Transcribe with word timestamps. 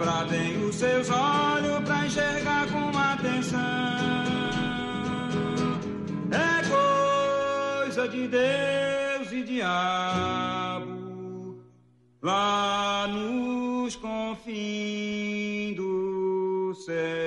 bradem 0.00 0.64
os 0.64 0.76
seus 0.76 1.10
olhos 1.10 1.84
pra 1.84 2.06
enxergar 2.06 2.66
com 2.68 2.98
atenção. 2.98 3.60
É 6.32 6.62
coisa 7.84 8.08
de 8.08 8.26
Deus 8.26 9.30
e 9.30 9.42
diabo 9.42 10.90
lá 12.22 13.06
nos 13.08 13.94
confins 13.96 15.76
do 15.76 16.72
sertão. 16.74 17.19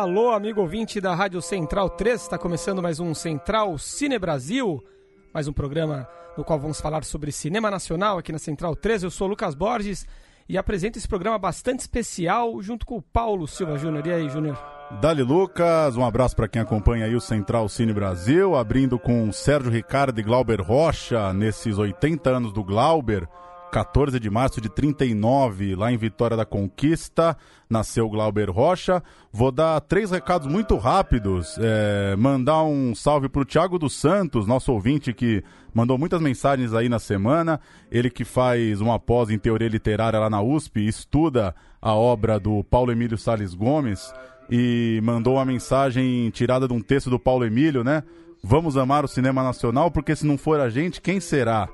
Alô, 0.00 0.30
amigo 0.30 0.62
ouvinte 0.62 0.98
da 0.98 1.14
Rádio 1.14 1.42
Central 1.42 1.90
3, 1.90 2.22
está 2.22 2.38
começando 2.38 2.80
mais 2.80 3.00
um 3.00 3.12
Central 3.12 3.76
Cine 3.76 4.18
Brasil, 4.18 4.82
mais 5.30 5.46
um 5.46 5.52
programa 5.52 6.08
no 6.38 6.42
qual 6.42 6.58
vamos 6.58 6.80
falar 6.80 7.04
sobre 7.04 7.30
cinema 7.30 7.70
nacional 7.70 8.16
aqui 8.16 8.32
na 8.32 8.38
Central 8.38 8.74
3. 8.74 9.02
Eu 9.02 9.10
sou 9.10 9.28
Lucas 9.28 9.54
Borges 9.54 10.06
e 10.48 10.56
apresento 10.56 10.96
esse 10.96 11.06
programa 11.06 11.38
bastante 11.38 11.80
especial 11.80 12.62
junto 12.62 12.86
com 12.86 12.96
o 12.96 13.02
Paulo 13.02 13.46
Silva 13.46 13.76
Júnior. 13.76 14.06
E 14.06 14.10
aí, 14.10 14.28
Júnior? 14.30 14.58
Dali 15.02 15.22
Lucas, 15.22 15.98
um 15.98 16.04
abraço 16.06 16.34
para 16.34 16.48
quem 16.48 16.62
acompanha 16.62 17.04
aí 17.04 17.14
o 17.14 17.20
Central 17.20 17.68
Cine 17.68 17.92
Brasil, 17.92 18.56
abrindo 18.56 18.98
com 18.98 19.30
Sérgio 19.30 19.70
Ricardo 19.70 20.18
e 20.18 20.22
Glauber 20.22 20.62
Rocha 20.62 21.30
nesses 21.34 21.76
80 21.76 22.30
anos 22.30 22.54
do 22.54 22.64
Glauber. 22.64 23.28
14 23.70 24.18
de 24.18 24.28
março 24.28 24.60
de 24.60 24.68
39, 24.68 25.74
lá 25.76 25.92
em 25.92 25.96
Vitória 25.96 26.36
da 26.36 26.44
Conquista, 26.44 27.36
nasceu 27.68 28.08
Glauber 28.08 28.50
Rocha. 28.50 29.02
Vou 29.32 29.52
dar 29.52 29.80
três 29.80 30.10
recados 30.10 30.48
muito 30.48 30.76
rápidos. 30.76 31.56
É, 31.58 32.16
mandar 32.16 32.64
um 32.64 32.94
salve 32.94 33.28
para 33.28 33.42
o 33.42 33.44
Tiago 33.44 33.78
dos 33.78 33.94
Santos, 33.94 34.46
nosso 34.46 34.72
ouvinte 34.72 35.12
que 35.14 35.42
mandou 35.72 35.96
muitas 35.96 36.20
mensagens 36.20 36.74
aí 36.74 36.88
na 36.88 36.98
semana. 36.98 37.60
Ele 37.90 38.10
que 38.10 38.24
faz 38.24 38.80
uma 38.80 38.98
pós 38.98 39.30
em 39.30 39.38
teoria 39.38 39.68
literária 39.68 40.18
lá 40.18 40.28
na 40.28 40.42
USP, 40.42 40.86
estuda 40.86 41.54
a 41.80 41.94
obra 41.94 42.38
do 42.38 42.64
Paulo 42.64 42.90
Emílio 42.90 43.16
Sales 43.16 43.54
Gomes 43.54 44.12
e 44.50 45.00
mandou 45.04 45.34
uma 45.34 45.44
mensagem 45.44 46.28
tirada 46.30 46.66
de 46.66 46.74
um 46.74 46.80
texto 46.80 47.08
do 47.08 47.18
Paulo 47.18 47.44
Emílio, 47.44 47.84
né? 47.84 48.02
Vamos 48.42 48.76
amar 48.76 49.04
o 49.04 49.08
cinema 49.08 49.42
nacional, 49.42 49.90
porque 49.90 50.16
se 50.16 50.26
não 50.26 50.36
for 50.36 50.60
a 50.60 50.68
gente, 50.68 51.00
quem 51.00 51.20
será? 51.20 51.68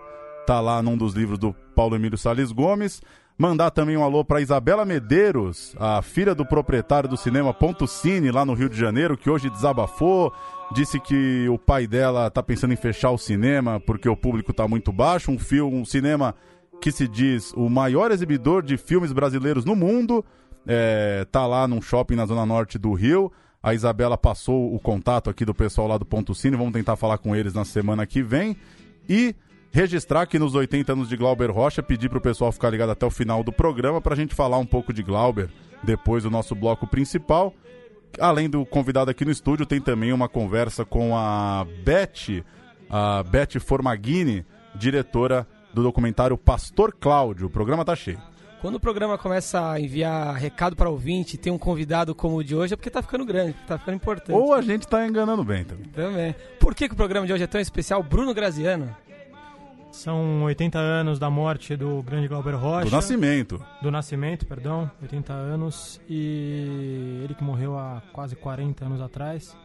Tá 0.47 0.61
lá 0.61 0.81
num 0.81 0.97
dos 0.97 1.13
livros 1.15 1.41
do 1.41 1.53
Paulo 1.75 1.97
Emílio 1.97 2.17
Sales 2.17 2.53
Gomes. 2.53 3.03
Mandar 3.37 3.71
também 3.73 3.97
um 3.97 4.05
alô 4.05 4.25
para 4.25 4.41
Isabela 4.41 4.85
Medeiros, 4.85 5.75
a 5.79 6.01
filha 6.01 6.37
do 6.37 6.47
proprietário 6.47 7.09
do 7.09 7.17
cinema 7.17 7.53
Ponto 7.53 7.87
Cine, 7.87 8.31
lá 8.31 8.45
no 8.45 8.55
Rio 8.55 8.69
de 8.69 8.79
Janeiro, 8.79 9.19
que 9.19 9.29
hoje 9.29 9.51
desabafou. 9.51 10.33
Disse 10.73 11.01
que 11.01 11.49
o 11.49 11.59
pai 11.59 11.87
dela 11.89 12.31
tá 12.31 12.45
pensando 12.45 12.73
em 12.73 12.77
fechar 12.77 13.11
o 13.11 13.19
cinema 13.19 13.81
porque 13.81 14.09
o 14.09 14.17
público 14.17 14.53
tá 14.53 14.69
muito 14.69 14.93
baixo. 14.93 15.33
Um 15.33 15.39
filme, 15.39 15.77
um 15.77 15.85
cinema 15.85 16.33
que 16.81 16.93
se 16.93 17.09
diz 17.09 17.53
o 17.55 17.69
maior 17.69 18.13
exibidor 18.13 18.63
de 18.63 18.77
filmes 18.77 19.13
brasileiros 19.13 19.65
no 19.65 19.75
mundo. 19.75 20.25
É, 20.65 21.27
tá 21.31 21.45
lá 21.45 21.67
num 21.67 21.83
shopping 21.83 22.15
na 22.15 22.25
zona 22.25 22.47
norte 22.47 22.79
do 22.79 22.93
Rio. 22.93 23.33
A 23.61 23.75
Isabela 23.75 24.17
passou 24.17 24.73
o 24.73 24.79
contato 24.79 25.29
aqui 25.29 25.45
do 25.45 25.53
pessoal 25.53 25.89
lá 25.89 25.99
do 25.99 26.07
Ponto 26.07 26.37
Cine. 26.37 26.57
Vamos 26.57 26.73
tentar 26.73 26.95
falar 26.95 27.19
com 27.19 27.35
eles 27.35 27.53
na 27.53 27.65
semana 27.65 28.07
que 28.07 28.23
vem. 28.23 28.57
E 29.09 29.35
registrar 29.77 30.25
que 30.25 30.39
nos 30.39 30.55
80 30.55 30.95
anos 30.95 31.07
de 31.07 31.19
Glauber 31.19 31.51
Rocha, 31.51 31.83
pedir 31.83 32.09
para 32.09 32.17
o 32.17 32.21
pessoal 32.21 32.51
ficar 32.51 32.71
ligado 32.71 32.93
até 32.93 33.05
o 33.05 33.11
final 33.11 33.45
do 33.45 33.53
programa 33.53 34.01
para 34.01 34.15
a 34.15 34.17
gente 34.17 34.35
falar 34.35 34.57
um 34.57 34.65
pouco 34.65 34.91
de 34.91 35.03
Glauber 35.03 35.50
depois 35.83 36.23
do 36.23 36.31
nosso 36.31 36.55
bloco 36.55 36.87
principal. 36.87 37.53
Além 38.19 38.49
do 38.49 38.65
convidado 38.65 39.11
aqui 39.11 39.23
no 39.23 39.31
estúdio, 39.31 39.67
tem 39.67 39.78
também 39.78 40.15
uma 40.15 40.31
conversa 40.31 40.83
com 40.87 41.15
a 41.15 41.67
Beth, 41.84 42.43
a 42.89 43.23
Beth 43.23 43.61
Formaghini, 43.61 44.47
diretora 44.75 45.47
do 45.75 45.83
documentário 45.83 46.39
Pastor 46.39 46.97
Cláudio. 46.99 47.49
O 47.49 47.50
programa 47.50 47.84
tá 47.84 47.95
cheio. 47.95 48.19
Quando 48.62 48.77
o 48.77 48.81
programa 48.81 49.19
começa 49.19 49.73
a 49.73 49.79
enviar 49.79 50.34
recado 50.37 50.75
para 50.75 50.89
ouvinte, 50.89 51.37
tem 51.37 51.53
um 51.53 51.59
convidado 51.59 52.15
como 52.15 52.37
o 52.37 52.43
de 52.43 52.56
hoje, 52.56 52.73
é 52.73 52.77
porque 52.79 52.89
tá 52.89 53.03
ficando 53.03 53.27
grande, 53.27 53.55
tá 53.67 53.77
ficando 53.77 53.97
importante. 53.97 54.33
Ou 54.34 54.55
a 54.55 54.62
gente 54.62 54.89
tá 54.89 55.06
enganando 55.06 55.45
bem 55.45 55.65
também. 55.65 55.84
Também. 55.89 56.34
Por 56.59 56.75
que, 56.75 56.89
que 56.89 56.95
o 56.95 56.97
programa 56.97 57.27
de 57.27 57.34
hoje 57.34 57.45
é 57.45 57.47
tão 57.47 57.61
especial? 57.61 58.03
Bruno 58.03 58.33
Graziano. 58.33 58.97
São 59.97 60.43
80 60.43 60.79
anos 60.79 61.19
da 61.19 61.31
morte 61.31 61.75
do 61.75 62.03
grande 62.03 62.29
Glauber 62.29 62.55
Rocha. 62.55 62.84
Do 62.84 62.95
nascimento. 62.95 63.65
Do 63.81 63.91
nascimento, 63.91 64.45
perdão. 64.45 64.91
80 65.01 65.33
anos. 65.33 65.99
E 66.07 67.23
ele 67.25 67.34
que 67.34 67.43
morreu 67.43 67.79
há 67.79 68.03
quase 68.12 68.37
40 68.37 68.85
anos 68.85 69.01
atrás. 69.01 69.56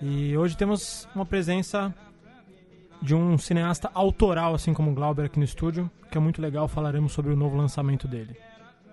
E 0.00 0.36
hoje 0.36 0.56
temos 0.56 1.08
uma 1.12 1.26
presença 1.26 1.92
de 3.02 3.16
um 3.16 3.36
cineasta 3.36 3.90
autoral, 3.94 4.54
assim 4.54 4.72
como 4.72 4.92
o 4.92 4.94
Glauber 4.94 5.24
aqui 5.24 5.40
no 5.40 5.44
estúdio, 5.44 5.90
que 6.08 6.16
é 6.16 6.20
muito 6.20 6.40
legal. 6.40 6.68
Falaremos 6.68 7.10
sobre 7.10 7.32
o 7.32 7.36
novo 7.36 7.56
lançamento 7.56 8.06
dele. 8.06 8.36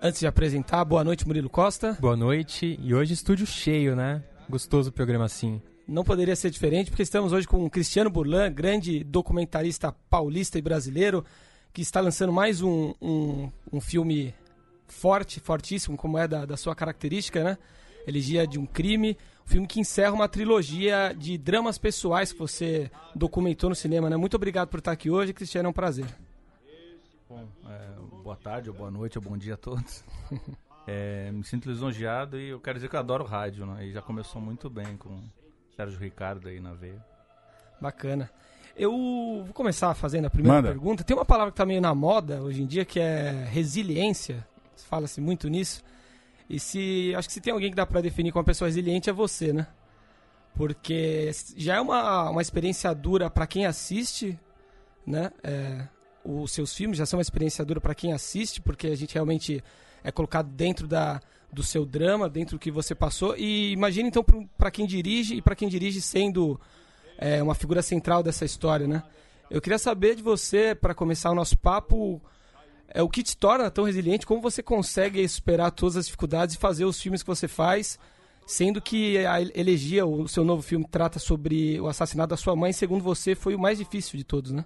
Antes 0.02 0.18
de 0.18 0.26
apresentar, 0.26 0.84
boa 0.84 1.04
noite, 1.04 1.28
Murilo 1.28 1.48
Costa. 1.48 1.96
Boa 2.00 2.16
noite. 2.16 2.76
E 2.82 2.92
hoje 2.92 3.14
estúdio 3.14 3.46
cheio, 3.46 3.94
né? 3.94 4.20
Gostoso 4.50 4.90
o 4.90 4.92
programa 4.92 5.26
assim 5.26 5.62
não 5.86 6.02
poderia 6.02 6.34
ser 6.34 6.50
diferente, 6.50 6.90
porque 6.90 7.02
estamos 7.02 7.32
hoje 7.32 7.46
com 7.46 7.68
Cristiano 7.70 8.10
Burlan, 8.10 8.52
grande 8.52 9.04
documentarista 9.04 9.92
paulista 10.10 10.58
e 10.58 10.62
brasileiro, 10.62 11.24
que 11.72 11.80
está 11.80 12.00
lançando 12.00 12.32
mais 12.32 12.60
um, 12.60 12.92
um, 13.00 13.50
um 13.72 13.80
filme 13.80 14.34
forte, 14.86 15.40
fortíssimo, 15.40 15.96
como 15.96 16.18
é 16.18 16.26
da, 16.26 16.44
da 16.44 16.56
sua 16.56 16.74
característica, 16.74 17.42
né? 17.44 17.58
Elegia 18.06 18.46
de 18.46 18.58
um 18.58 18.66
crime, 18.66 19.16
um 19.44 19.48
filme 19.48 19.66
que 19.66 19.80
encerra 19.80 20.12
uma 20.12 20.28
trilogia 20.28 21.14
de 21.16 21.36
dramas 21.38 21.78
pessoais 21.78 22.32
que 22.32 22.38
você 22.38 22.90
documentou 23.14 23.68
no 23.68 23.76
cinema, 23.76 24.10
né? 24.10 24.16
Muito 24.16 24.34
obrigado 24.34 24.68
por 24.68 24.78
estar 24.78 24.92
aqui 24.92 25.10
hoje, 25.10 25.32
Cristiano, 25.32 25.68
é 25.68 25.70
um 25.70 25.72
prazer. 25.72 26.06
Bom, 27.28 27.44
é, 27.68 28.22
boa 28.22 28.36
tarde, 28.36 28.70
boa 28.70 28.90
noite, 28.90 29.18
bom 29.18 29.36
dia 29.36 29.54
a 29.54 29.58
todos. 29.58 30.04
É, 30.88 31.32
me 31.32 31.42
sinto 31.42 31.68
lisonjeado 31.68 32.38
e 32.38 32.50
eu 32.50 32.60
quero 32.60 32.78
dizer 32.78 32.88
que 32.88 32.94
eu 32.94 33.00
adoro 33.00 33.24
rádio, 33.24 33.66
né? 33.66 33.86
E 33.86 33.92
já 33.92 34.00
começou 34.00 34.40
muito 34.40 34.70
bem 34.70 34.96
com 34.96 35.20
Sérgio 35.76 36.00
Ricardo 36.00 36.48
aí 36.48 36.58
na 36.58 36.72
veia. 36.72 37.04
Bacana. 37.80 38.30
Eu 38.74 38.90
vou 39.44 39.54
começar 39.54 39.94
fazendo 39.94 40.26
a 40.26 40.30
primeira 40.30 40.56
Manda. 40.56 40.68
pergunta. 40.68 41.04
Tem 41.04 41.14
uma 41.14 41.24
palavra 41.24 41.50
que 41.50 41.54
está 41.54 41.66
meio 41.66 41.80
na 41.80 41.94
moda 41.94 42.42
hoje 42.42 42.62
em 42.62 42.66
dia 42.66 42.84
que 42.84 42.98
é 42.98 43.46
resiliência. 43.50 44.46
Fala-se 44.88 45.20
muito 45.20 45.48
nisso. 45.48 45.82
E 46.48 46.58
se 46.58 47.14
acho 47.14 47.28
que 47.28 47.34
se 47.34 47.40
tem 47.40 47.52
alguém 47.52 47.70
que 47.70 47.76
dá 47.76 47.84
para 47.84 48.00
definir 48.00 48.32
como 48.32 48.40
uma 48.40 48.46
pessoa 48.46 48.68
resiliente 48.68 49.10
é 49.10 49.12
você, 49.12 49.52
né? 49.52 49.66
Porque 50.54 51.30
já 51.56 51.76
é 51.76 51.80
uma, 51.80 52.30
uma 52.30 52.42
experiência 52.42 52.94
dura 52.94 53.28
para 53.28 53.46
quem 53.46 53.66
assiste, 53.66 54.38
né? 55.06 55.30
É, 55.42 55.86
os 56.24 56.52
seus 56.52 56.74
filmes 56.74 56.98
já 56.98 57.04
são 57.04 57.18
uma 57.18 57.22
experiência 57.22 57.64
dura 57.64 57.80
para 57.80 57.94
quem 57.94 58.12
assiste, 58.12 58.60
porque 58.60 58.86
a 58.88 58.96
gente 58.96 59.12
realmente 59.12 59.62
é 60.02 60.10
colocado 60.10 60.48
dentro 60.48 60.86
da, 60.86 61.20
do 61.56 61.62
seu 61.62 61.86
drama, 61.86 62.28
dentro 62.28 62.56
do 62.56 62.60
que 62.60 62.70
você 62.70 62.94
passou. 62.94 63.34
E 63.36 63.72
imagine 63.72 64.08
então 64.08 64.22
para 64.58 64.70
quem 64.70 64.86
dirige 64.86 65.36
e 65.36 65.42
para 65.42 65.56
quem 65.56 65.68
dirige 65.68 66.02
sendo 66.02 66.60
é, 67.16 67.42
uma 67.42 67.54
figura 67.54 67.80
central 67.80 68.22
dessa 68.22 68.44
história, 68.44 68.86
né? 68.86 69.02
Eu 69.50 69.60
queria 69.60 69.78
saber 69.78 70.14
de 70.14 70.22
você, 70.22 70.74
para 70.74 70.94
começar 70.94 71.30
o 71.30 71.34
nosso 71.34 71.56
papo, 71.56 72.20
é 72.88 73.02
o 73.02 73.08
que 73.08 73.22
te 73.22 73.36
torna 73.36 73.70
tão 73.70 73.84
resiliente, 73.84 74.26
como 74.26 74.42
você 74.42 74.62
consegue 74.62 75.26
superar 75.26 75.70
todas 75.70 75.96
as 75.96 76.04
dificuldades 76.04 76.56
e 76.56 76.58
fazer 76.58 76.84
os 76.84 77.00
filmes 77.00 77.22
que 77.22 77.28
você 77.28 77.48
faz, 77.48 77.98
sendo 78.46 78.82
que 78.82 79.18
a 79.24 79.40
elegia, 79.40 80.04
o 80.04 80.28
seu 80.28 80.44
novo 80.44 80.62
filme, 80.62 80.86
trata 80.86 81.18
sobre 81.18 81.80
o 81.80 81.86
assassinato 81.86 82.30
da 82.30 82.36
sua 82.36 82.54
mãe, 82.54 82.72
segundo 82.72 83.02
você, 83.02 83.34
foi 83.34 83.54
o 83.54 83.58
mais 83.58 83.78
difícil 83.78 84.18
de 84.18 84.24
todos, 84.24 84.52
né? 84.52 84.64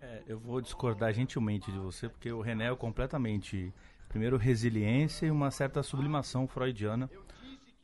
É, 0.00 0.22
eu 0.26 0.38
vou 0.38 0.60
discordar 0.60 1.12
gentilmente 1.12 1.70
de 1.70 1.78
você, 1.78 2.08
porque 2.08 2.32
o 2.32 2.40
René 2.40 2.70
é 2.70 2.76
completamente 2.76 3.72
Primeiro, 4.12 4.36
resiliência 4.36 5.24
e 5.26 5.30
uma 5.30 5.50
certa 5.50 5.82
sublimação 5.82 6.46
freudiana. 6.46 7.10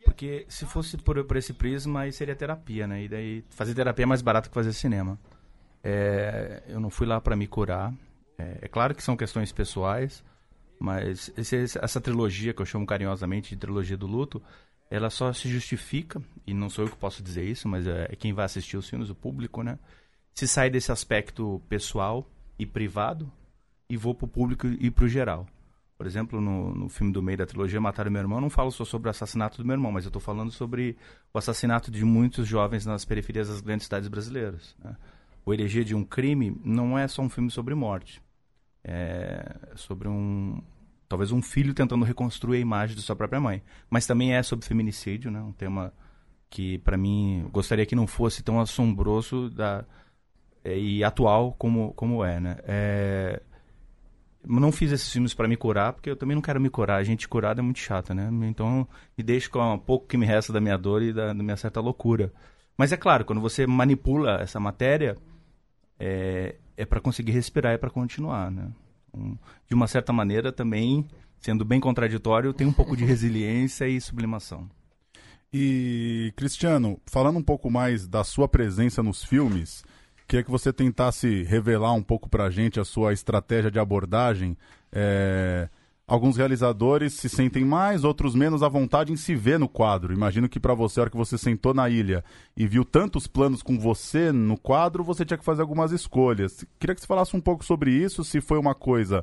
Porque 0.05 0.45
se 0.47 0.67
fosse 0.67 0.99
por, 0.99 1.25
por 1.25 1.37
esse 1.39 1.55
prisma, 1.55 2.03
aí 2.03 2.13
seria 2.13 2.37
terapia, 2.37 2.87
né? 2.87 3.03
E 3.03 3.09
daí 3.09 3.45
fazer 3.49 3.75
terapia 3.75 4.03
é 4.03 4.07
mais 4.07 4.21
barato 4.21 4.51
que 4.51 4.55
fazer 4.55 4.75
cinema. 4.75 5.19
É, 5.83 6.63
eu 6.69 6.79
não 6.79 6.91
fui 6.91 7.07
lá 7.07 7.19
para 7.19 7.35
me 7.35 7.47
curar. 7.47 7.95
É, 8.37 8.59
é, 8.61 8.69
claro 8.69 8.95
que 8.95 9.03
são 9.03 9.17
questões 9.17 9.53
pessoais, 9.53 10.23
mas 10.79 11.33
esse, 11.35 11.79
essa 11.81 12.01
trilogia, 12.01 12.53
que 12.53 12.61
eu 12.61 12.67
chamo 12.67 12.87
carinhosamente 12.87 13.55
de 13.55 13.57
trilogia 13.57 13.97
do 13.97 14.07
luto, 14.07 14.43
ela 14.91 15.09
só 15.09 15.33
se 15.33 15.49
justifica, 15.49 16.21
e 16.47 16.53
não 16.53 16.69
sou 16.69 16.85
eu 16.85 16.91
que 16.91 16.97
posso 16.97 17.23
dizer 17.23 17.45
isso, 17.45 17.67
mas 17.67 17.87
é, 17.87 18.09
é 18.11 18.17
quem 18.17 18.35
vai 18.35 18.45
assistir 18.45 18.77
os 18.77 18.89
filmes, 18.89 19.09
o 19.09 19.15
público, 19.15 19.63
né? 19.63 19.79
Se 20.35 20.47
sai 20.47 20.69
desse 20.69 20.93
aspecto 20.93 21.61
pessoal 21.71 22.31
e 22.59 22.67
privado 22.67 23.33
e 23.89 23.97
vou 23.97 24.15
pro 24.15 24.29
público 24.29 24.67
e 24.67 24.91
pro 24.91 25.09
geral. 25.09 25.47
Por 25.99 26.07
exemplo, 26.07 26.41
no, 26.41 26.73
no 26.73 26.89
filme 26.89 27.13
do 27.13 27.21
meio 27.21 27.37
da 27.37 27.45
trilogia 27.45 27.81
Mataram 27.81 28.09
Meu 28.09 28.23
Irmão, 28.23 28.39
eu 28.39 28.43
não 28.43 28.51
falo 28.51 28.71
só 28.71 28.85
sobre 28.85 29.09
o 29.09 29.11
assassinato 29.11 29.59
do 29.59 29.67
meu 29.67 29.75
irmão, 29.75 29.91
mas 29.91 30.05
eu 30.05 30.11
estou 30.11 30.23
falando 30.23 30.53
sobre 30.53 30.97
o 31.35 31.39
assassinato 31.39 31.91
de 31.91 32.05
muitos 32.05 32.47
jovens 32.47 32.87
nas 32.87 33.05
periferias 33.05 33.49
das 33.49 33.61
grandes 33.61 33.87
cidades 33.87 34.09
brasileiras. 34.09 34.77
Né? 34.83 34.97
O 35.45 35.53
Elegia 35.53 35.85
de 35.85 35.97
um 35.97 36.05
Crime 36.05 36.57
não 36.65 36.97
é 36.97 37.09
só 37.09 37.21
um 37.21 37.29
filme 37.29 37.51
sobre 37.51 37.75
morte. 37.75 38.23
É 38.85 39.59
sobre 39.75 40.07
um, 40.07 40.63
talvez 41.09 41.33
um 41.33 41.43
filho 41.43 41.75
tentando 41.75 42.05
reconstruir 42.05 42.59
a 42.59 42.61
imagem 42.61 42.95
de 42.95 43.03
sua 43.03 43.17
própria 43.17 43.41
mãe. 43.41 43.61
Mas 43.91 44.07
também 44.07 44.35
é 44.35 44.43
sobre 44.43 44.67
feminicídio, 44.67 45.33
né? 45.33 45.41
Um 45.41 45.53
tema 45.53 45.93
que, 46.49 46.79
para 46.79 46.97
mim, 46.97 47.49
gostaria 47.53 47.85
que 47.85 47.97
não 47.97 48.07
fosse 48.07 48.41
tão 48.45 48.61
assombroso 48.61 49.51
da, 49.51 49.85
é, 50.65 50.79
e 50.79 51.03
atual 51.03 51.55
como, 51.59 51.93
como 51.95 52.25
é, 52.25 52.39
né? 52.39 52.57
É, 52.65 53.43
não 54.49 54.73
fiz 54.73 54.91
esses 54.91 55.13
filmes 55.13 55.35
para 55.35 55.47
me 55.47 55.57
curar, 55.57 55.93
porque 55.93 56.09
eu 56.09 56.17
também 56.17 56.35
não 56.35 56.43
quero 56.43 56.61
me 56.61 56.71
curar. 56.71 56.97
A 56.97 57.05
gente 57.05 57.29
curada 57.29 57.61
é 57.61 57.63
muito 57.63 57.79
chata, 57.79 58.15
né? 58.15 58.31
Então, 58.49 58.89
me 59.17 59.23
deixo 59.23 59.51
com 59.51 59.75
um 59.75 59.79
pouco 59.79 60.07
que 60.07 60.17
me 60.17 60.25
resta 60.25 60.53
da 60.53 60.61
minha 60.61 60.79
dor 60.79 61.03
e 61.03 61.13
da, 61.13 61.29
da 61.29 61.43
minha 61.43 61.57
certa 61.57 61.81
loucura. 61.81 62.33
Mas 62.77 62.91
é 62.91 62.97
claro, 62.97 63.25
quando 63.25 63.41
você 63.41 63.67
manipula 63.67 64.41
essa 64.41 64.59
matéria, 64.59 65.17
é, 65.99 66.57
é 66.77 66.87
para 66.87 67.01
conseguir 67.01 67.33
respirar, 67.33 67.75
é 67.75 67.79
para 67.79 67.91
continuar, 67.91 68.51
né? 68.51 68.71
Um, 69.13 69.37
de 69.67 69.75
uma 69.75 69.87
certa 69.87 70.13
maneira, 70.13 70.51
também, 70.51 71.07
sendo 71.41 71.65
bem 71.65 71.81
contraditório, 71.81 72.55
tem 72.55 72.67
um 72.67 72.73
pouco 72.73 72.97
de 72.97 73.05
resiliência 73.05 73.87
e 73.87 74.01
sublimação. 74.01 74.69
E, 75.53 76.33
Cristiano, 76.37 77.01
falando 77.07 77.39
um 77.39 77.43
pouco 77.43 77.71
mais 77.71 78.07
da 78.07 78.23
sua 78.23 78.47
presença 78.47 79.03
nos 79.03 79.25
filmes, 79.25 79.83
queria 80.29 80.45
que 80.45 80.51
você 80.51 80.73
tentasse 80.73 81.43
revelar 81.45 81.95
um 81.95 82.03
pouco 82.03 82.29
para 82.29 82.45
a 82.45 82.51
gente 82.51 82.79
a 82.79 82.85
sua 82.85 83.15
estratégia 83.15 83.71
de 83.71 83.79
abordagem. 83.79 84.57
É... 84.93 85.69
Alguns 86.07 86.39
realizadores 86.39 87.13
se 87.13 87.29
sentem 87.29 87.67
mais, 87.67 88.03
outros 88.03 88.35
menos 88.35 88.63
à 88.63 88.69
vontade 88.69 89.13
em 89.13 89.17
se 89.17 89.35
ver 89.35 89.59
no 89.59 89.69
quadro. 89.69 90.13
Imagino 90.13 90.49
que 90.49 90.59
para 90.59 90.73
você, 90.73 91.01
a 91.01 91.03
hora 91.03 91.11
que 91.11 91.17
você 91.19 91.37
sentou 91.37 91.75
na 91.75 91.91
ilha 91.91 92.25
e 92.57 92.67
viu 92.67 92.83
tantos 92.83 93.27
planos 93.27 93.63
com 93.63 93.79
você 93.79 94.33
no 94.33 94.57
quadro, 94.57 95.05
você 95.05 95.23
tinha 95.23 95.37
que 95.37 95.45
fazer 95.45 95.61
algumas 95.61 95.93
escolhas. 95.93 96.65
Queria 96.79 96.95
que 96.95 97.03
você 97.03 97.07
falasse 97.07 97.37
um 97.37 97.41
pouco 97.43 97.63
sobre 97.63 97.91
isso, 97.91 98.25
se 98.25 98.41
foi 98.41 98.59
uma 98.59 98.75
coisa 98.75 99.23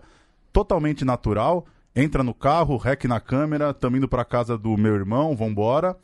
totalmente 0.54 1.04
natural, 1.04 1.66
entra 1.96 2.24
no 2.24 2.36
carro, 2.36 2.78
rec 2.78 3.06
na 3.06 3.20
câmera, 3.20 3.72
estamos 3.72 3.98
indo 3.98 4.08
para 4.08 4.24
casa 4.24 4.56
do 4.56 4.78
meu 4.78 4.94
irmão, 4.94 5.36
vambora. 5.36 5.98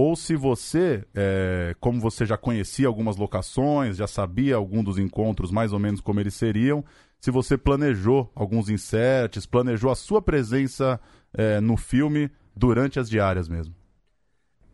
Ou 0.00 0.14
se 0.14 0.36
você, 0.36 1.04
é, 1.12 1.74
como 1.80 1.98
você 1.98 2.24
já 2.24 2.36
conhecia 2.36 2.86
algumas 2.86 3.16
locações, 3.16 3.96
já 3.96 4.06
sabia 4.06 4.54
algum 4.54 4.80
dos 4.80 4.96
encontros 4.96 5.50
mais 5.50 5.72
ou 5.72 5.80
menos 5.80 6.00
como 6.00 6.20
eles 6.20 6.34
seriam, 6.34 6.84
se 7.18 7.32
você 7.32 7.58
planejou 7.58 8.30
alguns 8.32 8.68
inserts, 8.68 9.44
planejou 9.44 9.90
a 9.90 9.96
sua 9.96 10.22
presença 10.22 11.00
é, 11.34 11.60
no 11.60 11.76
filme 11.76 12.30
durante 12.54 13.00
as 13.00 13.10
diárias 13.10 13.48
mesmo. 13.48 13.74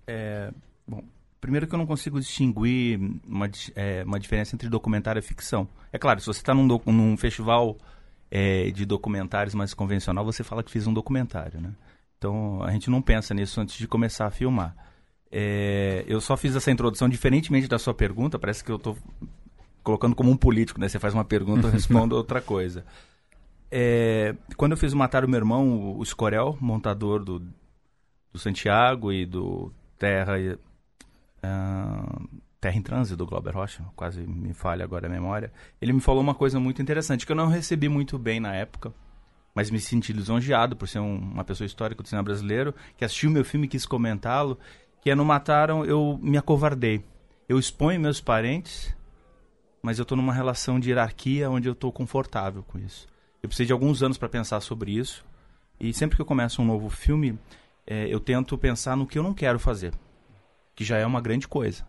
É, 0.07 0.53
bom, 0.87 1.03
primeiro 1.41 1.67
que 1.67 1.75
eu 1.75 1.79
não 1.79 1.87
consigo 1.87 2.21
distinguir 2.21 3.01
uma, 3.27 3.51
é, 3.75 4.05
uma 4.05 4.21
diferença 4.21 4.55
entre 4.55 4.69
documentário 4.69 5.21
e 5.21 5.23
ficção. 5.23 5.67
É 5.91 5.97
claro, 5.97 6.21
se 6.21 6.27
você 6.27 6.41
está 6.41 6.53
num, 6.53 6.67
num, 6.85 7.17
festival 7.17 7.79
é, 8.31 8.71
de 8.73 8.85
documentários 8.85 9.55
mais 9.55 9.73
convencional, 9.73 10.23
você 10.23 10.45
fala 10.45 10.63
que 10.63 10.71
fiz 10.71 10.87
um 10.87 10.93
documentário, 10.93 11.63
né? 11.63 11.73
Então 12.19 12.63
a 12.63 12.71
gente 12.73 12.91
não 12.91 13.01
pensa 13.01 13.33
nisso 13.33 13.59
antes 13.59 13.79
de 13.79 13.89
começar 13.89 14.27
a 14.27 14.31
filmar. 14.31 14.93
É, 15.37 16.05
eu 16.07 16.21
só 16.21 16.37
fiz 16.37 16.55
essa 16.55 16.71
introdução 16.71 17.09
diferentemente 17.09 17.67
da 17.67 17.77
sua 17.77 17.93
pergunta, 17.93 18.39
parece 18.39 18.63
que 18.63 18.71
eu 18.71 18.77
estou 18.77 18.97
colocando 19.83 20.15
como 20.15 20.31
um 20.31 20.37
político, 20.37 20.79
né? 20.79 20.89
Você 20.89 21.01
faz 21.01 21.13
uma 21.13 21.25
pergunta, 21.25 21.67
eu 21.67 21.73
respondo 21.75 22.15
outra 22.15 22.41
coisa. 22.41 22.87
É, 23.69 24.37
quando 24.57 24.73
eu 24.73 24.79
fiz 24.79 24.93
o 24.93 24.97
Matar 24.97 25.25
o 25.25 25.29
Meu 25.29 25.39
Irmão, 25.39 25.97
o 25.99 26.03
Escorel, 26.05 26.57
montador 26.61 27.25
do, 27.25 27.41
do 28.33 28.39
Santiago 28.39 29.13
e 29.13 29.27
do 29.27 29.73
Terra, 29.99 30.35
uh, 30.39 32.29
Terra 32.61 32.77
em 32.77 32.83
Trânsito, 32.83 33.17
do 33.17 33.27
Glauber 33.27 33.57
Rocha, 33.57 33.85
quase 33.97 34.21
me 34.21 34.55
falha 34.55 34.85
agora 34.85 35.09
a 35.09 35.11
memória, 35.11 35.53
ele 35.83 35.93
me 35.93 36.01
falou 36.01 36.23
uma 36.23 36.37
coisa 36.37 36.61
muito 36.61 36.81
interessante, 36.81 37.27
que 37.27 37.33
eu 37.33 37.37
não 37.37 37.49
recebi 37.49 37.89
muito 37.89 38.17
bem 38.21 38.39
na 38.39 38.55
época, 38.55 38.95
mas 39.53 39.69
me 39.69 39.81
senti 39.81 40.13
lisonjeado 40.13 40.77
por 40.77 40.87
ser 40.87 41.01
um, 41.01 41.17
uma 41.17 41.43
pessoa 41.43 41.67
histórica 41.67 42.05
do 42.05 42.09
cinema 42.09 42.23
brasileiro, 42.23 42.73
que 42.97 43.05
assistiu 43.05 43.33
meu 43.33 43.45
filme 43.45 43.67
e 43.67 43.69
quis 43.69 43.85
comentá-lo, 43.85 44.57
que 45.05 45.11
é 45.11 45.15
No 45.15 45.23
Mataram, 45.23 45.85
eu 45.85 46.19
me 46.23 46.39
acovardei. 46.39 47.05
Eu 47.47 47.59
exponho 47.59 48.01
meus 48.01 48.23
parentes, 48.23 48.97
mas 49.83 49.99
eu 49.99 50.03
estou 50.03 50.17
numa 50.17 50.33
relação 50.33 50.81
de 50.81 50.89
hierarquia 50.89 51.51
onde 51.51 51.69
eu 51.69 51.75
estou 51.75 51.93
confortável 51.93 52.63
com 52.63 52.79
isso. 52.79 53.07
Eu 53.43 53.49
precisei 53.51 53.67
de 53.67 53.73
alguns 53.75 54.03
anos 54.03 54.17
para 54.17 54.31
pensar 54.31 54.63
sobre 54.63 54.93
isso. 54.93 55.23
E 55.79 55.93
sempre 55.93 56.17
que 56.17 56.23
eu 56.23 56.27
começo 56.27 56.63
um 56.63 56.65
novo 56.65 56.89
filme, 56.89 57.39
é, 57.87 58.07
eu 58.09 58.19
tento 58.19 58.57
pensar 58.57 58.97
no 58.97 59.07
que 59.07 59.19
eu 59.19 59.23
não 59.23 59.35
quero 59.35 59.59
fazer, 59.59 59.93
que 60.75 60.83
já 60.83 60.97
é 60.97 61.05
uma 61.05 61.21
grande 61.21 61.47
coisa. 61.47 61.87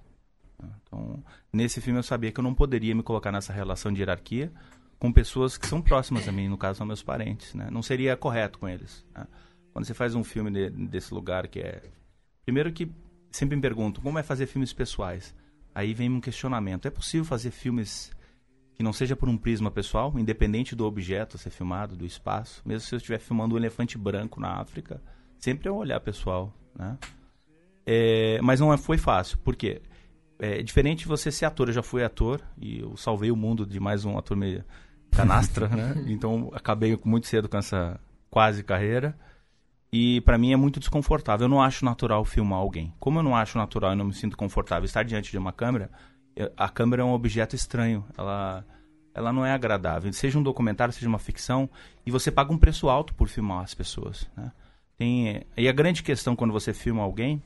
Então, 0.61 1.23
nesse 1.53 1.79
filme 1.79 1.99
eu 1.99 2.03
sabia 2.03 2.33
que 2.33 2.39
eu 2.41 2.43
não 2.43 2.53
poderia 2.53 2.93
me 2.93 3.01
colocar 3.01 3.31
nessa 3.31 3.53
relação 3.53 3.93
de 3.93 4.01
hierarquia 4.01 4.51
com 4.99 5.09
pessoas 5.09 5.57
que 5.57 5.67
são 5.67 5.81
próximas 5.81 6.27
a 6.27 6.33
mim, 6.33 6.49
no 6.49 6.57
caso 6.57 6.79
são 6.79 6.85
meus 6.85 7.01
parentes. 7.01 7.53
Né? 7.53 7.69
Não 7.71 7.81
seria 7.81 8.17
correto 8.17 8.59
com 8.59 8.67
eles. 8.67 9.05
Né? 9.15 9.25
Quando 9.71 9.85
você 9.85 9.93
faz 9.93 10.15
um 10.15 10.23
filme 10.23 10.51
de, 10.51 10.69
desse 10.69 11.13
lugar 11.13 11.47
que 11.47 11.61
é... 11.61 11.81
Primeiro 12.43 12.73
que 12.73 12.91
sempre 13.35 13.55
me 13.55 13.61
pergunto, 13.61 14.01
como 14.01 14.17
é 14.17 14.23
fazer 14.23 14.47
filmes 14.47 14.73
pessoais? 14.73 15.35
Aí 15.73 15.93
vem 15.93 16.09
um 16.09 16.21
questionamento. 16.21 16.87
É 16.87 16.91
possível 16.91 17.25
fazer 17.25 17.51
filmes 17.51 18.11
que 18.75 18.83
não 18.83 18.93
seja 18.93 19.15
por 19.15 19.29
um 19.29 19.37
prisma 19.37 19.71
pessoal, 19.71 20.13
independente 20.17 20.75
do 20.75 20.85
objeto 20.85 21.35
a 21.35 21.39
ser 21.39 21.49
filmado, 21.49 21.95
do 21.95 22.05
espaço? 22.05 22.61
Mesmo 22.65 22.87
se 22.87 22.93
eu 22.93 22.97
estiver 22.97 23.19
filmando 23.19 23.55
um 23.55 23.57
elefante 23.57 23.97
branco 23.97 24.39
na 24.39 24.59
África, 24.59 25.01
sempre 25.39 25.67
é 25.67 25.71
um 25.71 25.75
olhar 25.75 25.99
pessoal, 25.99 26.53
né? 26.77 26.97
É, 27.85 28.39
mas 28.41 28.59
não 28.59 28.73
é, 28.73 28.77
foi 28.77 28.97
fácil. 28.97 29.37
Por 29.39 29.55
quê? 29.55 29.81
É 30.39 30.61
diferente 30.61 30.99
de 30.99 31.07
você 31.07 31.31
ser 31.31 31.45
ator. 31.45 31.69
Eu 31.69 31.73
já 31.73 31.83
fui 31.83 32.03
ator 32.03 32.41
e 32.57 32.79
eu 32.79 32.97
salvei 32.97 33.31
o 33.31 33.35
mundo 33.35 33.65
de 33.65 33.79
mais 33.79 34.03
um 34.03 34.17
ator 34.17 34.35
meio 34.35 34.63
canastra, 35.11 35.67
né? 35.67 36.03
Então 36.07 36.51
acabei 36.53 36.99
muito 37.05 37.27
cedo 37.27 37.47
com 37.47 37.57
essa 37.57 37.99
quase 38.29 38.63
carreira. 38.63 39.17
E 39.97 40.19
para 40.19 40.37
mim 40.37 40.51
é 40.51 40.57
muito 40.57 40.77
desconfortável. 40.77 41.45
Eu 41.45 41.49
não 41.49 41.61
acho 41.61 41.85
natural 41.85 42.25
filmar 42.25 42.59
alguém. 42.59 42.93
Como 42.99 43.19
eu 43.19 43.23
não 43.23 43.33
acho 43.33 43.57
natural 43.57 43.93
e 43.93 43.95
não 43.95 44.03
me 44.03 44.13
sinto 44.13 44.35
confortável 44.35 44.83
estar 44.83 45.03
diante 45.03 45.31
de 45.31 45.37
uma 45.37 45.53
câmera, 45.53 45.89
a 46.57 46.67
câmera 46.67 47.01
é 47.01 47.05
um 47.05 47.13
objeto 47.13 47.55
estranho. 47.55 48.03
Ela, 48.17 48.65
ela 49.13 49.31
não 49.31 49.45
é 49.45 49.53
agradável. 49.53 50.11
Seja 50.11 50.37
um 50.37 50.43
documentário, 50.43 50.93
seja 50.93 51.07
uma 51.07 51.17
ficção, 51.17 51.69
e 52.05 52.11
você 52.11 52.29
paga 52.29 52.51
um 52.51 52.57
preço 52.57 52.89
alto 52.89 53.13
por 53.13 53.29
filmar 53.29 53.63
as 53.63 53.73
pessoas. 53.73 54.29
Né? 54.35 54.51
Tem, 54.97 55.45
e 55.55 55.69
a 55.69 55.71
grande 55.71 56.03
questão 56.03 56.35
quando 56.35 56.51
você 56.51 56.73
filma 56.73 57.01
alguém, 57.01 57.41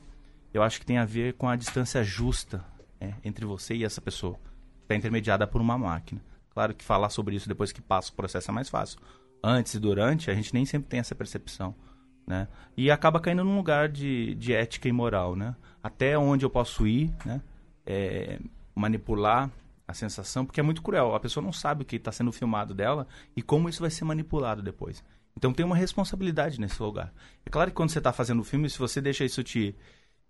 eu 0.52 0.60
acho 0.64 0.80
que 0.80 0.86
tem 0.86 0.98
a 0.98 1.04
ver 1.04 1.34
com 1.34 1.48
a 1.48 1.54
distância 1.54 2.02
justa 2.02 2.64
é, 3.00 3.14
entre 3.22 3.46
você 3.46 3.76
e 3.76 3.84
essa 3.84 4.00
pessoa. 4.00 4.36
Está 4.82 4.96
intermediada 4.96 5.46
por 5.46 5.60
uma 5.60 5.78
máquina. 5.78 6.20
Claro 6.52 6.74
que 6.74 6.82
falar 6.82 7.10
sobre 7.10 7.36
isso 7.36 7.48
depois 7.48 7.70
que 7.70 7.80
passa 7.80 8.10
o 8.10 8.16
processo 8.16 8.50
é 8.50 8.54
mais 8.54 8.68
fácil. 8.68 8.98
Antes 9.40 9.74
e 9.74 9.78
durante, 9.78 10.32
a 10.32 10.34
gente 10.34 10.52
nem 10.52 10.64
sempre 10.64 10.88
tem 10.88 10.98
essa 10.98 11.14
percepção 11.14 11.76
né? 12.30 12.46
E 12.76 12.92
acaba 12.92 13.18
caindo 13.18 13.42
num 13.42 13.56
lugar 13.56 13.88
de, 13.88 14.36
de 14.36 14.54
ética 14.54 14.88
e 14.88 14.92
moral, 14.92 15.34
né? 15.34 15.56
Até 15.82 16.16
onde 16.16 16.44
eu 16.44 16.50
posso 16.50 16.86
ir, 16.86 17.12
né? 17.26 17.42
É, 17.84 18.38
manipular 18.72 19.50
a 19.86 19.92
sensação, 19.92 20.46
porque 20.46 20.60
é 20.60 20.62
muito 20.62 20.80
cruel. 20.80 21.12
A 21.12 21.18
pessoa 21.18 21.44
não 21.44 21.52
sabe 21.52 21.82
o 21.82 21.84
que 21.84 21.96
está 21.96 22.12
sendo 22.12 22.30
filmado 22.30 22.72
dela 22.72 23.08
e 23.36 23.42
como 23.42 23.68
isso 23.68 23.80
vai 23.80 23.90
ser 23.90 24.04
manipulado 24.04 24.62
depois. 24.62 25.02
Então 25.36 25.52
tem 25.52 25.66
uma 25.66 25.74
responsabilidade 25.74 26.60
nesse 26.60 26.80
lugar. 26.80 27.12
É 27.44 27.50
claro 27.50 27.72
que 27.72 27.76
quando 27.76 27.90
você 27.90 27.98
está 27.98 28.12
fazendo 28.12 28.40
o 28.40 28.44
filme, 28.44 28.70
se 28.70 28.78
você 28.78 29.00
deixa 29.00 29.24
isso 29.24 29.42
te, 29.42 29.74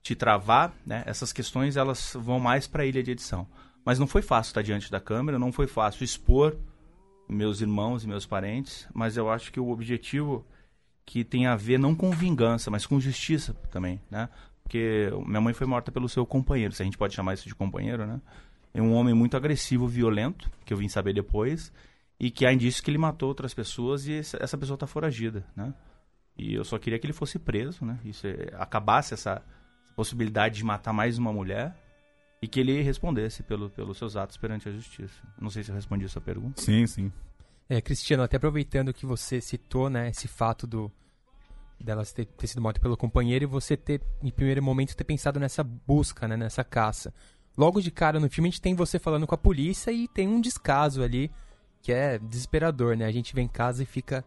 te 0.03 0.15
travar, 0.15 0.73
né? 0.87 1.03
Essas 1.05 1.35
questões 1.35 1.77
elas 1.77 2.17
vão 2.19 2.41
mais 2.41 2.67
para 2.67 2.83
a 2.83 2.87
ilha 2.87 3.03
de 3.03 3.11
edição. 3.11 3.47
Mas 3.85 3.99
não 3.99 4.07
foi 4.07 4.23
fácil 4.23 4.53
estar 4.53 4.63
diante 4.63 4.91
da 4.91 5.01
câmera, 5.01 5.39
não 5.39 5.53
foi 5.53 5.67
fácil 5.67 6.03
expor 6.03 6.57
meus 7.29 7.61
irmãos 7.61 8.05
e 8.05 8.09
meus 8.09 8.25
parentes, 8.25 8.89
mas 8.95 9.19
eu 9.19 9.31
acho 9.31 9.53
que 9.53 9.61
o 9.61 9.69
objetivo 9.69 10.47
que 11.05 11.25
tem 11.25 11.47
a 11.47 11.57
ver 11.57 11.79
não 11.79 11.95
com 11.95 12.11
vingança, 12.11 12.71
mas 12.71 12.87
com 12.87 13.01
justiça 13.01 13.55
também, 13.71 14.01
né? 14.11 14.29
Porque 14.63 15.11
minha 15.27 15.41
mãe 15.41 15.53
foi 15.53 15.67
morta 15.67 15.91
pelo 15.91 16.09
seu 16.09 16.25
companheiro, 16.25 16.73
se 16.73 16.83
a 16.83 16.85
gente 16.85 16.97
pode 16.97 17.15
chamar 17.15 17.35
isso 17.35 17.49
de 17.49 17.55
companheiro, 17.55 18.07
né? 18.07 18.21
É 18.73 18.81
um 18.81 18.95
homem 18.95 19.15
muito 19.15 19.37
agressivo, 19.37 19.89
violento, 19.89 20.49
que 20.65 20.73
eu 20.73 20.77
vim 20.77 20.89
saber 20.89 21.13
depois, 21.13 21.73
e 22.19 22.31
que 22.31 22.47
há 22.47 22.53
indícios 22.53 22.81
que 22.81 22.91
ele 22.91 22.99
matou 22.99 23.29
outras 23.29 23.53
pessoas 23.53 24.07
e 24.07 24.15
essa 24.15 24.57
pessoa 24.57 24.75
está 24.75 24.87
foragida, 24.87 25.45
né? 25.57 25.75
E 26.39 26.55
eu 26.55 26.65
só 26.65 26.79
queria 26.79 26.99
que 26.99 27.07
ele 27.07 27.13
fosse 27.13 27.39
preso, 27.39 27.85
né? 27.85 27.99
Isso 28.05 28.27
é, 28.27 28.51
acabasse 28.55 29.15
essa 29.15 29.43
possibilidade 29.97 30.57
de 30.57 30.65
matar 30.65 30.93
mais 30.93 31.19
uma 31.19 31.33
mulher 31.33 31.77
e 32.41 32.49
que 32.49 32.61
ele 32.61 32.81
respondesse 32.83 33.43
pelo, 33.43 33.69
pelos 33.69 33.99
seus 33.99 34.17
atos 34.17 34.37
perante 34.37 34.69
a 34.69 34.73
justiça. 34.73 35.21
Não 35.39 35.51
sei 35.51 35.63
se 35.63 35.71
eu 35.71 35.75
respondi 35.75 36.05
a 36.05 36.09
sua 36.09 36.23
pergunta. 36.23 36.61
Sim, 36.61 36.87
sim. 36.87 37.13
É, 37.73 37.81
Cristiano, 37.81 38.25
até 38.25 38.37
aproveitando 38.37 38.93
que 38.93 39.07
você 39.07 39.41
citou, 39.41 39.89
né, 39.89 40.09
esse 40.09 40.27
fato 40.27 40.67
do 40.67 40.91
dela 41.79 42.05
ter, 42.05 42.25
ter 42.27 42.49
sido 42.49 42.61
morta 42.61 42.81
pelo 42.81 42.97
companheiro 42.97 43.45
e 43.45 43.47
você 43.47 43.77
ter, 43.77 44.03
em 44.21 44.29
primeiro 44.29 44.61
momento, 44.61 44.97
ter 44.97 45.05
pensado 45.05 45.39
nessa 45.39 45.63
busca, 45.63 46.27
né, 46.27 46.37
nessa 46.37 46.65
caça. 46.65 47.15
Logo 47.57 47.81
de 47.81 47.93
cara 47.93 48.19
no 48.19 48.29
filme 48.29 48.49
a 48.49 48.51
gente 48.51 48.61
tem 48.61 48.75
você 48.75 48.99
falando 48.99 49.25
com 49.25 49.37
a 49.37 49.39
polícia 49.39 49.93
e 49.93 50.09
tem 50.09 50.27
um 50.27 50.41
descaso 50.41 51.01
ali 51.01 51.31
que 51.81 51.93
é 51.93 52.19
desesperador, 52.19 52.97
né? 52.97 53.07
A 53.07 53.13
gente 53.13 53.35
vem 53.35 53.45
em 53.45 53.49
casa 53.49 53.85
e 53.85 53.87
fica 53.87 54.25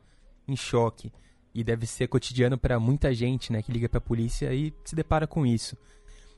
em 0.48 0.56
choque. 0.56 1.12
E 1.54 1.66
deve 1.66 1.86
ser 1.86 2.08
cotidiano 2.08 2.58
para 2.58 2.80
muita 2.80 3.14
gente, 3.14 3.52
né, 3.52 3.62
que 3.62 3.74
liga 3.74 3.90
para 3.90 3.98
a 3.98 4.02
polícia 4.02 4.54
e 4.54 4.74
se 4.86 4.96
depara 4.96 5.28
com 5.28 5.46
isso. 5.46 5.78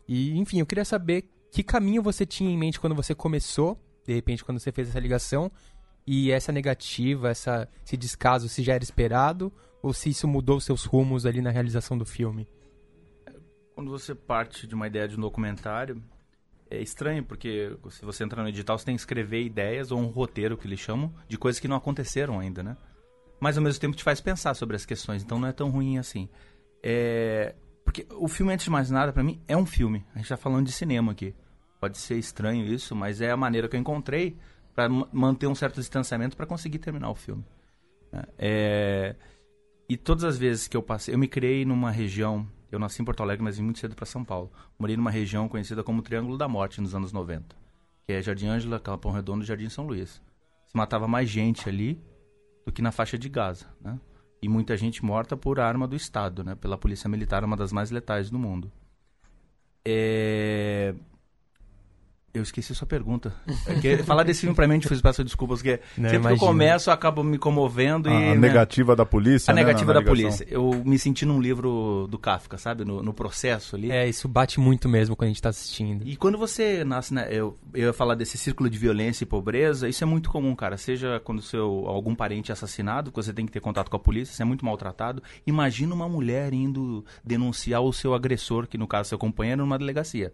E, 0.08 0.36
enfim, 0.40 0.60
eu 0.60 0.66
queria 0.66 0.84
saber 0.84 1.30
que 1.52 1.62
caminho 1.62 2.02
você 2.02 2.26
tinha 2.26 2.50
em 2.50 2.58
mente 2.58 2.80
quando 2.80 2.96
você 2.96 3.14
começou, 3.14 3.80
de 4.06 4.14
repente, 4.14 4.44
quando 4.44 4.60
você 4.60 4.72
fez 4.72 4.90
essa 4.90 5.00
ligação, 5.00 5.52
e 6.08 6.32
essa 6.32 6.52
negativa, 6.52 7.30
essa, 7.30 7.68
esse 7.84 7.98
descaso, 7.98 8.48
se 8.48 8.62
já 8.62 8.74
era 8.74 8.84
esperado 8.84 9.52
ou 9.82 9.94
se 9.94 10.10
isso 10.10 10.28
mudou 10.28 10.60
seus 10.60 10.86
rumos 10.86 11.26
ali 11.26 11.42
na 11.42 11.50
realização 11.50 11.98
do 11.98 12.06
filme. 12.06 12.48
Quando 13.74 13.90
você 13.90 14.16
parte 14.16 14.68
de 14.68 14.76
uma 14.76 14.88
ideia 14.88 15.08
de 15.08 15.18
um 15.18 15.22
documentário, 15.22 16.02
é 16.70 16.82
estranho, 16.82 17.24
porque 17.24 17.76
se 17.90 18.06
você 18.06 18.24
entrar 18.24 18.42
no 18.42 18.50
edital, 18.50 18.78
você 18.78 18.86
tem 18.86 18.96
que 18.96 19.02
escrever 19.02 19.44
ideias 19.44 19.92
ou 19.92 20.00
um 20.00 20.08
roteiro, 20.08 20.58
que 20.58 20.68
eles 20.68 20.80
chamam, 20.80 21.14
de 21.28 21.38
coisas 21.38 21.60
que 21.60 21.68
não 21.68 21.76
aconteceram 21.76 22.40
ainda, 22.40 22.64
né? 22.64 22.78
Mas 23.40 23.58
ao 23.58 23.64
mesmo 23.64 23.80
tempo 23.80 23.96
te 23.96 24.04
faz 24.04 24.22
pensar 24.22 24.54
sobre 24.54 24.76
as 24.76 24.86
questões, 24.86 25.24
então 25.24 25.40
não 25.40 25.48
é 25.48 25.52
tão 25.52 25.70
ruim 25.70 25.98
assim. 25.98 26.30
É... 26.82 27.56
Porque 27.84 28.08
o 28.12 28.28
filme, 28.28 28.54
antes 28.54 28.64
de 28.64 28.72
mais 28.72 28.90
nada, 28.90 29.14
para 29.14 29.24
mim, 29.24 29.40
é 29.48 29.56
um 29.56 29.66
filme. 29.66 30.04
A 30.16 30.18
gente 30.18 30.30
tá 30.30 30.38
falando 30.38 30.66
de 30.66 30.72
cinema 30.72 31.12
aqui. 31.12 31.36
Pode 31.80 31.98
ser 31.98 32.18
estranho 32.18 32.66
isso, 32.66 32.96
mas 32.96 33.22
é 33.22 33.30
a 33.30 33.38
maneira 33.38 33.68
que 33.68 33.76
eu 33.76 33.80
encontrei 33.80 34.36
para 34.76 34.90
manter 34.90 35.48
um 35.48 35.56
certo 35.56 35.80
distanciamento 35.80 36.36
para 36.36 36.46
conseguir 36.46 36.80
terminar 36.80 37.10
o 37.10 37.16
filme. 37.16 37.44
É... 38.38 39.16
E 39.88 39.96
todas 39.96 40.24
as 40.24 40.38
vezes 40.38 40.68
que 40.68 40.76
eu 40.76 40.84
passei, 40.84 41.14
eu 41.14 41.18
me 41.18 41.28
criei 41.28 41.64
numa 41.64 41.92
região, 41.92 42.48
eu 42.72 42.80
nasci 42.80 43.02
em 43.02 43.06
Porto 43.06 43.22
Alegre, 43.24 43.44
mas 43.44 43.58
vim 43.58 43.64
muito 43.64 43.80
cedo 43.80 43.96
para 43.96 44.06
São 44.06 44.24
Paulo. 44.24 44.52
Morei 44.78 44.98
numa 44.98 45.12
região 45.12 45.48
conhecida 45.48 45.84
como 45.84 46.02
Triângulo 46.02 46.38
da 46.38 46.48
Morte 46.48 46.82
nos 46.82 46.94
anos 46.94 47.14
90, 47.14 47.56
que 48.06 48.14
é 48.14 48.22
Jardim 48.22 48.48
Ângela, 48.48 48.80
Capão 48.80 49.12
Redondo 49.12 49.44
e 49.44 49.48
Jardim 49.48 49.70
São 49.70 49.86
Luís. 49.86 50.22
Se 50.66 50.76
matava 50.76 51.08
mais 51.08 51.30
gente 51.30 51.70
ali 51.70 52.02
do 52.66 52.72
que 52.72 52.82
na 52.82 52.92
faixa 52.92 53.18
de 53.18 53.30
Gaza, 53.30 53.68
né? 53.80 54.00
E 54.42 54.50
muita 54.50 54.76
gente 54.76 55.04
morta 55.06 55.38
por 55.38 55.60
arma 55.60 55.88
do 55.88 55.96
Estado, 55.96 56.44
né? 56.44 56.56
Pela 56.56 56.78
polícia 56.78 57.10
militar, 57.10 57.44
uma 57.44 57.56
das 57.56 57.72
mais 57.72 57.92
letais 57.92 58.30
do 58.30 58.38
mundo. 58.38 58.72
É... 59.86 60.94
Eu 62.36 62.44
esqueci 62.44 62.76
sua 62.76 62.86
pergunta. 62.86 63.34
É 63.66 63.98
falar 64.04 64.24
desse 64.24 64.42
filme 64.42 64.54
pra 64.54 64.68
mim, 64.68 64.74
a 64.74 64.76
gente 64.76 64.90
fez 64.90 65.02
peço 65.02 65.24
desculpas, 65.24 65.60
porque 65.60 65.80
Não, 65.98 66.10
sempre 66.10 66.18
imagina. 66.18 66.38
que 66.38 66.44
eu 66.44 66.48
começo 66.48 66.90
eu 66.90 66.94
acabo 66.94 67.24
me 67.24 67.38
comovendo 67.38 68.10
a, 68.10 68.12
e... 68.12 68.16
A 68.16 68.20
né? 68.20 68.36
negativa 68.36 68.94
da 68.94 69.06
polícia, 69.06 69.52
A 69.52 69.56
né, 69.56 69.64
negativa 69.64 69.94
da 69.94 70.02
polícia. 70.02 70.46
Eu 70.50 70.84
me 70.84 71.00
senti 71.00 71.26
num 71.26 71.40
livro 71.40 72.08
do 72.10 72.20
Kafka, 72.20 72.58
sabe? 72.58 72.84
No, 72.84 73.02
no, 73.02 73.14
processo 73.14 73.78
ali. 73.78 73.90
É, 73.90 74.06
isso 74.06 74.28
bate 74.28 74.60
muito 74.60 74.90
mesmo 74.90 75.16
quando 75.16 75.28
a 75.28 75.32
gente 75.32 75.42
tá 75.42 75.48
assistindo. 75.48 76.06
E 76.06 76.18
quando 76.18 76.38
você 76.38 76.84
nasce, 76.84 77.14
né? 77.14 77.30
Eu, 77.32 77.58
eu 77.74 77.88
ia 77.88 77.94
falar 77.94 78.16
desse 78.16 78.38
círculo 78.38 78.70
de 78.70 78.78
violência 78.78 79.24
e 79.24 79.28
pobreza, 79.28 79.88
isso 79.88 80.04
é 80.04 80.08
muito 80.08 80.30
comum, 80.30 80.54
cara. 80.54 80.76
Seja 80.76 81.22
quando 81.24 81.42
seu 81.42 81.86
algum 81.88 82.14
parente 82.14 82.52
é 82.52 82.54
assassinado, 82.54 83.12
que 83.12 83.16
você 83.16 83.32
tem 83.32 83.46
que 83.46 83.52
ter 83.54 83.62
contato 83.62 83.90
com 83.90 83.96
a 83.96 84.00
polícia, 84.00 84.36
você 84.36 84.42
é 84.42 84.46
muito 84.46 84.66
maltratado. 84.66 85.24
Imagina 85.48 85.96
uma 85.96 86.10
mulher 86.10 86.54
indo 86.54 87.06
denunciar 87.24 87.82
o 87.82 87.94
seu 87.94 88.14
agressor, 88.14 88.68
que 88.68 88.78
no 88.78 88.88
caso 88.88 89.10
seu 89.10 89.18
companheiro, 89.18 89.62
numa 89.62 89.78
delegacia. 89.78 90.34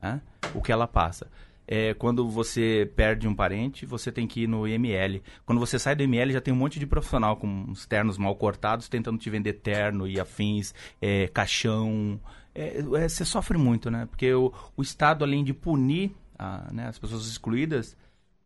Né? 0.00 0.20
O 0.54 0.62
que 0.62 0.72
ela 0.72 0.86
passa. 0.86 1.28
É, 1.70 1.92
quando 1.92 2.26
você 2.30 2.90
perde 2.96 3.28
um 3.28 3.34
parente, 3.34 3.84
você 3.84 4.10
tem 4.10 4.26
que 4.26 4.44
ir 4.44 4.46
no 4.46 4.66
IML. 4.66 5.22
Quando 5.44 5.58
você 5.58 5.78
sai 5.78 5.94
do 5.94 6.02
IML, 6.02 6.32
já 6.32 6.40
tem 6.40 6.54
um 6.54 6.56
monte 6.56 6.78
de 6.78 6.86
profissional 6.86 7.36
com 7.36 7.70
os 7.70 7.86
ternos 7.86 8.16
mal 8.16 8.34
cortados 8.36 8.88
tentando 8.88 9.18
te 9.18 9.28
vender 9.28 9.52
terno 9.54 10.06
e 10.08 10.18
afins, 10.18 10.74
é, 10.98 11.28
caixão. 11.28 12.18
É, 12.54 12.78
é 12.78 13.08
você 13.08 13.22
sofre 13.22 13.58
muito, 13.58 13.90
né? 13.90 14.06
Porque 14.06 14.32
o, 14.32 14.50
o 14.74 14.80
Estado, 14.80 15.24
além 15.24 15.44
de 15.44 15.52
punir 15.52 16.12
a, 16.38 16.72
né, 16.72 16.86
as 16.86 16.98
pessoas 16.98 17.26
excluídas, 17.26 17.94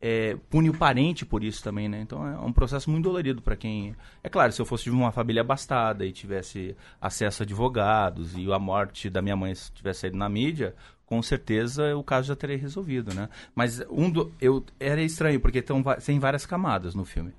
é, 0.01 0.37
pune 0.51 0.69
o 0.69 0.77
parente 0.77 1.25
por 1.25 1.45
isso 1.45 1.63
também, 1.63 1.89
né? 1.89 2.01
Então 2.01 2.27
é 2.27 2.37
um 2.41 2.53
processo 2.53 2.91
muito 2.91 3.05
dolorido 3.05 3.41
para 3.41 3.55
quem. 3.55 3.95
É 4.21 4.29
claro, 4.29 4.51
se 4.51 4.61
eu 4.61 4.67
fosse 4.67 4.85
de 4.85 4.91
uma 4.91 5.13
família 5.13 5.43
abastada 5.43 6.05
e 6.05 6.11
tivesse 6.11 6.77
acesso 7.01 7.43
a 7.43 7.45
advogados 7.45 8.37
e 8.37 8.53
a 8.53 8.59
morte 8.59 9.09
da 9.09 9.23
minha 9.23 9.37
mãe 9.37 9.53
tivesse 9.73 10.01
saído 10.01 10.17
na 10.17 10.29
mídia, 10.29 10.75
com 11.13 11.21
certeza 11.21 11.95
o 11.95 12.03
caso 12.03 12.29
já 12.29 12.35
teria 12.35 12.57
resolvido, 12.57 13.13
né? 13.13 13.29
Mas 13.55 13.85
um 13.91 14.11
do, 14.11 14.33
eu 14.41 14.65
era 14.81 15.03
estranho 15.03 15.39
porque 15.39 15.61
tão, 15.61 15.83
tem 16.03 16.19
várias 16.19 16.47
camadas 16.47 16.95
no 16.95 17.05
filme. 17.05 17.35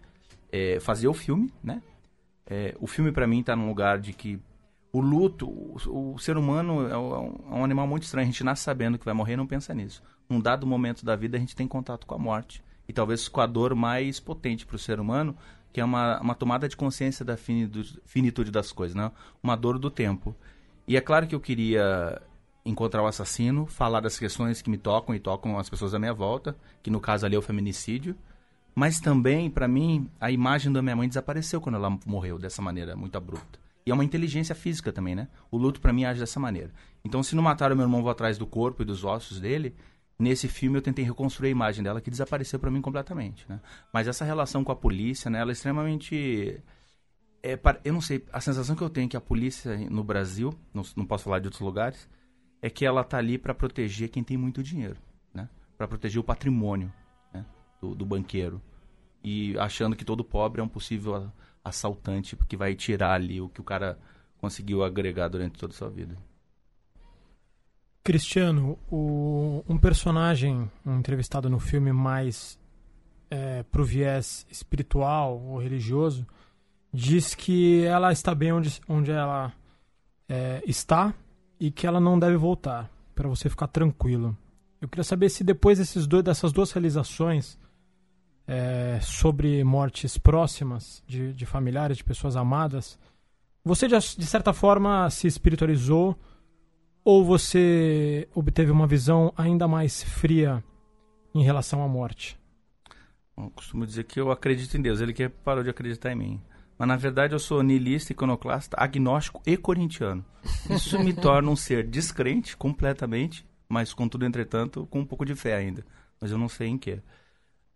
É, 0.51 0.79
fazer 0.79 1.07
o 1.07 1.13
filme, 1.15 1.51
né? 1.63 1.81
É, 2.45 2.75
o 2.79 2.85
filme 2.85 3.11
para 3.11 3.25
mim 3.25 3.39
está 3.39 3.55
num 3.55 3.67
lugar 3.67 3.97
de 3.97 4.13
que 4.13 4.39
o 4.91 5.01
luto, 5.01 5.49
o, 5.49 6.13
o 6.13 6.19
ser 6.19 6.37
humano 6.37 6.87
é 6.87 6.95
um, 6.95 7.15
é 7.51 7.55
um, 7.55 7.63
animal 7.63 7.87
muito 7.87 8.03
estranho. 8.03 8.27
A 8.27 8.31
gente 8.31 8.43
nasce 8.43 8.61
sabendo 8.61 8.99
que 8.99 9.05
vai 9.05 9.13
morrer 9.15 9.33
e 9.33 9.37
não 9.37 9.47
pensa 9.47 9.73
nisso. 9.73 10.03
Num 10.29 10.39
dado 10.39 10.67
momento 10.67 11.03
da 11.03 11.15
vida, 11.15 11.35
a 11.35 11.39
gente 11.39 11.55
tem 11.55 11.67
contato 11.67 12.05
com 12.05 12.13
a 12.13 12.19
morte. 12.19 12.63
E 12.87 12.93
talvez 12.93 13.27
com 13.27 13.41
a 13.41 13.47
dor 13.47 13.73
mais 13.73 14.19
potente 14.19 14.67
para 14.67 14.75
o 14.75 14.79
ser 14.79 14.99
humano, 14.99 15.35
que 15.71 15.81
é 15.81 15.83
uma, 15.83 16.21
uma 16.21 16.35
tomada 16.35 16.69
de 16.69 16.77
consciência 16.77 17.25
da 17.25 17.35
finitude 17.35 18.51
das 18.51 18.71
coisas, 18.71 18.93
né? 18.93 19.11
Uma 19.41 19.55
dor 19.55 19.79
do 19.79 19.89
tempo. 19.89 20.35
E 20.87 20.95
é 20.95 21.01
claro 21.01 21.25
que 21.25 21.33
eu 21.33 21.39
queria 21.39 22.21
encontrar 22.65 23.03
o 23.03 23.07
assassino, 23.07 23.65
falar 23.65 23.99
das 23.99 24.17
questões 24.17 24.61
que 24.61 24.69
me 24.69 24.77
tocam 24.77 25.13
e 25.13 25.19
tocam 25.19 25.57
as 25.57 25.69
pessoas 25.69 25.93
à 25.93 25.99
minha 25.99 26.13
volta, 26.13 26.55
que 26.81 26.89
no 26.89 26.99
caso 26.99 27.25
ali 27.25 27.35
é 27.35 27.39
o 27.39 27.41
feminicídio. 27.41 28.15
Mas 28.75 28.99
também, 28.99 29.49
para 29.49 29.67
mim, 29.67 30.09
a 30.19 30.31
imagem 30.31 30.71
da 30.71 30.81
minha 30.81 30.95
mãe 30.95 31.07
desapareceu 31.07 31.61
quando 31.61 31.75
ela 31.75 31.97
morreu 32.05 32.39
dessa 32.39 32.61
maneira 32.61 32.95
muito 32.95 33.15
abrupta. 33.17 33.59
E 33.85 33.91
é 33.91 33.93
uma 33.93 34.03
inteligência 34.03 34.55
física 34.55 34.91
também, 34.91 35.13
né? 35.13 35.27
O 35.51 35.57
luto 35.57 35.79
para 35.79 35.93
mim 35.93 36.05
age 36.05 36.19
dessa 36.19 36.39
maneira. 36.39 36.71
Então, 37.03 37.21
se 37.21 37.35
não 37.35 37.43
mataram 37.43 37.75
meu 37.75 37.83
irmão, 37.83 38.01
vou 38.01 38.09
atrás 38.09 38.37
do 38.37 38.47
corpo 38.47 38.81
e 38.81 38.85
dos 38.85 39.03
ossos 39.03 39.39
dele. 39.39 39.75
Nesse 40.17 40.47
filme 40.47 40.77
eu 40.77 40.81
tentei 40.81 41.03
reconstruir 41.03 41.49
a 41.49 41.51
imagem 41.51 41.83
dela 41.83 41.99
que 41.99 42.09
desapareceu 42.09 42.57
para 42.57 42.71
mim 42.71 42.81
completamente, 42.81 43.45
né? 43.49 43.59
Mas 43.91 44.07
essa 44.07 44.23
relação 44.23 44.63
com 44.63 44.71
a 44.71 44.75
polícia, 44.75 45.29
né, 45.29 45.39
ela 45.39 45.51
é 45.51 45.53
extremamente 45.53 46.61
é, 47.43 47.59
eu 47.83 47.91
não 47.91 47.99
sei, 47.99 48.23
a 48.31 48.39
sensação 48.39 48.73
que 48.73 48.81
eu 48.81 48.89
tenho 48.89 49.05
é 49.05 49.09
que 49.09 49.17
a 49.17 49.21
polícia 49.21 49.75
no 49.89 50.01
Brasil, 50.01 50.53
não, 50.73 50.81
não 50.95 51.05
posso 51.05 51.25
falar 51.25 51.39
de 51.39 51.47
outros 51.47 51.61
lugares, 51.61 52.07
é 52.63 52.69
que 52.69 52.85
ela 52.85 53.03
tá 53.03 53.17
ali 53.17 53.37
para 53.37 53.53
proteger 53.53 54.07
quem 54.07 54.23
tem 54.23 54.37
muito 54.37 54.63
dinheiro, 54.63 54.95
né? 55.33 55.49
Para 55.77 55.85
proteger 55.85 56.21
o 56.21 56.23
patrimônio 56.23 56.91
né? 57.33 57.45
do, 57.81 57.93
do, 57.93 58.05
banqueiro 58.05 58.61
e 59.21 59.53
achando 59.59 59.97
que 59.97 60.05
todo 60.05 60.23
pobre 60.23 60.61
é 60.61 60.63
um 60.63 60.67
possível 60.69 61.29
assaltante 61.61 62.37
porque 62.37 62.55
vai 62.55 62.73
tirar 62.73 63.15
ali 63.15 63.41
o 63.41 63.49
que 63.49 63.59
o 63.59 63.65
cara 63.65 63.99
conseguiu 64.37 64.81
agregar 64.81 65.27
durante 65.27 65.59
toda 65.59 65.73
a 65.73 65.75
sua 65.75 65.89
vida. 65.89 66.17
Cristiano, 68.01 68.79
o, 68.89 69.61
um 69.67 69.77
personagem 69.77 70.71
um 70.85 70.99
entrevistado 70.99 71.49
no 71.49 71.59
filme 71.59 71.91
mais 71.91 72.57
é, 73.29 73.63
pro 73.63 73.83
viés 73.83 74.47
espiritual 74.49 75.37
ou 75.37 75.57
religioso 75.57 76.25
diz 76.93 77.35
que 77.35 77.83
ela 77.83 78.13
está 78.13 78.33
bem 78.33 78.53
onde, 78.53 78.79
onde 78.87 79.11
ela 79.11 79.51
é, 80.29 80.63
está 80.65 81.13
e 81.63 81.71
que 81.71 81.87
ela 81.87 82.01
não 82.01 82.19
deve 82.19 82.35
voltar, 82.35 82.91
para 83.15 83.29
você 83.29 83.49
ficar 83.49 83.67
tranquilo. 83.67 84.37
Eu 84.81 84.89
queria 84.89 85.03
saber 85.05 85.29
se 85.29 85.45
depois 85.45 85.77
desses 85.77 86.05
dois, 86.05 86.21
dessas 86.21 86.51
duas 86.51 86.73
realizações 86.73 87.57
é, 88.45 88.99
sobre 89.01 89.63
mortes 89.63 90.17
próximas 90.17 91.01
de, 91.07 91.33
de 91.33 91.45
familiares, 91.45 91.95
de 91.95 92.03
pessoas 92.03 92.35
amadas, 92.35 92.99
você 93.63 93.87
já, 93.87 93.97
de 93.97 94.25
certa 94.25 94.51
forma 94.51 95.09
se 95.09 95.25
espiritualizou 95.25 96.19
ou 97.01 97.23
você 97.23 98.27
obteve 98.35 98.69
uma 98.69 98.85
visão 98.85 99.33
ainda 99.37 99.65
mais 99.65 100.03
fria 100.03 100.61
em 101.33 101.45
relação 101.45 101.81
à 101.81 101.87
morte? 101.87 102.37
Eu 103.37 103.49
costumo 103.51 103.85
dizer 103.85 104.03
que 104.03 104.19
eu 104.19 104.31
acredito 104.31 104.75
em 104.77 104.81
Deus, 104.81 104.99
ele 104.99 105.13
que 105.13 105.29
parou 105.29 105.63
de 105.63 105.69
acreditar 105.69 106.11
em 106.11 106.15
mim. 106.15 106.41
Mas 106.77 106.87
na 106.87 106.95
verdade 106.95 107.33
eu 107.33 107.39
sou 107.39 107.61
niilista, 107.61 108.11
iconoclasta, 108.11 108.75
agnóstico 108.79 109.41
e 109.45 109.55
corintiano. 109.55 110.25
Isso 110.69 110.99
me 110.99 111.13
torna 111.13 111.49
um 111.49 111.55
ser 111.55 111.87
descrente 111.87 112.57
completamente, 112.57 113.45
mas 113.69 113.93
contudo, 113.93 114.25
entretanto, 114.25 114.85
com 114.87 114.99
um 114.99 115.05
pouco 115.05 115.25
de 115.25 115.35
fé 115.35 115.55
ainda. 115.55 115.85
Mas 116.19 116.31
eu 116.31 116.37
não 116.37 116.49
sei 116.49 116.67
em 116.67 116.77
quê. 116.77 117.01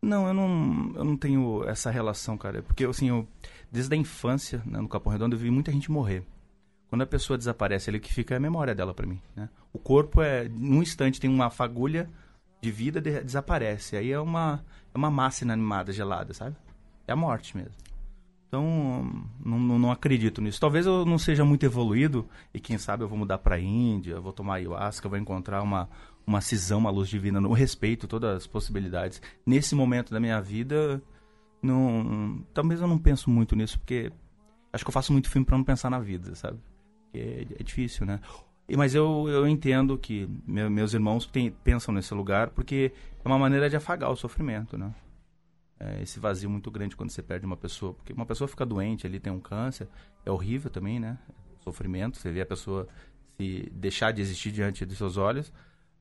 Não, 0.02 0.28
eu 0.28 0.34
não, 0.34 0.92
eu 0.96 1.04
não 1.04 1.18
tenho 1.18 1.68
essa 1.68 1.90
relação, 1.90 2.38
cara. 2.38 2.62
Porque, 2.62 2.86
assim, 2.86 3.10
eu, 3.10 3.28
desde 3.72 3.94
a 3.96 3.98
infância, 3.98 4.62
né, 4.66 4.80
no 4.80 4.88
Capão 4.88 5.12
Redondo, 5.12 5.36
eu 5.36 5.40
vi 5.40 5.50
muita 5.50 5.72
gente 5.72 5.92
morrer. 5.92 6.24
Quando 6.90 7.02
a 7.02 7.08
pessoa 7.08 7.38
desaparece, 7.38 7.90
ali 7.90 8.00
que 8.00 8.14
fica 8.14 8.36
é 8.36 8.38
a 8.38 8.40
memória 8.40 8.74
dela 8.74 8.94
para 8.94 9.06
mim, 9.06 9.20
né? 9.36 9.50
O 9.74 9.80
corpo 9.80 10.22
é, 10.22 10.48
num 10.48 10.82
instante, 10.82 11.20
tem 11.20 11.30
uma 11.30 11.50
fagulha 11.50 12.10
de 12.62 12.72
vida, 12.72 13.02
de, 13.02 13.22
desaparece. 13.22 13.98
Aí 13.98 14.12
é 14.12 14.20
uma, 14.20 14.64
é 14.94 14.98
uma 14.98 15.12
massa 15.12 15.44
inanimada, 15.44 15.92
gelada, 15.92 16.34
sabe? 16.34 16.56
É 17.06 17.12
a 17.12 17.16
morte 17.16 17.58
mesmo. 17.58 17.74
Então, 18.48 19.28
não, 19.44 19.60
não, 19.60 19.92
acredito 19.92 20.42
nisso. 20.42 20.60
Talvez 20.60 20.86
eu 20.86 21.06
não 21.06 21.18
seja 21.18 21.44
muito 21.44 21.66
evoluído 21.66 22.26
e 22.54 22.60
quem 22.60 22.78
sabe 22.78 23.04
eu 23.04 23.08
vou 23.08 23.18
mudar 23.18 23.40
para 23.40 23.56
a 23.56 23.60
Índia, 23.60 24.22
vou 24.22 24.32
tomar 24.32 24.56
ayahuasca, 24.56 25.10
vou 25.10 25.18
encontrar 25.18 25.62
uma, 25.62 25.90
uma 26.26 26.40
cisão, 26.40 26.80
uma 26.80 26.90
luz 26.90 27.10
divina. 27.10 27.42
No 27.42 27.52
respeito 27.52 28.08
todas 28.08 28.38
as 28.38 28.48
possibilidades. 28.48 29.22
Nesse 29.46 29.76
momento 29.76 30.14
da 30.14 30.20
minha 30.20 30.40
vida, 30.40 31.02
não, 31.62 32.42
talvez 32.54 32.80
eu 32.80 32.88
não 32.88 32.98
penso 32.98 33.30
muito 33.30 33.54
nisso, 33.54 33.78
porque 33.80 34.14
acho 34.72 34.86
que 34.86 34.90
eu 34.90 34.94
faço 34.94 35.12
muito 35.12 35.30
filme 35.30 35.46
para 35.46 35.58
não 35.58 35.66
pensar 35.66 35.90
na 35.90 36.00
vida, 36.00 36.34
sabe? 36.34 36.58
É, 37.14 37.48
é, 37.60 37.64
difícil, 37.64 38.06
né? 38.06 38.22
Mas 38.76 38.96
eu, 38.96 39.28
eu 39.30 39.48
entendo 39.48 39.98
que 39.98 40.28
meu, 40.46 40.70
meus 40.70 40.94
irmãos 40.94 41.26
tem, 41.26 41.52
pensam 41.52 41.94
nesse 41.94 42.14
lugar 42.14 42.50
porque 42.50 42.92
é 43.24 43.28
uma 43.28 43.40
maneira 43.40 43.70
de 43.70 43.76
afagar 43.76 44.10
o 44.10 44.16
sofrimento, 44.16 44.78
né? 44.78 44.94
É, 45.80 46.02
esse 46.02 46.20
vazio 46.20 46.50
muito 46.50 46.72
grande 46.72 46.96
quando 46.96 47.10
você 47.10 47.22
perde 47.22 47.46
uma 47.46 47.58
pessoa. 47.58 47.94
Porque 47.94 48.14
uma 48.14 48.26
pessoa 48.26 48.48
fica 48.48 48.66
doente, 48.66 49.06
ali 49.06 49.20
tem 49.20 49.32
um 49.32 49.40
câncer, 49.40 49.88
é 50.26 50.32
horrível 50.32 50.70
também, 50.70 51.00
né? 51.00 51.18
Sofrimento, 51.64 52.18
você 52.18 52.32
vê 52.32 52.42
a 52.42 52.46
pessoa 52.46 52.88
se 53.38 53.70
deixar 53.74 54.12
de 54.12 54.22
existir 54.22 54.52
diante 54.52 54.86
dos 54.86 54.98
seus 54.98 55.18
olhos, 55.18 55.52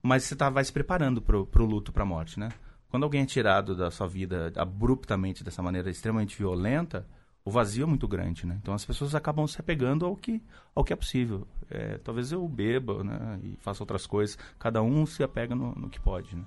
mas 0.02 0.24
você 0.24 0.36
tá, 0.36 0.48
vai 0.48 0.64
se 0.64 0.72
preparando 0.72 1.20
pro, 1.20 1.46
pro 1.46 1.66
luto, 1.66 1.92
pra 1.92 2.04
morte, 2.04 2.38
né? 2.38 2.50
Quando 2.88 3.02
alguém 3.02 3.22
é 3.22 3.26
tirado 3.26 3.74
da 3.74 3.90
sua 3.90 4.06
vida 4.06 4.52
abruptamente, 4.56 5.42
dessa 5.42 5.62
maneira 5.62 5.90
extremamente 5.90 6.36
violenta, 6.38 7.06
o 7.44 7.50
vazio 7.50 7.84
é 7.84 7.86
muito 7.86 8.08
grande, 8.08 8.46
né? 8.46 8.58
Então 8.60 8.72
as 8.74 8.84
pessoas 8.84 9.14
acabam 9.14 9.46
se 9.46 9.60
apegando 9.60 10.06
ao 10.06 10.16
que, 10.16 10.42
ao 10.74 10.82
que 10.82 10.92
é 10.92 10.96
possível. 10.96 11.46
É, 11.68 11.98
talvez 11.98 12.32
eu 12.32 12.46
beba, 12.48 13.04
né? 13.04 13.40
E 13.42 13.56
faça 13.60 13.82
outras 13.82 14.06
coisas. 14.06 14.38
Cada 14.58 14.82
um 14.82 15.04
se 15.04 15.22
apega 15.22 15.54
no, 15.54 15.72
no 15.74 15.90
que 15.90 16.00
pode, 16.00 16.34
né? 16.34 16.44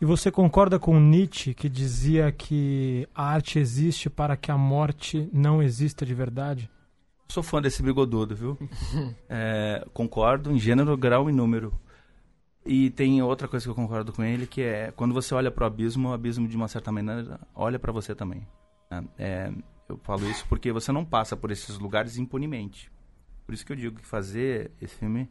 E 0.00 0.04
você 0.06 0.30
concorda 0.30 0.78
com 0.78 0.98
Nietzsche 0.98 1.52
que 1.52 1.68
dizia 1.68 2.32
que 2.32 3.06
a 3.14 3.22
arte 3.22 3.58
existe 3.58 4.08
para 4.08 4.34
que 4.34 4.50
a 4.50 4.56
morte 4.56 5.28
não 5.30 5.62
exista 5.62 6.06
de 6.06 6.14
verdade? 6.14 6.70
Sou 7.28 7.42
fã 7.42 7.60
desse 7.60 7.82
bigodudo, 7.82 8.34
viu? 8.34 8.58
é, 9.28 9.86
concordo 9.92 10.50
em 10.50 10.58
gênero, 10.58 10.96
grau 10.96 11.28
e 11.28 11.32
número. 11.32 11.78
E 12.64 12.88
tem 12.88 13.20
outra 13.20 13.46
coisa 13.46 13.66
que 13.66 13.70
eu 13.70 13.74
concordo 13.74 14.10
com 14.10 14.24
ele, 14.24 14.46
que 14.46 14.62
é 14.62 14.90
quando 14.90 15.12
você 15.12 15.34
olha 15.34 15.50
para 15.50 15.64
o 15.64 15.66
abismo, 15.66 16.08
o 16.08 16.12
abismo 16.14 16.48
de 16.48 16.56
uma 16.56 16.66
certa 16.66 16.90
maneira 16.90 17.38
olha 17.54 17.78
para 17.78 17.92
você 17.92 18.14
também. 18.14 18.46
Né? 18.90 19.04
É, 19.18 19.52
eu 19.86 19.98
falo 20.02 20.26
isso 20.30 20.46
porque 20.48 20.72
você 20.72 20.90
não 20.92 21.04
passa 21.04 21.36
por 21.36 21.50
esses 21.50 21.78
lugares 21.78 22.16
impunemente. 22.16 22.90
Por 23.44 23.52
isso 23.52 23.66
que 23.66 23.72
eu 23.72 23.76
digo 23.76 24.00
que 24.00 24.06
fazer 24.06 24.70
esse 24.80 24.94
filme 24.94 25.28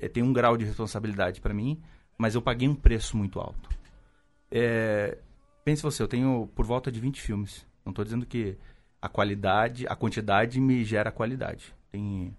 é, 0.00 0.08
tem 0.08 0.22
um 0.22 0.32
grau 0.32 0.56
de 0.56 0.64
responsabilidade 0.64 1.42
para 1.42 1.52
mim, 1.52 1.82
mas 2.16 2.34
eu 2.34 2.40
paguei 2.40 2.66
um 2.66 2.74
preço 2.74 3.14
muito 3.14 3.38
alto. 3.38 3.77
É, 4.50 5.18
pense 5.64 5.82
você, 5.82 6.02
eu 6.02 6.08
tenho 6.08 6.48
por 6.54 6.64
volta 6.64 6.90
de 6.90 7.00
20 7.00 7.20
filmes. 7.20 7.66
Não 7.84 7.90
estou 7.90 8.04
dizendo 8.04 8.26
que 8.26 8.56
a 9.00 9.08
qualidade, 9.08 9.86
a 9.86 9.94
quantidade 9.94 10.60
me 10.60 10.84
gera 10.84 11.10
qualidade. 11.10 11.74
Tem, 11.90 12.36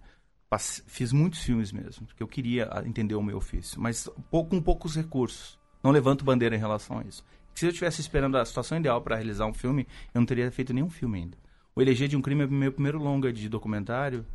fiz 0.88 1.12
muitos 1.12 1.42
filmes 1.42 1.72
mesmo, 1.72 2.06
porque 2.06 2.22
eu 2.22 2.28
queria 2.28 2.70
entender 2.86 3.16
o 3.16 3.24
meu 3.24 3.38
ofício, 3.38 3.82
mas 3.82 4.10
com 4.30 4.62
poucos 4.62 4.96
recursos. 4.96 5.58
Não 5.84 5.92
levanto 5.92 6.26
bandeira 6.26 6.56
em 6.56 6.60
relação 6.60 7.00
a 7.00 7.04
isso. 7.04 7.24
Se 7.56 7.66
eu 7.66 7.70
estivesse 7.70 8.02
esperando 8.02 8.38
a 8.38 8.46
situação 8.46 8.78
ideal 8.78 9.02
para 9.02 9.16
realizar 9.16 9.46
um 9.46 9.54
filme, 9.54 9.88
eu 10.14 10.20
não 10.20 10.26
teria 10.26 10.52
feito 10.52 10.74
nenhum 10.74 10.90
filme 10.90 11.20
ainda. 11.20 11.38
O 11.76 11.82
Eleger 11.82 12.08
de 12.08 12.18
um 12.18 12.22
Crime 12.22 12.44
é 12.44 12.48
meu 12.48 12.72
primeiro 12.72 13.00
longa 13.00 13.32
de 13.32 13.48
documentário 13.48 14.26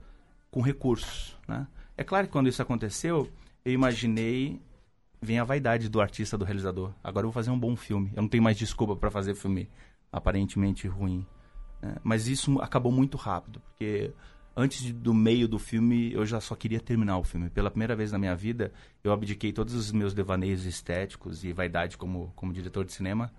com 0.50 0.60
recursos. 0.60 1.36
Né? 1.46 1.66
É 1.96 2.04
claro 2.04 2.26
que 2.26 2.32
quando 2.32 2.48
isso 2.48 2.62
aconteceu, 2.62 3.28
eu 3.64 3.72
imaginei. 3.72 4.60
Vem 5.24 5.38
a 5.38 5.44
vaidade 5.44 5.88
do 5.88 6.02
artista, 6.02 6.36
do 6.36 6.44
realizador. 6.44 6.92
Agora 7.02 7.24
eu 7.24 7.30
vou 7.30 7.32
fazer 7.32 7.50
um 7.50 7.58
bom 7.58 7.74
filme. 7.74 8.12
Eu 8.14 8.20
não 8.20 8.28
tenho 8.28 8.42
mais 8.42 8.58
desculpa 8.58 8.94
para 8.94 9.10
fazer 9.10 9.34
filme 9.34 9.70
aparentemente 10.12 10.86
ruim. 10.86 11.26
Né? 11.80 11.96
Mas 12.04 12.28
isso 12.28 12.60
acabou 12.60 12.92
muito 12.92 13.16
rápido, 13.16 13.58
porque 13.60 14.12
antes 14.54 14.92
do 14.92 15.14
meio 15.14 15.48
do 15.48 15.58
filme 15.58 16.12
eu 16.12 16.26
já 16.26 16.42
só 16.42 16.54
queria 16.54 16.78
terminar 16.78 17.16
o 17.16 17.24
filme. 17.24 17.48
Pela 17.48 17.70
primeira 17.70 17.96
vez 17.96 18.12
na 18.12 18.18
minha 18.18 18.36
vida, 18.36 18.70
eu 19.02 19.12
abdiquei 19.12 19.50
todos 19.50 19.72
os 19.72 19.90
meus 19.92 20.12
devaneios 20.12 20.66
estéticos 20.66 21.42
e 21.42 21.54
vaidade 21.54 21.96
como, 21.96 22.30
como 22.36 22.52
diretor 22.52 22.84
de 22.84 22.92
cinema 22.92 23.32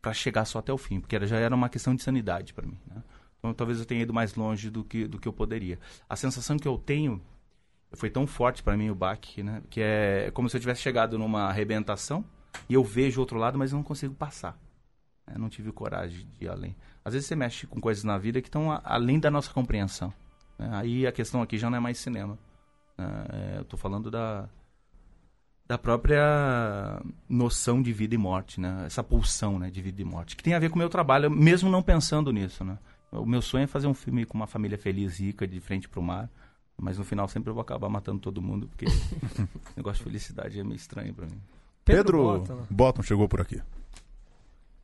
para 0.00 0.14
chegar 0.14 0.46
só 0.46 0.60
até 0.60 0.72
o 0.72 0.78
fim, 0.78 1.00
porque 1.00 1.16
era, 1.16 1.26
já 1.26 1.36
era 1.36 1.54
uma 1.54 1.68
questão 1.68 1.94
de 1.94 2.02
sanidade 2.02 2.54
para 2.54 2.66
mim. 2.66 2.78
Né? 2.86 3.02
Então 3.38 3.52
talvez 3.52 3.78
eu 3.78 3.84
tenha 3.84 4.00
ido 4.00 4.14
mais 4.14 4.34
longe 4.34 4.70
do 4.70 4.82
que, 4.82 5.06
do 5.06 5.18
que 5.18 5.28
eu 5.28 5.34
poderia. 5.34 5.78
A 6.08 6.16
sensação 6.16 6.56
que 6.56 6.66
eu 6.66 6.78
tenho 6.78 7.20
foi 7.96 8.10
tão 8.10 8.26
forte 8.26 8.62
para 8.62 8.76
mim 8.76 8.90
o 8.90 8.94
baque, 8.94 9.42
né? 9.42 9.62
Que 9.68 9.80
é 9.80 10.30
como 10.32 10.48
se 10.48 10.56
eu 10.56 10.60
tivesse 10.60 10.82
chegado 10.82 11.18
numa 11.18 11.44
arrebentação 11.44 12.24
e 12.68 12.74
eu 12.74 12.84
vejo 12.84 13.18
o 13.18 13.20
outro 13.20 13.38
lado, 13.38 13.58
mas 13.58 13.72
eu 13.72 13.76
não 13.76 13.82
consigo 13.82 14.14
passar. 14.14 14.58
Eu 15.32 15.38
não 15.38 15.48
tive 15.48 15.72
coragem 15.72 16.26
de 16.38 16.44
ir 16.44 16.48
além. 16.48 16.76
Às 17.04 17.14
vezes 17.14 17.28
você 17.28 17.34
mexe 17.34 17.66
com 17.66 17.80
coisas 17.80 18.04
na 18.04 18.16
vida 18.16 18.40
que 18.40 18.48
estão 18.48 18.80
além 18.84 19.18
da 19.18 19.30
nossa 19.30 19.52
compreensão. 19.52 20.12
Né? 20.58 20.70
Aí 20.72 21.06
a 21.06 21.12
questão 21.12 21.42
aqui 21.42 21.58
já 21.58 21.68
não 21.68 21.76
é 21.76 21.80
mais 21.80 21.98
cinema. 21.98 22.38
Né? 22.96 23.24
É, 23.32 23.56
eu 23.58 23.62
estou 23.62 23.78
falando 23.78 24.10
da, 24.10 24.48
da 25.66 25.76
própria 25.76 27.02
noção 27.28 27.82
de 27.82 27.92
vida 27.92 28.14
e 28.14 28.18
morte, 28.18 28.60
né? 28.60 28.84
Essa 28.86 29.02
pulsão 29.02 29.58
né, 29.58 29.70
de 29.70 29.82
vida 29.82 30.00
e 30.00 30.04
morte, 30.04 30.36
que 30.36 30.42
tem 30.42 30.54
a 30.54 30.58
ver 30.58 30.70
com 30.70 30.76
o 30.76 30.78
meu 30.78 30.88
trabalho, 30.88 31.30
mesmo 31.30 31.68
não 31.68 31.82
pensando 31.82 32.32
nisso, 32.32 32.64
né? 32.64 32.78
O 33.10 33.24
meu 33.24 33.40
sonho 33.40 33.64
é 33.64 33.66
fazer 33.66 33.86
um 33.86 33.94
filme 33.94 34.26
com 34.26 34.36
uma 34.36 34.46
família 34.46 34.76
feliz, 34.76 35.18
rica, 35.18 35.46
de 35.46 35.60
frente 35.60 35.88
para 35.88 36.00
o 36.00 36.02
mar. 36.02 36.28
Mas 36.76 36.98
no 36.98 37.04
final 37.04 37.26
sempre 37.28 37.50
eu 37.50 37.54
vou 37.54 37.62
acabar 37.62 37.88
matando 37.88 38.20
todo 38.20 38.42
mundo, 38.42 38.68
porque 38.68 38.86
o 39.40 39.48
negócio 39.76 39.98
de 39.98 40.04
felicidade 40.04 40.60
é 40.60 40.64
meio 40.64 40.76
estranho 40.76 41.14
para 41.14 41.26
mim. 41.26 41.40
Pedro, 41.84 42.40
Pedro 42.40 42.66
Bottom 42.68 43.02
chegou 43.02 43.28
por 43.28 43.40
aqui. 43.40 43.62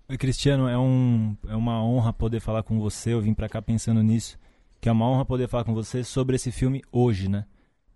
Oi, 0.09 0.19
Cristiano, 0.19 0.69
é, 0.69 0.79
um, 0.79 1.37
é 1.49 1.57
uma 1.57 1.83
honra 1.83 2.13
poder 2.13 2.41
falar 2.41 2.63
com 2.63 2.79
você. 2.79 3.13
Eu 3.13 3.21
vim 3.21 3.35
para 3.35 3.49
cá 3.49 3.63
pensando 3.63 4.03
nisso, 4.03 4.39
que 4.81 4.89
é 4.89 4.93
uma 4.93 5.09
honra 5.09 5.25
poder 5.25 5.49
falar 5.49 5.65
com 5.65 5.75
você 5.75 6.05
sobre 6.05 6.37
esse 6.37 6.53
filme 6.53 6.83
hoje, 6.93 7.29
né? 7.29 7.47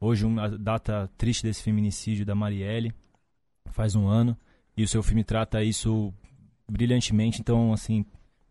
Hoje, 0.01 0.25
uma 0.25 0.49
data 0.49 1.11
triste 1.17 1.43
desse 1.43 1.63
feminicídio 1.63 2.25
da 2.25 2.35
Marielle, 2.35 2.95
faz 3.71 3.95
um 3.95 4.07
ano, 4.07 4.37
e 4.77 4.83
o 4.83 4.89
seu 4.89 5.03
filme 5.03 5.25
trata 5.25 5.63
isso 5.63 6.13
brilhantemente. 6.71 7.41
Então, 7.41 7.73
assim, 7.73 8.05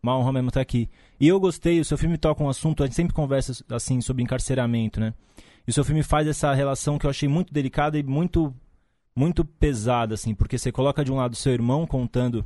uma 0.06 0.18
honra 0.18 0.32
mesmo 0.32 0.48
estar 0.48 0.60
aqui. 0.60 0.88
E 1.18 1.28
eu 1.28 1.38
gostei, 1.40 1.80
o 1.80 1.84
seu 1.84 1.98
filme 1.98 2.16
toca 2.16 2.42
um 2.42 2.48
assunto, 2.48 2.82
a 2.82 2.86
gente 2.86 2.96
sempre 2.96 3.14
conversa 3.14 3.64
assim 3.70 4.00
sobre 4.00 4.22
encarceramento, 4.22 5.00
né? 5.00 5.12
E 5.66 5.70
o 5.70 5.72
seu 5.72 5.84
filme 5.84 6.02
faz 6.02 6.28
essa 6.28 6.52
relação 6.54 6.98
que 6.98 7.06
eu 7.06 7.10
achei 7.10 7.28
muito 7.28 7.52
delicada 7.52 7.98
e 7.98 8.02
muito 8.02 8.54
muito 9.14 9.44
pesada 9.44 10.14
assim, 10.14 10.34
porque 10.34 10.58
você 10.58 10.70
coloca 10.70 11.02
de 11.02 11.10
um 11.10 11.16
lado 11.16 11.34
seu 11.34 11.52
irmão 11.52 11.86
contando 11.86 12.44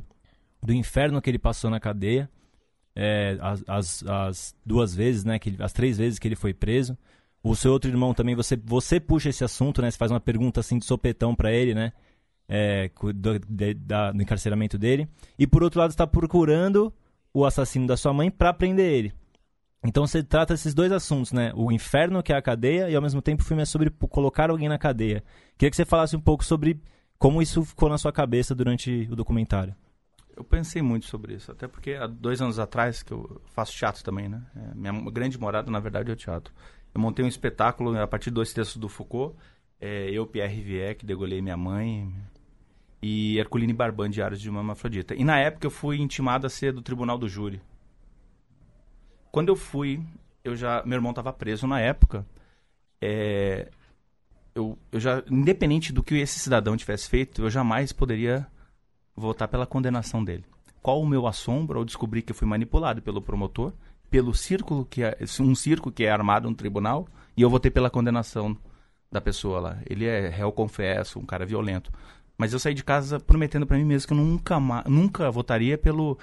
do 0.63 0.73
inferno 0.73 1.21
que 1.21 1.29
ele 1.29 1.37
passou 1.37 1.69
na 1.69 1.81
cadeia, 1.81 2.29
é, 2.95 3.37
as, 3.41 3.63
as, 3.67 4.03
as, 4.07 4.55
duas 4.65 4.95
vezes, 4.95 5.23
né, 5.23 5.39
que 5.39 5.49
ele, 5.49 5.57
as 5.61 5.73
três 5.73 5.97
vezes 5.97 6.19
que 6.19 6.27
ele 6.27 6.35
foi 6.35 6.53
preso. 6.53 6.97
O 7.43 7.55
seu 7.55 7.71
outro 7.71 7.89
irmão 7.89 8.13
também, 8.13 8.35
você, 8.35 8.55
você 8.55 8.99
puxa 8.99 9.29
esse 9.29 9.43
assunto, 9.43 9.81
né? 9.81 9.89
Você 9.89 9.97
faz 9.97 10.11
uma 10.11 10.19
pergunta 10.19 10.59
assim 10.59 10.77
de 10.77 10.85
sopetão 10.85 11.33
para 11.33 11.51
ele, 11.51 11.73
né? 11.73 11.91
É, 12.47 12.91
do, 13.15 13.39
de, 13.39 13.73
da, 13.73 14.11
do 14.11 14.21
encarceramento 14.21 14.77
dele. 14.77 15.07
E 15.39 15.47
por 15.47 15.63
outro 15.63 15.79
lado, 15.79 15.89
está 15.89 16.05
procurando 16.05 16.93
o 17.33 17.45
assassino 17.45 17.87
da 17.87 17.97
sua 17.97 18.13
mãe 18.13 18.29
para 18.29 18.53
prender 18.53 18.91
ele. 18.91 19.13
Então 19.83 20.05
você 20.05 20.21
trata 20.21 20.53
esses 20.53 20.73
dois 20.73 20.91
assuntos, 20.91 21.31
né? 21.31 21.51
O 21.55 21.71
inferno, 21.71 22.21
que 22.21 22.31
é 22.31 22.35
a 22.35 22.41
cadeia, 22.41 22.89
e 22.89 22.95
ao 22.95 23.01
mesmo 23.01 23.21
tempo 23.21 23.41
o 23.41 23.45
filme 23.45 23.63
é 23.63 23.65
sobre 23.65 23.89
colocar 23.89 24.49
alguém 24.49 24.69
na 24.69 24.77
cadeia. 24.77 25.23
Queria 25.57 25.71
que 25.71 25.75
você 25.75 25.85
falasse 25.85 26.15
um 26.15 26.21
pouco 26.21 26.45
sobre 26.45 26.79
como 27.17 27.41
isso 27.41 27.63
ficou 27.63 27.89
na 27.89 27.97
sua 27.97 28.11
cabeça 28.11 28.53
durante 28.53 29.07
o 29.11 29.15
documentário. 29.15 29.75
Eu 30.35 30.43
pensei 30.43 30.81
muito 30.81 31.07
sobre 31.07 31.33
isso, 31.35 31.51
até 31.51 31.67
porque 31.67 31.93
há 31.93 32.07
dois 32.07 32.41
anos 32.41 32.57
atrás, 32.57 33.03
que 33.03 33.11
eu 33.11 33.41
faço 33.53 33.73
teatro 33.73 34.03
também, 34.03 34.29
né? 34.29 34.41
É, 34.55 34.75
minha 34.75 35.11
grande 35.11 35.39
morada, 35.39 35.69
na 35.69 35.79
verdade, 35.79 36.09
é 36.09 36.13
o 36.13 36.17
teatro. 36.17 36.53
Eu 36.93 37.01
montei 37.01 37.23
um 37.23 37.27
espetáculo 37.27 37.97
a 37.99 38.07
partir 38.07 38.29
de 38.29 38.35
dois 38.35 38.53
textos 38.53 38.77
do 38.77 38.87
Foucault. 38.87 39.35
É, 39.79 40.09
eu, 40.11 40.27
Pierre 40.27 40.95
que 40.95 41.05
degolei 41.05 41.41
minha 41.41 41.57
mãe, 41.57 42.13
e 43.01 43.37
Herculine 43.37 43.73
Barban, 43.73 44.09
Diários 44.09 44.39
de 44.39 44.49
uma 44.49 44.59
Hermafrodita. 44.59 45.15
E 45.15 45.23
na 45.23 45.37
época 45.39 45.65
eu 45.65 45.71
fui 45.71 45.99
intimado 45.99 46.45
a 46.45 46.49
ser 46.49 46.71
do 46.71 46.81
tribunal 46.81 47.17
do 47.17 47.27
júri. 47.27 47.61
Quando 49.31 49.49
eu 49.49 49.55
fui, 49.55 50.03
eu 50.43 50.55
já 50.55 50.83
meu 50.85 50.97
irmão 50.97 51.11
estava 51.11 51.33
preso 51.33 51.65
na 51.65 51.79
época. 51.79 52.25
É, 53.01 53.69
eu, 54.53 54.77
eu 54.91 54.99
já, 54.99 55.23
independente 55.29 55.91
do 55.91 56.03
que 56.03 56.15
esse 56.15 56.39
cidadão 56.39 56.77
tivesse 56.77 57.09
feito, 57.09 57.41
eu 57.41 57.49
jamais 57.49 57.91
poderia 57.91 58.45
votar 59.15 59.47
pela 59.47 59.65
condenação 59.65 60.23
dele. 60.23 60.45
Qual 60.81 61.01
o 61.01 61.07
meu 61.07 61.27
assombro 61.27 61.79
ao 61.79 61.85
descobrir 61.85 62.21
que 62.21 62.31
eu 62.31 62.35
fui 62.35 62.47
manipulado 62.47 63.01
pelo 63.01 63.21
promotor, 63.21 63.73
pelo 64.09 64.33
círculo 64.33 64.85
que 64.85 65.03
é, 65.03 65.17
um 65.39 65.55
circo 65.55 65.91
que 65.91 66.03
é 66.03 66.11
armado 66.11 66.49
no 66.49 66.55
tribunal, 66.55 67.07
e 67.35 67.41
eu 67.41 67.49
votei 67.49 67.71
pela 67.71 67.89
condenação 67.89 68.57
da 69.11 69.21
pessoa 69.21 69.59
lá. 69.59 69.77
Ele 69.89 70.05
é 70.05 70.29
réu 70.29 70.51
confesso, 70.51 71.19
um 71.19 71.25
cara 71.25 71.45
violento. 71.45 71.91
Mas 72.41 72.53
eu 72.53 72.59
saí 72.59 72.73
de 72.73 72.83
casa 72.83 73.19
prometendo 73.19 73.67
para 73.67 73.77
mim 73.77 73.83
mesmo 73.83 74.07
que 74.07 74.13
eu 74.13 74.17
nunca, 74.17 74.59
nunca 74.87 75.29
votaria 75.29 75.77
pelo 75.77 76.17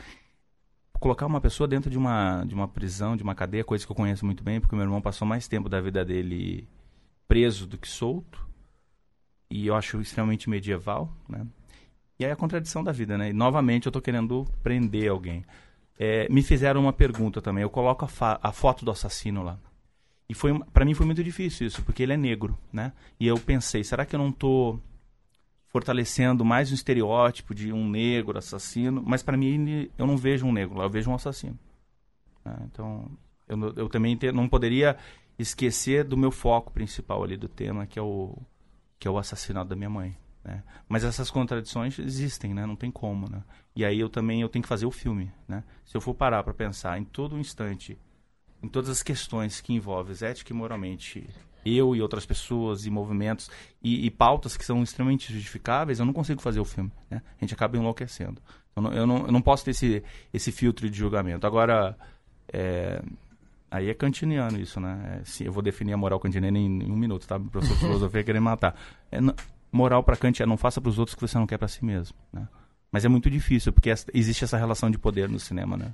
colocar 0.98 1.24
uma 1.26 1.40
pessoa 1.40 1.68
dentro 1.68 1.88
de 1.88 1.96
uma, 1.96 2.42
de 2.44 2.56
uma 2.56 2.66
prisão, 2.66 3.16
de 3.16 3.22
uma 3.22 3.36
cadeia, 3.36 3.62
coisa 3.62 3.86
que 3.86 3.92
eu 3.92 3.94
conheço 3.94 4.26
muito 4.26 4.42
bem, 4.42 4.60
porque 4.60 4.74
meu 4.74 4.82
irmão 4.84 5.00
passou 5.00 5.28
mais 5.28 5.46
tempo 5.46 5.68
da 5.68 5.80
vida 5.80 6.04
dele 6.04 6.66
preso 7.28 7.68
do 7.68 7.78
que 7.78 7.86
solto. 7.86 8.44
E 9.48 9.68
eu 9.68 9.76
acho 9.76 10.00
extremamente 10.00 10.50
medieval, 10.50 11.08
né? 11.28 11.46
E 12.18 12.24
aí 12.24 12.32
a 12.32 12.36
contradição 12.36 12.82
da 12.82 12.90
vida, 12.90 13.16
né? 13.16 13.30
E 13.30 13.32
novamente 13.32 13.86
eu 13.86 13.92
tô 13.92 14.00
querendo 14.00 14.44
prender 14.60 15.08
alguém. 15.08 15.44
É, 15.96 16.28
me 16.28 16.42
fizeram 16.42 16.80
uma 16.80 16.92
pergunta 16.92 17.40
também. 17.40 17.62
Eu 17.62 17.70
coloco 17.70 18.04
a, 18.04 18.40
a 18.42 18.50
foto 18.50 18.84
do 18.84 18.90
assassino 18.90 19.44
lá. 19.44 19.56
E 20.28 20.34
foi 20.34 20.58
para 20.72 20.84
mim 20.84 20.94
foi 20.94 21.06
muito 21.06 21.22
difícil 21.22 21.68
isso, 21.68 21.80
porque 21.84 22.02
ele 22.02 22.14
é 22.14 22.16
negro, 22.16 22.58
né? 22.72 22.92
E 23.20 23.28
eu 23.28 23.38
pensei, 23.38 23.84
será 23.84 24.04
que 24.04 24.16
eu 24.16 24.18
não 24.18 24.32
tô 24.32 24.80
fortalecendo 25.68 26.44
mais 26.44 26.70
um 26.70 26.74
estereótipo 26.74 27.54
de 27.54 27.72
um 27.72 27.88
negro 27.88 28.38
assassino, 28.38 29.02
mas 29.04 29.22
para 29.22 29.36
mim 29.36 29.90
eu 29.96 30.06
não 30.06 30.16
vejo 30.16 30.46
um 30.46 30.52
negro 30.52 30.78
lá, 30.78 30.84
eu 30.84 30.90
vejo 30.90 31.10
um 31.10 31.14
assassino. 31.14 31.58
Né? 32.44 32.56
Então 32.72 33.10
eu, 33.46 33.58
eu 33.76 33.88
também 33.88 34.16
ter, 34.16 34.32
não 34.32 34.48
poderia 34.48 34.96
esquecer 35.38 36.04
do 36.04 36.16
meu 36.16 36.30
foco 36.30 36.72
principal 36.72 37.22
ali 37.22 37.36
do 37.36 37.48
tema, 37.48 37.86
que 37.86 37.98
é 37.98 38.02
o 38.02 38.36
que 38.98 39.06
é 39.06 39.10
o 39.10 39.18
assassinato 39.18 39.68
da 39.70 39.76
minha 39.76 39.90
mãe. 39.90 40.16
Né? 40.42 40.62
Mas 40.88 41.04
essas 41.04 41.30
contradições 41.30 41.98
existem, 41.98 42.52
né? 42.52 42.66
Não 42.66 42.74
tem 42.74 42.90
como, 42.90 43.30
né? 43.30 43.44
E 43.76 43.84
aí 43.84 44.00
eu 44.00 44.08
também 44.08 44.40
eu 44.40 44.48
tenho 44.48 44.62
que 44.62 44.68
fazer 44.68 44.86
o 44.86 44.90
filme, 44.90 45.30
né? 45.46 45.62
Se 45.84 45.96
eu 45.96 46.00
for 46.00 46.14
parar 46.14 46.42
para 46.42 46.52
pensar 46.52 46.98
em 46.98 47.04
todo 47.04 47.38
instante, 47.38 47.96
em 48.60 48.68
todas 48.68 48.90
as 48.90 49.02
questões 49.02 49.60
que 49.60 49.72
envolvem 49.72 50.16
ética 50.20 50.52
e 50.52 50.56
moralmente 50.56 51.28
eu 51.64 51.94
e 51.94 52.02
outras 52.02 52.24
pessoas 52.24 52.86
e 52.86 52.90
movimentos 52.90 53.50
e, 53.82 54.06
e, 54.06 54.10
pautas 54.10 54.56
que 54.56 54.64
são 54.64 54.82
extremamente 54.82 55.32
justificáveis, 55.32 55.98
eu 55.98 56.06
não 56.06 56.12
consigo 56.12 56.40
fazer 56.40 56.60
o 56.60 56.64
filme. 56.64 56.90
Né? 57.10 57.22
A 57.36 57.44
gente 57.44 57.54
acaba 57.54 57.76
enlouquecendo. 57.76 58.40
Eu 58.74 58.82
não, 58.82 58.92
eu 58.92 59.06
não, 59.06 59.26
eu 59.26 59.32
não 59.32 59.42
posso 59.42 59.64
ter 59.64 59.72
esse, 59.72 60.02
esse 60.32 60.52
filtro 60.52 60.88
de 60.88 60.96
julgamento. 60.96 61.46
Agora, 61.46 61.96
é, 62.52 63.02
Aí 63.70 63.90
é 63.90 63.94
cantiniano 63.94 64.58
isso, 64.58 64.80
né? 64.80 65.20
É, 65.22 65.46
eu 65.46 65.52
vou 65.52 65.62
definir 65.62 65.92
a 65.92 65.96
moral 65.96 66.18
kantiana 66.18 66.48
em, 66.48 66.82
em 66.82 66.90
um 66.90 66.96
minuto, 66.96 67.26
tá? 67.26 67.36
O 67.36 67.44
professor 67.50 67.74
de 67.74 67.80
filosofia 67.80 68.24
querer 68.24 68.40
matar. 68.40 68.74
É, 69.12 69.18
moral 69.70 70.02
para 70.02 70.16
Kant 70.16 70.42
é 70.42 70.46
não 70.46 70.56
faça 70.56 70.80
para 70.80 70.88
os 70.88 70.98
outros 70.98 71.14
o 71.14 71.18
que 71.18 71.28
você 71.28 71.36
não 71.38 71.46
quer 71.46 71.58
para 71.58 71.68
si 71.68 71.84
mesmo, 71.84 72.16
né? 72.32 72.48
Mas 72.90 73.04
é 73.04 73.08
muito 73.08 73.28
difícil, 73.28 73.70
porque 73.70 73.92
existe 74.14 74.44
essa 74.44 74.56
relação 74.56 74.90
de 74.90 74.98
poder 74.98 75.28
no 75.28 75.38
cinema, 75.38 75.76
né? 75.76 75.92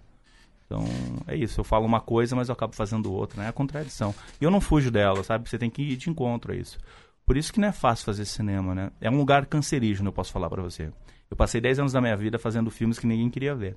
Então, 0.67 0.85
é 1.27 1.37
isso. 1.37 1.61
Eu 1.61 1.65
falo 1.65 1.85
uma 1.85 2.01
coisa, 2.01 2.35
mas 2.35 2.49
eu 2.49 2.53
acabo 2.53 2.75
fazendo 2.75 3.13
outra, 3.13 3.41
né? 3.41 3.47
É 3.47 3.49
a 3.51 3.53
contradição. 3.53 4.15
E 4.41 4.45
eu 4.45 4.51
não 4.51 4.61
fujo 4.61 4.91
dela, 4.91 5.23
sabe? 5.23 5.49
Você 5.49 5.59
tem 5.59 5.71
que 5.71 5.83
ir 5.83 5.97
de 5.97 6.11
encontro 6.11 6.53
a 6.53 6.57
isso. 6.57 6.79
Por 7.27 7.37
isso 7.37 7.53
que 7.53 7.61
não 7.61 7.69
é 7.69 7.73
fácil 7.73 8.05
fazer 8.05 8.25
cinema, 8.25 8.75
né? 8.75 8.91
É 9.01 9.11
um 9.11 9.17
lugar 9.17 9.47
cancerígeno, 9.47 10.09
eu 10.09 10.13
posso 10.13 10.33
falar 10.33 10.51
para 10.51 10.63
você. 10.63 10.93
Eu 11.31 11.37
passei 11.37 11.61
10 11.61 11.81
anos 11.81 11.93
da 11.93 12.01
minha 12.01 12.17
vida 12.17 12.39
fazendo 12.39 12.71
filmes 12.71 12.99
que 12.99 13.07
ninguém 13.07 13.31
queria 13.31 13.55
ver. 13.55 13.77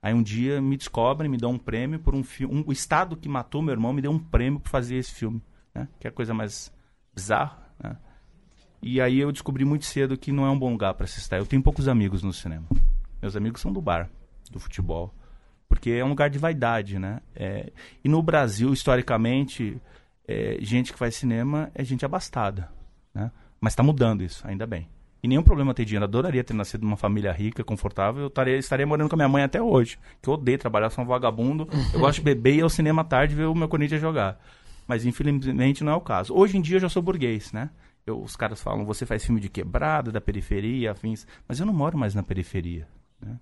Aí 0.00 0.12
um 0.12 0.22
dia 0.22 0.60
me 0.60 0.76
descobrem, 0.76 1.30
me 1.30 1.38
dão 1.38 1.52
um 1.52 1.58
prêmio 1.58 1.98
por 1.98 2.14
um 2.14 2.22
filme. 2.22 2.54
Um, 2.54 2.64
o 2.66 2.72
estado 2.72 3.16
que 3.16 3.28
matou 3.28 3.62
meu 3.62 3.72
irmão 3.72 3.92
me 3.92 4.02
deu 4.02 4.10
um 4.10 4.18
prêmio 4.18 4.60
por 4.60 4.68
fazer 4.68 4.96
esse 4.96 5.12
filme. 5.12 5.42
Né? 5.74 5.88
Que 5.98 6.06
é 6.06 6.10
a 6.10 6.12
coisa 6.12 6.34
mais 6.34 6.72
bizarra. 7.14 7.58
Né? 7.82 7.96
E 8.82 9.00
aí 9.00 9.18
eu 9.18 9.32
descobri 9.32 9.64
muito 9.64 9.86
cedo 9.86 10.16
que 10.16 10.30
não 10.30 10.44
é 10.44 10.50
um 10.50 10.58
bom 10.58 10.70
lugar 10.70 10.94
para 10.94 11.06
se 11.06 11.18
estar. 11.18 11.38
Eu 11.38 11.46
tenho 11.46 11.62
poucos 11.62 11.88
amigos 11.88 12.22
no 12.22 12.32
cinema. 12.32 12.66
Meus 13.20 13.34
amigos 13.34 13.62
são 13.62 13.72
do 13.72 13.80
bar, 13.80 14.10
do 14.50 14.60
futebol. 14.60 15.14
Porque 15.68 15.90
é 15.90 16.04
um 16.04 16.08
lugar 16.08 16.30
de 16.30 16.38
vaidade, 16.38 16.98
né? 16.98 17.20
É, 17.34 17.72
e 18.02 18.08
no 18.08 18.22
Brasil, 18.22 18.72
historicamente, 18.72 19.80
é, 20.26 20.58
gente 20.60 20.92
que 20.92 20.98
faz 20.98 21.16
cinema 21.16 21.70
é 21.74 21.84
gente 21.84 22.04
abastada. 22.04 22.70
Né? 23.14 23.30
Mas 23.60 23.72
está 23.72 23.82
mudando 23.82 24.22
isso, 24.22 24.46
ainda 24.46 24.66
bem. 24.66 24.88
E 25.22 25.28
nenhum 25.28 25.42
problema 25.42 25.72
ter 25.72 25.86
dinheiro. 25.86 26.04
Adoraria 26.04 26.44
ter 26.44 26.52
nascido 26.52 26.82
numa 26.82 26.98
família 26.98 27.32
rica, 27.32 27.64
confortável. 27.64 28.24
Eu 28.24 28.28
estaria, 28.28 28.58
estaria 28.58 28.86
morando 28.86 29.08
com 29.08 29.14
a 29.14 29.16
minha 29.16 29.28
mãe 29.28 29.42
até 29.42 29.60
hoje. 29.60 29.98
Que 30.20 30.28
eu 30.28 30.34
odeio 30.34 30.58
trabalhar, 30.58 30.90
sou 30.90 31.02
um 31.02 31.06
vagabundo. 31.06 31.66
Eu 31.94 32.00
gosto 32.00 32.16
de 32.18 32.24
beber 32.24 32.52
e 32.52 32.58
ir 32.58 32.62
ao 32.62 32.68
cinema 32.68 33.00
à 33.00 33.04
tarde 33.06 33.34
ver 33.34 33.46
o 33.46 33.54
meu 33.54 33.66
Corinthians 33.66 34.02
jogar. 34.02 34.38
Mas 34.86 35.06
infelizmente 35.06 35.82
não 35.82 35.92
é 35.92 35.96
o 35.96 36.00
caso. 36.00 36.34
Hoje 36.34 36.58
em 36.58 36.60
dia 36.60 36.76
eu 36.76 36.80
já 36.80 36.90
sou 36.90 37.02
burguês, 37.02 37.52
né? 37.52 37.70
Eu, 38.06 38.20
os 38.20 38.36
caras 38.36 38.62
falam, 38.62 38.84
você 38.84 39.06
faz 39.06 39.24
filme 39.24 39.40
de 39.40 39.48
quebrada, 39.48 40.12
da 40.12 40.20
periferia, 40.20 40.92
afins. 40.92 41.26
Mas 41.48 41.58
eu 41.58 41.64
não 41.64 41.72
moro 41.72 41.96
mais 41.96 42.14
na 42.14 42.22
periferia. 42.22 42.86
Né? 43.18 43.38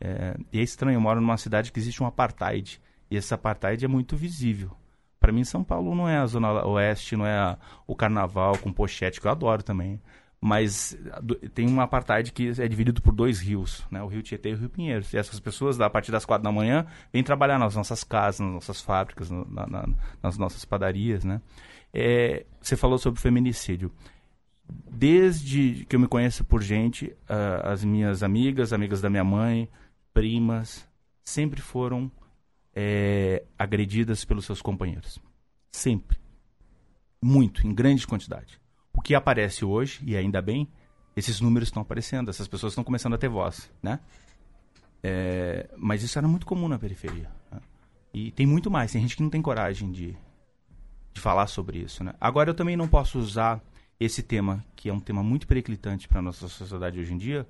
É, 0.00 0.36
e 0.52 0.60
é 0.60 0.62
estranho, 0.62 0.96
eu 0.96 1.00
moro 1.00 1.20
numa 1.20 1.36
cidade 1.36 1.72
que 1.72 1.78
existe 1.78 2.02
um 2.02 2.06
apartheid. 2.06 2.80
E 3.10 3.16
esse 3.16 3.32
apartheid 3.32 3.84
é 3.84 3.88
muito 3.88 4.16
visível. 4.16 4.70
Para 5.18 5.32
mim, 5.32 5.44
São 5.44 5.64
Paulo 5.64 5.94
não 5.94 6.08
é 6.08 6.18
a 6.18 6.26
Zona 6.26 6.66
Oeste, 6.66 7.16
não 7.16 7.26
é 7.26 7.36
a, 7.36 7.58
o 7.86 7.94
carnaval 7.94 8.58
com 8.58 8.72
pochete, 8.72 9.20
que 9.20 9.26
eu 9.26 9.30
adoro 9.30 9.62
também 9.62 10.00
mas 10.40 10.96
tem 11.54 11.68
um 11.68 11.80
apartheid 11.80 12.30
que 12.30 12.52
é 12.60 12.68
dividido 12.68 13.00
por 13.00 13.12
dois 13.12 13.40
rios, 13.40 13.84
né? 13.90 14.02
o 14.02 14.06
Rio 14.06 14.22
Tietê 14.22 14.50
e 14.50 14.54
o 14.54 14.58
Rio 14.58 14.70
Pinheiros. 14.70 15.12
E 15.12 15.16
essas 15.16 15.40
pessoas, 15.40 15.80
a 15.80 15.88
partir 15.88 16.12
das 16.12 16.24
quatro 16.24 16.44
da 16.44 16.52
manhã, 16.52 16.86
vêm 17.12 17.22
trabalhar 17.22 17.58
nas 17.58 17.74
nossas 17.74 18.04
casas, 18.04 18.40
nas 18.40 18.52
nossas 18.52 18.80
fábricas, 18.80 19.30
na, 19.30 19.66
na, 19.66 19.88
nas 20.22 20.36
nossas 20.38 20.64
padarias. 20.64 21.24
Né? 21.24 21.40
É, 21.92 22.44
você 22.60 22.76
falou 22.76 22.98
sobre 22.98 23.20
feminicídio. 23.20 23.90
Desde 24.68 25.84
que 25.88 25.96
eu 25.96 26.00
me 26.00 26.08
conheço 26.08 26.44
por 26.44 26.62
gente, 26.62 27.06
uh, 27.06 27.68
as 27.68 27.84
minhas 27.84 28.22
amigas, 28.22 28.72
amigas 28.72 29.00
da 29.00 29.08
minha 29.08 29.24
mãe, 29.24 29.68
primas, 30.16 30.88
sempre 31.22 31.60
foram 31.60 32.10
é, 32.74 33.44
agredidas 33.58 34.24
pelos 34.24 34.46
seus 34.46 34.62
companheiros. 34.62 35.18
Sempre. 35.70 36.18
Muito, 37.22 37.66
em 37.66 37.74
grande 37.74 38.06
quantidade. 38.06 38.58
O 38.94 39.02
que 39.02 39.14
aparece 39.14 39.62
hoje, 39.62 40.00
e 40.06 40.16
ainda 40.16 40.40
bem, 40.40 40.72
esses 41.14 41.38
números 41.38 41.68
estão 41.68 41.82
aparecendo, 41.82 42.30
essas 42.30 42.48
pessoas 42.48 42.72
estão 42.72 42.82
começando 42.82 43.12
a 43.12 43.18
ter 43.18 43.28
voz, 43.28 43.70
né? 43.82 44.00
É, 45.02 45.68
mas 45.76 46.02
isso 46.02 46.18
era 46.18 46.26
muito 46.26 46.46
comum 46.46 46.66
na 46.66 46.78
periferia. 46.78 47.30
Né? 47.52 47.60
E 48.14 48.30
tem 48.30 48.46
muito 48.46 48.70
mais, 48.70 48.92
tem 48.92 49.02
gente 49.02 49.18
que 49.18 49.22
não 49.22 49.28
tem 49.28 49.42
coragem 49.42 49.92
de, 49.92 50.16
de 51.12 51.20
falar 51.20 51.46
sobre 51.46 51.76
isso, 51.76 52.02
né? 52.02 52.14
Agora 52.18 52.48
eu 52.48 52.54
também 52.54 52.74
não 52.74 52.88
posso 52.88 53.18
usar 53.18 53.62
esse 54.00 54.22
tema, 54.22 54.64
que 54.74 54.88
é 54.88 54.94
um 54.94 55.00
tema 55.00 55.22
muito 55.22 55.46
periclitante 55.46 56.08
para 56.08 56.20
a 56.20 56.22
nossa 56.22 56.48
sociedade 56.48 56.98
hoje 56.98 57.12
em 57.12 57.18
dia, 57.18 57.46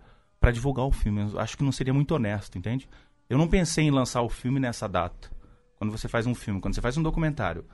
para 0.47 0.53
divulgar 0.53 0.87
o 0.87 0.93
filme. 0.93 1.23
Eu 1.23 1.41
acho 1.41 1.59
que 1.59 1.65
não 1.65 1.73
seria 1.73 1.93
muito 1.93 2.15
honesto, 2.15 2.57
entende? 2.57 2.89
Eu 3.29 3.37
não 3.37 3.49
pensei 3.49 3.85
em 3.85 3.91
lançar 3.91 4.23
o 4.23 4.29
filme 4.29 4.61
nessa 4.61 4.89
data. 4.89 5.29
Quando 5.77 5.91
você 5.91 6.07
faz 6.07 6.25
um 6.25 6.37
filme, 6.37 6.61
quando 6.61 6.73
você 6.73 6.81
faz 6.81 6.97
um 6.97 7.03
documentário, 7.03 7.65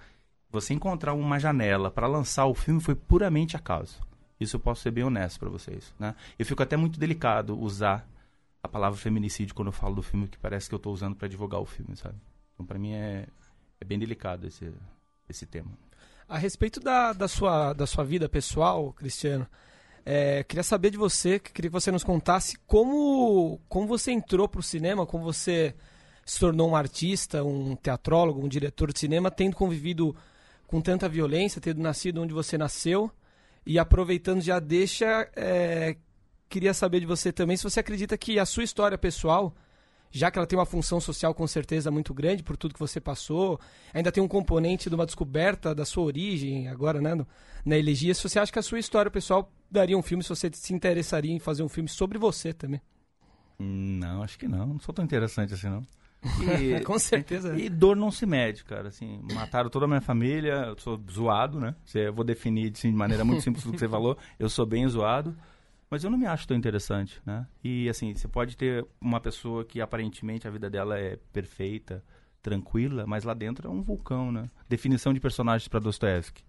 você 0.50 0.72
encontrar 0.72 1.12
uma 1.12 1.38
janela 1.38 1.90
para 1.90 2.06
lançar 2.06 2.46
o 2.46 2.54
filme 2.54 2.80
foi 2.80 2.94
puramente 2.94 3.58
acaso. 3.58 4.00
Isso 4.40 4.56
eu 4.56 4.60
posso 4.60 4.80
ser 4.80 4.90
bem 4.90 5.04
honesto 5.04 5.38
para 5.38 5.50
vocês, 5.50 5.94
né? 5.98 6.14
Eu 6.38 6.46
fico 6.46 6.62
até 6.62 6.74
muito 6.74 6.98
delicado 6.98 7.60
usar 7.60 8.08
a 8.62 8.68
palavra 8.68 8.98
feminicídio 8.98 9.54
quando 9.54 9.68
eu 9.68 9.72
falo 9.72 9.96
do 9.96 10.02
filme, 10.02 10.26
que 10.26 10.38
parece 10.38 10.66
que 10.66 10.74
eu 10.74 10.78
estou 10.78 10.94
usando 10.94 11.14
para 11.14 11.28
divulgar 11.28 11.60
o 11.60 11.66
filme, 11.66 11.94
sabe? 11.94 12.16
Então, 12.54 12.64
para 12.64 12.78
mim 12.78 12.92
é, 12.92 13.26
é 13.82 13.84
bem 13.84 13.98
delicado 13.98 14.46
esse, 14.46 14.72
esse 15.28 15.44
tema. 15.44 15.72
A 16.26 16.38
respeito 16.38 16.80
da, 16.80 17.12
da, 17.12 17.28
sua, 17.28 17.74
da 17.74 17.86
sua 17.86 18.02
vida 18.02 18.30
pessoal, 18.30 18.94
Cristiano, 18.94 19.46
é, 20.04 20.42
queria 20.42 20.62
saber 20.62 20.90
de 20.90 20.96
você, 20.96 21.38
queria 21.38 21.70
que 21.70 21.72
você 21.72 21.92
nos 21.92 22.02
contasse 22.02 22.56
como, 22.66 23.60
como 23.68 23.86
você 23.86 24.10
entrou 24.10 24.48
para 24.48 24.60
o 24.60 24.62
cinema, 24.62 25.06
como 25.06 25.24
você 25.24 25.74
se 26.24 26.38
tornou 26.38 26.70
um 26.70 26.76
artista, 26.76 27.42
um 27.44 27.76
teatrólogo, 27.76 28.44
um 28.44 28.48
diretor 28.48 28.92
de 28.92 28.98
cinema, 28.98 29.30
tendo 29.30 29.56
convivido 29.56 30.14
com 30.66 30.80
tanta 30.80 31.08
violência, 31.08 31.60
tendo 31.60 31.80
nascido 31.80 32.20
onde 32.20 32.32
você 32.32 32.56
nasceu. 32.58 33.10
E 33.64 33.78
aproveitando 33.78 34.40
já 34.40 34.58
deixa, 34.58 35.28
é, 35.36 35.96
queria 36.48 36.74
saber 36.74 37.00
de 37.00 37.06
você 37.06 37.32
também 37.32 37.56
se 37.56 37.62
você 37.62 37.78
acredita 37.78 38.18
que 38.18 38.38
a 38.38 38.46
sua 38.46 38.64
história 38.64 38.98
pessoal, 38.98 39.54
já 40.10 40.30
que 40.30 40.38
ela 40.38 40.46
tem 40.46 40.58
uma 40.58 40.66
função 40.66 41.00
social 41.00 41.32
com 41.32 41.46
certeza 41.46 41.90
muito 41.90 42.12
grande 42.12 42.42
por 42.42 42.56
tudo 42.56 42.74
que 42.74 42.80
você 42.80 43.00
passou, 43.00 43.60
ainda 43.94 44.10
tem 44.10 44.22
um 44.22 44.28
componente 44.28 44.88
de 44.88 44.94
uma 44.96 45.06
descoberta 45.06 45.72
da 45.74 45.84
sua 45.84 46.02
origem 46.04 46.66
agora, 46.68 47.00
né, 47.00 47.14
no, 47.14 47.26
na 47.64 47.78
elegia. 47.78 48.12
Se 48.14 48.22
você 48.22 48.40
acha 48.40 48.52
que 48.52 48.58
a 48.58 48.62
sua 48.62 48.80
história 48.80 49.10
pessoal 49.10 49.52
daria 49.72 49.96
um 49.96 50.02
filme, 50.02 50.22
se 50.22 50.28
você 50.28 50.50
se 50.52 50.74
interessaria 50.74 51.32
em 51.32 51.38
fazer 51.38 51.62
um 51.62 51.68
filme 51.68 51.88
sobre 51.88 52.18
você 52.18 52.52
também? 52.52 52.80
Não, 53.58 54.22
acho 54.22 54.38
que 54.38 54.46
não. 54.46 54.66
Não 54.66 54.78
sou 54.78 54.94
tão 54.94 55.04
interessante 55.04 55.54
assim, 55.54 55.68
não. 55.68 55.86
E, 56.60 56.80
Com 56.84 56.98
certeza. 56.98 57.58
E, 57.58 57.68
dor 57.68 57.96
não 57.96 58.10
se 58.10 58.24
mede, 58.24 58.64
cara. 58.64 58.88
Assim, 58.88 59.20
mataram 59.34 59.68
toda 59.68 59.86
a 59.86 59.88
minha 59.88 60.00
família, 60.00 60.66
eu 60.68 60.78
sou 60.78 61.00
zoado, 61.10 61.58
né? 61.58 61.74
Eu 61.94 62.12
vou 62.12 62.24
definir 62.24 62.70
assim, 62.72 62.90
de 62.90 62.96
maneira 62.96 63.24
muito 63.24 63.42
simples 63.42 63.64
do 63.64 63.72
que 63.72 63.78
você 63.78 63.88
falou. 63.90 64.16
Eu 64.38 64.48
sou 64.48 64.64
bem 64.64 64.86
zoado, 64.88 65.36
mas 65.90 66.04
eu 66.04 66.10
não 66.10 66.18
me 66.18 66.26
acho 66.26 66.46
tão 66.46 66.56
interessante, 66.56 67.20
né? 67.26 67.46
E 67.62 67.88
assim, 67.88 68.14
você 68.14 68.28
pode 68.28 68.56
ter 68.56 68.86
uma 69.00 69.20
pessoa 69.20 69.64
que 69.64 69.80
aparentemente 69.80 70.46
a 70.46 70.50
vida 70.50 70.70
dela 70.70 70.96
é 70.96 71.18
perfeita, 71.32 72.04
tranquila, 72.40 73.04
mas 73.06 73.24
lá 73.24 73.34
dentro 73.34 73.66
é 73.66 73.70
um 73.70 73.82
vulcão, 73.82 74.30
né? 74.30 74.48
Definição 74.68 75.12
de 75.12 75.20
personagens 75.20 75.66
para 75.66 75.80
Dostoevsky. 75.80 76.44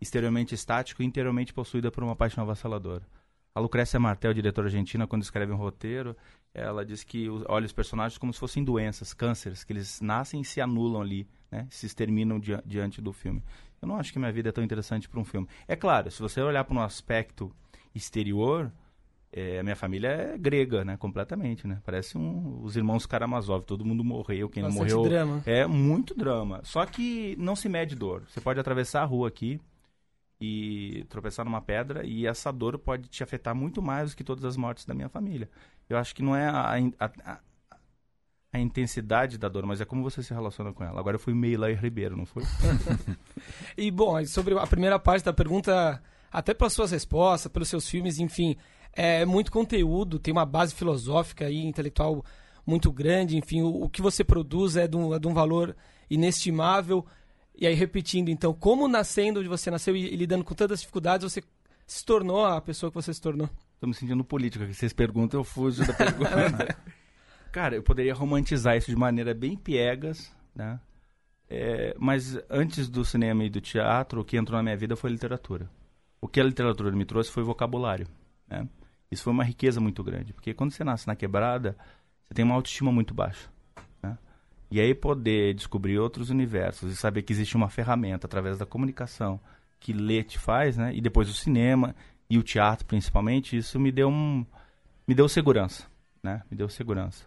Exteriormente 0.00 0.54
estático 0.54 1.02
e 1.02 1.06
interiormente 1.06 1.52
possuída 1.52 1.90
por 1.90 2.02
uma 2.04 2.16
paixão 2.16 2.44
avassaladora. 2.44 3.06
A 3.54 3.60
Lucrécia 3.60 4.00
Martel, 4.00 4.34
diretora 4.34 4.66
argentina, 4.66 5.06
quando 5.06 5.22
escreve 5.22 5.52
um 5.52 5.56
roteiro, 5.56 6.16
ela 6.52 6.84
diz 6.84 7.04
que 7.04 7.28
olha 7.48 7.66
os 7.66 7.72
personagens 7.72 8.18
como 8.18 8.32
se 8.32 8.40
fossem 8.40 8.64
doenças, 8.64 9.14
cânceres, 9.14 9.62
que 9.62 9.72
eles 9.72 10.00
nascem 10.00 10.40
e 10.40 10.44
se 10.44 10.60
anulam 10.60 11.00
ali, 11.00 11.28
né? 11.50 11.66
se 11.70 11.86
exterminam 11.86 12.40
di 12.40 12.52
diante 12.66 13.00
do 13.00 13.12
filme. 13.12 13.42
Eu 13.80 13.86
não 13.86 13.96
acho 13.96 14.12
que 14.12 14.18
minha 14.18 14.32
vida 14.32 14.48
é 14.48 14.52
tão 14.52 14.64
interessante 14.64 15.08
para 15.08 15.20
um 15.20 15.24
filme. 15.24 15.46
É 15.68 15.76
claro, 15.76 16.10
se 16.10 16.20
você 16.20 16.40
olhar 16.40 16.64
para 16.64 16.74
um 16.76 16.80
aspecto 16.80 17.54
exterior, 17.94 18.72
é, 19.32 19.58
a 19.58 19.62
minha 19.62 19.76
família 19.76 20.08
é 20.08 20.38
grega, 20.38 20.84
né? 20.84 20.96
Completamente, 20.96 21.66
né? 21.66 21.80
Parece 21.84 22.16
um, 22.16 22.60
os 22.62 22.76
irmãos 22.76 23.04
Karamazov, 23.04 23.64
todo 23.64 23.84
mundo 23.84 24.02
morreu, 24.04 24.48
quem 24.48 24.62
Bastante 24.62 24.90
não 24.90 24.98
morreu... 24.98 25.10
drama. 25.10 25.42
É 25.44 25.66
muito 25.66 26.14
drama. 26.14 26.60
Só 26.62 26.86
que 26.86 27.36
não 27.38 27.54
se 27.54 27.68
mede 27.68 27.94
dor. 27.94 28.22
Você 28.28 28.40
pode 28.40 28.58
atravessar 28.58 29.02
a 29.02 29.04
rua 29.04 29.28
aqui, 29.28 29.60
e 30.40 31.04
tropeçar 31.08 31.44
numa 31.44 31.60
pedra 31.60 32.04
e 32.04 32.26
essa 32.26 32.52
dor 32.52 32.78
pode 32.78 33.08
te 33.08 33.22
afetar 33.22 33.54
muito 33.54 33.80
mais 33.80 34.10
do 34.10 34.16
que 34.16 34.24
todas 34.24 34.44
as 34.44 34.56
mortes 34.56 34.84
da 34.84 34.94
minha 34.94 35.08
família. 35.08 35.48
Eu 35.88 35.96
acho 35.96 36.14
que 36.14 36.22
não 36.22 36.34
é 36.34 36.46
a, 36.46 36.74
a, 36.98 37.10
a, 37.24 37.38
a 38.52 38.58
intensidade 38.58 39.38
da 39.38 39.48
dor, 39.48 39.64
mas 39.66 39.80
é 39.80 39.84
como 39.84 40.02
você 40.02 40.22
se 40.22 40.34
relaciona 40.34 40.72
com 40.72 40.84
ela. 40.84 40.98
Agora 40.98 41.16
eu 41.16 41.20
fui 41.20 41.34
meio 41.34 41.58
Lair 41.60 41.80
Ribeiro, 41.80 42.16
não 42.16 42.26
foi? 42.26 42.42
e 43.76 43.90
bom, 43.90 44.24
sobre 44.26 44.58
a 44.58 44.66
primeira 44.66 44.98
parte 44.98 45.24
da 45.24 45.32
pergunta, 45.32 46.02
até 46.30 46.52
pelas 46.52 46.72
suas 46.72 46.90
respostas, 46.90 47.50
pelos 47.50 47.68
seus 47.68 47.88
filmes, 47.88 48.18
enfim, 48.18 48.56
é 48.92 49.24
muito 49.24 49.50
conteúdo, 49.50 50.18
tem 50.18 50.32
uma 50.32 50.46
base 50.46 50.74
filosófica 50.74 51.48
e 51.48 51.64
intelectual 51.64 52.24
muito 52.66 52.90
grande, 52.90 53.36
enfim, 53.36 53.62
o, 53.62 53.84
o 53.84 53.88
que 53.88 54.00
você 54.00 54.24
produz 54.24 54.76
é 54.76 54.86
de 54.86 54.96
um, 54.96 55.14
é 55.14 55.18
de 55.18 55.28
um 55.28 55.34
valor 55.34 55.76
inestimável. 56.08 57.04
E 57.56 57.66
aí, 57.66 57.74
repetindo, 57.74 58.28
então, 58.28 58.52
como 58.52 58.88
nascendo 58.88 59.40
onde 59.40 59.48
você 59.48 59.70
nasceu 59.70 59.96
e, 59.96 60.12
e 60.12 60.16
lidando 60.16 60.44
com 60.44 60.54
tantas 60.54 60.80
dificuldades, 60.80 61.32
você 61.32 61.42
se 61.86 62.04
tornou 62.04 62.44
a 62.44 62.60
pessoa 62.60 62.90
que 62.90 62.96
você 62.96 63.14
se 63.14 63.20
tornou? 63.20 63.48
Estou 63.74 63.88
me 63.88 63.94
sentindo 63.94 64.24
político 64.24 64.64
aqui. 64.64 64.74
Vocês 64.74 64.92
perguntam, 64.92 65.40
eu 65.40 65.44
fujo 65.44 65.86
da 65.86 65.92
pergunta. 65.92 66.76
Cara, 67.52 67.76
eu 67.76 67.82
poderia 67.82 68.14
romantizar 68.14 68.76
isso 68.76 68.90
de 68.90 68.96
maneira 68.96 69.32
bem 69.32 69.56
piegas, 69.56 70.34
né? 70.54 70.80
É, 71.48 71.94
mas 71.98 72.36
antes 72.50 72.88
do 72.88 73.04
cinema 73.04 73.44
e 73.44 73.50
do 73.50 73.60
teatro, 73.60 74.20
o 74.20 74.24
que 74.24 74.36
entrou 74.36 74.56
na 74.56 74.62
minha 74.62 74.76
vida 74.76 74.96
foi 74.96 75.10
a 75.10 75.12
literatura. 75.12 75.70
O 76.20 76.26
que 76.26 76.40
a 76.40 76.44
literatura 76.44 76.90
me 76.90 77.04
trouxe 77.04 77.30
foi 77.30 77.42
vocabulário. 77.42 78.08
Né? 78.48 78.66
Isso 79.10 79.22
foi 79.22 79.32
uma 79.32 79.44
riqueza 79.44 79.80
muito 79.80 80.02
grande, 80.02 80.32
porque 80.32 80.54
quando 80.54 80.72
você 80.72 80.82
nasce 80.82 81.06
na 81.06 81.14
quebrada, 81.14 81.76
você 82.26 82.34
tem 82.34 82.44
uma 82.44 82.54
autoestima 82.54 82.90
muito 82.90 83.14
baixa. 83.14 83.48
E 84.70 84.80
aí 84.80 84.94
poder 84.94 85.54
descobrir 85.54 85.98
outros 85.98 86.30
universos 86.30 86.92
e 86.92 86.96
saber 86.96 87.22
que 87.22 87.32
existe 87.32 87.56
uma 87.56 87.68
ferramenta 87.68 88.26
através 88.26 88.58
da 88.58 88.66
comunicação 88.66 89.38
que 89.78 89.92
ler 89.92 90.24
te 90.24 90.38
faz, 90.38 90.76
né? 90.76 90.94
E 90.94 91.00
depois 91.00 91.28
o 91.28 91.34
cinema 91.34 91.94
e 92.28 92.38
o 92.38 92.42
teatro 92.42 92.86
principalmente, 92.86 93.56
isso 93.56 93.78
me 93.78 93.92
deu 93.92 94.08
um 94.08 94.44
me 95.06 95.14
deu 95.14 95.28
segurança, 95.28 95.86
né? 96.22 96.42
Me 96.50 96.56
deu 96.56 96.68
segurança. 96.68 97.26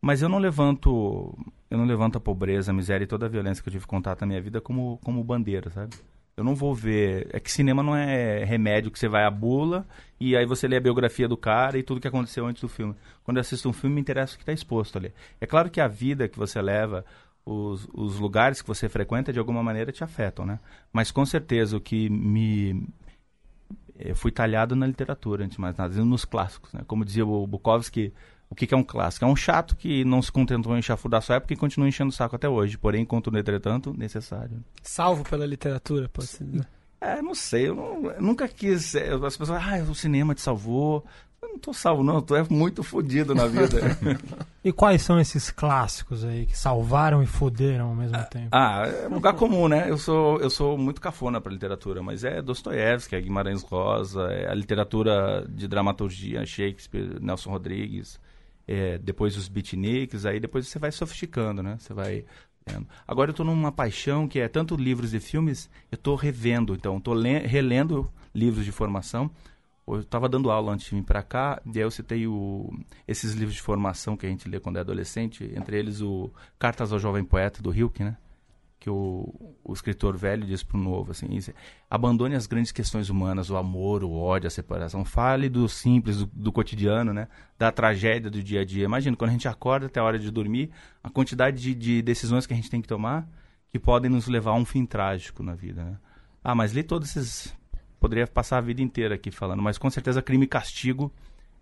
Mas 0.00 0.22
eu 0.22 0.28
não 0.28 0.38
levanto 0.38 1.36
eu 1.70 1.78
não 1.78 1.86
levanto 1.86 2.16
a 2.16 2.20
pobreza, 2.20 2.70
a 2.70 2.74
miséria 2.74 3.04
e 3.04 3.08
toda 3.08 3.26
a 3.26 3.28
violência 3.28 3.62
que 3.62 3.68
eu 3.68 3.72
tive 3.72 3.86
contato 3.86 4.20
na 4.20 4.26
minha 4.26 4.40
vida 4.40 4.60
como 4.60 4.98
como 5.02 5.24
bandeira, 5.24 5.70
sabe? 5.70 5.96
Eu 6.40 6.44
não 6.44 6.54
vou 6.54 6.74
ver. 6.74 7.28
É 7.34 7.38
que 7.38 7.52
cinema 7.52 7.82
não 7.82 7.94
é 7.94 8.44
remédio 8.44 8.90
que 8.90 8.98
você 8.98 9.08
vai 9.08 9.24
à 9.24 9.30
bula 9.30 9.86
e 10.18 10.34
aí 10.34 10.46
você 10.46 10.66
lê 10.66 10.76
a 10.76 10.80
biografia 10.80 11.28
do 11.28 11.36
cara 11.36 11.76
e 11.76 11.82
tudo 11.82 12.00
que 12.00 12.08
aconteceu 12.08 12.46
antes 12.46 12.62
do 12.62 12.68
filme. 12.68 12.94
Quando 13.22 13.36
eu 13.36 13.42
assisto 13.42 13.68
um 13.68 13.74
filme, 13.74 13.96
me 13.96 14.00
interessa 14.00 14.32
o 14.32 14.36
que 14.38 14.42
está 14.42 14.52
exposto 14.52 14.96
ali. 14.96 15.12
É 15.38 15.44
claro 15.44 15.68
que 15.68 15.82
a 15.82 15.86
vida 15.86 16.28
que 16.28 16.38
você 16.38 16.62
leva, 16.62 17.04
os, 17.44 17.86
os 17.92 18.18
lugares 18.18 18.62
que 18.62 18.68
você 18.68 18.88
frequenta, 18.88 19.34
de 19.34 19.38
alguma 19.38 19.62
maneira 19.62 19.92
te 19.92 20.02
afetam, 20.02 20.46
né? 20.46 20.58
Mas 20.90 21.10
com 21.10 21.26
certeza 21.26 21.76
o 21.76 21.80
que 21.80 22.08
me. 22.08 22.88
Eu 23.98 24.16
fui 24.16 24.32
talhado 24.32 24.74
na 24.74 24.86
literatura, 24.86 25.44
antes 25.44 25.56
de 25.56 25.60
mais 25.60 25.76
nada, 25.76 25.94
nos 26.02 26.24
clássicos, 26.24 26.72
né? 26.72 26.80
Como 26.86 27.04
dizia 27.04 27.26
o 27.26 27.46
Bukowski, 27.46 28.14
o 28.50 28.54
que, 28.54 28.66
que, 28.66 28.74
é 28.74 28.76
um 28.76 28.82
clássico? 28.82 29.24
É 29.24 29.28
um 29.28 29.36
chato 29.36 29.76
que 29.76 30.04
não 30.04 30.20
se 30.20 30.32
contentou 30.32 30.76
em 30.76 30.82
chafurdar 30.82 31.22
sua 31.22 31.36
época 31.36 31.54
e 31.54 31.56
continua 31.56 31.88
enchendo 31.88 32.10
o 32.10 32.12
saco 32.12 32.34
até 32.34 32.48
hoje. 32.48 32.76
Porém, 32.76 33.04
contudo, 33.04 33.38
entretanto, 33.38 33.94
necessário. 33.96 34.62
Salvo 34.82 35.22
pela 35.22 35.46
literatura, 35.46 36.08
pode 36.08 36.26
ser. 36.26 36.44
Né? 36.44 36.64
É, 37.00 37.22
não 37.22 37.34
sei. 37.34 37.68
Eu, 37.68 37.76
não, 37.76 38.10
eu 38.10 38.20
nunca 38.20 38.48
quis. 38.48 38.96
É, 38.96 39.14
as 39.14 39.36
pessoas, 39.36 39.62
ah, 39.62 39.84
o 39.88 39.94
cinema 39.94 40.34
te 40.34 40.40
salvou. 40.40 41.06
Eu 41.40 41.48
não 41.50 41.58
tô 41.60 41.72
salvo, 41.72 42.02
não. 42.02 42.16
Eu 42.16 42.22
tô 42.22 42.34
é 42.34 42.44
muito 42.50 42.82
fodido 42.82 43.36
na 43.36 43.46
vida. 43.46 43.96
e 44.64 44.72
quais 44.72 45.00
são 45.00 45.18
esses 45.20 45.50
clássicos 45.52 46.24
aí 46.24 46.44
que 46.44 46.58
salvaram 46.58 47.22
e 47.22 47.26
foderam 47.26 47.90
ao 47.90 47.94
mesmo 47.94 48.22
tempo? 48.24 48.48
Ah, 48.50 48.84
é 48.86 49.06
lugar 49.06 49.34
comum, 49.34 49.68
né? 49.68 49.88
Eu 49.88 49.96
sou, 49.96 50.40
eu 50.40 50.50
sou 50.50 50.76
muito 50.76 51.00
cafona 51.00 51.40
pra 51.40 51.52
literatura, 51.52 52.02
mas 52.02 52.24
é 52.24 52.42
Dostoiévski, 52.42 53.14
é 53.14 53.20
Guimarães 53.20 53.62
Rosa, 53.62 54.24
é 54.24 54.50
a 54.50 54.54
literatura 54.54 55.46
de 55.48 55.68
dramaturgia, 55.68 56.44
Shakespeare, 56.44 57.18
Nelson 57.20 57.50
Rodrigues, 57.50 58.18
é, 58.66 58.98
depois 58.98 59.36
os 59.36 59.48
beatniks, 59.48 60.26
aí 60.26 60.40
depois 60.40 60.68
você 60.68 60.78
vai 60.78 60.92
sofisticando, 60.92 61.62
né? 61.62 61.76
Você 61.78 61.92
vai. 61.94 62.24
Agora 63.06 63.30
eu 63.30 63.32
estou 63.32 63.44
numa 63.44 63.72
paixão 63.72 64.28
que 64.28 64.38
é 64.38 64.46
tanto 64.46 64.76
livros 64.76 65.12
e 65.12 65.18
filmes, 65.18 65.68
eu 65.90 65.96
estou 65.96 66.14
revendo, 66.14 66.74
então 66.74 66.98
estou 66.98 67.14
relendo 67.20 68.08
livros 68.32 68.64
de 68.64 68.70
formação 68.70 69.28
eu 69.94 70.00
estava 70.00 70.28
dando 70.28 70.50
aula 70.50 70.72
antes 70.72 70.86
de 70.86 70.94
vir 70.94 71.02
para 71.02 71.22
cá, 71.22 71.60
e 71.66 71.78
aí 71.78 71.84
eu 71.84 71.90
citei 71.90 72.26
o, 72.26 72.72
esses 73.06 73.32
livros 73.32 73.54
de 73.54 73.62
formação 73.62 74.16
que 74.16 74.26
a 74.26 74.28
gente 74.28 74.48
lê 74.48 74.60
quando 74.60 74.76
é 74.76 74.80
adolescente, 74.80 75.50
entre 75.56 75.78
eles 75.78 76.00
o 76.00 76.30
Cartas 76.58 76.92
ao 76.92 76.98
Jovem 76.98 77.24
Poeta, 77.24 77.62
do 77.62 77.74
Hilke, 77.74 78.04
né? 78.04 78.16
Que 78.80 78.90
o, 78.90 79.54
o 79.62 79.72
escritor 79.74 80.16
velho 80.16 80.46
diz 80.46 80.62
para 80.62 80.78
o 80.78 80.80
novo, 80.80 81.10
assim, 81.12 81.26
isso, 81.34 81.52
abandone 81.88 82.34
as 82.34 82.46
grandes 82.46 82.72
questões 82.72 83.10
humanas, 83.10 83.50
o 83.50 83.56
amor, 83.56 84.02
o 84.02 84.12
ódio, 84.12 84.46
a 84.46 84.50
separação, 84.50 85.04
fale 85.04 85.50
do 85.50 85.68
simples, 85.68 86.16
do, 86.16 86.26
do 86.32 86.50
cotidiano, 86.50 87.12
né? 87.12 87.28
Da 87.58 87.70
tragédia 87.70 88.30
do 88.30 88.42
dia 88.42 88.62
a 88.62 88.64
dia. 88.64 88.84
Imagina, 88.84 89.14
quando 89.16 89.28
a 89.28 89.32
gente 89.34 89.46
acorda 89.46 89.86
até 89.86 90.00
a 90.00 90.04
hora 90.04 90.18
de 90.18 90.30
dormir, 90.30 90.70
a 91.04 91.10
quantidade 91.10 91.60
de, 91.60 91.74
de 91.74 92.00
decisões 92.00 92.46
que 92.46 92.54
a 92.54 92.56
gente 92.56 92.70
tem 92.70 92.80
que 92.80 92.88
tomar 92.88 93.28
que 93.70 93.78
podem 93.78 94.10
nos 94.10 94.26
levar 94.26 94.52
a 94.52 94.54
um 94.54 94.64
fim 94.64 94.84
trágico 94.84 95.42
na 95.42 95.54
vida, 95.54 95.84
né? 95.84 95.98
Ah, 96.42 96.54
mas 96.54 96.72
li 96.72 96.82
todos 96.82 97.10
esses 97.10 97.54
poderia 98.00 98.26
passar 98.26 98.58
a 98.58 98.62
vida 98.62 98.80
inteira 98.80 99.14
aqui 99.14 99.30
falando, 99.30 99.62
mas 99.62 99.76
com 99.76 99.90
certeza 99.90 100.22
Crime 100.22 100.44
e 100.44 100.48
Castigo 100.48 101.12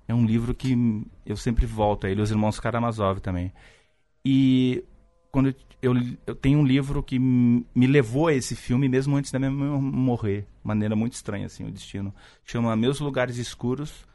é 0.07 0.14
um 0.14 0.24
livro 0.24 0.54
que 0.54 0.74
eu 1.26 1.37
sempre 1.37 1.66
volto 1.66 2.07
a 2.07 2.11
ele, 2.11 2.22
Os 2.22 2.31
Irmãos 2.31 2.61
Karamazov 2.61 3.20
também. 3.20 3.52
E 4.24 4.85
quando 5.31 5.48
eu, 5.48 5.54
eu 5.80 6.34
tenho 6.34 6.58
um 6.58 6.66
livro 6.66 7.02
que 7.02 7.18
me 7.18 7.86
levou 7.86 8.26
a 8.26 8.34
esse 8.34 8.56
filme 8.56 8.88
mesmo 8.88 9.16
antes 9.16 9.30
da 9.30 9.38
minha 9.38 9.50
mãe 9.50 9.68
morrer, 9.80 10.46
maneira 10.62 10.96
muito 10.96 11.12
estranha 11.12 11.46
assim, 11.46 11.66
o 11.66 11.70
destino. 11.70 12.12
Chama 12.44 12.74
Meus 12.76 13.00
Lugares 13.00 13.36
Escuros. 13.36 14.06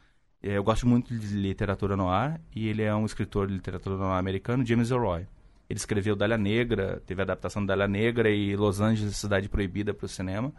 É, 0.42 0.58
eu 0.58 0.64
gosto 0.64 0.86
muito 0.86 1.16
de 1.16 1.26
literatura 1.36 1.96
no 1.96 2.08
ar 2.08 2.38
e 2.54 2.68
ele 2.68 2.82
é 2.82 2.94
um 2.94 3.06
escritor 3.06 3.46
de 3.46 3.54
literatura 3.54 3.96
no 3.96 4.04
ar 4.04 4.18
americano, 4.18 4.64
James 4.64 4.90
Elroy. 4.90 5.26
Ele 5.70 5.78
escreveu 5.78 6.14
Dália 6.14 6.36
Negra, 6.36 7.02
teve 7.06 7.22
a 7.22 7.24
adaptação 7.24 7.64
da 7.64 7.74
Dália 7.74 7.88
Negra 7.88 8.28
e 8.28 8.54
Los 8.54 8.80
Angeles, 8.80 9.16
Cidade 9.16 9.48
Proibida 9.48 9.94
para 9.94 10.04
o 10.04 10.08
cinema. 10.08 10.52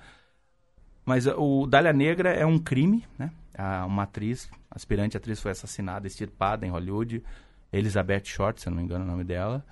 Mas 1.05 1.27
o 1.27 1.67
Dália 1.67 1.93
Negra 1.93 2.33
é 2.33 2.43
um 2.43 2.57
crime, 2.57 3.05
né? 3.19 3.31
Uma 3.85 4.03
atriz, 4.03 4.49
aspirante 4.71 5.15
atriz, 5.15 5.39
foi 5.39 5.51
assassinada, 5.51 6.07
extirpada 6.07 6.65
em 6.65 6.71
Hollywood. 6.71 7.23
Elizabeth 7.71 8.25
Short, 8.25 8.59
se 8.59 8.67
eu 8.67 8.71
não 8.71 8.77
me 8.79 8.83
engano 8.83 9.05
o 9.05 9.07
nome 9.07 9.23
dela. 9.23 9.63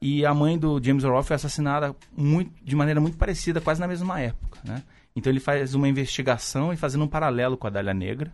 E 0.00 0.24
a 0.24 0.32
mãe 0.32 0.56
do 0.56 0.82
James 0.82 1.02
Earl 1.02 1.22
foi 1.22 1.36
assassinada 1.36 1.94
muito, 2.16 2.52
de 2.62 2.76
maneira 2.76 3.00
muito 3.00 3.16
parecida, 3.16 3.60
quase 3.60 3.80
na 3.80 3.88
mesma 3.88 4.20
época, 4.20 4.60
né? 4.64 4.82
Então 5.14 5.32
ele 5.32 5.40
faz 5.40 5.74
uma 5.74 5.88
investigação 5.88 6.72
e 6.72 6.76
fazendo 6.76 7.04
um 7.04 7.08
paralelo 7.08 7.56
com 7.56 7.66
a 7.66 7.70
Dália 7.70 7.92
Negra. 7.92 8.32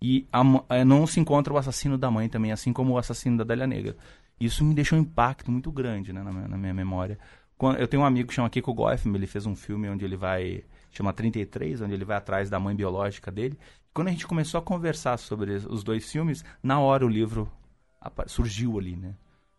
E 0.00 0.26
a, 0.30 0.42
eh, 0.68 0.84
não 0.84 1.06
se 1.06 1.18
encontra 1.18 1.52
o 1.52 1.56
assassino 1.56 1.96
da 1.96 2.10
mãe 2.10 2.28
também, 2.28 2.52
assim 2.52 2.70
como 2.70 2.92
o 2.92 2.98
assassino 2.98 3.38
da 3.38 3.44
Dália 3.44 3.66
Negra. 3.66 3.96
Isso 4.38 4.62
me 4.62 4.74
deixou 4.74 4.98
um 4.98 5.02
impacto 5.02 5.50
muito 5.50 5.72
grande 5.72 6.12
né, 6.12 6.22
na, 6.22 6.30
minha, 6.30 6.48
na 6.48 6.58
minha 6.58 6.74
memória. 6.74 7.18
Quando, 7.56 7.78
eu 7.78 7.88
tenho 7.88 8.02
um 8.02 8.06
amigo 8.06 8.28
que 8.28 8.34
chama 8.34 8.50
Kiko 8.50 8.74
Goffman, 8.74 9.16
ele 9.16 9.26
fez 9.26 9.46
um 9.46 9.56
filme 9.56 9.88
onde 9.88 10.04
ele 10.04 10.16
vai 10.16 10.62
chama 10.90 11.12
33, 11.12 11.82
onde 11.82 11.94
ele 11.94 12.04
vai 12.04 12.16
atrás 12.16 12.48
da 12.48 12.58
mãe 12.58 12.74
biológica 12.74 13.30
dele. 13.30 13.58
Quando 13.92 14.08
a 14.08 14.10
gente 14.10 14.26
começou 14.26 14.58
a 14.58 14.62
conversar 14.62 15.18
sobre 15.18 15.52
os 15.52 15.82
dois 15.82 16.10
filmes, 16.10 16.44
na 16.62 16.80
hora 16.80 17.04
o 17.04 17.08
livro 17.08 17.50
surgiu 18.26 18.78
ali, 18.78 18.96
né? 18.96 19.14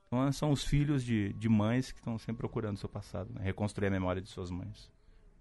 Então 0.07 0.31
são 0.31 0.51
os 0.51 0.63
filhos 0.63 1.03
de, 1.03 1.33
de 1.33 1.49
mães 1.49 1.91
que 1.91 1.99
estão 1.99 2.17
sempre 2.17 2.39
procurando 2.39 2.77
seu 2.77 2.89
passado, 2.89 3.29
né? 3.33 3.41
reconstruir 3.43 3.87
a 3.87 3.91
memória 3.91 4.21
de 4.21 4.29
suas 4.29 4.49
mães. 4.49 4.89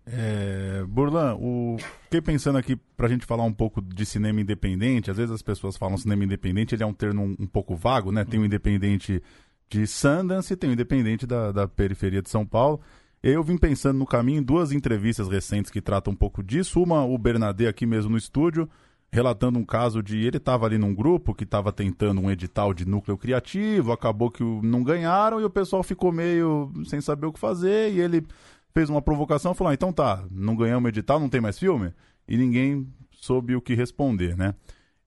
É, 0.09 0.85
Burlan, 0.89 1.35
o... 1.35 1.77
fiquei 2.05 2.21
pensando 2.21 2.57
aqui 2.57 2.77
pra 2.97 3.09
gente 3.09 3.27
falar 3.27 3.43
um 3.43 3.53
pouco 3.53 3.83
de 3.83 4.07
cinema 4.07 4.41
independente. 4.41 5.11
Às 5.11 5.17
vezes 5.17 5.33
as 5.33 5.43
pessoas 5.43 5.77
falam 5.77 5.97
cinema 5.97 6.25
independente, 6.25 6.75
ele 6.75 6.83
é 6.83 6.87
um 6.87 6.93
termo 6.93 7.23
um, 7.23 7.37
um 7.41 7.47
pouco 7.47 7.75
vago, 7.75 8.13
né? 8.13 8.25
Tem 8.25 8.39
o 8.39 8.45
independente 8.45 9.23
de 9.69 9.87
Sundance 9.87 10.53
e 10.53 10.57
tem 10.57 10.71
o 10.71 10.73
independente 10.73 11.27
da, 11.27 11.51
da 11.51 11.67
periferia 11.67 12.23
de 12.23 12.31
São 12.31 12.47
Paulo. 12.47 12.81
Eu 13.23 13.43
vim 13.43 13.57
pensando 13.57 13.99
no 13.99 14.07
caminho 14.07 14.39
em 14.39 14.43
duas 14.43 14.71
entrevistas 14.71 15.29
recentes 15.29 15.71
que 15.71 15.81
tratam 15.81 16.13
um 16.13 16.17
pouco 16.17 16.43
disso. 16.43 16.81
Uma, 16.81 17.05
o 17.05 17.19
Bernadette 17.19 17.69
aqui 17.69 17.85
mesmo 17.85 18.13
no 18.13 18.17
estúdio, 18.17 18.69
relatando 19.13 19.59
um 19.59 19.65
caso 19.65 20.03
de 20.03 20.19
ele 20.19 20.37
estava 20.37 20.67
ali 20.67 20.79
num 20.79 20.95
grupo 20.95 21.35
que 21.35 21.45
estava 21.45 21.73
tentando 21.73 22.21
um 22.21 22.31
edital 22.31 22.75
de 22.75 22.87
núcleo 22.87 23.17
criativo, 23.17 23.93
acabou 23.93 24.31
que 24.31 24.43
não 24.43 24.83
ganharam 24.83 25.41
e 25.41 25.45
o 25.45 25.51
pessoal 25.51 25.83
ficou 25.83 26.13
meio 26.13 26.73
sem 26.85 27.01
saber 27.01 27.27
o 27.27 27.33
que 27.33 27.41
fazer 27.41 27.93
e 27.93 28.01
ele 28.01 28.27
fez 28.75 28.91
uma 28.91 29.01
provocação 29.01 29.53
e 29.53 29.55
falou: 29.55 29.71
ah, 29.71 29.75
então 29.75 29.93
tá, 29.93 30.25
não 30.31 30.55
ganhamos 30.57 30.89
edital, 30.89 31.19
não 31.19 31.29
tem 31.29 31.41
mais 31.41 31.59
filme? 31.59 31.93
E 32.29 32.37
ninguém 32.37 32.87
soube 33.13 33.57
o 33.57 33.61
que 33.61 33.75
responder, 33.75 34.37
né? 34.37 34.55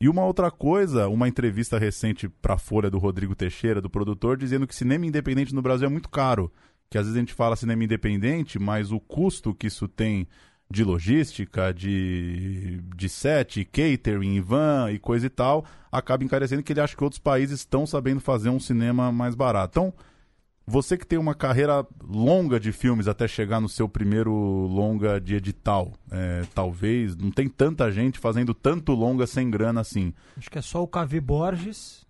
E 0.02 0.08
uma 0.08 0.24
outra 0.24 0.50
coisa, 0.50 1.10
uma 1.10 1.28
entrevista 1.28 1.78
recente 1.78 2.30
para 2.30 2.54
a 2.54 2.58
Folha 2.58 2.90
do 2.90 2.98
Rodrigo 2.98 3.36
Teixeira, 3.36 3.82
do 3.82 3.90
produtor, 3.90 4.38
dizendo 4.38 4.66
que 4.66 4.74
cinema 4.74 5.06
independente 5.06 5.54
no 5.54 5.62
Brasil 5.62 5.88
é 5.88 5.92
muito 5.92 6.10
caro 6.10 6.52
que 6.90 6.98
às 6.98 7.06
vezes 7.06 7.16
a 7.16 7.20
gente 7.20 7.34
fala 7.34 7.56
cinema 7.56 7.84
independente, 7.84 8.58
mas 8.58 8.92
o 8.92 9.00
custo 9.00 9.54
que 9.54 9.68
isso 9.68 9.88
tem 9.88 10.28
de 10.72 10.84
logística, 10.84 11.74
de, 11.74 12.80
de 12.96 13.10
set, 13.10 13.66
catering, 13.66 14.40
van 14.40 14.92
e 14.92 15.00
coisa 15.00 15.26
e 15.26 15.30
tal, 15.30 15.66
acaba 15.92 16.24
encarecendo 16.24 16.62
que 16.62 16.72
ele 16.72 16.82
acha 16.82 16.96
que 16.96 17.04
outros 17.04 17.20
países 17.20 17.60
estão 17.60 17.88
sabendo 17.88 18.22
fazer 18.22 18.50
um 18.50 18.60
cinema 18.60 19.12
mais 19.12 19.34
barato. 19.34 19.80
Então, 19.80 19.94
você 20.68 20.96
que 20.96 21.08
tem 21.08 21.18
uma 21.18 21.34
carreira 21.34 21.84
longa 22.08 22.60
de 22.60 22.72
filmes 22.72 23.08
até 23.08 23.28
chegar 23.28 23.60
no 23.60 23.68
seu 23.68 23.90
primeiro 23.90 24.32
longa 24.32 25.20
de 25.20 25.34
edital, 25.34 25.94
é, 26.12 26.44
talvez, 26.54 27.16
não 27.16 27.32
tem 27.32 27.50
tanta 27.50 27.92
gente 27.92 28.20
fazendo 28.20 28.54
tanto 28.54 28.94
longa 28.94 29.26
sem 29.26 29.50
grana 29.50 29.82
assim. 29.82 30.14
Acho 30.38 30.52
que 30.52 30.60
é 30.60 30.62
só 30.62 30.84
o 30.84 30.88
Cavi 30.88 31.20
Borges 31.20 32.08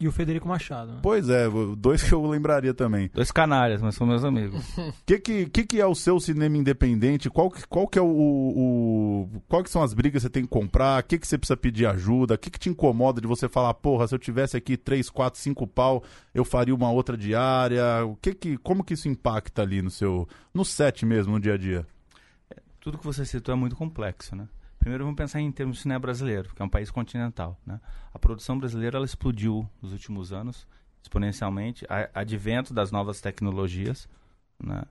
e 0.00 0.08
o 0.08 0.12
Federico 0.12 0.48
Machado. 0.48 0.92
Né? 0.92 0.98
Pois 1.02 1.28
é, 1.28 1.44
dois 1.76 2.02
que 2.02 2.10
eu 2.10 2.26
lembraria 2.26 2.72
também. 2.72 3.10
Dois 3.12 3.30
canalhas, 3.30 3.82
mas 3.82 3.94
são 3.94 4.06
meus 4.06 4.24
amigos. 4.24 4.58
O 4.78 4.92
que, 5.04 5.18
que, 5.18 5.46
que, 5.46 5.66
que 5.66 5.80
é 5.80 5.86
o 5.86 5.94
seu 5.94 6.18
cinema 6.18 6.56
independente? 6.56 7.28
Qual, 7.28 7.52
qual 7.68 7.86
que 7.86 7.98
é 7.98 8.02
o, 8.02 8.06
o, 8.06 9.42
Qual 9.46 9.62
que 9.62 9.68
são 9.68 9.82
as 9.82 9.92
brigas 9.92 10.22
que 10.22 10.26
você 10.26 10.30
tem 10.30 10.42
que 10.44 10.48
comprar? 10.48 11.02
O 11.02 11.06
que, 11.06 11.18
que 11.18 11.28
você 11.28 11.36
precisa 11.36 11.56
pedir 11.56 11.84
ajuda? 11.84 12.34
O 12.34 12.38
que, 12.38 12.50
que 12.50 12.58
te 12.58 12.70
incomoda 12.70 13.20
de 13.20 13.26
você 13.26 13.46
falar, 13.46 13.74
porra, 13.74 14.08
se 14.08 14.14
eu 14.14 14.18
tivesse 14.18 14.56
aqui 14.56 14.78
três, 14.78 15.10
quatro, 15.10 15.38
cinco 15.38 15.66
pau, 15.66 16.02
eu 16.34 16.46
faria 16.46 16.74
uma 16.74 16.90
outra 16.90 17.14
diária? 17.14 17.84
O 18.06 18.16
que 18.16 18.32
que, 18.32 18.56
como 18.56 18.82
que 18.82 18.94
isso 18.94 19.06
impacta 19.06 19.60
ali 19.60 19.82
no 19.82 19.90
seu. 19.90 20.26
no 20.54 20.64
set 20.64 21.04
mesmo, 21.04 21.34
no 21.34 21.40
dia 21.40 21.54
a 21.54 21.58
dia? 21.58 21.86
Tudo 22.80 22.96
que 22.96 23.04
você 23.04 23.26
citou 23.26 23.54
é 23.54 23.56
muito 23.56 23.76
complexo, 23.76 24.34
né? 24.34 24.48
Primeiro 24.80 25.04
vamos 25.04 25.16
pensar 25.16 25.40
em 25.40 25.52
termos 25.52 25.76
de 25.76 25.82
cinema 25.82 26.00
brasileiro, 26.00 26.54
que 26.54 26.60
é 26.60 26.64
um 26.64 26.68
país 26.68 26.90
continental. 26.90 27.60
Né? 27.66 27.78
A 28.12 28.18
produção 28.18 28.58
brasileira 28.58 28.96
ela 28.96 29.04
explodiu 29.04 29.68
nos 29.80 29.92
últimos 29.92 30.32
anos, 30.32 30.66
exponencialmente, 31.02 31.86
a, 31.86 32.08
advento 32.14 32.72
das 32.72 32.90
novas 32.90 33.20
tecnologias. 33.20 34.08
Né? 34.58 34.82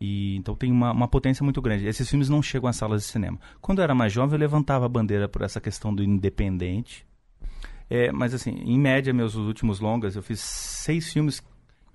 E, 0.00 0.36
então 0.36 0.56
tem 0.56 0.72
uma, 0.72 0.90
uma, 0.90 1.06
potência 1.06 1.44
muito 1.44 1.62
grande. 1.62 1.86
Esses 1.86 2.10
filmes 2.10 2.28
não 2.28 2.42
chegam 2.42 2.68
às 2.68 2.74
salas 2.74 3.02
de 3.02 3.08
cinema. 3.08 3.38
Quando 3.60 3.78
eu 3.78 3.84
era 3.84 3.94
mais 3.94 4.12
jovem, 4.12 4.34
eu 4.34 4.40
levantava 4.40 4.84
a 4.84 4.88
bandeira 4.88 5.28
por 5.28 5.42
essa 5.42 5.60
questão 5.60 5.94
do 5.94 6.02
independente. 6.02 7.06
É, 7.88 8.10
mas 8.10 8.34
assim, 8.34 8.50
em 8.50 8.76
média, 8.76 9.14
meus 9.14 9.36
últimos 9.36 9.78
longas, 9.78 10.16
eu 10.16 10.22
fiz 10.24 10.40
seis 10.40 11.12
filmes 11.12 11.40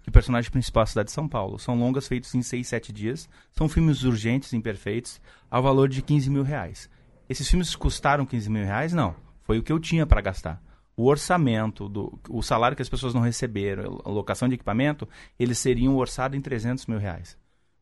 e 0.08 0.10
o 0.10 0.12
personagem 0.12 0.50
principal 0.50 0.84
é 0.84 0.86
a 0.86 0.88
cidade 0.88 1.08
de 1.08 1.12
São 1.12 1.28
Paulo. 1.28 1.60
São 1.60 1.78
longas 1.78 2.08
feitas 2.08 2.34
em 2.34 2.42
6, 2.42 2.66
7 2.66 2.94
dias. 2.94 3.30
São 3.52 3.68
filmes 3.68 4.04
urgentes, 4.04 4.54
imperfeitos, 4.54 5.22
ao 5.50 5.62
valor 5.62 5.90
de 5.90 6.02
15 6.02 6.30
mil 6.30 6.44
reais. 6.44 6.90
Esses 7.32 7.50
filmes 7.50 7.74
custaram 7.78 8.26
15 8.26 8.50
mil 8.50 8.66
reais? 8.66 8.92
Não. 8.92 9.16
Foi 9.44 9.58
o 9.58 9.64
que 9.64 9.72
eu 9.72 9.80
tinha 9.80 10.06
para 10.06 10.20
gastar. 10.20 10.62
O 10.98 11.08
orçamento, 11.08 11.88
do, 11.88 12.20
o 12.30 12.42
salário 12.42 12.76
que 12.76 12.82
as 12.82 12.90
pessoas 12.90 13.14
não 13.14 13.22
receberam, 13.22 14.02
a 14.04 14.10
locação 14.10 14.50
de 14.50 14.56
equipamento, 14.56 15.08
eles 15.40 15.58
seriam 15.58 15.96
orçados 15.96 16.38
em 16.38 16.42
300 16.42 16.86
mil 16.88 17.00
reais. 17.00 17.38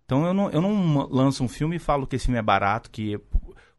Então 0.05 0.23
eu 0.23 0.35
não, 0.35 0.51
eu 0.51 0.61
não 0.61 1.07
lanço 1.09 1.43
um 1.43 1.47
filme 1.47 1.77
e 1.77 1.79
falo 1.79 2.05
que 2.05 2.15
esse 2.15 2.25
filme 2.25 2.37
é 2.37 2.43
barato, 2.43 2.91
que 2.91 3.19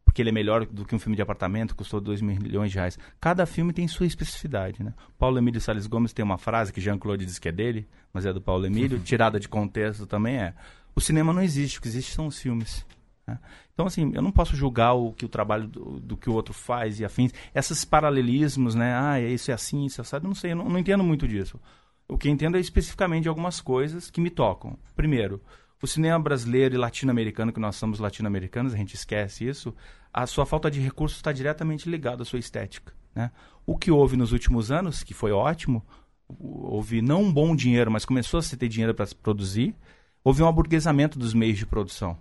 porque 0.03 0.21
ele 0.21 0.27
é 0.31 0.33
melhor 0.33 0.65
do 0.65 0.83
que 0.83 0.93
um 0.93 0.99
filme 0.99 1.15
de 1.15 1.21
apartamento, 1.21 1.73
custou 1.73 2.01
2 2.01 2.21
milhões 2.21 2.69
de 2.69 2.77
reais. 2.77 2.99
Cada 3.21 3.45
filme 3.45 3.71
tem 3.71 3.87
sua 3.87 4.05
especificidade, 4.05 4.83
né? 4.83 4.93
Paulo 5.17 5.37
Emílio 5.37 5.61
Salles 5.61 5.87
Gomes 5.87 6.11
tem 6.11 6.25
uma 6.25 6.37
frase 6.37 6.73
que 6.73 6.81
Jean-Claude 6.81 7.25
diz 7.25 7.39
que 7.39 7.47
é 7.47 7.51
dele, 7.53 7.87
mas 8.11 8.25
é 8.25 8.33
do 8.33 8.41
Paulo 8.41 8.65
Emílio, 8.65 8.99
tirada 9.03 9.39
de 9.39 9.47
contexto 9.47 10.05
também 10.05 10.35
é. 10.35 10.53
O 10.93 10.99
cinema 10.99 11.31
não 11.31 11.41
existe, 11.41 11.79
o 11.79 11.81
que 11.81 11.87
existe 11.87 12.11
são 12.13 12.27
os 12.27 12.37
filmes. 12.37 12.85
Né? 13.27 13.39
Então, 13.73 13.85
assim, 13.85 14.11
eu 14.13 14.21
não 14.21 14.31
posso 14.31 14.55
julgar 14.55 14.93
o 14.93 15.13
que 15.13 15.25
o 15.25 15.29
trabalho 15.29 15.67
do, 15.67 15.99
do, 15.99 16.17
que 16.17 16.29
o 16.29 16.33
outro 16.33 16.53
faz 16.53 16.99
e 16.99 17.05
afins. 17.05 17.33
Esses 17.53 17.85
paralelismos, 17.85 18.75
né? 18.75 18.95
Ah, 18.95 19.19
isso 19.19 19.51
é 19.51 19.53
assim, 19.53 19.85
isso 19.85 20.01
é 20.01 20.03
assim. 20.03 20.15
Eu 20.17 20.23
não 20.23 20.35
sei, 20.35 20.51
eu 20.51 20.55
não, 20.55 20.69
não 20.69 20.79
entendo 20.79 21.03
muito 21.03 21.27
disso. 21.27 21.59
O 22.07 22.17
que 22.17 22.29
entendo 22.29 22.57
é 22.57 22.59
especificamente 22.59 23.27
algumas 23.27 23.61
coisas 23.61 24.09
que 24.09 24.19
me 24.19 24.29
tocam. 24.29 24.77
Primeiro, 24.95 25.41
o 25.81 25.87
cinema 25.87 26.19
brasileiro 26.19 26.75
e 26.75 26.77
latino-americano, 26.77 27.51
que 27.51 27.59
nós 27.59 27.75
somos 27.75 27.99
latino-americanos, 27.99 28.73
a 28.73 28.77
gente 28.77 28.95
esquece 28.95 29.47
isso, 29.47 29.73
a 30.13 30.27
sua 30.27 30.45
falta 30.45 30.69
de 30.69 30.79
recursos 30.79 31.17
está 31.17 31.31
diretamente 31.31 31.89
ligada 31.89 32.23
à 32.23 32.25
sua 32.25 32.37
estética. 32.39 32.93
Né? 33.15 33.31
O 33.65 33.77
que 33.77 33.89
houve 33.89 34.17
nos 34.17 34.31
últimos 34.31 34.71
anos, 34.71 35.03
que 35.03 35.13
foi 35.13 35.31
ótimo, 35.31 35.83
houve 36.27 37.01
não 37.01 37.23
um 37.23 37.33
bom 37.33 37.55
dinheiro, 37.55 37.89
mas 37.89 38.05
começou 38.05 38.39
a 38.39 38.43
se 38.43 38.55
ter 38.57 38.67
dinheiro 38.67 38.93
para 38.93 39.07
produzir, 39.21 39.75
houve 40.23 40.43
um 40.43 40.47
aburguesamento 40.47 41.17
dos 41.17 41.33
meios 41.33 41.57
de 41.57 41.65
produção. 41.65 42.17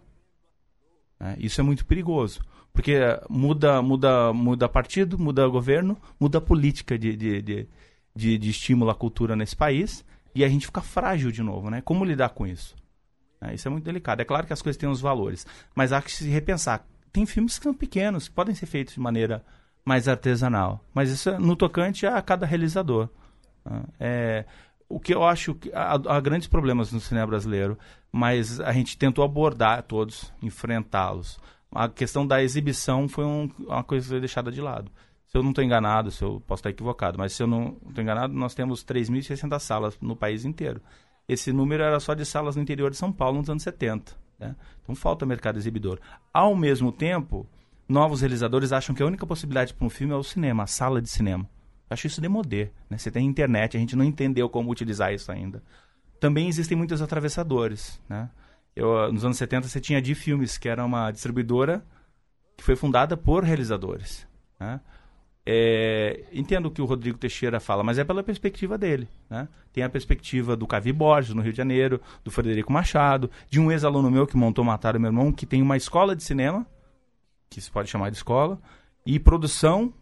Né? 1.20 1.36
Isso 1.38 1.60
é 1.60 1.64
muito 1.64 1.84
perigoso, 1.84 2.40
porque 2.72 2.98
muda, 3.28 3.82
muda, 3.82 4.32
muda 4.32 4.68
partido, 4.68 5.18
muda 5.18 5.46
governo, 5.46 5.96
muda 6.18 6.40
política 6.40 6.98
de, 6.98 7.14
de, 7.14 7.42
de, 7.42 7.68
de, 8.16 8.38
de 8.38 8.50
estímulo 8.50 8.90
à 8.90 8.94
cultura 8.94 9.36
nesse 9.36 9.54
país, 9.54 10.04
e 10.34 10.44
a 10.44 10.48
gente 10.48 10.66
fica 10.66 10.80
frágil 10.80 11.30
de 11.30 11.42
novo. 11.42 11.70
Né? 11.70 11.80
Como 11.80 12.04
lidar 12.04 12.30
com 12.30 12.46
isso? 12.46 12.74
É, 13.40 13.54
isso 13.54 13.66
é 13.68 13.70
muito 13.70 13.84
delicado. 13.84 14.20
É 14.20 14.24
claro 14.24 14.46
que 14.46 14.52
as 14.52 14.62
coisas 14.62 14.78
têm 14.78 14.88
os 14.88 15.00
valores, 15.00 15.46
mas 15.74 15.92
há 15.92 16.00
que 16.00 16.10
se 16.10 16.28
repensar. 16.28 16.86
Tem 17.12 17.26
filmes 17.26 17.58
que 17.58 17.64
são 17.64 17.74
pequenos, 17.74 18.28
que 18.28 18.34
podem 18.34 18.54
ser 18.54 18.66
feitos 18.66 18.94
de 18.94 19.00
maneira 19.00 19.44
mais 19.84 20.06
artesanal, 20.06 20.84
mas 20.94 21.10
isso 21.10 21.30
é 21.30 21.38
no 21.38 21.56
tocante 21.56 22.06
a 22.06 22.20
cada 22.22 22.46
realizador. 22.46 23.08
Né? 23.64 23.82
É, 23.98 24.44
o 24.90 24.98
que 24.98 25.14
eu 25.14 25.24
acho 25.24 25.54
que 25.54 25.70
há, 25.72 25.92
há, 25.92 26.20
grandes 26.20 26.48
problemas 26.48 26.90
no 26.90 27.00
cinema 27.00 27.28
brasileiro, 27.28 27.78
mas 28.10 28.60
a 28.60 28.72
gente 28.72 28.98
tentou 28.98 29.24
abordar 29.24 29.84
todos, 29.84 30.32
enfrentá-los. 30.42 31.38
A 31.72 31.88
questão 31.88 32.26
da 32.26 32.42
exibição 32.42 33.08
foi 33.08 33.24
um, 33.24 33.48
uma 33.60 33.84
coisa 33.84 34.18
deixada 34.18 34.50
de 34.50 34.60
lado. 34.60 34.90
Se 35.28 35.38
eu 35.38 35.44
não 35.44 35.50
estou 35.50 35.62
enganado, 35.62 36.10
se 36.10 36.24
eu 36.24 36.42
posso 36.44 36.58
estar 36.58 36.70
equivocado, 36.70 37.16
mas 37.16 37.32
se 37.32 37.40
eu 37.40 37.46
não 37.46 37.76
estou 37.88 38.02
enganado, 38.02 38.34
nós 38.34 38.52
temos 38.52 38.84
3.600 38.84 39.60
salas 39.60 39.96
no 40.00 40.16
país 40.16 40.44
inteiro. 40.44 40.82
Esse 41.28 41.52
número 41.52 41.84
era 41.84 42.00
só 42.00 42.12
de 42.12 42.26
salas 42.26 42.56
no 42.56 42.62
interior 42.62 42.90
de 42.90 42.96
São 42.96 43.12
Paulo 43.12 43.38
nos 43.38 43.48
anos 43.48 43.62
70. 43.62 44.12
Né? 44.40 44.56
Então 44.82 44.96
falta 44.96 45.24
mercado 45.24 45.56
exibidor. 45.56 46.00
Ao 46.34 46.56
mesmo 46.56 46.90
tempo, 46.90 47.46
novos 47.88 48.22
realizadores 48.22 48.72
acham 48.72 48.92
que 48.92 49.04
a 49.04 49.06
única 49.06 49.24
possibilidade 49.24 49.72
para 49.72 49.86
um 49.86 49.90
filme 49.90 50.12
é 50.12 50.16
o 50.16 50.24
cinema, 50.24 50.64
a 50.64 50.66
sala 50.66 51.00
de 51.00 51.08
cinema. 51.08 51.48
Acho 51.90 52.06
isso 52.06 52.20
demodê. 52.20 52.70
Né? 52.88 52.96
Você 52.96 53.10
tem 53.10 53.26
internet, 53.26 53.76
a 53.76 53.80
gente 53.80 53.96
não 53.96 54.04
entendeu 54.04 54.48
como 54.48 54.70
utilizar 54.70 55.12
isso 55.12 55.30
ainda. 55.32 55.60
Também 56.20 56.48
existem 56.48 56.78
muitos 56.78 57.02
atravessadores. 57.02 58.00
Né? 58.08 58.30
Eu, 58.76 59.12
nos 59.12 59.24
anos 59.24 59.36
70 59.36 59.66
você 59.66 59.80
tinha 59.80 59.98
a 59.98 60.02
de 60.02 60.14
Filmes, 60.14 60.56
que 60.56 60.68
era 60.68 60.84
uma 60.84 61.10
distribuidora 61.10 61.84
que 62.56 62.62
foi 62.62 62.76
fundada 62.76 63.16
por 63.16 63.42
realizadores. 63.42 64.24
Né? 64.58 64.80
É, 65.44 66.26
entendo 66.32 66.66
o 66.66 66.70
que 66.70 66.80
o 66.80 66.84
Rodrigo 66.84 67.18
Teixeira 67.18 67.58
fala, 67.58 67.82
mas 67.82 67.98
é 67.98 68.04
pela 68.04 68.22
perspectiva 68.22 68.78
dele. 68.78 69.08
Né? 69.28 69.48
Tem 69.72 69.82
a 69.82 69.88
perspectiva 69.88 70.54
do 70.54 70.66
Cavi 70.66 70.92
Borges, 70.92 71.34
no 71.34 71.42
Rio 71.42 71.52
de 71.52 71.58
Janeiro, 71.58 72.00
do 72.22 72.30
Frederico 72.30 72.72
Machado, 72.72 73.28
de 73.48 73.58
um 73.58 73.72
ex-aluno 73.72 74.10
meu 74.10 74.28
que 74.28 74.36
montou 74.36 74.64
Mataram 74.64 75.00
Meu 75.00 75.08
Irmão, 75.08 75.32
que 75.32 75.46
tem 75.46 75.60
uma 75.60 75.76
escola 75.76 76.14
de 76.14 76.22
cinema, 76.22 76.64
que 77.48 77.60
se 77.60 77.70
pode 77.70 77.90
chamar 77.90 78.10
de 78.10 78.16
escola, 78.16 78.60
e 79.04 79.18
produção 79.18 79.92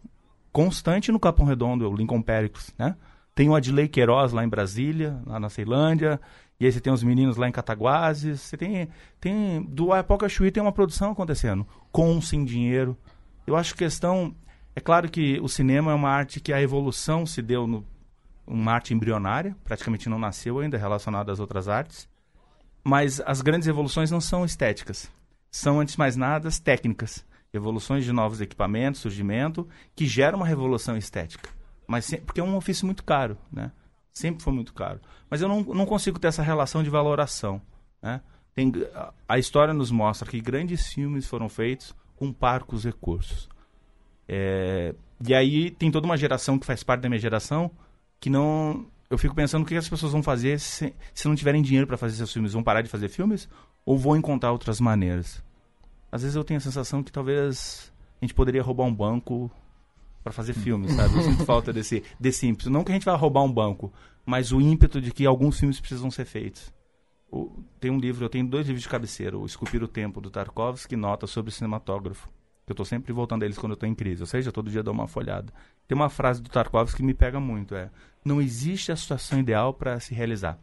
constante 0.51 1.11
no 1.11 1.19
Capão 1.19 1.45
Redondo, 1.45 1.89
o 1.89 1.95
Lincoln 1.95 2.21
Pericles. 2.21 2.73
Né? 2.77 2.95
Tem 3.33 3.49
o 3.49 3.55
Adley 3.55 3.87
Queiroz 3.87 4.31
lá 4.31 4.43
em 4.43 4.49
Brasília, 4.49 5.21
lá 5.25 5.39
na 5.39 5.49
Ceilândia, 5.49 6.19
e 6.59 6.65
aí 6.65 6.71
você 6.71 6.81
tem 6.81 6.91
os 6.91 7.03
meninos 7.03 7.37
lá 7.37 7.47
em 7.47 7.51
Cataguases, 7.51 8.41
você 8.41 8.57
tem, 8.57 8.89
tem 9.19 9.63
do 9.63 9.93
Apoca 9.93 10.27
Chuí 10.27 10.51
tem 10.51 10.61
uma 10.61 10.71
produção 10.71 11.11
acontecendo, 11.11 11.65
com 11.91 12.19
sem 12.21 12.43
dinheiro. 12.43 12.97
Eu 13.47 13.55
acho 13.55 13.73
que 13.73 13.85
questão 13.85 14.35
é 14.75 14.81
claro 14.81 15.09
que 15.09 15.39
o 15.41 15.47
cinema 15.47 15.91
é 15.91 15.95
uma 15.95 16.09
arte 16.09 16.39
que 16.39 16.53
a 16.53 16.61
evolução 16.61 17.25
se 17.25 17.41
deu 17.41 17.65
no 17.65 17.85
uma 18.45 18.73
arte 18.73 18.95
embrionária, 18.95 19.55
praticamente 19.63 20.09
não 20.09 20.17
nasceu 20.17 20.57
ainda 20.57 20.75
relacionada 20.75 21.31
às 21.31 21.39
outras 21.39 21.67
artes. 21.67 22.09
Mas 22.83 23.21
as 23.25 23.41
grandes 23.41 23.67
evoluções 23.67 24.09
não 24.09 24.19
são 24.19 24.43
estéticas, 24.43 25.11
são 25.51 25.79
antes 25.79 25.93
de 25.93 25.99
mais 25.99 26.15
nada 26.15 26.49
técnicas, 26.63 27.23
evoluções 27.53 28.05
de 28.05 28.11
novos 28.11 28.41
equipamentos, 28.41 29.01
surgimento 29.01 29.67
que 29.95 30.05
geram 30.05 30.37
uma 30.37 30.47
revolução 30.47 30.95
estética. 30.97 31.49
Mas 31.87 32.09
porque 32.25 32.39
é 32.39 32.43
um 32.43 32.55
ofício 32.55 32.85
muito 32.85 33.03
caro, 33.03 33.37
né? 33.51 33.71
Sempre 34.13 34.43
foi 34.43 34.53
muito 34.53 34.73
caro. 34.73 34.99
Mas 35.29 35.41
eu 35.41 35.47
não, 35.47 35.61
não 35.61 35.85
consigo 35.85 36.19
ter 36.19 36.27
essa 36.27 36.43
relação 36.43 36.83
de 36.83 36.89
valoração, 36.89 37.61
né? 38.01 38.21
Tem, 38.53 38.71
a 39.27 39.39
história 39.39 39.73
nos 39.73 39.89
mostra 39.89 40.29
que 40.29 40.41
grandes 40.41 40.87
filmes 40.87 41.27
foram 41.27 41.47
feitos 41.47 41.95
com 42.15 42.33
parcos 42.33 42.83
recursos. 42.83 43.47
É, 44.27 44.93
e 45.25 45.33
aí 45.33 45.71
tem 45.71 45.89
toda 45.89 46.05
uma 46.05 46.17
geração 46.17 46.59
que 46.59 46.65
faz 46.65 46.83
parte 46.83 47.01
da 47.01 47.09
minha 47.09 47.19
geração 47.19 47.71
que 48.19 48.29
não. 48.29 48.85
Eu 49.09 49.17
fico 49.17 49.33
pensando 49.33 49.63
o 49.63 49.65
que 49.65 49.75
as 49.75 49.89
pessoas 49.89 50.11
vão 50.11 50.21
fazer 50.21 50.59
se, 50.59 50.93
se 51.13 51.27
não 51.27 51.35
tiverem 51.35 51.63
dinheiro 51.63 51.87
para 51.87 51.97
fazer 51.97 52.15
seus 52.15 52.31
filmes. 52.31 52.53
Vão 52.53 52.61
parar 52.61 52.81
de 52.81 52.89
fazer 52.89 53.09
filmes 53.09 53.49
ou 53.85 53.97
vão 53.97 54.15
encontrar 54.15 54.51
outras 54.51 54.79
maneiras? 54.79 55.43
Às 56.11 56.21
vezes 56.21 56.35
eu 56.35 56.43
tenho 56.43 56.57
a 56.57 56.61
sensação 56.61 57.03
que 57.03 57.11
talvez 57.11 57.91
a 58.21 58.25
gente 58.25 58.33
poderia 58.33 58.63
roubar 58.63 58.85
um 58.85 58.93
banco 58.93 59.51
para 60.23 60.33
fazer 60.33 60.53
filmes, 60.53 60.93
sabe? 60.93 61.15
Eu 61.15 61.21
sinto 61.21 61.45
falta 61.45 61.71
desse, 61.71 62.03
desse 62.19 62.47
ímpeto. 62.47 62.69
Não 62.69 62.83
que 62.83 62.91
a 62.91 62.95
gente 62.95 63.05
vá 63.05 63.15
roubar 63.15 63.43
um 63.43 63.51
banco, 63.51 63.91
mas 64.25 64.51
o 64.51 64.59
ímpeto 64.59 64.99
de 64.99 65.11
que 65.11 65.25
alguns 65.25 65.59
filmes 65.59 65.79
precisam 65.79 66.11
ser 66.11 66.25
feitos. 66.25 66.73
O, 67.31 67.51
tem 67.79 67.91
um 67.91 67.99
livro, 67.99 68.25
eu 68.25 68.29
tenho 68.29 68.47
dois 68.47 68.65
livros 68.65 68.83
de 68.83 68.89
cabeceira, 68.89 69.37
o 69.37 69.45
Esculpir 69.45 69.83
o 69.83 69.87
Tempo, 69.87 70.19
do 70.19 70.29
Tarkovsky, 70.29 70.89
que 70.89 70.95
nota 70.95 71.27
sobre 71.27 71.49
o 71.49 71.53
cinematógrafo 71.53 72.27
eu 72.69 72.73
estou 72.73 72.85
sempre 72.85 73.11
voltando 73.11 73.43
a 73.43 73.45
eles 73.45 73.57
quando 73.57 73.71
eu 73.71 73.75
estou 73.75 73.89
em 73.89 73.95
crise. 73.95 74.21
Ou 74.21 74.27
seja, 74.27 74.51
todo 74.51 74.69
dia 74.69 74.83
dou 74.83 74.93
uma 74.93 75.07
folhada. 75.07 75.51
Tem 75.87 75.95
uma 75.95 76.09
frase 76.09 76.41
do 76.41 76.49
Tarkovsky 76.49 76.97
que 76.97 77.03
me 77.03 77.13
pega 77.13 77.39
muito: 77.39 77.75
é 77.75 77.89
não 78.23 78.41
existe 78.41 78.91
a 78.91 78.95
situação 78.95 79.39
ideal 79.39 79.73
para 79.73 79.99
se 79.99 80.13
realizar, 80.13 80.57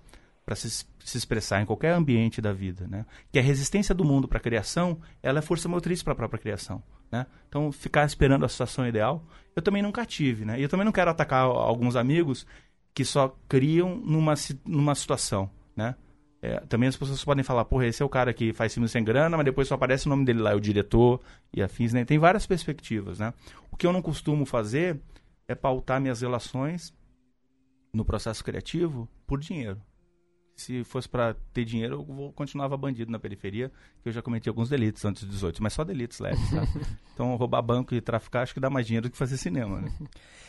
para 0.47 0.55
se, 0.55 0.71
se, 0.71 1.19
expressar 1.19 1.61
em 1.61 1.67
qualquer 1.67 1.93
ambiente 1.93 2.41
da 2.41 2.53
vida, 2.53 2.87
né? 2.87 3.05
Que 3.33 3.39
a 3.41 3.43
resistência 3.43 3.93
do 3.93 4.05
mundo 4.05 4.29
para 4.29 4.39
a 4.39 4.41
criação, 4.41 5.01
ela 5.21 5.41
é 5.41 5.43
força 5.43 5.69
motriz 5.69 6.05
para 6.05 6.13
a 6.13 6.17
própria 6.17 6.39
criação, 6.39 6.81
né? 7.11 7.27
Então, 7.49 7.73
ficar 7.73 8.07
esperando 8.07 8.45
a 8.45 8.49
situação 8.49 8.87
ideal, 8.87 9.27
eu 9.57 9.61
também 9.61 9.83
nunca 9.83 10.07
tive, 10.07 10.45
né? 10.45 10.61
E 10.61 10.63
eu 10.63 10.69
também 10.69 10.85
não 10.85 10.93
quero 10.93 11.11
atacar 11.11 11.43
alguns 11.43 11.97
amigos 11.97 12.47
que 12.95 13.05
só 13.05 13.37
criam 13.49 13.97
numa, 13.97 14.35
numa 14.65 14.95
situação, 14.95 15.51
né? 15.75 15.97
É, 16.41 16.61
também 16.61 16.89
as 16.89 16.97
pessoas 16.97 17.25
podem 17.25 17.43
falar, 17.43 17.65
porra, 17.65 17.87
esse 17.87 18.01
é 18.01 18.07
o 18.07 18.09
cara 18.09 18.33
que 18.33 18.53
faz 18.53 18.73
filme 18.73 18.89
sem 18.89 19.03
grana, 19.03 19.37
mas 19.37 19.45
depois 19.45 19.67
só 19.67 19.75
aparece 19.75 20.07
o 20.07 20.11
nome 20.11 20.25
dele 20.25 20.39
lá, 20.39 20.53
é 20.53 20.55
o 20.55 20.61
diretor 20.61 21.21
e 21.53 21.61
afins, 21.61 21.93
né? 21.93 22.05
Tem 22.05 22.21
várias 22.21 22.47
perspectivas, 22.47 23.19
né? 23.19 23.35
O 23.69 23.77
que 23.77 23.85
eu 23.85 23.93
não 23.93 24.01
costumo 24.01 24.47
fazer 24.47 25.01
é 25.49 25.57
pautar 25.57 26.01
minhas 26.01 26.21
relações 26.21 26.95
no 27.93 28.05
processo 28.05 28.45
criativo 28.45 29.09
por 29.27 29.41
dinheiro 29.41 29.81
se 30.57 30.83
fosse 30.85 31.07
para 31.07 31.37
ter 31.53 31.65
dinheiro, 31.65 31.97
eu 31.97 32.03
vou, 32.03 32.33
continuava 32.33 32.77
bandido 32.79 33.13
na 33.13 33.19
periferia, 33.19 33.71
que 34.03 34.09
eu 34.09 34.13
já 34.13 34.23
cometi 34.23 34.49
alguns 34.49 34.71
delitos 34.71 35.05
antes 35.05 35.23
dos 35.25 35.35
18, 35.35 35.63
mas 35.63 35.75
só 35.75 35.85
delitos 35.85 36.19
leves, 36.19 36.51
tá? 36.51 36.67
então, 37.13 37.37
roubar 37.37 37.61
banco 37.61 37.95
e 37.95 38.01
traficar, 38.01 38.43
acho 38.43 38.55
que 38.55 38.61
dá 38.61 38.71
mais 38.71 38.87
dinheiro 38.87 39.07
do 39.07 39.13
que 39.13 39.19
fazer 39.19 39.37
cinema, 39.37 39.83
né? 39.83 39.93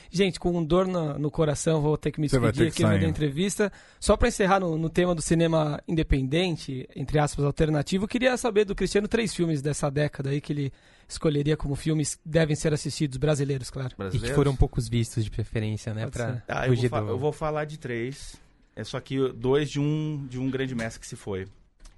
Gente, 0.10 0.40
com 0.40 0.64
dor 0.64 0.88
no, 0.88 1.20
no 1.20 1.30
coração, 1.30 1.82
vou 1.82 1.98
ter 1.98 2.14
que 2.14 2.22
me 2.22 2.28
despedir 2.28 2.70
aqui 2.70 2.82
no 2.82 2.98
da 2.98 3.06
entrevista. 3.06 3.70
Só 4.00 4.16
para 4.16 4.30
encerrar 4.30 4.62
no, 4.62 4.78
no, 4.78 4.90
tema 4.90 5.14
do 5.14 5.22
cinema 5.22 5.84
independente, 5.86 6.88
entre 6.96 7.20
aspas, 7.20 7.44
alternativo, 7.44 8.08
queria 8.08 8.38
saber 8.38 8.64
do 8.64 8.74
Cristiano 8.74 9.06
três 9.06 9.36
filmes 9.36 9.62
dessa 9.62 9.90
década 9.90 10.30
aí 10.30 10.40
que 10.40 10.54
ele 10.54 10.72
escolheria 11.10 11.58
como 11.58 11.76
filmes 11.76 12.16
que 12.16 12.22
devem 12.26 12.56
ser 12.56 12.74
assistidos, 12.74 13.18
brasileiros, 13.18 13.70
claro. 13.70 13.94
Brasileiros? 13.98 14.30
E 14.30 14.32
que 14.32 14.34
foram 14.34 14.56
poucos 14.56 14.88
vistos 14.88 15.26
de 15.26 15.30
preferência, 15.30 15.94
né? 15.94 16.08
Pra 16.08 16.42
ah, 16.48 16.68
eu, 16.70 16.76
vou 16.76 17.00
eu 17.00 17.18
vou 17.18 17.34
falar 17.34 17.66
de 17.66 17.78
três 17.78 18.40
é 18.78 18.84
só 18.84 19.00
que 19.00 19.32
dois 19.34 19.72
de 19.72 19.80
um, 19.80 20.28
de 20.30 20.40
um 20.40 20.52
grande 20.52 20.76
mestre 20.76 21.00
que 21.00 21.08
se 21.08 21.16
foi, 21.16 21.48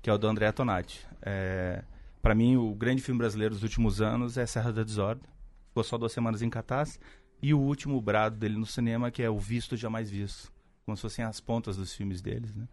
que 0.01 0.09
é 0.09 0.13
o 0.13 0.17
do 0.17 0.27
André 0.27 0.49
Tonati. 0.53 1.05
É, 1.21 1.83
para 2.21 2.33
mim, 2.33 2.55
o 2.55 2.73
grande 2.73 3.01
filme 3.01 3.17
brasileiro 3.17 3.53
dos 3.53 3.63
últimos 3.63 4.01
anos 4.01 4.37
é 4.37 4.45
Serra 4.45 4.71
da 4.71 4.81
Desordem. 4.81 5.29
Ficou 5.67 5.83
só 5.83 5.97
duas 5.97 6.13
semanas 6.13 6.41
em 6.41 6.49
cartaz. 6.49 6.97
E 7.41 7.53
o 7.53 7.59
último 7.59 7.99
brado 8.01 8.37
dele 8.37 8.57
no 8.57 8.65
cinema, 8.65 9.11
que 9.11 9.21
é 9.21 9.29
O 9.29 9.37
Visto 9.37 9.75
Jamais 9.75 10.09
Visto. 10.09 10.51
Como 10.85 10.95
se 10.95 11.01
fossem 11.01 11.25
as 11.25 11.41
pontas 11.41 11.75
dos 11.75 11.93
filmes 11.93 12.21
deles, 12.21 12.55
né? 12.55 12.65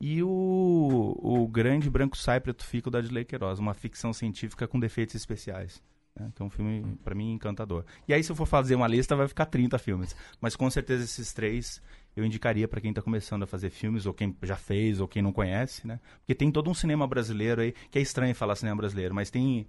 e 0.00 0.22
o, 0.22 1.18
o 1.20 1.48
Grande 1.48 1.90
Branco 1.90 2.16
Sai 2.16 2.40
Preto 2.40 2.64
Fico 2.64 2.90
da 2.90 3.00
Adley 3.00 3.24
Queiroz, 3.24 3.58
uma 3.58 3.74
ficção 3.74 4.12
científica 4.12 4.68
com 4.68 4.78
defeitos 4.78 5.16
especiais. 5.16 5.82
Né? 6.18 6.32
É 6.38 6.42
um 6.42 6.50
filme, 6.50 6.98
para 7.04 7.14
mim, 7.14 7.32
encantador. 7.32 7.84
E 8.06 8.14
aí, 8.14 8.22
se 8.22 8.32
eu 8.32 8.36
for 8.36 8.46
fazer 8.46 8.74
uma 8.74 8.88
lista, 8.88 9.14
vai 9.14 9.28
ficar 9.28 9.46
30 9.46 9.78
filmes. 9.78 10.16
Mas 10.40 10.56
com 10.56 10.68
certeza 10.70 11.04
esses 11.04 11.32
três 11.32 11.80
eu 12.16 12.24
indicaria 12.24 12.66
para 12.66 12.80
quem 12.80 12.90
está 12.90 13.00
começando 13.00 13.44
a 13.44 13.46
fazer 13.46 13.70
filmes, 13.70 14.04
ou 14.04 14.12
quem 14.12 14.36
já 14.42 14.56
fez, 14.56 15.00
ou 15.00 15.06
quem 15.06 15.22
não 15.22 15.32
conhece, 15.32 15.86
né? 15.86 16.00
Porque 16.18 16.34
tem 16.34 16.50
todo 16.50 16.68
um 16.68 16.74
cinema 16.74 17.06
brasileiro 17.06 17.60
aí, 17.60 17.72
que 17.90 17.98
é 17.98 18.02
estranho 18.02 18.34
falar 18.34 18.56
cinema 18.56 18.76
brasileiro, 18.76 19.14
mas 19.14 19.30
tem 19.30 19.66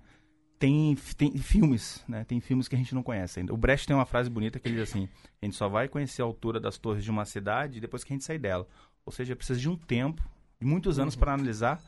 tem, 0.57 0.93
tem 1.15 1.37
filmes, 1.37 2.03
né? 2.07 2.25
Tem 2.25 2.41
filmes 2.41 2.67
que 2.67 2.75
a 2.75 2.77
gente 2.77 2.93
não 2.93 3.01
conhece 3.01 3.39
ainda. 3.39 3.53
O 3.53 3.57
Brecht 3.57 3.87
tem 3.87 3.95
uma 3.95 4.05
frase 4.05 4.29
bonita 4.29 4.59
que 4.59 4.67
ele 4.67 4.75
diz 4.75 4.89
assim: 4.89 5.07
a 5.41 5.45
gente 5.45 5.55
só 5.55 5.69
vai 5.69 5.87
conhecer 5.87 6.21
a 6.21 6.25
altura 6.25 6.59
das 6.59 6.77
torres 6.77 7.03
de 7.03 7.09
uma 7.09 7.23
cidade 7.23 7.79
depois 7.79 8.03
que 8.03 8.11
a 8.11 8.15
gente 8.15 8.25
sair 8.25 8.39
dela. 8.39 8.67
Ou 9.05 9.11
seja, 9.11 9.35
precisa 9.35 9.57
de 9.57 9.69
um 9.69 9.77
tempo, 9.77 10.21
de 10.59 10.67
muitos 10.67 10.99
anos, 10.99 11.13
uhum. 11.13 11.19
para 11.19 11.33
analisar 11.33 11.81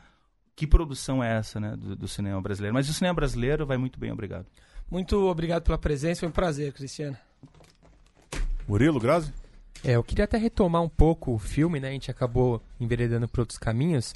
que 0.56 0.68
produção 0.68 1.24
é 1.24 1.38
essa, 1.38 1.60
né, 1.60 1.76
do, 1.76 1.96
do, 1.96 2.08
cinema 2.08 2.42
brasileiro. 2.42 2.74
Mas 2.74 2.90
o 2.90 2.94
cinema 2.94 3.14
brasileiro 3.14 3.66
vai 3.66 3.78
muito 3.78 4.00
bem, 4.00 4.12
obrigado. 4.12 4.46
Muito 4.90 5.18
obrigado 5.28 5.64
pela 5.64 5.78
presença, 5.78 6.22
foi 6.22 6.30
um 6.30 6.34
prazer, 6.34 6.74
Cristiano. 6.74 7.18
Murilo, 8.68 9.00
Grazi? 9.00 9.34
É, 9.84 9.96
eu 9.96 10.04
queria 10.04 10.26
até 10.26 10.38
retomar 10.38 10.82
um 10.82 10.90
pouco 10.90 11.34
o 11.34 11.40
filme, 11.40 11.80
né? 11.80 11.90
A 11.90 11.92
gente 11.92 12.12
acabou 12.12 12.62
enveredando 12.80 13.28
por 13.28 13.42
outros 13.42 13.58
caminhos. 13.58 14.14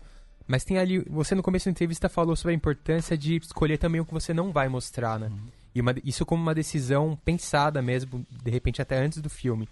Mas 0.47 0.63
tem 0.63 0.77
ali, 0.77 0.99
você 1.09 1.33
no 1.33 1.41
começo 1.41 1.65
da 1.65 1.71
entrevista 1.71 2.07
falou 2.07 2.35
sobre 2.35 2.53
a 2.53 2.55
importância 2.55 3.17
de 3.17 3.37
escolher 3.37 3.77
também 3.77 3.99
o 3.99 4.05
que 4.05 4.13
você 4.13 4.33
não 4.33 4.51
vai 4.51 4.69
mostrar, 4.69 5.19
né? 5.19 5.27
Uhum. 5.27 5.47
E 5.73 5.81
uma, 5.81 5.95
isso 6.03 6.25
como 6.25 6.41
uma 6.41 6.53
decisão 6.53 7.19
pensada 7.25 7.81
mesmo, 7.81 8.25
de 8.29 8.51
repente 8.51 8.81
até 8.81 8.97
antes 8.97 9.21
do 9.21 9.29
filme. 9.29 9.67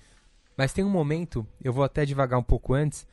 Mas 0.57 0.74
tem 0.74 0.84
um 0.84 0.89
momento, 0.89 1.45
eu 1.64 1.72
vou 1.72 1.84
até 1.84 2.05
devagar 2.05 2.39
um 2.39 2.43
pouco 2.43 2.74
antes, 2.74 3.05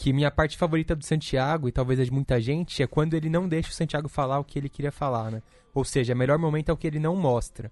que 0.00 0.14
minha 0.14 0.30
parte 0.30 0.56
favorita 0.56 0.96
do 0.96 1.04
Santiago, 1.04 1.68
e 1.68 1.72
talvez 1.72 2.00
a 2.00 2.04
de 2.04 2.10
muita 2.10 2.40
gente, 2.40 2.82
é 2.82 2.86
quando 2.86 3.12
ele 3.12 3.28
não 3.28 3.46
deixa 3.46 3.68
o 3.68 3.74
Santiago 3.74 4.08
falar 4.08 4.38
o 4.38 4.44
que 4.44 4.58
ele 4.58 4.70
queria 4.70 4.90
falar, 4.90 5.30
né? 5.30 5.42
Ou 5.74 5.84
seja, 5.84 6.14
o 6.14 6.16
melhor 6.16 6.38
momento 6.38 6.70
é 6.70 6.72
o 6.72 6.76
que 6.76 6.86
ele 6.86 6.98
não 6.98 7.14
mostra. 7.14 7.70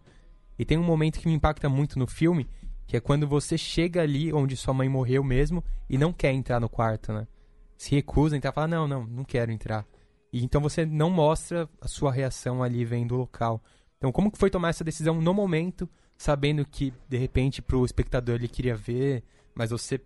E 0.58 0.62
tem 0.62 0.76
um 0.76 0.82
momento 0.82 1.18
que 1.18 1.26
me 1.26 1.32
impacta 1.32 1.70
muito 1.70 1.98
no 1.98 2.06
filme, 2.06 2.46
que 2.86 2.98
é 2.98 3.00
quando 3.00 3.26
você 3.26 3.56
chega 3.56 4.02
ali 4.02 4.30
onde 4.30 4.58
sua 4.58 4.74
mãe 4.74 4.90
morreu 4.90 5.24
mesmo 5.24 5.64
e 5.88 5.96
não 5.96 6.12
quer 6.12 6.30
entrar 6.32 6.60
no 6.60 6.68
quarto, 6.68 7.14
né? 7.14 7.26
se 7.78 7.94
recusa 7.94 8.34
a 8.34 8.36
entrar, 8.36 8.52
fala, 8.52 8.68
não, 8.68 8.86
não, 8.86 9.06
não 9.06 9.24
quero 9.24 9.50
entrar. 9.50 9.86
E 10.30 10.44
então 10.44 10.60
você 10.60 10.84
não 10.84 11.08
mostra 11.08 11.66
a 11.80 11.88
sua 11.88 12.12
reação 12.12 12.62
ali 12.62 12.84
vendo 12.84 13.14
o 13.14 13.18
local. 13.18 13.62
Então, 13.96 14.12
como 14.12 14.30
que 14.30 14.36
foi 14.36 14.50
tomar 14.50 14.68
essa 14.68 14.84
decisão 14.84 15.18
no 15.18 15.32
momento, 15.32 15.88
sabendo 16.18 16.62
que, 16.66 16.92
de 17.08 17.16
repente, 17.16 17.62
para 17.62 17.78
o 17.78 17.86
espectador 17.86 18.34
ele 18.34 18.48
queria 18.48 18.76
ver, 18.76 19.24
mas 19.54 19.70
você 19.70 19.98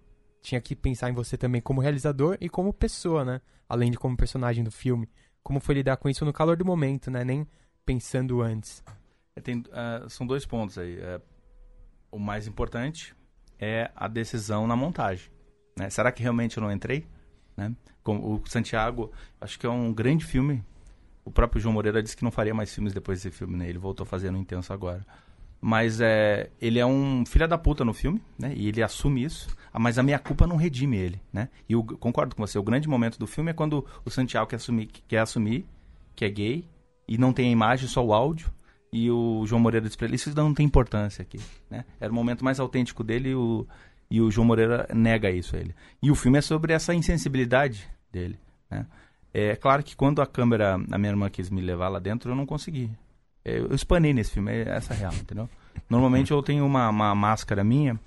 tinha 0.43 0.61
que 0.61 0.75
pensar 0.75 1.09
em 1.09 1.15
você 1.15 1.39
também 1.39 1.61
como 1.61 1.81
realizador 1.81 2.37
e 2.41 2.49
como 2.49 2.73
pessoa, 2.73 3.25
né? 3.25 3.41
Além 3.69 3.91
de 3.91 3.99
como 3.99 4.17
personagem 4.17 4.65
do 4.65 4.71
filme. 4.71 5.09
Como 5.43 5.61
foi 5.61 5.77
lidar 5.77 5.97
com 5.97 6.09
isso 6.09 6.25
no 6.25 6.33
calor 6.33 6.57
do 6.57 6.65
momento, 6.65 7.11
né? 7.11 7.25
Nem 7.25 7.47
pensando 7.87 8.43
antes. 8.43 8.83
É, 9.37 9.41
tem, 9.41 9.59
uh, 9.59 10.11
são 10.11 10.27
dois 10.27 10.45
pontos 10.45 10.77
aí. 10.77 10.99
Uh, 10.99 11.23
o 12.11 12.19
mais 12.19 12.47
importante 12.47 13.15
é 13.59 13.91
a 13.95 14.09
decisão 14.09 14.67
na 14.67 14.77
montagem. 14.77 15.31
Né? 15.79 15.89
Será 15.89 16.11
que 16.13 16.23
realmente 16.23 16.59
eu 16.59 16.63
não 16.63 16.71
entrei? 16.71 17.07
Né? 17.57 17.75
Como 18.03 18.35
o 18.35 18.43
Santiago, 18.47 19.13
acho 19.41 19.59
que 19.59 19.65
é 19.65 19.71
um 19.71 19.93
grande 19.93 20.25
filme. 20.25 20.63
O 21.25 21.31
próprio 21.31 21.61
João 21.61 21.73
Moreira 21.73 22.03
disse 22.03 22.17
que 22.17 22.25
não 22.25 22.33
faria 22.33 22.53
mais 22.53 22.75
filmes 22.75 22.93
depois 22.93 23.23
desse 23.23 23.35
filme, 23.37 23.57
né? 23.57 23.69
Ele 23.69 23.79
voltou 23.79 24.05
fazendo 24.05 24.37
Intenso 24.37 24.73
agora. 24.73 25.07
Mas 25.61 26.01
é, 26.01 26.51
ele 26.61 26.81
é 26.81 26.85
um 26.85 27.25
filho 27.25 27.47
da 27.47 27.57
puta 27.57 27.85
no 27.85 27.95
filme, 27.95 28.21
né? 28.37 28.53
E 28.57 28.67
ele 28.67 28.83
assume 28.83 29.23
isso. 29.23 29.49
Ah, 29.73 29.79
mas 29.79 29.99
a 29.99 30.03
minha 30.03 30.19
culpa 30.19 30.47
não 30.47 30.57
redime 30.57 30.99
ele, 30.99 31.21
né? 31.33 31.49
E 31.69 31.73
eu 31.73 31.83
concordo 31.83 32.37
com 32.37 32.47
você. 32.47 32.59
O 32.59 32.63
grande 32.63 32.89
momento 32.89 33.19
do 33.19 33.27
filme 33.27 33.51
é 33.51 33.55
quando 33.55 33.87
o 34.05 34.11
Santiago 34.11 34.47
quer 34.47 34.57
assumir, 34.57 34.87
quer 35.09 35.19
assumir 35.19 35.65
que 36.15 36.25
é 36.25 36.29
gay 36.29 36.69
e 37.09 37.17
não 37.17 37.33
tem 37.33 37.49
a 37.49 37.53
imagem, 37.53 37.89
só 37.89 38.05
o 38.05 38.13
áudio. 38.13 38.53
E 38.93 39.11
o 39.11 39.47
João 39.47 39.61
Moreira 39.61 39.87
diz 39.87 39.97
pra 39.97 40.07
ele, 40.07 40.17
isso 40.17 40.35
não 40.37 40.53
tem 40.53 40.67
importância 40.67 41.23
aqui, 41.23 41.41
né? 41.71 41.87
Era 41.99 42.13
o 42.13 42.15
momento 42.15 42.45
mais 42.45 42.61
autêntico 42.61 43.03
dele 43.03 43.31
e 43.31 43.35
o, 43.35 43.67
e 44.11 44.21
o 44.21 44.31
João 44.31 44.47
Moreira 44.47 44.87
nega 44.95 45.31
isso 45.31 45.57
a 45.57 45.59
ele. 45.59 45.75
E 46.03 46.11
o 46.11 46.15
filme 46.15 46.37
é 46.37 46.43
sobre 46.43 46.75
essa 46.75 46.95
insensibilidade 46.95 47.89
dele. 48.13 48.39
Né? 48.71 48.87
É 49.33 49.57
claro 49.57 49.83
que 49.83 49.97
quando 49.97 50.21
a 50.21 50.27
câmera, 50.27 50.75
a 50.75 50.99
minha 50.99 51.11
irmã 51.11 51.31
quis 51.31 51.49
me 51.49 51.63
levar 51.63 51.89
lá 51.89 51.99
dentro, 51.99 52.31
eu 52.31 52.37
não 52.37 52.45
consegui. 52.45 52.91
Eu 53.43 53.75
espanei 53.75 54.13
nesse 54.13 54.33
filme, 54.33 54.53
é 54.53 54.69
essa 54.69 54.93
real, 54.93 55.15
entendeu? 55.15 55.49
Normalmente 55.89 56.31
eu 56.31 56.43
tenho 56.43 56.67
uma, 56.67 56.91
uma 56.91 57.15
máscara 57.15 57.65
minha 57.65 57.99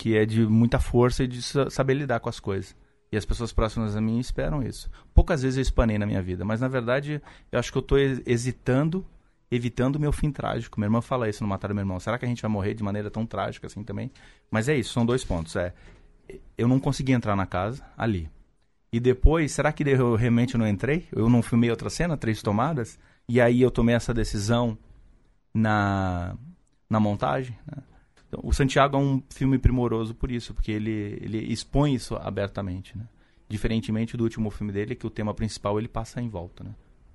que 0.00 0.16
é 0.16 0.24
de 0.24 0.46
muita 0.46 0.80
força 0.80 1.24
e 1.24 1.28
de 1.28 1.42
saber 1.42 1.92
lidar 1.92 2.20
com 2.20 2.30
as 2.30 2.40
coisas. 2.40 2.74
E 3.12 3.18
as 3.18 3.26
pessoas 3.26 3.52
próximas 3.52 3.94
a 3.94 4.00
mim 4.00 4.18
esperam 4.18 4.62
isso. 4.62 4.90
Poucas 5.12 5.42
vezes 5.42 5.58
eu 5.58 5.62
espanei 5.62 5.98
na 5.98 6.06
minha 6.06 6.22
vida, 6.22 6.42
mas 6.42 6.58
na 6.58 6.68
verdade 6.68 7.20
eu 7.52 7.58
acho 7.58 7.70
que 7.70 7.76
eu 7.76 7.82
estou 7.82 7.98
hesitando 7.98 9.04
evitando 9.50 9.96
o 9.96 10.00
meu 10.00 10.10
fim 10.10 10.32
trágico. 10.32 10.80
Minha 10.80 10.86
irmã 10.86 11.02
fala 11.02 11.28
isso 11.28 11.42
no 11.42 11.48
Matar 11.48 11.74
Meu 11.74 11.82
Irmão. 11.82 12.00
Será 12.00 12.18
que 12.18 12.24
a 12.24 12.28
gente 12.28 12.40
vai 12.40 12.50
morrer 12.50 12.72
de 12.72 12.82
maneira 12.82 13.10
tão 13.10 13.26
trágica 13.26 13.66
assim 13.66 13.84
também? 13.84 14.10
Mas 14.50 14.70
é 14.70 14.76
isso, 14.76 14.94
são 14.94 15.04
dois 15.04 15.22
pontos. 15.22 15.54
É, 15.54 15.74
eu 16.56 16.66
não 16.66 16.80
consegui 16.80 17.12
entrar 17.12 17.36
na 17.36 17.44
casa 17.44 17.84
ali. 17.98 18.30
E 18.90 18.98
depois, 18.98 19.52
será 19.52 19.70
que 19.70 19.86
eu 19.86 20.14
realmente 20.14 20.56
não 20.56 20.66
entrei? 20.66 21.08
Eu 21.12 21.28
não 21.28 21.42
filmei 21.42 21.68
outra 21.68 21.90
cena, 21.90 22.16
três 22.16 22.40
tomadas? 22.40 22.98
E 23.28 23.38
aí 23.38 23.60
eu 23.60 23.70
tomei 23.70 23.94
essa 23.94 24.14
decisão 24.14 24.78
na, 25.52 26.34
na 26.88 27.00
montagem? 27.00 27.58
Né? 27.66 27.82
Então, 28.30 28.40
o 28.44 28.54
Santiago 28.54 28.96
é 28.96 29.00
um 29.00 29.20
filme 29.28 29.58
primoroso 29.58 30.14
por 30.14 30.30
isso, 30.30 30.54
porque 30.54 30.70
ele, 30.70 31.18
ele 31.20 31.52
expõe 31.52 31.94
isso 31.94 32.14
abertamente. 32.14 32.96
Né? 32.96 33.04
Diferentemente 33.48 34.16
do 34.16 34.22
último 34.22 34.48
filme 34.50 34.72
dele, 34.72 34.94
que 34.94 35.06
o 35.06 35.10
tema 35.10 35.34
principal 35.34 35.78
ele 35.78 35.88
passa 35.88 36.22
em 36.22 36.28
volta. 36.28 36.62
Né? 36.62 36.74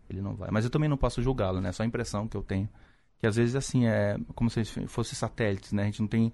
ele 0.09 0.21
não 0.21 0.35
vai. 0.35 0.49
Mas 0.51 0.65
eu 0.65 0.69
também 0.69 0.89
não 0.89 0.97
posso 0.97 1.21
julgá-lo, 1.21 1.61
né? 1.61 1.71
Só 1.71 1.83
a 1.83 1.85
impressão 1.85 2.27
que 2.27 2.37
eu 2.37 2.43
tenho. 2.43 2.69
Que 3.17 3.25
às 3.25 3.35
vezes, 3.35 3.55
assim, 3.55 3.87
é 3.87 4.17
como 4.35 4.49
se 4.49 4.63
fosse 4.87 5.15
satélites, 5.15 5.71
né? 5.71 5.83
A 5.83 5.85
gente 5.85 6.01
não 6.01 6.07
tem... 6.07 6.33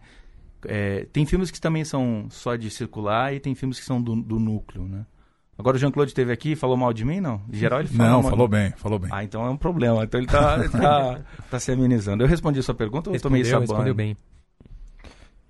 É, 0.65 1.05
tem 1.05 1.25
filmes 1.25 1.49
que 1.49 1.59
também 1.59 1.83
são 1.83 2.27
só 2.29 2.55
de 2.55 2.69
circular 2.69 3.33
e 3.33 3.39
tem 3.39 3.55
filmes 3.55 3.79
que 3.79 3.85
são 3.85 4.01
do, 4.01 4.15
do 4.15 4.39
núcleo, 4.39 4.87
né? 4.87 5.05
Agora 5.57 5.75
o 5.75 5.79
Jean-Claude 5.79 6.11
esteve 6.11 6.31
aqui 6.31 6.51
e 6.51 6.55
falou 6.55 6.77
mal 6.77 6.93
de 6.93 7.05
mim, 7.05 7.19
não? 7.19 7.41
Em 7.51 7.55
geral 7.55 7.79
ele 7.79 7.89
falou 7.89 8.11
Não, 8.11 8.21
mal 8.21 8.31
falou 8.31 8.47
bem, 8.47 8.71
falou 8.77 8.99
bem. 8.99 9.09
Ah, 9.13 9.23
então 9.23 9.45
é 9.45 9.49
um 9.49 9.57
problema. 9.57 10.03
Então 10.03 10.19
ele 10.19 10.27
tá, 10.27 10.57
ele 10.59 10.69
tá, 10.69 11.21
tá 11.49 11.59
se 11.59 11.71
amenizando. 11.71 12.23
Eu 12.23 12.27
respondi 12.27 12.59
a 12.59 12.63
sua 12.63 12.73
pergunta 12.73 13.09
ou 13.09 13.13
respondeu, 13.13 13.43
tomei 13.43 13.59
Respondeu 13.59 13.95
bem. 13.95 14.17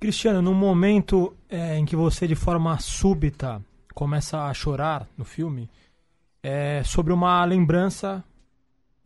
Cristiano, 0.01 0.41
no 0.41 0.55
momento 0.55 1.37
é, 1.47 1.77
em 1.77 1.85
que 1.85 1.95
você 1.95 2.27
de 2.27 2.33
forma 2.33 2.75
súbita 2.79 3.63
começa 3.93 4.45
a 4.45 4.53
chorar 4.55 5.07
no 5.15 5.23
filme, 5.23 5.69
é 6.41 6.81
sobre 6.83 7.13
uma 7.13 7.45
lembrança 7.45 8.23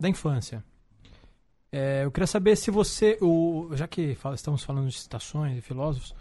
da 0.00 0.08
infância. 0.08 0.64
É, 1.70 2.04
eu 2.04 2.10
queria 2.10 2.26
saber 2.26 2.56
se 2.56 2.70
você, 2.70 3.18
o, 3.20 3.68
já 3.72 3.86
que 3.86 4.14
fala, 4.14 4.36
estamos 4.36 4.64
falando 4.64 4.88
de 4.88 4.98
citações 4.98 5.58
e 5.58 5.60
filósofos, 5.60 6.14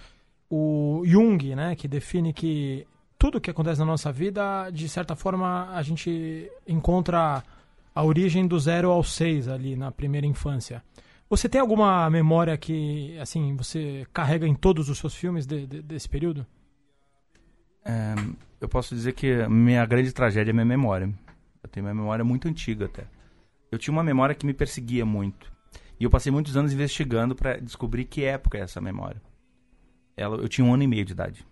o 0.49 1.03
Jung, 1.05 1.55
né, 1.55 1.73
que 1.73 1.87
define 1.87 2.33
que 2.33 2.85
tudo 3.17 3.39
que 3.39 3.49
acontece 3.49 3.79
na 3.79 3.85
nossa 3.85 4.11
vida, 4.11 4.69
de 4.71 4.89
certa 4.89 5.15
forma, 5.15 5.69
a 5.69 5.81
gente 5.83 6.51
encontra 6.67 7.41
a 7.95 8.03
origem 8.03 8.45
do 8.45 8.59
zero 8.59 8.91
ao 8.91 9.05
seis 9.05 9.47
ali 9.47 9.77
na 9.77 9.89
primeira 9.89 10.27
infância. 10.27 10.83
Você 11.29 11.49
tem 11.49 11.59
alguma 11.59 12.09
memória 12.09 12.55
que, 12.57 13.17
assim, 13.19 13.55
você 13.55 14.05
carrega 14.13 14.47
em 14.47 14.53
todos 14.53 14.89
os 14.89 14.99
seus 14.99 15.15
filmes 15.15 15.45
de, 15.45 15.65
de, 15.65 15.81
desse 15.81 16.07
período? 16.07 16.45
É, 17.83 18.13
eu 18.61 18.69
posso 18.69 18.93
dizer 18.93 19.13
que 19.13 19.47
minha 19.47 19.85
grande 19.85 20.11
tragédia 20.11 20.51
é 20.51 20.53
minha 20.53 20.65
memória. 20.65 21.11
Eu 21.63 21.69
tenho 21.69 21.85
uma 21.85 21.93
memória 21.93 22.23
muito 22.23 22.47
antiga 22.47 22.85
até. 22.85 23.05
Eu 23.71 23.79
tinha 23.79 23.91
uma 23.91 24.03
memória 24.03 24.35
que 24.35 24.45
me 24.45 24.53
perseguia 24.53 25.05
muito. 25.05 25.51
E 25.99 26.03
eu 26.03 26.09
passei 26.09 26.31
muitos 26.31 26.55
anos 26.55 26.71
investigando 26.71 27.35
para 27.35 27.57
descobrir 27.57 28.05
que 28.05 28.23
época 28.23 28.57
é 28.57 28.61
essa 28.61 28.79
memória. 28.79 29.21
Ela, 30.15 30.37
eu 30.37 30.47
tinha 30.47 30.65
um 30.65 30.73
ano 30.73 30.83
e 30.83 30.87
meio 30.87 31.05
de 31.05 31.13
idade. 31.13 31.45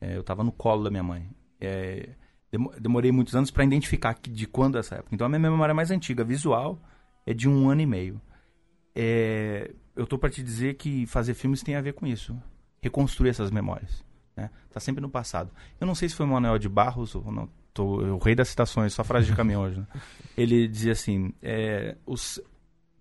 É, 0.00 0.16
eu 0.16 0.20
estava 0.20 0.42
no 0.42 0.52
colo 0.52 0.84
da 0.84 0.90
minha 0.90 1.02
mãe. 1.02 1.28
É, 1.60 2.08
demorei 2.80 3.12
muitos 3.12 3.34
anos 3.34 3.50
para 3.50 3.64
identificar 3.64 4.16
de 4.20 4.46
quando 4.46 4.76
é 4.76 4.80
essa 4.80 4.96
época. 4.96 5.14
Então 5.14 5.26
a 5.26 5.28
minha 5.28 5.40
memória 5.40 5.74
mais 5.74 5.90
antiga, 5.90 6.24
visual, 6.24 6.80
é 7.26 7.34
de 7.34 7.48
um 7.48 7.68
ano 7.68 7.82
e 7.82 7.86
meio. 7.86 8.20
É, 8.96 9.70
eu 9.94 10.04
estou 10.04 10.18
para 10.18 10.30
te 10.30 10.42
dizer 10.42 10.74
que 10.74 11.06
fazer 11.06 11.34
filmes 11.34 11.62
tem 11.62 11.76
a 11.76 11.82
ver 11.82 11.92
com 11.92 12.06
isso. 12.06 12.34
Reconstruir 12.82 13.28
essas 13.28 13.50
memórias. 13.50 14.02
Né? 14.34 14.50
Tá 14.70 14.80
sempre 14.80 15.02
no 15.02 15.10
passado. 15.10 15.50
Eu 15.78 15.86
não 15.86 15.94
sei 15.94 16.08
se 16.08 16.14
foi 16.14 16.24
Manuel 16.24 16.58
de 16.58 16.68
Barros 16.68 17.14
ou 17.14 17.30
não. 17.30 17.48
Tô, 17.74 18.00
o 18.00 18.18
rei 18.18 18.34
das 18.34 18.48
citações, 18.48 18.94
só 18.94 19.04
frase 19.04 19.26
de 19.26 19.36
caminhão 19.36 19.62
hoje. 19.62 19.80
Né? 19.80 19.86
Ele 20.34 20.66
dizia 20.66 20.92
assim: 20.92 21.34
é, 21.42 21.94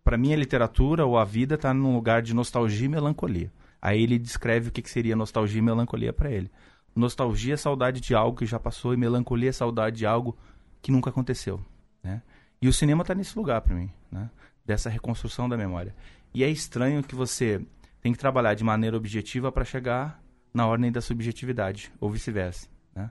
para 0.03 0.17
mim 0.17 0.33
a 0.33 0.37
literatura 0.37 1.05
ou 1.05 1.17
a 1.17 1.23
vida 1.23 1.55
está 1.55 1.73
num 1.73 1.95
lugar 1.95 2.21
de 2.21 2.33
nostalgia 2.33 2.85
e 2.85 2.89
melancolia. 2.89 3.51
Aí 3.81 4.01
ele 4.01 4.17
descreve 4.17 4.69
o 4.69 4.71
que, 4.71 4.81
que 4.81 4.89
seria 4.89 5.15
nostalgia 5.15 5.59
e 5.59 5.61
melancolia 5.61 6.11
para 6.11 6.31
ele. 6.31 6.49
Nostalgia 6.95 7.53
é 7.53 7.57
saudade 7.57 8.01
de 8.01 8.15
algo 8.15 8.37
que 8.37 8.45
já 8.45 8.59
passou 8.59 8.95
e 8.95 8.97
melancolia 8.97 9.49
é 9.49 9.51
saudade 9.51 9.97
de 9.97 10.05
algo 10.07 10.35
que 10.81 10.91
nunca 10.91 11.11
aconteceu. 11.11 11.63
Né? 12.03 12.21
E 12.61 12.67
o 12.67 12.73
cinema 12.73 13.03
está 13.03 13.13
nesse 13.13 13.37
lugar 13.37 13.61
para 13.61 13.75
mim, 13.75 13.91
né? 14.11 14.29
Dessa 14.65 14.89
reconstrução 14.89 15.47
da 15.47 15.55
memória. 15.55 15.95
E 16.33 16.43
é 16.43 16.49
estranho 16.49 17.03
que 17.03 17.15
você 17.15 17.61
tem 18.01 18.11
que 18.11 18.19
trabalhar 18.19 18.53
de 18.53 18.63
maneira 18.63 18.97
objetiva 18.97 19.51
para 19.51 19.63
chegar 19.63 20.21
na 20.53 20.65
ordem 20.65 20.91
da 20.91 21.01
subjetividade, 21.01 21.91
ou 21.99 22.09
vice-versa. 22.09 22.67
Né? 22.95 23.09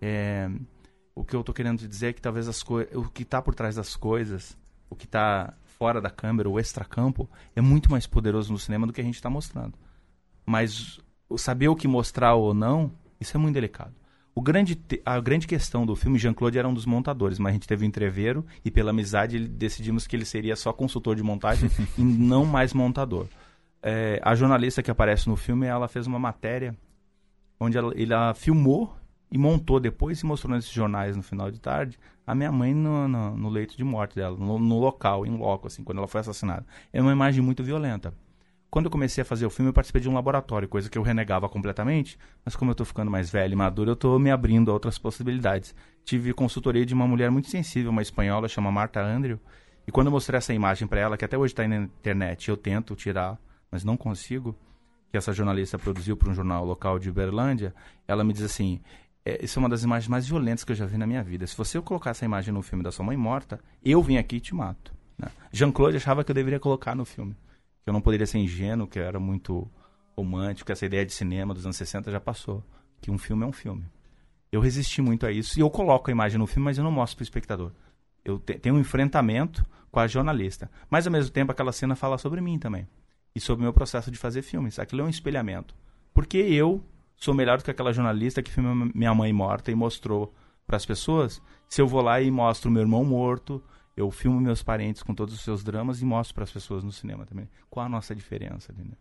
É, 0.00 0.50
o 1.14 1.24
que 1.24 1.34
eu 1.34 1.42
tô 1.42 1.52
querendo 1.52 1.86
dizer 1.86 2.08
é 2.08 2.12
que 2.12 2.20
talvez 2.20 2.48
as 2.48 2.62
o 2.62 3.04
que 3.12 3.22
está 3.22 3.40
por 3.42 3.54
trás 3.54 3.74
das 3.74 3.96
coisas, 3.96 4.56
o 4.88 4.94
que 4.94 5.06
está 5.06 5.54
fora 5.64 6.00
da 6.00 6.10
câmera, 6.10 6.48
o 6.48 6.60
extracampo, 6.60 7.28
é 7.54 7.60
muito 7.60 7.90
mais 7.90 8.06
poderoso 8.06 8.52
no 8.52 8.58
cinema 8.58 8.86
do 8.86 8.92
que 8.92 9.00
a 9.00 9.04
gente 9.04 9.16
está 9.16 9.28
mostrando. 9.28 9.74
Mas 10.44 11.00
saber 11.36 11.68
o 11.68 11.76
que 11.76 11.88
mostrar 11.88 12.34
ou 12.34 12.54
não, 12.54 12.92
isso 13.20 13.36
é 13.36 13.40
muito 13.40 13.54
delicado. 13.54 13.94
O 14.38 14.42
grande, 14.42 14.78
a 15.02 15.18
grande 15.18 15.46
questão 15.46 15.86
do 15.86 15.96
filme, 15.96 16.18
Jean-Claude 16.18 16.58
era 16.58 16.68
um 16.68 16.74
dos 16.74 16.84
montadores, 16.84 17.38
mas 17.38 17.48
a 17.48 17.52
gente 17.54 17.66
teve 17.66 17.86
um 17.86 17.88
entreveiro 17.88 18.44
e 18.62 18.70
pela 18.70 18.90
amizade 18.90 19.48
decidimos 19.48 20.06
que 20.06 20.14
ele 20.14 20.26
seria 20.26 20.54
só 20.54 20.74
consultor 20.74 21.16
de 21.16 21.22
montagem 21.22 21.70
e 21.96 22.02
não 22.02 22.44
mais 22.44 22.74
montador. 22.74 23.28
É, 23.82 24.20
a 24.22 24.34
jornalista 24.34 24.82
que 24.82 24.90
aparece 24.90 25.26
no 25.26 25.36
filme, 25.36 25.64
ela 25.64 25.88
fez 25.88 26.06
uma 26.06 26.18
matéria 26.18 26.76
onde 27.58 27.78
ela, 27.78 27.94
ela 27.98 28.34
filmou 28.34 28.94
e 29.32 29.38
montou 29.38 29.80
depois 29.80 30.20
e 30.20 30.26
mostrou 30.26 30.54
nesses 30.54 30.70
jornais 30.70 31.16
no 31.16 31.22
final 31.22 31.50
de 31.50 31.58
tarde 31.58 31.98
a 32.26 32.34
minha 32.34 32.52
mãe 32.52 32.74
no, 32.74 33.08
no, 33.08 33.34
no 33.38 33.48
leito 33.48 33.74
de 33.74 33.84
morte 33.84 34.16
dela, 34.16 34.36
no, 34.36 34.58
no, 34.58 34.78
local, 34.78 35.24
em 35.24 35.34
loco, 35.34 35.66
assim, 35.66 35.82
quando 35.82 35.96
ela 35.98 36.08
foi 36.08 36.20
assassinada. 36.20 36.66
É 36.92 37.00
uma 37.00 37.12
imagem 37.12 37.42
muito 37.42 37.64
violenta. 37.64 38.12
Quando 38.70 38.86
eu 38.86 38.90
comecei 38.90 39.22
a 39.22 39.24
fazer 39.24 39.46
o 39.46 39.50
filme, 39.50 39.70
eu 39.70 39.72
participei 39.72 40.02
de 40.02 40.08
um 40.08 40.14
laboratório, 40.14 40.68
coisa 40.68 40.90
que 40.90 40.98
eu 40.98 41.02
renegava 41.02 41.48
completamente, 41.48 42.18
mas 42.44 42.56
como 42.56 42.70
eu 42.70 42.72
estou 42.72 42.84
ficando 42.84 43.10
mais 43.10 43.30
velho 43.30 43.52
e 43.52 43.56
maduro, 43.56 43.90
eu 43.90 43.94
estou 43.94 44.18
me 44.18 44.30
abrindo 44.30 44.70
a 44.70 44.74
outras 44.74 44.98
possibilidades. 44.98 45.74
Tive 46.04 46.32
consultoria 46.32 46.84
de 46.84 46.92
uma 46.92 47.06
mulher 47.06 47.30
muito 47.30 47.48
sensível, 47.48 47.90
uma 47.90 48.02
espanhola, 48.02 48.48
chama 48.48 48.70
Marta 48.70 49.00
Andrew, 49.00 49.40
e 49.86 49.92
quando 49.92 50.08
eu 50.08 50.10
mostrei 50.10 50.38
essa 50.38 50.52
imagem 50.52 50.88
para 50.88 51.00
ela, 51.00 51.16
que 51.16 51.24
até 51.24 51.38
hoje 51.38 51.52
está 51.52 51.66
na 51.66 51.76
internet, 51.76 52.48
eu 52.48 52.56
tento 52.56 52.96
tirar, 52.96 53.38
mas 53.70 53.84
não 53.84 53.96
consigo, 53.96 54.56
que 55.10 55.16
essa 55.16 55.32
jornalista 55.32 55.78
produziu 55.78 56.16
para 56.16 56.28
um 56.28 56.34
jornal 56.34 56.64
local 56.64 56.98
de 56.98 57.08
Uberlândia, 57.08 57.72
ela 58.08 58.24
me 58.24 58.32
diz 58.32 58.42
assim: 58.42 58.80
é, 59.24 59.44
isso 59.44 59.58
é 59.58 59.60
uma 59.60 59.68
das 59.68 59.84
imagens 59.84 60.08
mais 60.08 60.26
violentas 60.26 60.64
que 60.64 60.72
eu 60.72 60.76
já 60.76 60.86
vi 60.86 60.98
na 60.98 61.06
minha 61.06 61.22
vida. 61.22 61.46
Se 61.46 61.56
você 61.56 61.80
colocar 61.80 62.10
essa 62.10 62.24
imagem 62.24 62.52
no 62.52 62.62
filme 62.62 62.82
da 62.82 62.90
sua 62.90 63.04
mãe 63.04 63.16
morta, 63.16 63.60
eu 63.84 64.02
vim 64.02 64.16
aqui 64.16 64.36
e 64.36 64.40
te 64.40 64.54
mato. 64.54 64.92
Né? 65.16 65.28
Jean-Claude 65.52 65.96
achava 65.96 66.24
que 66.24 66.30
eu 66.30 66.34
deveria 66.34 66.58
colocar 66.58 66.94
no 66.94 67.04
filme. 67.04 67.36
Que 67.86 67.90
eu 67.90 67.92
não 67.92 68.00
poderia 68.00 68.26
ser 68.26 68.38
ingênuo, 68.38 68.88
que 68.88 68.98
eu 68.98 69.04
era 69.04 69.20
muito 69.20 69.70
romântico, 70.16 70.66
que 70.66 70.72
essa 70.72 70.84
ideia 70.84 71.06
de 71.06 71.12
cinema 71.12 71.54
dos 71.54 71.64
anos 71.64 71.76
60 71.76 72.10
já 72.10 72.18
passou. 72.18 72.64
Que 73.00 73.12
um 73.12 73.16
filme 73.16 73.44
é 73.44 73.46
um 73.46 73.52
filme. 73.52 73.84
Eu 74.50 74.60
resisti 74.60 75.00
muito 75.00 75.24
a 75.24 75.30
isso 75.30 75.56
e 75.56 75.62
eu 75.62 75.70
coloco 75.70 76.10
a 76.10 76.12
imagem 76.12 76.36
no 76.36 76.48
filme, 76.48 76.64
mas 76.64 76.78
eu 76.78 76.82
não 76.82 76.90
mostro 76.90 77.18
para 77.18 77.22
o 77.22 77.24
espectador. 77.24 77.70
Eu 78.24 78.40
te, 78.40 78.54
tenho 78.58 78.74
um 78.74 78.80
enfrentamento 78.80 79.64
com 79.88 80.00
a 80.00 80.08
jornalista. 80.08 80.68
Mas 80.90 81.06
ao 81.06 81.12
mesmo 81.12 81.30
tempo 81.30 81.52
aquela 81.52 81.70
cena 81.70 81.94
fala 81.94 82.18
sobre 82.18 82.40
mim 82.40 82.58
também. 82.58 82.88
E 83.36 83.40
sobre 83.40 83.62
o 83.62 83.66
meu 83.66 83.72
processo 83.72 84.10
de 84.10 84.18
fazer 84.18 84.42
filmes. 84.42 84.80
Aquilo 84.80 85.02
é 85.02 85.04
um 85.04 85.08
espelhamento. 85.08 85.72
Porque 86.12 86.38
eu 86.38 86.84
sou 87.14 87.34
melhor 87.34 87.58
do 87.58 87.64
que 87.64 87.70
aquela 87.70 87.92
jornalista 87.92 88.42
que 88.42 88.50
filmou 88.50 88.90
minha 88.92 89.14
mãe 89.14 89.32
morta 89.32 89.70
e 89.70 89.76
mostrou 89.76 90.34
para 90.66 90.76
as 90.76 90.84
pessoas. 90.84 91.40
Se 91.68 91.80
eu 91.80 91.86
vou 91.86 92.02
lá 92.02 92.20
e 92.20 92.32
mostro 92.32 92.68
meu 92.68 92.82
irmão 92.82 93.04
morto, 93.04 93.62
eu 93.96 94.10
filmo 94.10 94.40
meus 94.40 94.62
parentes 94.62 95.02
com 95.02 95.14
todos 95.14 95.34
os 95.34 95.40
seus 95.40 95.64
dramas 95.64 96.02
e 96.02 96.04
mostro 96.04 96.34
para 96.34 96.44
as 96.44 96.50
pessoas 96.52 96.84
no 96.84 96.92
cinema 96.92 97.24
também. 97.24 97.48
Qual 97.70 97.86
a 97.86 97.88
nossa 97.88 98.14
diferença 98.14 98.72
ali, 98.72 98.84
né? 98.84 98.94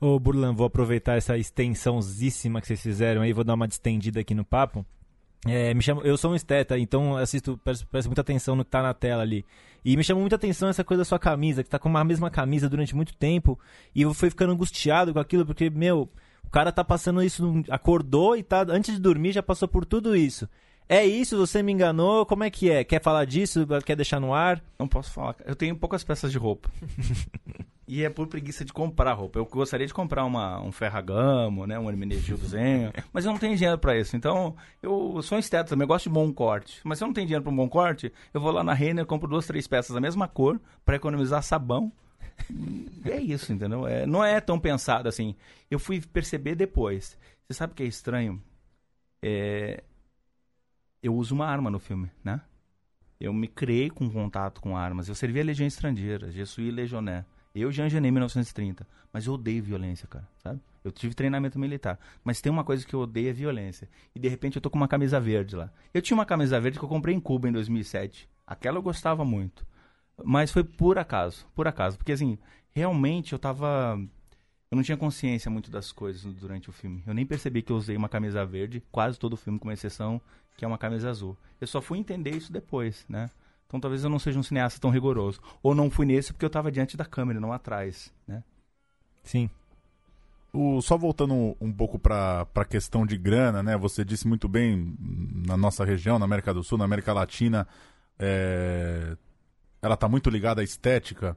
Ô 0.00 0.18
Burlan, 0.18 0.54
vou 0.54 0.66
aproveitar 0.66 1.16
essa 1.16 1.36
extensãozíssima 1.38 2.60
que 2.60 2.66
vocês 2.66 2.82
fizeram 2.82 3.22
aí, 3.22 3.32
vou 3.32 3.44
dar 3.44 3.54
uma 3.54 3.68
distendida 3.68 4.20
aqui 4.20 4.34
no 4.34 4.44
papo. 4.44 4.84
É, 5.46 5.72
me 5.72 5.82
chamo, 5.82 6.02
eu 6.02 6.16
sou 6.16 6.32
um 6.32 6.34
esteta, 6.34 6.78
então 6.78 7.16
assisto, 7.16 7.58
presto, 7.62 7.86
presto 7.86 8.08
muita 8.08 8.20
atenção 8.20 8.56
no 8.56 8.64
que 8.64 8.70
tá 8.70 8.82
na 8.82 8.92
tela 8.92 9.22
ali. 9.22 9.44
E 9.84 9.96
me 9.96 10.02
chamou 10.02 10.22
muita 10.22 10.36
atenção 10.36 10.68
essa 10.68 10.82
coisa 10.82 11.02
da 11.02 11.04
sua 11.04 11.18
camisa, 11.18 11.62
que 11.62 11.70
tá 11.70 11.78
com 11.78 11.94
a 11.96 12.04
mesma 12.04 12.30
camisa 12.30 12.68
durante 12.68 12.96
muito 12.96 13.14
tempo. 13.16 13.58
E 13.94 14.02
eu 14.02 14.12
fui 14.12 14.28
ficando 14.28 14.52
angustiado 14.52 15.12
com 15.12 15.20
aquilo, 15.20 15.46
porque, 15.46 15.70
meu, 15.70 16.10
o 16.42 16.50
cara 16.50 16.72
tá 16.72 16.82
passando 16.82 17.22
isso, 17.22 17.62
acordou 17.70 18.36
e 18.36 18.42
tá 18.42 18.66
antes 18.68 18.94
de 18.94 19.00
dormir 19.00 19.32
já 19.32 19.42
passou 19.42 19.68
por 19.68 19.84
tudo 19.84 20.16
isso. 20.16 20.48
É 20.88 21.04
isso, 21.04 21.36
você 21.36 21.62
me 21.62 21.72
enganou, 21.72 22.24
como 22.24 22.44
é 22.44 22.50
que 22.50 22.70
é? 22.70 22.84
Quer 22.84 23.02
falar 23.02 23.24
disso? 23.24 23.66
Quer 23.84 23.96
deixar 23.96 24.20
no 24.20 24.32
ar? 24.32 24.62
Não 24.78 24.86
posso 24.86 25.12
falar. 25.12 25.34
Eu 25.44 25.56
tenho 25.56 25.74
poucas 25.76 26.04
peças 26.04 26.30
de 26.30 26.38
roupa. 26.38 26.70
e 27.88 28.04
é 28.04 28.10
por 28.10 28.28
preguiça 28.28 28.64
de 28.64 28.72
comprar 28.72 29.12
roupa. 29.14 29.38
Eu 29.38 29.46
gostaria 29.46 29.86
de 29.86 29.92
comprar 29.92 30.24
uma, 30.24 30.60
um 30.60 30.70
Ferragamo, 30.70 31.66
né, 31.66 31.76
um 31.76 31.90
Hermenegildo 31.90 32.46
Zenho, 32.46 32.92
mas 33.12 33.24
eu 33.24 33.32
não 33.32 33.38
tenho 33.38 33.56
dinheiro 33.56 33.78
para 33.78 33.98
isso. 33.98 34.16
Então, 34.16 34.54
eu 34.80 35.20
sou 35.22 35.36
um 35.36 35.40
esteta 35.40 35.70
também, 35.70 35.84
eu 35.84 35.88
gosto 35.88 36.04
de 36.04 36.14
bom 36.14 36.32
corte. 36.32 36.80
Mas 36.84 36.98
se 36.98 37.04
eu 37.04 37.06
não 37.06 37.14
tenho 37.14 37.26
dinheiro 37.26 37.42
para 37.42 37.52
um 37.52 37.56
bom 37.56 37.68
corte, 37.68 38.12
eu 38.32 38.40
vou 38.40 38.52
lá 38.52 38.62
na 38.62 38.72
Renner, 38.72 39.06
compro 39.06 39.28
duas, 39.28 39.46
três 39.46 39.66
peças 39.66 39.92
da 39.92 40.00
mesma 40.00 40.28
cor 40.28 40.60
para 40.84 40.96
economizar 40.96 41.42
sabão 41.42 41.92
é 43.04 43.18
isso, 43.18 43.52
entendeu? 43.52 43.86
É, 43.86 44.06
não 44.06 44.24
é 44.24 44.40
tão 44.40 44.58
pensado 44.58 45.08
assim. 45.08 45.34
Eu 45.70 45.78
fui 45.78 46.00
perceber 46.00 46.54
depois. 46.54 47.16
Você 47.46 47.54
sabe 47.54 47.72
o 47.72 47.76
que 47.76 47.82
é 47.82 47.86
estranho? 47.86 48.42
É, 49.22 49.82
eu 51.06 51.14
uso 51.14 51.34
uma 51.34 51.46
arma 51.46 51.70
no 51.70 51.78
filme, 51.78 52.10
né? 52.22 52.40
Eu 53.18 53.32
me 53.32 53.48
criei 53.48 53.88
com 53.88 54.10
contato 54.10 54.60
com 54.60 54.76
armas. 54.76 55.08
Eu 55.08 55.14
servi 55.14 55.40
a 55.40 55.44
Legião 55.44 55.66
Estrangeira, 55.66 56.30
Jesuí 56.30 56.70
Legioné. 56.70 57.24
Eu 57.54 57.72
já 57.72 57.86
engenei 57.86 58.10
em 58.10 58.12
1930. 58.12 58.86
Mas 59.12 59.26
eu 59.26 59.32
odeio 59.32 59.62
violência, 59.62 60.06
cara, 60.06 60.28
sabe? 60.42 60.60
Eu 60.84 60.92
tive 60.92 61.14
treinamento 61.14 61.58
militar. 61.58 61.98
Mas 62.22 62.40
tem 62.40 62.52
uma 62.52 62.62
coisa 62.62 62.86
que 62.86 62.94
eu 62.94 63.00
odeio 63.00 63.30
é 63.30 63.32
violência. 63.32 63.88
E 64.14 64.20
de 64.20 64.28
repente 64.28 64.56
eu 64.56 64.62
tô 64.62 64.68
com 64.68 64.76
uma 64.76 64.86
camisa 64.86 65.18
verde 65.18 65.56
lá. 65.56 65.72
Eu 65.94 66.02
tinha 66.02 66.14
uma 66.14 66.26
camisa 66.26 66.60
verde 66.60 66.78
que 66.78 66.84
eu 66.84 66.88
comprei 66.88 67.14
em 67.14 67.20
Cuba 67.20 67.48
em 67.48 67.52
2007. 67.52 68.28
Aquela 68.46 68.76
eu 68.76 68.82
gostava 68.82 69.24
muito. 69.24 69.66
Mas 70.22 70.50
foi 70.50 70.64
por 70.64 70.98
acaso, 70.98 71.46
por 71.54 71.66
acaso. 71.66 71.96
Porque, 71.96 72.12
assim, 72.12 72.38
realmente 72.70 73.32
eu 73.32 73.38
tava. 73.38 73.98
Eu 74.70 74.76
não 74.76 74.82
tinha 74.82 74.96
consciência 74.96 75.50
muito 75.50 75.70
das 75.70 75.92
coisas 75.92 76.34
durante 76.34 76.68
o 76.68 76.72
filme. 76.72 77.02
Eu 77.06 77.14
nem 77.14 77.24
percebi 77.24 77.62
que 77.62 77.72
eu 77.72 77.76
usei 77.76 77.96
uma 77.96 78.08
camisa 78.08 78.44
verde, 78.44 78.82
quase 78.90 79.18
todo 79.18 79.32
o 79.32 79.36
filme, 79.36 79.58
com 79.58 79.70
exceção 79.72 80.20
que 80.56 80.64
é 80.64 80.68
uma 80.68 80.78
camisa 80.78 81.10
azul. 81.10 81.36
Eu 81.60 81.66
só 81.66 81.80
fui 81.80 81.98
entender 81.98 82.30
isso 82.30 82.52
depois, 82.52 83.04
né? 83.08 83.30
Então 83.66 83.80
talvez 83.80 84.04
eu 84.04 84.10
não 84.10 84.18
seja 84.18 84.38
um 84.38 84.42
cineasta 84.42 84.80
tão 84.80 84.90
rigoroso. 84.90 85.40
Ou 85.62 85.74
não 85.74 85.90
fui 85.90 86.06
nesse 86.06 86.32
porque 86.32 86.44
eu 86.44 86.48
estava 86.48 86.70
diante 86.70 86.96
da 86.96 87.04
câmera, 87.04 87.40
não 87.40 87.52
atrás, 87.52 88.12
né? 88.26 88.42
Sim. 89.22 89.50
O, 90.52 90.80
só 90.80 90.96
voltando 90.96 91.56
um, 91.60 91.72
pouco 91.72 91.98
para 91.98 92.46
a 92.54 92.64
questão 92.64 93.04
de 93.04 93.16
grana, 93.18 93.62
né? 93.62 93.76
Você 93.76 94.04
disse 94.04 94.26
muito 94.26 94.48
bem, 94.48 94.96
na 95.46 95.56
nossa 95.56 95.84
região, 95.84 96.18
na 96.18 96.24
América 96.24 96.54
do 96.54 96.62
Sul, 96.62 96.78
na 96.78 96.84
América 96.84 97.12
Latina, 97.12 97.66
é, 98.18 99.16
ela 99.82 99.94
está 99.94 100.08
muito 100.08 100.30
ligada 100.30 100.60
à 100.60 100.64
estética. 100.64 101.36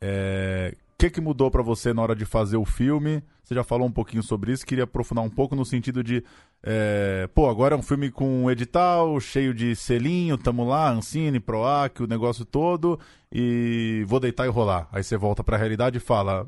É, 0.00 0.76
que, 0.98 1.08
que 1.08 1.20
mudou 1.20 1.48
para 1.48 1.62
você 1.62 1.94
na 1.94 2.02
hora 2.02 2.16
de 2.16 2.24
fazer 2.24 2.56
o 2.56 2.64
filme? 2.64 3.22
Você 3.44 3.54
já 3.54 3.62
falou 3.62 3.86
um 3.86 3.92
pouquinho 3.92 4.22
sobre 4.22 4.52
isso, 4.52 4.66
queria 4.66 4.82
aprofundar 4.82 5.24
um 5.24 5.30
pouco 5.30 5.54
no 5.54 5.64
sentido 5.64 6.02
de, 6.02 6.24
é, 6.62 7.28
pô, 7.32 7.48
agora 7.48 7.76
é 7.76 7.78
um 7.78 7.82
filme 7.82 8.10
com 8.10 8.50
edital, 8.50 9.18
cheio 9.20 9.54
de 9.54 9.76
selinho, 9.76 10.36
tamo 10.36 10.66
lá, 10.66 10.90
Ancine, 10.90 11.38
Proac, 11.38 12.02
o 12.02 12.06
negócio 12.08 12.44
todo, 12.44 12.98
e 13.32 14.04
vou 14.08 14.18
deitar 14.18 14.44
e 14.44 14.50
rolar. 14.50 14.88
Aí 14.90 15.04
você 15.04 15.16
volta 15.16 15.44
para 15.44 15.56
a 15.56 15.58
realidade 15.58 15.98
e 15.98 16.00
fala, 16.00 16.44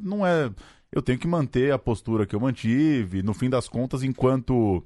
não 0.00 0.24
é, 0.24 0.48
eu 0.92 1.02
tenho 1.02 1.18
que 1.18 1.26
manter 1.26 1.72
a 1.72 1.78
postura 1.78 2.24
que 2.24 2.36
eu 2.36 2.40
mantive, 2.40 3.22
no 3.22 3.34
fim 3.34 3.50
das 3.50 3.68
contas, 3.68 4.04
enquanto 4.04 4.82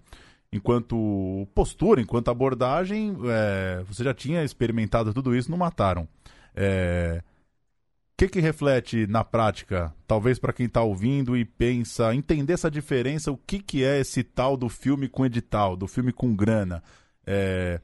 enquanto 0.55 1.47
postura, 1.55 2.01
enquanto 2.01 2.31
abordagem, 2.31 3.17
é, 3.25 3.83
você 3.87 4.05
já 4.05 4.13
tinha 4.13 4.45
experimentado 4.45 5.15
tudo 5.15 5.35
isso, 5.35 5.51
não 5.51 5.57
mataram. 5.59 6.07
É, 6.55 7.23
que, 8.17 8.29
que 8.29 8.41
reflete 8.41 9.07
na 9.07 9.25
prática, 9.25 9.93
talvez 10.07 10.39
para 10.39 10.53
quem 10.53 10.67
está 10.67 10.83
ouvindo 10.83 11.37
e 11.37 11.45
pensa, 11.45 12.15
entender 12.15 12.53
essa 12.53 12.71
diferença, 12.71 13.33
o 13.33 13.37
que, 13.37 13.59
que 13.59 13.85
é 13.85 14.01
esse 14.01 14.23
tal 14.23 14.57
do 14.57 14.69
filme 14.69 15.09
com 15.09 15.27
edital, 15.27 15.77
do 15.77 15.89
filme 15.89 16.13
com 16.13 16.35
grana? 16.35 16.83
É, 17.27 17.81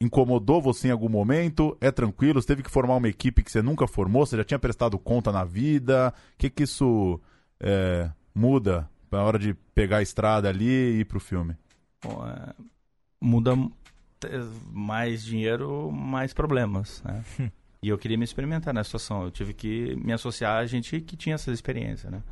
incomodou 0.00 0.60
você 0.60 0.88
em 0.88 0.90
algum 0.90 1.08
momento? 1.08 1.76
É 1.80 1.90
tranquilo? 1.90 2.40
Você 2.40 2.48
teve 2.48 2.62
que 2.62 2.70
formar 2.70 2.96
uma 2.96 3.08
equipe 3.08 3.42
que 3.42 3.50
você 3.50 3.62
nunca 3.62 3.86
formou? 3.86 4.26
Você 4.26 4.36
já 4.36 4.44
tinha 4.44 4.58
prestado 4.58 4.98
conta 4.98 5.30
na 5.30 5.44
vida? 5.44 6.12
O 6.34 6.38
que, 6.38 6.50
que 6.50 6.64
isso 6.64 7.20
é, 7.60 8.10
muda 8.34 8.90
na 9.10 9.22
hora 9.22 9.38
de 9.38 9.54
pegar 9.74 9.98
a 9.98 10.02
estrada 10.02 10.48
ali 10.48 10.68
e 10.68 11.00
ir 11.00 11.04
para 11.04 11.18
o 11.18 11.20
filme? 11.20 11.56
Bom, 12.02 12.26
é, 12.26 12.52
muda 13.20 13.56
mais 14.70 15.24
dinheiro, 15.24 15.90
mais 15.90 16.32
problemas, 16.32 17.02
né? 17.04 17.24
e 17.82 17.88
eu 17.88 17.98
queria 17.98 18.16
me 18.16 18.24
experimentar 18.24 18.72
nessa 18.72 18.90
situação. 18.90 19.24
Eu 19.24 19.30
tive 19.30 19.52
que 19.52 19.96
me 19.96 20.12
associar 20.12 20.58
a 20.58 20.66
gente 20.66 21.00
que 21.00 21.16
tinha 21.16 21.34
essa 21.34 21.50
experiência, 21.50 22.10
né? 22.10 22.22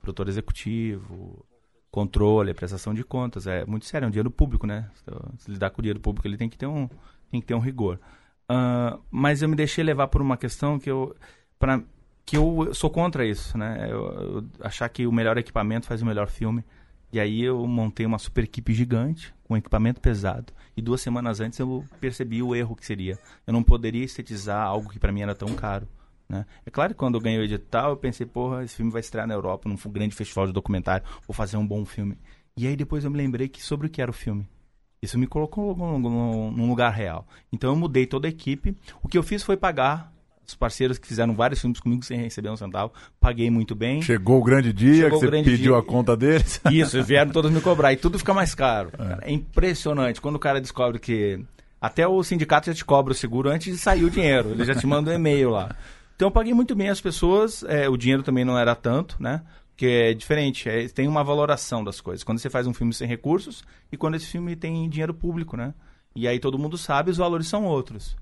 Produtor 0.00 0.28
executivo, 0.28 1.46
controle, 1.90 2.52
prestação 2.52 2.92
de 2.92 3.04
contas. 3.04 3.46
É 3.46 3.64
muito 3.64 3.86
sério, 3.86 4.06
é 4.06 4.08
um 4.08 4.10
dinheiro 4.10 4.30
público, 4.30 4.66
né? 4.66 4.90
Se 5.38 5.50
lidar 5.50 5.70
com 5.70 5.80
o 5.80 5.82
dinheiro 5.82 6.00
público, 6.00 6.26
ele 6.26 6.36
tem 6.36 6.48
que 6.48 6.58
ter 6.58 6.66
um, 6.66 6.88
tem 7.30 7.40
que 7.40 7.46
ter 7.46 7.54
um 7.54 7.60
rigor. 7.60 8.00
Uh, 8.50 9.00
mas 9.10 9.42
eu 9.42 9.48
me 9.48 9.56
deixei 9.56 9.84
levar 9.84 10.08
por 10.08 10.20
uma 10.20 10.36
questão 10.36 10.78
que 10.78 10.90
eu, 10.90 11.14
pra, 11.58 11.82
que 12.24 12.36
eu 12.36 12.74
sou 12.74 12.90
contra 12.90 13.24
isso, 13.24 13.56
né? 13.56 13.88
Eu, 13.88 14.06
eu 14.12 14.46
achar 14.60 14.88
que 14.88 15.06
o 15.06 15.12
melhor 15.12 15.38
equipamento 15.38 15.86
faz 15.86 16.02
o 16.02 16.06
melhor 16.06 16.28
filme. 16.28 16.64
E 17.16 17.18
aí 17.18 17.42
eu 17.44 17.66
montei 17.66 18.04
uma 18.04 18.18
super 18.18 18.44
equipe 18.44 18.74
gigante, 18.74 19.34
com 19.44 19.56
equipamento 19.56 20.02
pesado. 20.02 20.52
E 20.76 20.82
duas 20.82 21.00
semanas 21.00 21.40
antes 21.40 21.58
eu 21.58 21.82
percebi 21.98 22.42
o 22.42 22.54
erro 22.54 22.76
que 22.76 22.84
seria. 22.84 23.18
Eu 23.46 23.54
não 23.54 23.62
poderia 23.62 24.04
estetizar 24.04 24.62
algo 24.62 24.90
que 24.90 24.98
para 24.98 25.10
mim 25.10 25.22
era 25.22 25.34
tão 25.34 25.48
caro. 25.54 25.88
Né? 26.28 26.44
É 26.66 26.70
claro 26.70 26.92
que 26.92 26.98
quando 26.98 27.14
eu 27.14 27.20
ganhei 27.22 27.40
o 27.40 27.42
edital, 27.42 27.88
eu 27.88 27.96
pensei, 27.96 28.26
porra, 28.26 28.64
esse 28.64 28.76
filme 28.76 28.92
vai 28.92 29.00
estrear 29.00 29.26
na 29.26 29.32
Europa, 29.32 29.66
num 29.66 29.76
grande 29.90 30.14
festival 30.14 30.46
de 30.46 30.52
documentário, 30.52 31.06
vou 31.26 31.34
fazer 31.34 31.56
um 31.56 31.66
bom 31.66 31.86
filme. 31.86 32.18
E 32.54 32.66
aí 32.66 32.76
depois 32.76 33.02
eu 33.02 33.10
me 33.10 33.16
lembrei 33.16 33.48
que 33.48 33.62
sobre 33.62 33.86
o 33.86 33.90
que 33.90 34.02
era 34.02 34.10
o 34.10 34.14
filme. 34.14 34.46
Isso 35.00 35.18
me 35.18 35.26
colocou 35.26 35.74
num 35.74 36.68
lugar 36.68 36.92
real. 36.92 37.26
Então 37.50 37.70
eu 37.70 37.76
mudei 37.76 38.06
toda 38.06 38.28
a 38.28 38.30
equipe. 38.30 38.76
O 39.02 39.08
que 39.08 39.16
eu 39.16 39.22
fiz 39.22 39.42
foi 39.42 39.56
pagar 39.56 40.12
os 40.46 40.54
parceiros 40.54 40.98
que 40.98 41.06
fizeram 41.06 41.34
vários 41.34 41.60
filmes 41.60 41.80
comigo 41.80 42.04
sem 42.04 42.20
receber 42.20 42.50
um 42.50 42.56
centavo. 42.56 42.92
Paguei 43.20 43.50
muito 43.50 43.74
bem. 43.74 44.02
Chegou 44.02 44.40
o 44.40 44.44
grande 44.44 44.72
dia 44.72 45.04
Chegou 45.04 45.20
que 45.20 45.26
você 45.26 45.42
pediu 45.42 45.72
dia. 45.72 45.78
a 45.78 45.82
conta 45.82 46.16
deles. 46.16 46.60
Isso, 46.70 47.02
vieram 47.02 47.32
todos 47.32 47.50
me 47.50 47.60
cobrar. 47.60 47.92
E 47.92 47.96
tudo 47.96 48.18
fica 48.18 48.32
mais 48.32 48.54
caro. 48.54 48.90
É. 48.98 49.30
é 49.30 49.32
impressionante. 49.32 50.20
Quando 50.20 50.36
o 50.36 50.40
cara 50.40 50.60
descobre 50.60 50.98
que. 50.98 51.44
Até 51.80 52.06
o 52.06 52.22
sindicato 52.22 52.66
já 52.66 52.74
te 52.74 52.84
cobra 52.84 53.12
o 53.12 53.16
seguro 53.16 53.50
antes 53.50 53.72
de 53.72 53.78
sair 53.78 54.04
o 54.04 54.10
dinheiro. 54.10 54.50
Ele 54.50 54.64
já 54.64 54.74
te 54.74 54.86
manda 54.86 55.10
um 55.10 55.14
e-mail 55.14 55.50
lá. 55.50 55.74
Então 56.14 56.28
eu 56.28 56.32
paguei 56.32 56.54
muito 56.54 56.74
bem 56.74 56.88
as 56.88 57.00
pessoas. 57.00 57.62
É, 57.68 57.88
o 57.88 57.96
dinheiro 57.96 58.22
também 58.22 58.44
não 58.44 58.58
era 58.58 58.74
tanto, 58.74 59.16
né? 59.20 59.42
que 59.76 59.86
é 59.86 60.14
diferente, 60.14 60.68
é, 60.68 60.88
tem 60.88 61.06
uma 61.06 61.22
valoração 61.22 61.84
das 61.84 62.00
coisas. 62.00 62.24
Quando 62.24 62.38
você 62.38 62.48
faz 62.48 62.66
um 62.66 62.72
filme 62.72 62.94
sem 62.94 63.06
recursos 63.06 63.62
e 63.92 63.96
quando 63.96 64.14
esse 64.14 64.26
filme 64.26 64.56
tem 64.56 64.88
dinheiro 64.88 65.12
público, 65.12 65.56
né? 65.56 65.74
E 66.14 66.26
aí 66.26 66.40
todo 66.40 66.58
mundo 66.58 66.78
sabe, 66.78 67.10
os 67.10 67.18
valores 67.18 67.46
são 67.46 67.64
outros. 67.66 68.16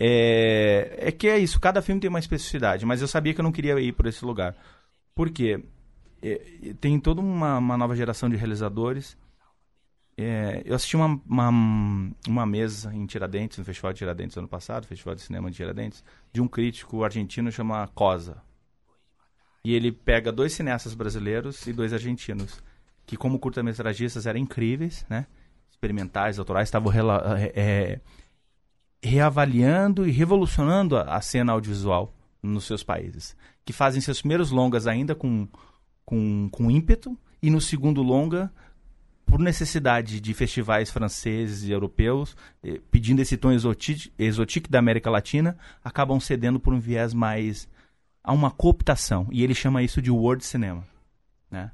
É, 0.00 1.08
é 1.08 1.10
que 1.10 1.26
é 1.26 1.36
isso, 1.36 1.58
cada 1.58 1.82
filme 1.82 2.00
tem 2.00 2.08
uma 2.08 2.20
especificidade, 2.20 2.86
mas 2.86 3.02
eu 3.02 3.08
sabia 3.08 3.34
que 3.34 3.40
eu 3.40 3.42
não 3.42 3.50
queria 3.50 3.80
ir 3.80 3.92
por 3.92 4.06
esse 4.06 4.24
lugar. 4.24 4.54
Por 5.12 5.28
quê? 5.28 5.64
É, 6.22 6.72
tem 6.80 7.00
toda 7.00 7.20
uma, 7.20 7.58
uma, 7.58 7.76
nova 7.76 7.96
geração 7.96 8.30
de 8.30 8.36
realizadores. 8.36 9.18
É, 10.16 10.62
eu 10.64 10.76
assisti 10.76 10.94
uma, 10.94 11.20
uma, 11.26 12.12
uma, 12.28 12.46
mesa 12.46 12.94
em 12.94 13.06
Tiradentes, 13.06 13.58
no 13.58 13.64
Festival 13.64 13.92
de 13.92 13.98
Tiradentes 13.98 14.36
ano 14.36 14.46
passado, 14.46 14.86
Festival 14.86 15.16
de 15.16 15.22
Cinema 15.22 15.50
de 15.50 15.56
Tiradentes, 15.56 16.04
de 16.32 16.40
um 16.40 16.46
crítico 16.46 17.02
argentino 17.02 17.50
chamado 17.50 17.90
Cosa. 17.90 18.40
E 19.64 19.74
ele 19.74 19.90
pega 19.90 20.30
dois 20.30 20.52
cineastas 20.52 20.94
brasileiros 20.94 21.66
e 21.66 21.72
dois 21.72 21.92
argentinos, 21.92 22.62
que 23.04 23.16
como 23.16 23.40
curta-metragistas 23.40 24.26
eram 24.26 24.38
incríveis, 24.38 25.04
né? 25.10 25.26
experimentais, 25.70 26.38
autorais, 26.38 26.68
estavam 26.68 26.92
é, 27.54 28.00
reavaliando 29.02 30.06
e 30.06 30.10
revolucionando 30.10 30.96
a, 30.96 31.16
a, 31.16 31.20
cena 31.20 31.52
audiovisual 31.52 32.12
nos 32.42 32.64
seus 32.64 32.82
países. 32.82 33.36
Que 33.64 33.72
fazem 33.72 34.00
seus 34.00 34.20
primeiros 34.20 34.50
longas 34.50 34.86
ainda 34.86 35.14
com, 35.14 35.46
com, 36.04 36.48
com 36.50 36.70
ímpeto, 36.70 37.16
e 37.40 37.50
no 37.50 37.60
segundo 37.60 38.02
longa, 38.02 38.52
por 39.24 39.38
necessidade 39.38 40.20
de 40.20 40.34
festivais 40.34 40.90
franceses 40.90 41.62
e 41.64 41.70
europeus, 41.70 42.36
eh, 42.64 42.80
pedindo 42.90 43.20
esse 43.20 43.36
tom 43.36 43.52
exotique, 43.52 44.70
da 44.70 44.78
América 44.78 45.10
Latina, 45.10 45.56
acabam 45.84 46.18
cedendo 46.18 46.58
por 46.58 46.72
um 46.72 46.80
viés 46.80 47.14
mais 47.14 47.68
a 48.24 48.32
uma 48.32 48.50
cooptação. 48.50 49.28
E 49.30 49.44
ele 49.44 49.54
chama 49.54 49.82
isso 49.82 50.02
de 50.02 50.10
world 50.10 50.44
cinema. 50.44 50.84
Né? 51.50 51.70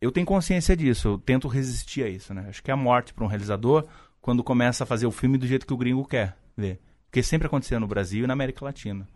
Eu 0.00 0.12
tenho 0.12 0.26
consciência 0.26 0.76
disso, 0.76 1.08
eu 1.08 1.18
tento 1.18 1.48
resistir 1.48 2.02
a 2.02 2.08
isso. 2.08 2.34
Né? 2.34 2.46
Acho 2.48 2.62
que 2.62 2.70
é 2.70 2.74
a 2.74 2.76
morte 2.76 3.14
para 3.14 3.24
um 3.24 3.28
realizador 3.28 3.86
quando 4.20 4.44
começa 4.44 4.84
a 4.84 4.86
fazer 4.86 5.06
o 5.06 5.12
filme 5.12 5.38
do 5.38 5.46
jeito 5.46 5.66
que 5.66 5.72
o 5.72 5.78
gringo 5.78 6.04
quer 6.04 6.36
ver. 6.56 6.80
Porque 7.06 7.22
sempre 7.22 7.46
aconteceu 7.46 7.78
no 7.78 7.86
Brasil 7.86 8.24
e 8.24 8.26
na 8.26 8.32
América 8.32 8.64
Latina. 8.64 9.06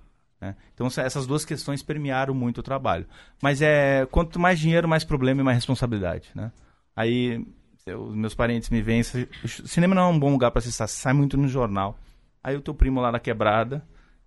Né? 0.40 0.54
Então 0.74 0.86
essas 0.86 1.26
duas 1.26 1.44
questões 1.44 1.82
permearam 1.82 2.34
muito 2.34 2.58
o 2.58 2.62
trabalho. 2.62 3.06
Mas 3.42 3.62
é 3.62 4.06
quanto 4.10 4.38
mais 4.38 4.58
dinheiro, 4.58 4.88
mais 4.88 5.04
problema 5.04 5.40
e 5.40 5.44
mais 5.44 5.56
responsabilidade. 5.56 6.30
Né? 6.34 6.52
Aí 6.94 7.46
os 7.86 8.14
meus 8.14 8.34
parentes 8.34 8.68
me 8.70 8.82
veem. 8.82 9.02
Cinema 9.02 9.94
não 9.94 10.02
é 10.02 10.08
um 10.08 10.18
bom 10.18 10.30
lugar 10.30 10.50
para 10.50 10.58
assistir, 10.58 10.86
sai 10.88 11.12
muito 11.12 11.36
no 11.36 11.48
jornal. 11.48 11.98
Aí 12.42 12.56
o 12.56 12.60
teu 12.60 12.74
primo 12.74 13.00
lá 13.00 13.10
na 13.10 13.18
quebrada 13.18 13.82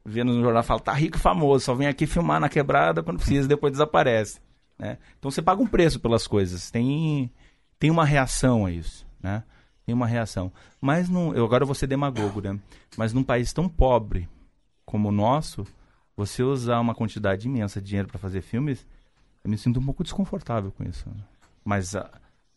vendo 0.05 0.33
no 0.33 0.41
jornal 0.41 0.63
fala, 0.63 0.79
tá 0.79 0.93
rico 0.93 1.17
e 1.17 1.19
famoso, 1.19 1.65
só 1.65 1.73
vem 1.73 1.87
aqui 1.87 2.07
filmar 2.07 2.39
na 2.39 2.49
quebrada 2.49 3.03
quando 3.03 3.17
precisa 3.17 3.47
depois 3.47 3.71
desaparece. 3.71 4.39
Né? 4.77 4.97
Então 5.17 5.29
você 5.29 5.41
paga 5.41 5.61
um 5.61 5.67
preço 5.67 5.99
pelas 5.99 6.25
coisas. 6.25 6.71
Tem, 6.71 7.31
tem 7.77 7.91
uma 7.91 8.05
reação 8.05 8.65
a 8.65 8.71
isso. 8.71 9.05
Né? 9.21 9.43
Uma 9.93 10.07
reação. 10.07 10.51
Mas 10.79 11.09
não, 11.09 11.33
eu 11.33 11.45
agora 11.45 11.65
vou 11.65 11.75
ser 11.75 11.87
demagogo, 11.87 12.41
né? 12.41 12.59
Mas 12.97 13.13
num 13.13 13.23
país 13.23 13.53
tão 13.53 13.67
pobre 13.67 14.27
como 14.85 15.09
o 15.09 15.11
nosso, 15.11 15.65
você 16.15 16.43
usar 16.43 16.79
uma 16.79 16.95
quantidade 16.95 17.47
imensa 17.47 17.81
de 17.81 17.87
dinheiro 17.87 18.07
para 18.07 18.19
fazer 18.19 18.41
filmes, 18.41 18.85
eu 19.43 19.49
me 19.49 19.57
sinto 19.57 19.79
um 19.79 19.85
pouco 19.85 20.03
desconfortável 20.03 20.71
com 20.71 20.83
isso. 20.83 21.07
Né? 21.09 21.15
Mas, 21.63 21.95
ah, 21.95 22.09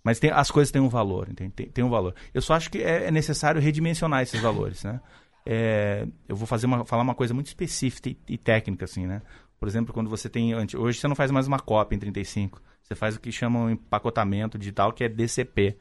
mas 0.02 0.18
tem, 0.18 0.30
as 0.30 0.50
coisas 0.50 0.72
têm 0.72 0.80
um 0.80 0.88
valor, 0.88 1.28
tem, 1.34 1.50
tem 1.50 1.84
um 1.84 1.90
valor. 1.90 2.14
Eu 2.32 2.40
só 2.40 2.54
acho 2.54 2.70
que 2.70 2.78
é, 2.78 3.06
é 3.06 3.10
necessário 3.10 3.60
redimensionar 3.60 4.22
esses 4.22 4.40
valores, 4.40 4.82
né? 4.84 5.00
é, 5.44 6.06
eu 6.28 6.36
vou 6.36 6.46
fazer 6.46 6.66
uma, 6.66 6.84
falar 6.84 7.02
uma 7.02 7.14
coisa 7.14 7.34
muito 7.34 7.48
específica 7.48 8.08
e, 8.08 8.16
e, 8.28 8.38
técnica, 8.38 8.84
assim, 8.84 9.06
né? 9.06 9.22
Por 9.58 9.68
exemplo, 9.68 9.92
quando 9.92 10.10
você 10.10 10.28
tem. 10.28 10.54
Hoje 10.54 10.98
você 10.98 11.08
não 11.08 11.14
faz 11.14 11.30
mais 11.30 11.46
uma 11.46 11.58
cópia 11.58 11.96
em 11.96 11.98
35. 11.98 12.60
Você 12.82 12.94
faz 12.94 13.16
o 13.16 13.20
que 13.20 13.30
chamam 13.30 13.68
de 13.68 13.74
empacotamento 13.74 14.58
digital, 14.58 14.92
que 14.92 15.04
é 15.04 15.08
DCP. 15.08 15.76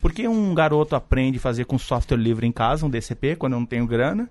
Por 0.00 0.12
que 0.12 0.26
um 0.26 0.54
garoto 0.54 0.96
aprende 0.96 1.38
a 1.38 1.40
fazer 1.40 1.66
com 1.66 1.78
software 1.78 2.16
livre 2.16 2.46
em 2.46 2.52
casa, 2.52 2.86
um 2.86 2.90
DCP, 2.90 3.36
quando 3.36 3.52
eu 3.52 3.60
não 3.60 3.66
tenho 3.66 3.86
grana? 3.86 4.28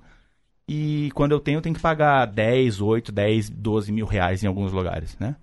E 0.68 1.12
quando 1.14 1.32
eu 1.32 1.40
tenho, 1.40 1.58
eu 1.58 1.62
tenho 1.62 1.76
que 1.76 1.82
pagar 1.82 2.26
10, 2.26 2.82
8, 2.82 3.12
10, 3.12 3.50
12 3.50 3.92
mil 3.92 4.06
reais 4.06 4.44
em 4.44 4.48
alguns 4.48 4.72
lugares, 4.72 5.16
né? 5.20 5.36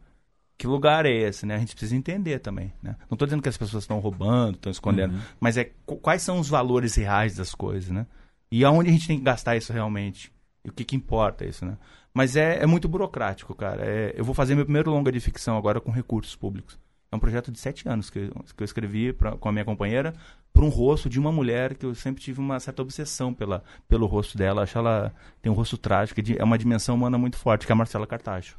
Que 0.58 0.66
lugar 0.66 1.04
é 1.06 1.10
esse, 1.10 1.44
né? 1.44 1.54
A 1.54 1.58
gente 1.58 1.74
precisa 1.74 1.94
entender 1.94 2.38
também, 2.38 2.72
né? 2.82 2.96
Não 3.10 3.14
estou 3.14 3.26
dizendo 3.26 3.42
que 3.42 3.48
as 3.48 3.56
pessoas 3.56 3.84
estão 3.84 3.98
roubando, 3.98 4.54
estão 4.54 4.70
escondendo, 4.70 5.14
uhum. 5.14 5.20
mas 5.38 5.56
é 5.56 5.70
quais 6.02 6.22
são 6.22 6.40
os 6.40 6.48
valores 6.48 6.94
reais 6.94 7.36
das 7.36 7.54
coisas, 7.54 7.90
né? 7.90 8.06
E 8.50 8.64
aonde 8.64 8.88
a 8.88 8.92
gente 8.92 9.06
tem 9.06 9.18
que 9.18 9.24
gastar 9.24 9.56
isso 9.56 9.72
realmente? 9.72 10.32
E 10.64 10.70
o 10.70 10.72
que, 10.72 10.84
que 10.84 10.96
importa 10.96 11.44
isso, 11.44 11.64
né? 11.64 11.76
Mas 12.14 12.34
é, 12.34 12.62
é 12.62 12.66
muito 12.66 12.88
burocrático, 12.88 13.54
cara. 13.54 13.84
É, 13.84 14.14
eu 14.16 14.24
vou 14.24 14.34
fazer 14.34 14.54
meu 14.54 14.64
primeiro 14.64 14.90
longa 14.90 15.12
de 15.12 15.20
ficção 15.20 15.56
agora 15.56 15.80
com 15.80 15.90
recursos 15.90 16.34
públicos. 16.34 16.78
É 17.10 17.16
um 17.16 17.18
projeto 17.18 17.52
de 17.52 17.58
sete 17.58 17.88
anos 17.88 18.10
que, 18.10 18.18
eu, 18.18 18.44
que 18.56 18.62
eu 18.62 18.64
escrevi 18.64 19.12
pra, 19.12 19.32
com 19.32 19.48
a 19.48 19.52
minha 19.52 19.64
companheira 19.64 20.12
para 20.52 20.64
um 20.64 20.68
rosto 20.68 21.08
de 21.08 21.20
uma 21.20 21.30
mulher 21.30 21.74
que 21.74 21.84
eu 21.84 21.94
sempre 21.94 22.22
tive 22.22 22.40
uma 22.40 22.58
certa 22.58 22.82
obsessão 22.82 23.32
pela, 23.32 23.62
pelo 23.88 24.06
rosto 24.06 24.36
dela. 24.36 24.62
Acho 24.62 24.78
ela 24.78 25.14
tem 25.40 25.52
um 25.52 25.54
rosto 25.54 25.76
trágico, 25.76 26.20
é 26.36 26.42
uma 26.42 26.58
dimensão 26.58 26.94
humana 26.94 27.18
muito 27.18 27.36
forte, 27.36 27.66
que 27.66 27.72
é 27.72 27.74
a 27.74 27.76
Marcela 27.76 28.06
Cartacho. 28.06 28.56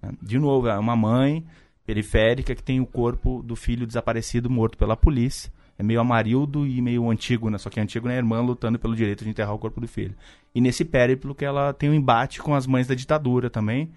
Né? 0.00 0.12
De 0.22 0.38
novo, 0.38 0.68
é 0.68 0.78
uma 0.78 0.94
mãe 0.94 1.44
periférica 1.84 2.54
que 2.54 2.62
tem 2.62 2.80
o 2.80 2.86
corpo 2.86 3.42
do 3.42 3.56
filho 3.56 3.86
desaparecido, 3.86 4.48
morto 4.48 4.78
pela 4.78 4.96
polícia 4.96 5.50
é 5.78 5.82
meio 5.82 6.00
Amarildo 6.00 6.66
e 6.66 6.80
meio 6.80 7.10
antigo, 7.10 7.50
né? 7.50 7.58
Só 7.58 7.68
que 7.68 7.80
antigo 7.80 8.08
é 8.08 8.14
a 8.14 8.16
irmã 8.16 8.40
lutando 8.40 8.78
pelo 8.78 8.94
direito 8.94 9.24
de 9.24 9.30
enterrar 9.30 9.54
o 9.54 9.58
corpo 9.58 9.80
do 9.80 9.88
filho. 9.88 10.14
E 10.54 10.60
nesse 10.60 10.84
périplo 10.84 11.34
que 11.34 11.44
ela 11.44 11.72
tem 11.72 11.90
um 11.90 11.94
embate 11.94 12.40
com 12.40 12.54
as 12.54 12.66
mães 12.66 12.86
da 12.86 12.94
ditadura 12.94 13.50
também. 13.50 13.90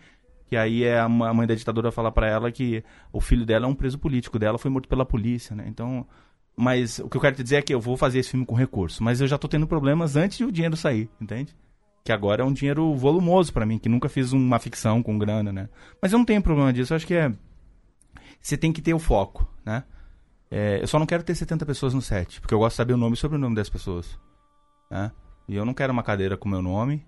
Que 0.47 0.55
aí 0.55 0.83
é 0.83 0.99
a 0.99 1.09
mãe 1.09 1.47
da 1.47 1.55
ditadura 1.55 1.91
falar 1.91 2.11
para 2.11 2.27
ela 2.27 2.51
que 2.51 2.83
o 3.11 3.19
filho 3.19 3.45
dela 3.45 3.65
é 3.65 3.67
um 3.67 3.73
preso 3.73 3.97
político 3.97 4.37
dela, 4.37 4.57
foi 4.57 4.69
morto 4.69 4.87
pela 4.87 5.05
polícia, 5.05 5.55
né? 5.55 5.65
Então, 5.67 6.05
mas 6.55 6.99
o 6.99 7.09
que 7.09 7.17
eu 7.17 7.21
quero 7.21 7.35
te 7.35 7.43
dizer 7.43 7.57
é 7.57 7.61
que 7.61 7.73
eu 7.73 7.79
vou 7.79 7.97
fazer 7.97 8.19
esse 8.19 8.29
filme 8.29 8.45
com 8.45 8.55
recurso, 8.55 9.03
mas 9.03 9.21
eu 9.21 9.27
já 9.27 9.37
tô 9.37 9.47
tendo 9.47 9.65
problemas 9.67 10.15
antes 10.15 10.37
de 10.37 10.45
o 10.45 10.51
dinheiro 10.51 10.77
sair, 10.77 11.09
entende? 11.19 11.55
Que 12.03 12.11
agora 12.11 12.43
é 12.43 12.45
um 12.45 12.53
dinheiro 12.53 12.93
volumoso 12.93 13.51
para 13.51 13.65
mim, 13.65 13.79
que 13.79 13.89
nunca 13.89 14.07
fiz 14.07 14.31
uma 14.31 14.59
ficção 14.59 15.01
com 15.01 15.17
grana, 15.17 15.51
né? 15.51 15.67
Mas 15.99 16.11
eu 16.11 16.19
não 16.19 16.25
tenho 16.25 16.41
problema 16.41 16.71
disso, 16.71 16.93
eu 16.93 16.95
acho 16.95 17.07
que 17.07 17.15
é 17.15 17.31
você 18.39 18.55
tem 18.55 18.71
que 18.71 18.81
ter 18.81 18.93
o 18.93 18.99
foco, 18.99 19.51
né? 19.65 19.83
É, 20.51 20.79
eu 20.81 20.87
só 20.87 20.99
não 20.99 21.05
quero 21.07 21.23
ter 21.23 21.33
70 21.33 21.65
pessoas 21.65 21.93
no 21.93 22.01
set, 22.01 22.39
porque 22.39 22.53
eu 22.53 22.59
gosto 22.59 22.75
de 22.75 22.77
saber 22.77 22.93
o 22.93 22.97
nome 22.97 23.15
e 23.15 23.17
sobrenome 23.17 23.55
das 23.55 23.69
pessoas. 23.69 24.19
Né? 24.89 25.11
E 25.47 25.55
eu 25.55 25.65
não 25.65 25.73
quero 25.73 25.91
uma 25.91 26.03
cadeira 26.03 26.37
com 26.37 26.47
meu 26.47 26.61
nome. 26.61 27.03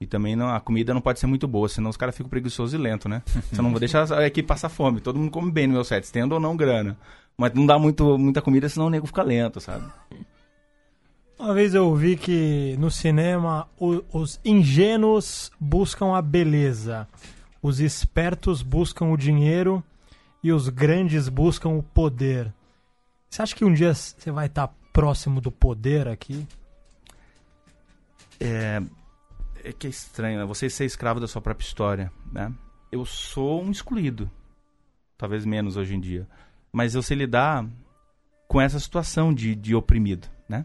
E 0.00 0.06
também 0.06 0.36
não, 0.36 0.50
a 0.50 0.60
comida 0.60 0.92
não 0.92 1.00
pode 1.00 1.18
ser 1.18 1.26
muito 1.26 1.48
boa, 1.48 1.68
senão 1.68 1.88
os 1.88 1.96
caras 1.96 2.14
ficam 2.14 2.28
preguiçosos 2.28 2.74
e 2.74 2.76
lentos, 2.76 3.10
né? 3.10 3.22
Você 3.50 3.62
não 3.62 3.70
vou 3.70 3.80
deixar 3.80 4.12
a 4.12 4.26
equipe 4.26 4.46
passar 4.46 4.68
fome. 4.68 5.00
Todo 5.00 5.18
mundo 5.18 5.30
come 5.30 5.50
bem 5.50 5.66
no 5.66 5.72
meu 5.72 5.84
set, 5.84 6.10
tendo 6.12 6.32
ou 6.32 6.40
não 6.40 6.56
grana. 6.56 6.98
Mas 7.36 7.54
não 7.54 7.64
dá 7.64 7.78
muito, 7.78 8.18
muita 8.18 8.42
comida, 8.42 8.68
senão 8.68 8.86
o 8.86 8.90
nego 8.90 9.06
fica 9.06 9.22
lento, 9.22 9.58
sabe? 9.58 9.86
Uma 11.38 11.52
vez 11.54 11.74
eu 11.74 11.86
ouvi 11.86 12.16
que 12.16 12.76
no 12.78 12.90
cinema 12.90 13.68
o, 13.78 14.02
os 14.12 14.40
ingênuos 14.44 15.50
buscam 15.60 16.14
a 16.14 16.22
beleza, 16.22 17.06
os 17.62 17.78
espertos 17.80 18.62
buscam 18.62 19.06
o 19.06 19.16
dinheiro 19.16 19.84
e 20.42 20.52
os 20.52 20.68
grandes 20.68 21.28
buscam 21.28 21.70
o 21.70 21.82
poder. 21.82 22.52
Você 23.28 23.42
acha 23.42 23.54
que 23.54 23.64
um 23.64 23.72
dia 23.72 23.92
você 23.92 24.30
vai 24.30 24.46
estar 24.46 24.72
próximo 24.92 25.40
do 25.40 25.52
poder 25.52 26.08
aqui? 26.08 26.46
É, 28.40 28.80
é 29.68 29.72
que 29.72 29.86
é 29.86 29.90
estranho, 29.90 30.38
né? 30.38 30.44
Você 30.44 30.68
ser 30.70 30.84
escravo 30.84 31.20
da 31.20 31.28
sua 31.28 31.42
própria 31.42 31.66
história, 31.66 32.12
né? 32.32 32.52
Eu 32.90 33.04
sou 33.04 33.62
um 33.62 33.70
excluído. 33.70 34.30
Talvez 35.18 35.44
menos 35.44 35.76
hoje 35.76 35.94
em 35.94 36.00
dia. 36.00 36.28
Mas 36.72 36.94
eu 36.94 37.02
sei 37.02 37.16
lidar 37.16 37.66
com 38.46 38.60
essa 38.60 38.78
situação 38.78 39.32
de, 39.32 39.54
de 39.54 39.74
oprimido, 39.74 40.28
né? 40.48 40.64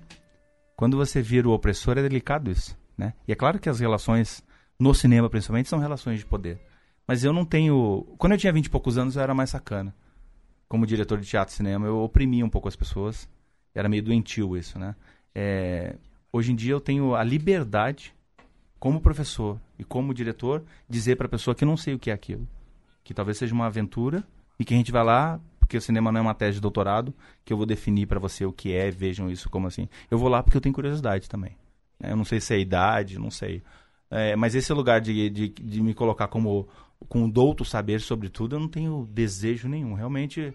Quando 0.76 0.98
você 0.98 1.22
vira 1.22 1.48
o 1.48 1.54
opressor, 1.54 1.98
é 1.98 2.02
delicado 2.02 2.52
isso, 2.52 2.78
né? 2.98 3.14
E 3.28 3.32
é 3.32 3.36
claro 3.36 3.60
que 3.60 3.70
as 3.70 3.80
relações, 3.80 4.44
no 4.80 4.94
cinema 4.94 5.30
principalmente, 5.30 5.70
são 5.70 5.80
relações 5.80 6.20
de 6.20 6.26
poder. 6.26 6.60
Mas 7.08 7.24
eu 7.24 7.34
não 7.34 7.46
tenho... 7.46 8.16
Quando 8.18 8.34
eu 8.34 8.38
tinha 8.38 8.54
20 8.54 8.66
e 8.66 8.70
poucos 8.70 8.98
anos, 8.98 9.16
eu 9.16 9.22
era 9.22 9.34
mais 9.34 9.50
sacana 9.50 9.96
como 10.72 10.88
diretor 10.88 11.20
de 11.20 11.28
teatro 11.28 11.54
e 11.54 11.58
cinema, 11.58 11.86
eu 11.86 11.98
oprimia 11.98 12.46
um 12.46 12.50
pouco 12.50 12.70
as 12.70 12.78
pessoas. 12.78 13.28
Era 13.76 13.90
meio 13.90 14.02
doentio 14.02 14.56
isso, 14.56 14.80
né? 14.80 14.96
É, 15.36 15.98
hoje 16.32 16.54
em 16.54 16.56
dia 16.56 16.72
eu 16.72 16.80
tenho 16.80 17.14
a 17.14 17.22
liberdade, 17.26 18.16
como 18.82 19.00
professor 19.00 19.62
e 19.78 19.84
como 19.84 20.12
diretor, 20.12 20.64
dizer 20.90 21.16
para 21.16 21.28
a 21.28 21.30
pessoa 21.30 21.54
que 21.54 21.64
não 21.64 21.78
sei 21.78 21.94
o 21.94 22.00
que 22.00 22.10
é 22.10 22.14
aquilo. 22.14 22.48
Que 23.04 23.14
talvez 23.14 23.38
seja 23.38 23.54
uma 23.54 23.68
aventura 23.68 24.24
e 24.60 24.66
que 24.66 24.74
a 24.74 24.78
gente 24.78 24.92
vai 24.92 25.04
lá 25.04 25.40
porque 25.60 25.78
o 25.78 25.82
cinema 25.82 26.12
não 26.12 26.18
é 26.18 26.22
uma 26.24 26.34
tese 26.34 26.56
de 26.56 26.62
doutorado 26.62 27.14
que 27.46 27.54
eu 27.54 27.58
vou 27.58 27.68
definir 27.68 28.08
para 28.08 28.20
você 28.20 28.44
o 28.44 28.52
que 28.52 28.74
é, 28.74 28.90
vejam 28.90 29.30
isso 29.30 29.52
como 29.52 29.68
assim. 29.68 29.88
Eu 30.10 30.18
vou 30.18 30.28
lá 30.28 30.42
porque 30.42 30.58
eu 30.58 30.62
tenho 30.62 30.74
curiosidade 30.74 31.30
também. 31.30 31.56
Né? 32.00 32.12
Eu 32.12 32.16
não 32.16 32.26
sei 32.26 32.42
se 32.42 32.56
é 32.56 32.60
idade, 32.60 33.20
não 33.20 33.30
sei. 33.30 33.62
É, 34.10 34.36
mas 34.36 34.56
esse 34.56 34.74
lugar 34.74 35.00
de, 35.00 35.30
de, 35.30 35.50
de 35.50 35.80
me 35.80 35.94
colocar 35.94 36.28
como 36.28 36.68
com 37.08 37.30
douto 37.30 37.64
saber 37.64 38.02
sobre 38.02 38.30
tudo, 38.30 38.56
eu 38.56 38.60
não 38.60 38.68
tenho 38.68 39.08
desejo 39.12 39.70
nenhum. 39.70 39.94
Realmente, 39.94 40.52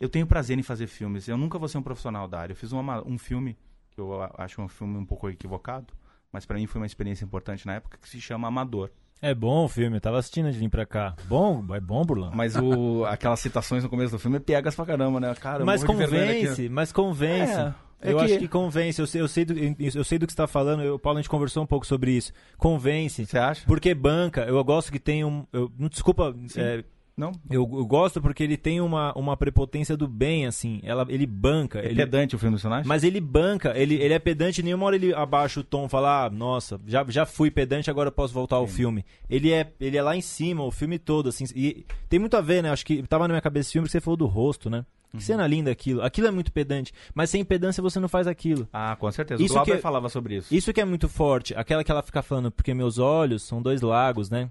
eu 0.00 0.08
tenho 0.08 0.26
prazer 0.26 0.58
em 0.58 0.62
fazer 0.62 0.86
filmes. 0.86 1.28
Eu 1.28 1.36
nunca 1.36 1.58
vou 1.58 1.68
ser 1.68 1.76
um 1.76 1.82
profissional 1.82 2.26
da 2.26 2.40
área. 2.40 2.52
Eu 2.52 2.56
fiz 2.56 2.72
uma, 2.72 3.06
um 3.06 3.18
filme, 3.18 3.54
que 3.90 4.00
eu 4.00 4.22
acho 4.38 4.62
um 4.62 4.68
filme 4.68 4.96
um 4.96 5.04
pouco 5.04 5.28
equivocado, 5.28 5.92
mas 6.36 6.44
para 6.44 6.58
mim 6.58 6.66
foi 6.66 6.78
uma 6.78 6.86
experiência 6.86 7.24
importante 7.24 7.66
na 7.66 7.76
época, 7.76 7.96
que 7.96 8.06
se 8.06 8.20
chama 8.20 8.46
Amador. 8.46 8.90
É 9.22 9.34
bom 9.34 9.64
o 9.64 9.68
filme, 9.68 9.96
eu 9.96 10.00
tava 10.02 10.18
assistindo 10.18 10.52
de 10.52 10.58
vir 10.58 10.68
pra 10.68 10.84
cá. 10.84 11.16
Bom, 11.24 11.64
é 11.74 11.80
bom, 11.80 12.04
Burlão. 12.04 12.30
Mas 12.34 12.54
o, 12.56 13.06
aquelas 13.08 13.40
citações 13.40 13.82
no 13.82 13.88
começo 13.88 14.12
do 14.12 14.18
filme 14.18 14.36
é 14.36 14.40
piegas 14.40 14.74
pra 14.74 14.84
caramba, 14.84 15.18
né? 15.18 15.34
Cara, 15.36 15.64
mas 15.64 15.82
convence, 15.82 16.68
mas 16.68 16.92
convence. 16.92 17.58
É, 17.58 17.74
é 18.02 18.12
eu 18.12 18.18
que... 18.18 18.24
acho 18.24 18.38
que 18.38 18.48
convence. 18.48 19.00
Eu 19.00 19.06
sei, 19.06 19.20
eu, 19.22 19.28
sei 19.28 19.46
do, 19.46 19.54
eu 19.54 20.04
sei 20.04 20.18
do 20.18 20.26
que 20.26 20.34
você 20.34 20.36
tá 20.36 20.46
falando. 20.46 20.82
Eu, 20.82 20.98
Paulo, 20.98 21.18
a 21.18 21.22
gente 21.22 21.30
conversou 21.30 21.62
um 21.62 21.66
pouco 21.66 21.86
sobre 21.86 22.12
isso. 22.12 22.30
Convence. 22.58 23.24
Você 23.24 23.38
acha? 23.38 23.64
Porque 23.66 23.94
banca. 23.94 24.42
Eu 24.42 24.62
gosto 24.62 24.92
que 24.92 24.98
tem 25.00 25.24
um. 25.24 25.46
Eu, 25.50 25.72
desculpa. 25.88 26.36
É, 26.54 26.84
não? 27.16 27.32
Eu, 27.50 27.62
eu, 27.72 27.86
gosto 27.86 28.20
porque 28.20 28.42
ele 28.42 28.56
tem 28.56 28.80
uma, 28.80 29.12
uma 29.14 29.36
prepotência 29.36 29.96
do 29.96 30.06
bem, 30.06 30.46
assim. 30.46 30.80
Ela, 30.82 31.06
ele 31.08 31.26
banca. 31.26 31.80
É 31.80 31.86
ele, 31.86 31.96
pedante 31.96 32.36
o 32.36 32.38
filme 32.38 32.52
do 32.52 32.60
personagem? 32.60 32.86
Mas 32.86 33.02
ele 33.04 33.20
banca, 33.20 33.72
ele, 33.76 33.94
ele 33.94 34.12
é 34.12 34.18
pedante, 34.18 34.62
nenhuma 34.62 34.86
hora 34.86 34.96
ele 34.96 35.14
abaixa 35.14 35.60
o 35.60 35.64
tom 35.64 35.86
e 35.86 35.88
fala, 35.88 36.26
ah, 36.26 36.30
nossa, 36.30 36.78
já, 36.86 37.04
já 37.08 37.24
fui 37.24 37.50
pedante, 37.50 37.90
agora 37.90 38.12
posso 38.12 38.34
voltar 38.34 38.56
Sim. 38.56 38.60
ao 38.60 38.66
filme. 38.66 39.04
Ele 39.30 39.50
é, 39.50 39.72
ele 39.80 39.96
é 39.96 40.02
lá 40.02 40.14
em 40.14 40.20
cima, 40.20 40.62
o 40.62 40.70
filme 40.70 40.98
todo, 40.98 41.30
assim. 41.30 41.44
E 41.54 41.86
tem 42.08 42.18
muito 42.18 42.36
a 42.36 42.40
ver, 42.42 42.62
né? 42.62 42.70
Acho 42.70 42.84
que 42.84 43.02
tava 43.04 43.26
na 43.26 43.32
minha 43.32 43.42
cabeça 43.42 43.68
esse 43.68 43.72
filme 43.72 43.86
que 43.86 43.92
você 43.92 44.00
falou 44.00 44.16
do 44.16 44.26
rosto, 44.26 44.68
né? 44.68 44.84
Que 45.16 45.22
cena 45.22 45.44
uhum. 45.44 45.48
linda 45.48 45.70
aquilo. 45.70 46.02
Aquilo 46.02 46.26
é 46.26 46.30
muito 46.30 46.52
pedante. 46.52 46.92
Mas 47.14 47.30
sem 47.30 47.44
pedância 47.44 47.82
você 47.82 47.98
não 47.98 48.08
faz 48.08 48.26
aquilo. 48.26 48.68
Ah, 48.72 48.94
com 48.98 49.10
certeza. 49.10 49.42
Isso 49.42 49.54
o 49.54 49.56
Glauber 49.56 49.76
que, 49.76 49.82
falava 49.82 50.08
sobre 50.08 50.36
isso. 50.36 50.54
Isso 50.54 50.72
que 50.72 50.80
é 50.80 50.84
muito 50.84 51.08
forte. 51.08 51.54
Aquela 51.54 51.82
que 51.82 51.90
ela 51.90 52.02
fica 52.02 52.22
falando, 52.22 52.50
porque 52.50 52.74
meus 52.74 52.98
olhos 52.98 53.42
são 53.42 53.62
dois 53.62 53.80
lagos, 53.80 54.28
né? 54.28 54.50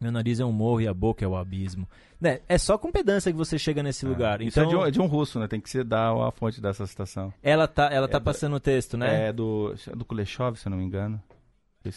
Meu 0.00 0.10
nariz 0.10 0.40
é 0.40 0.44
um 0.44 0.52
morro 0.52 0.80
e 0.80 0.88
a 0.88 0.94
boca 0.94 1.24
é 1.24 1.28
o 1.28 1.36
abismo. 1.36 1.86
Né? 2.18 2.40
É 2.48 2.56
só 2.56 2.78
com 2.78 2.90
pedância 2.90 3.30
que 3.30 3.36
você 3.36 3.58
chega 3.58 3.82
nesse 3.82 4.06
é. 4.06 4.08
lugar. 4.08 4.40
Isso 4.40 4.58
então, 4.58 4.64
é 4.64 4.68
de, 4.68 4.76
um, 4.76 4.86
é 4.86 4.90
de, 4.90 5.00
um, 5.00 5.06
russo, 5.06 5.38
né? 5.38 5.46
Tem 5.46 5.60
que 5.60 5.68
se 5.68 5.84
dar 5.84 6.12
a 6.12 6.30
fonte 6.30 6.60
dessa 6.60 6.86
citação. 6.86 7.32
Ela 7.42 7.68
tá, 7.68 7.90
ela 7.92 8.08
tá 8.08 8.16
é 8.16 8.20
passando 8.20 8.56
o 8.56 8.60
texto, 8.60 8.96
né? 8.96 9.28
É 9.28 9.32
do, 9.32 9.74
do 9.94 10.04
Kuleshov, 10.04 10.56
se 10.56 10.66
eu 10.66 10.70
não 10.70 10.78
me 10.78 10.84
engano. 10.84 11.22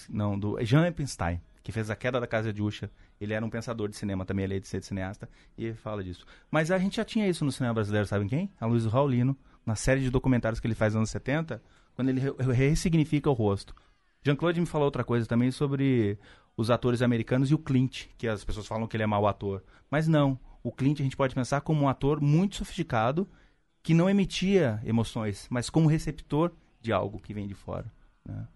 Não, 0.09 0.37
do 0.37 0.57
Jean 0.63 0.85
Epstein, 0.85 1.41
que 1.61 1.71
fez 1.71 1.89
A 1.89 1.95
Queda 1.95 2.19
da 2.19 2.27
Casa 2.27 2.51
de 2.51 2.61
Usha. 2.61 2.89
Ele 3.19 3.33
era 3.33 3.45
um 3.45 3.49
pensador 3.49 3.87
de 3.87 3.95
cinema 3.95 4.25
também, 4.25 4.43
ele 4.43 4.57
é 4.57 4.59
de 4.59 4.67
ser 4.67 4.83
cineasta, 4.83 5.29
e 5.57 5.65
ele 5.65 5.75
fala 5.75 6.03
disso. 6.03 6.25
Mas 6.51 6.71
a 6.71 6.77
gente 6.77 6.97
já 6.97 7.05
tinha 7.05 7.27
isso 7.27 7.45
no 7.45 7.51
cinema 7.51 7.73
brasileiro, 7.73 8.05
sabem 8.05 8.27
quem? 8.27 8.49
A 8.59 8.65
Luiz 8.65 8.85
Raulino, 8.85 9.37
na 9.65 9.75
série 9.75 10.01
de 10.01 10.09
documentários 10.09 10.59
que 10.59 10.67
ele 10.67 10.75
faz 10.75 10.93
nos 10.93 10.99
anos 10.99 11.09
70, 11.09 11.61
quando 11.95 12.09
ele 12.09 12.21
ressignifica 12.53 13.29
o 13.29 13.33
rosto. 13.33 13.73
Jean-Claude 14.23 14.59
me 14.59 14.65
falou 14.65 14.85
outra 14.85 15.03
coisa 15.03 15.25
também 15.25 15.51
sobre 15.51 16.17
os 16.55 16.69
atores 16.69 17.01
americanos 17.01 17.49
e 17.49 17.55
o 17.55 17.59
Clint, 17.59 18.05
que 18.17 18.27
as 18.27 18.43
pessoas 18.43 18.67
falam 18.67 18.87
que 18.87 18.95
ele 18.95 19.03
é 19.03 19.07
mau 19.07 19.27
ator. 19.27 19.63
Mas 19.89 20.07
não, 20.07 20.39
o 20.63 20.71
Clint 20.71 20.99
a 20.99 21.03
gente 21.03 21.17
pode 21.17 21.35
pensar 21.35 21.61
como 21.61 21.83
um 21.83 21.89
ator 21.89 22.21
muito 22.21 22.55
sofisticado 22.55 23.27
que 23.81 23.93
não 23.93 24.09
emitia 24.09 24.81
emoções, 24.85 25.45
mas 25.49 25.69
como 25.69 25.89
receptor 25.89 26.51
de 26.79 26.93
algo 26.93 27.19
que 27.19 27.33
vem 27.33 27.47
de 27.47 27.53
fora. 27.53 27.91
Né? 28.25 28.47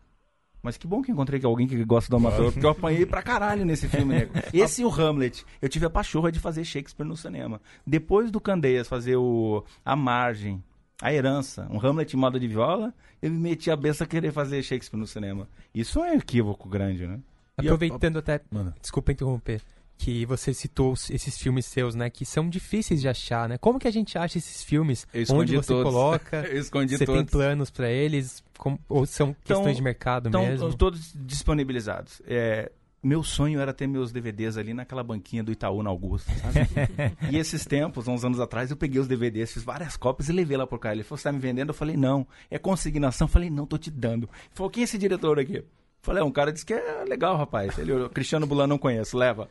Mas 0.62 0.78
que 0.78 0.88
bom 0.88 1.02
que 1.02 1.12
encontrei 1.12 1.40
alguém 1.44 1.68
que 1.68 1.84
gosta 1.86 2.10
do 2.10 2.16
amador, 2.16 2.52
porque 2.52 2.66
eu 2.66 2.72
apanhei 2.72 3.06
pra 3.06 3.22
caralho 3.22 3.66
nesse 3.66 3.88
filme, 3.88 4.16
nego. 4.16 4.34
Esse 4.54 4.82
e 4.82 4.86
o 4.86 4.90
Hamlet. 4.90 5.46
Eu 5.62 5.70
tive 5.70 5.86
a 5.86 5.90
pachorra 5.90 6.32
de 6.32 6.40
fazer 6.40 6.64
Shakespeare 6.64 7.08
no 7.08 7.16
cinema. 7.16 7.62
Depois 7.86 8.32
do 8.32 8.42
Candeias 8.42 8.88
fazer 8.88 9.18
o 9.18 9.64
A 9.86 9.96
Margem, 9.96 10.64
A 11.02 11.14
Herança, 11.14 11.68
um 11.70 11.80
Hamlet 11.80 12.16
em 12.16 12.20
moda 12.20 12.40
de 12.40 12.48
viola, 12.48 12.94
eu 13.22 13.32
me 13.32 13.38
meti 13.38 13.70
a 13.70 13.76
beça 13.76 14.04
a 14.04 14.08
querer 14.08 14.32
fazer 14.32 14.64
Shakespeare 14.64 15.00
no 15.00 15.08
cinema. 15.08 15.48
Isso 15.74 16.04
é 16.04 16.12
um 16.12 16.16
equívoco 16.16 16.68
grande, 16.68 17.06
né? 17.06 17.20
Aproveitando 17.58 18.18
até. 18.18 18.42
Mano. 18.52 18.74
Desculpa 18.82 19.12
interromper. 19.12 19.62
Que 20.00 20.28
você 20.28 20.54
citou 20.54 20.94
esses 20.94 21.40
filmes 21.40 21.66
seus, 21.66 21.96
né? 21.96 22.08
Que 22.08 22.24
são 22.24 22.48
difíceis 22.48 23.02
de 23.02 23.10
achar, 23.10 23.50
né? 23.50 23.58
Como 23.58 23.80
que 23.80 23.88
a 23.88 23.92
gente 23.92 24.16
acha 24.16 24.38
esses 24.38 24.64
filmes? 24.64 25.08
Onde 25.32 25.56
você 25.56 25.70
todos. 25.70 25.92
coloca? 25.92 26.46
Eu 26.46 26.60
escondi 26.60 26.96
você 26.96 27.06
todos. 27.06 27.20
tem 27.20 27.26
planos 27.26 27.72
para 27.72 27.90
eles? 27.90 28.44
Como, 28.60 28.80
ou 28.88 29.08
são 29.08 29.34
questões 29.34 29.60
então, 29.60 29.74
de 29.74 29.82
mercado 29.82 30.30
então, 30.30 30.42
mesmo? 30.44 30.68
Estão 30.68 30.72
todos 30.74 31.12
disponibilizados. 31.16 32.22
É, 32.28 32.72
meu 33.02 33.24
sonho 33.24 33.60
era 33.60 33.74
ter 33.74 33.88
meus 33.88 34.12
DVDs 34.12 34.58
ali 34.58 34.74
naquela 34.74 35.04
banquinha 35.04 35.44
do 35.44 35.52
Itaú 35.52 35.82
na 35.82 35.90
Augusta, 35.90 36.32
sabe? 36.36 36.60
e 37.32 37.38
esses 37.38 37.66
tempos, 37.66 38.08
uns 38.08 38.24
anos 38.24 38.40
atrás, 38.40 38.70
eu 38.70 38.78
peguei 38.78 39.00
os 39.00 39.08
DVDs, 39.08 39.54
fiz 39.54 39.64
várias 39.64 39.96
cópias 39.96 40.30
e 40.30 40.32
levei 40.32 40.58
lá 40.58 40.68
pro 40.68 40.78
cara. 40.78 40.96
Ele 40.96 41.04
falou, 41.04 41.18
você 41.18 41.24
tá 41.24 41.32
me 41.32 41.40
vendendo? 41.40 41.70
Eu 41.70 41.74
falei, 41.74 41.96
não. 41.96 42.28
É 42.52 42.60
consignação? 42.60 43.26
Eu 43.26 43.32
falei, 43.32 43.50
não, 43.50 43.66
tô 43.66 43.78
te 43.78 43.90
dando. 43.90 44.24
Ele 44.24 44.52
falou, 44.54 44.70
quem 44.70 44.82
é 44.82 44.84
esse 44.84 44.98
diretor 44.98 45.40
aqui? 45.40 45.64
Falei, 46.08 46.24
é, 46.24 46.26
um 46.26 46.32
cara 46.32 46.54
disse 46.54 46.66
que 46.66 46.74
é 46.74 47.04
legal, 47.04 47.36
rapaz. 47.36 47.78
Ele, 47.78 48.08
Cristiano 48.08 48.48
Bulan 48.48 48.66
não 48.66 48.78
conheço, 48.78 49.18
leva. 49.18 49.50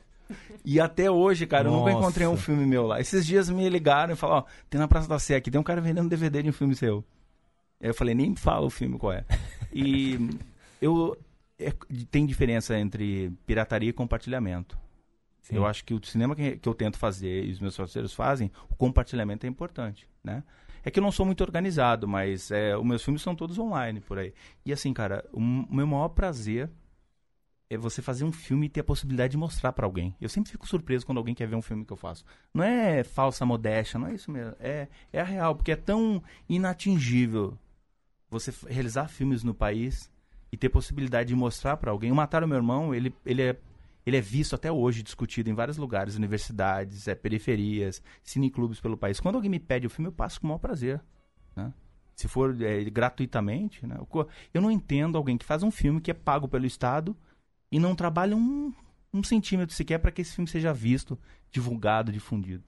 E 0.64 0.80
até 0.80 1.10
hoje, 1.10 1.46
cara, 1.46 1.64
Nossa. 1.64 1.76
eu 1.76 1.80
nunca 1.80 1.92
encontrei 1.92 2.26
um 2.26 2.36
filme 2.36 2.64
meu 2.64 2.86
lá. 2.86 2.98
Esses 2.98 3.26
dias 3.26 3.50
me 3.50 3.68
ligaram 3.68 4.14
e 4.14 4.16
falaram, 4.16 4.40
ó, 4.40 4.44
tem 4.70 4.80
na 4.80 4.88
Praça 4.88 5.06
da 5.06 5.18
Sé 5.18 5.36
aqui, 5.36 5.50
tem 5.50 5.60
um 5.60 5.64
cara 5.64 5.82
vendendo 5.82 6.08
DVD 6.08 6.42
de 6.42 6.48
um 6.48 6.54
filme 6.54 6.74
seu. 6.74 7.04
Aí 7.78 7.90
eu 7.90 7.94
falei, 7.94 8.14
nem 8.14 8.34
fala 8.34 8.64
o 8.64 8.70
filme 8.70 8.98
qual 8.98 9.12
é. 9.12 9.26
E 9.70 10.30
eu 10.80 11.14
é, 11.58 11.70
tem 12.10 12.24
diferença 12.24 12.78
entre 12.78 13.30
pirataria 13.46 13.90
e 13.90 13.92
compartilhamento. 13.92 14.78
Sim. 15.42 15.56
Eu 15.56 15.66
acho 15.66 15.84
que 15.84 15.92
o 15.92 16.02
cinema 16.06 16.34
que, 16.34 16.56
que 16.56 16.66
eu 16.66 16.72
tento 16.72 16.96
fazer 16.96 17.44
e 17.44 17.52
os 17.52 17.60
meus 17.60 17.76
parceiros 17.76 18.14
fazem, 18.14 18.50
o 18.70 18.74
compartilhamento 18.74 19.44
é 19.44 19.48
importante, 19.50 20.08
né? 20.24 20.42
É 20.86 20.90
que 20.90 21.00
eu 21.00 21.02
não 21.02 21.10
sou 21.10 21.26
muito 21.26 21.40
organizado, 21.40 22.06
mas 22.06 22.52
é, 22.52 22.76
os 22.76 22.84
meus 22.84 23.02
filmes 23.02 23.20
são 23.20 23.34
todos 23.34 23.58
online 23.58 24.00
por 24.00 24.20
aí. 24.20 24.32
E 24.64 24.72
assim, 24.72 24.94
cara, 24.94 25.28
o 25.32 25.40
meu 25.40 25.84
maior 25.84 26.10
prazer 26.10 26.70
é 27.68 27.76
você 27.76 28.00
fazer 28.00 28.22
um 28.22 28.30
filme 28.30 28.66
e 28.66 28.68
ter 28.68 28.82
a 28.82 28.84
possibilidade 28.84 29.32
de 29.32 29.36
mostrar 29.36 29.72
para 29.72 29.84
alguém. 29.84 30.14
Eu 30.20 30.28
sempre 30.28 30.48
fico 30.48 30.64
surpreso 30.64 31.04
quando 31.04 31.18
alguém 31.18 31.34
quer 31.34 31.48
ver 31.48 31.56
um 31.56 31.60
filme 31.60 31.84
que 31.84 31.92
eu 31.92 31.96
faço. 31.96 32.24
Não 32.54 32.62
é 32.62 33.02
falsa 33.02 33.44
modéstia, 33.44 33.98
não 33.98 34.06
é 34.06 34.14
isso 34.14 34.30
mesmo. 34.30 34.54
É, 34.60 34.86
é 35.12 35.20
a 35.20 35.24
real, 35.24 35.56
porque 35.56 35.72
é 35.72 35.76
tão 35.76 36.22
inatingível 36.48 37.58
você 38.30 38.54
realizar 38.68 39.08
filmes 39.08 39.42
no 39.42 39.52
país 39.52 40.08
e 40.52 40.56
ter 40.56 40.68
possibilidade 40.68 41.30
de 41.30 41.34
mostrar 41.34 41.78
para 41.78 41.90
alguém. 41.90 42.12
O 42.12 42.14
Matar 42.14 42.44
o 42.44 42.48
Meu 42.48 42.58
Irmão, 42.58 42.94
ele, 42.94 43.12
ele 43.24 43.42
é 43.42 43.56
ele 44.06 44.16
é 44.16 44.20
visto 44.20 44.54
até 44.54 44.70
hoje, 44.70 45.02
discutido 45.02 45.50
em 45.50 45.54
vários 45.54 45.76
lugares, 45.76 46.14
universidades, 46.14 47.08
é, 47.08 47.14
periferias, 47.14 48.00
cineclubes 48.22 48.80
pelo 48.80 48.96
país. 48.96 49.18
Quando 49.18 49.34
alguém 49.34 49.50
me 49.50 49.58
pede 49.58 49.88
o 49.88 49.90
filme, 49.90 50.08
eu 50.08 50.12
passo 50.12 50.40
com 50.40 50.46
o 50.46 50.48
maior 50.50 50.60
prazer. 50.60 51.02
Né? 51.56 51.74
Se 52.14 52.28
for 52.28 52.56
é, 52.62 52.84
gratuitamente. 52.84 53.84
Né? 53.84 53.98
Eu 54.54 54.62
não 54.62 54.70
entendo 54.70 55.18
alguém 55.18 55.36
que 55.36 55.44
faz 55.44 55.64
um 55.64 55.72
filme 55.72 56.00
que 56.00 56.12
é 56.12 56.14
pago 56.14 56.46
pelo 56.46 56.64
Estado 56.64 57.16
e 57.70 57.80
não 57.80 57.96
trabalha 57.96 58.36
um, 58.36 58.72
um 59.12 59.24
centímetro 59.24 59.74
sequer 59.74 59.98
para 59.98 60.12
que 60.12 60.22
esse 60.22 60.34
filme 60.34 60.48
seja 60.48 60.72
visto, 60.72 61.18
divulgado, 61.50 62.12
difundido. 62.12 62.62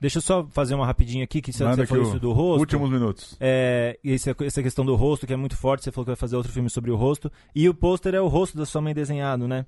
Deixa 0.00 0.18
eu 0.18 0.22
só 0.22 0.46
fazer 0.46 0.74
uma 0.74 0.86
rapidinha 0.86 1.24
aqui, 1.24 1.40
que 1.40 1.52
você, 1.52 1.64
você 1.64 1.86
falou 1.86 2.04
isso 2.04 2.18
do 2.18 2.32
rosto. 2.32 2.60
Últimos 2.60 2.90
minutos. 2.90 3.36
É, 3.40 3.98
essa, 4.04 4.34
essa 4.42 4.62
questão 4.62 4.84
do 4.84 4.94
rosto, 4.96 5.26
que 5.26 5.32
é 5.32 5.36
muito 5.36 5.56
forte, 5.56 5.84
você 5.84 5.92
falou 5.92 6.04
que 6.04 6.10
vai 6.10 6.16
fazer 6.16 6.36
outro 6.36 6.52
filme 6.52 6.68
sobre 6.68 6.90
o 6.90 6.96
rosto. 6.96 7.30
E 7.54 7.68
o 7.68 7.74
pôster 7.74 8.14
é 8.14 8.20
o 8.20 8.28
rosto 8.28 8.56
da 8.56 8.66
sua 8.66 8.82
mãe 8.82 8.94
desenhado, 8.94 9.46
né? 9.46 9.64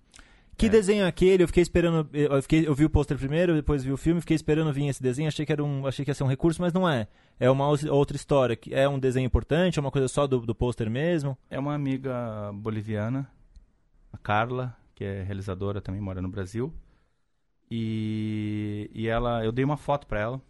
Que 0.56 0.66
é. 0.66 0.68
desenho 0.68 1.04
é 1.04 1.06
aquele? 1.06 1.42
Eu 1.42 1.46
fiquei 1.48 1.62
esperando. 1.62 2.08
Eu, 2.12 2.40
fiquei, 2.40 2.66
eu 2.66 2.74
vi 2.74 2.84
o 2.84 2.90
pôster 2.90 3.18
primeiro, 3.18 3.54
depois 3.54 3.84
vi 3.84 3.92
o 3.92 3.96
filme, 3.96 4.20
fiquei 4.20 4.34
esperando 4.34 4.72
vir 4.72 4.86
esse 4.88 5.02
desenho. 5.02 5.28
Achei 5.28 5.44
que, 5.44 5.52
era 5.52 5.62
um, 5.62 5.86
achei 5.86 6.04
que 6.04 6.10
ia 6.10 6.14
ser 6.14 6.24
um 6.24 6.28
recurso, 6.28 6.62
mas 6.62 6.72
não 6.72 6.88
é. 6.88 7.06
É 7.38 7.50
uma 7.50 7.68
outra 7.68 8.16
história. 8.16 8.58
É 8.70 8.88
um 8.88 8.98
desenho 8.98 9.26
importante? 9.26 9.78
É 9.78 9.82
uma 9.82 9.90
coisa 9.90 10.08
só 10.08 10.26
do, 10.26 10.40
do 10.40 10.54
pôster 10.54 10.88
mesmo? 10.88 11.36
É 11.50 11.58
uma 11.58 11.74
amiga 11.74 12.50
boliviana, 12.54 13.30
a 14.10 14.16
Carla, 14.16 14.74
que 14.94 15.04
é 15.04 15.22
realizadora, 15.22 15.80
também 15.80 16.00
mora 16.00 16.22
no 16.22 16.28
Brasil. 16.28 16.72
E, 17.70 18.90
e 18.94 19.08
ela, 19.08 19.44
eu 19.44 19.52
dei 19.52 19.64
uma 19.64 19.76
foto 19.76 20.06
para 20.06 20.20
ela. 20.20 20.40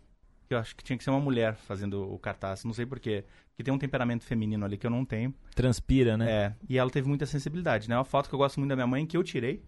Que 0.49 0.55
eu 0.55 0.59
acho 0.59 0.77
que 0.77 0.85
tinha 0.85 0.97
que 0.97 1.03
ser 1.03 1.11
uma 1.11 1.19
mulher 1.19 1.57
fazendo 1.57 2.09
o 2.13 2.17
cartaz. 2.21 2.63
Não 2.63 2.73
sei 2.73 2.87
porquê. 2.87 3.25
Porque 3.49 3.65
tem 3.65 3.75
um 3.75 3.79
temperamento 3.79 4.23
feminino 4.23 4.65
ali 4.65 4.77
que 4.77 4.87
eu 4.87 4.91
não 4.91 5.05
tenho. 5.05 5.35
Transpira, 5.53 6.17
né? 6.17 6.31
É. 6.31 6.55
E 6.69 6.79
ela 6.79 6.91
teve 6.91 7.09
muita 7.09 7.27
sensibilidade, 7.27 7.89
né? 7.89 7.97
É 7.97 7.99
uma 7.99 8.05
foto 8.05 8.29
que 8.29 8.35
eu 8.37 8.39
gosto 8.39 8.61
muito 8.61 8.69
da 8.69 8.77
minha 8.77 8.87
mãe, 8.87 9.05
que 9.05 9.17
eu 9.17 9.25
tirei 9.25 9.65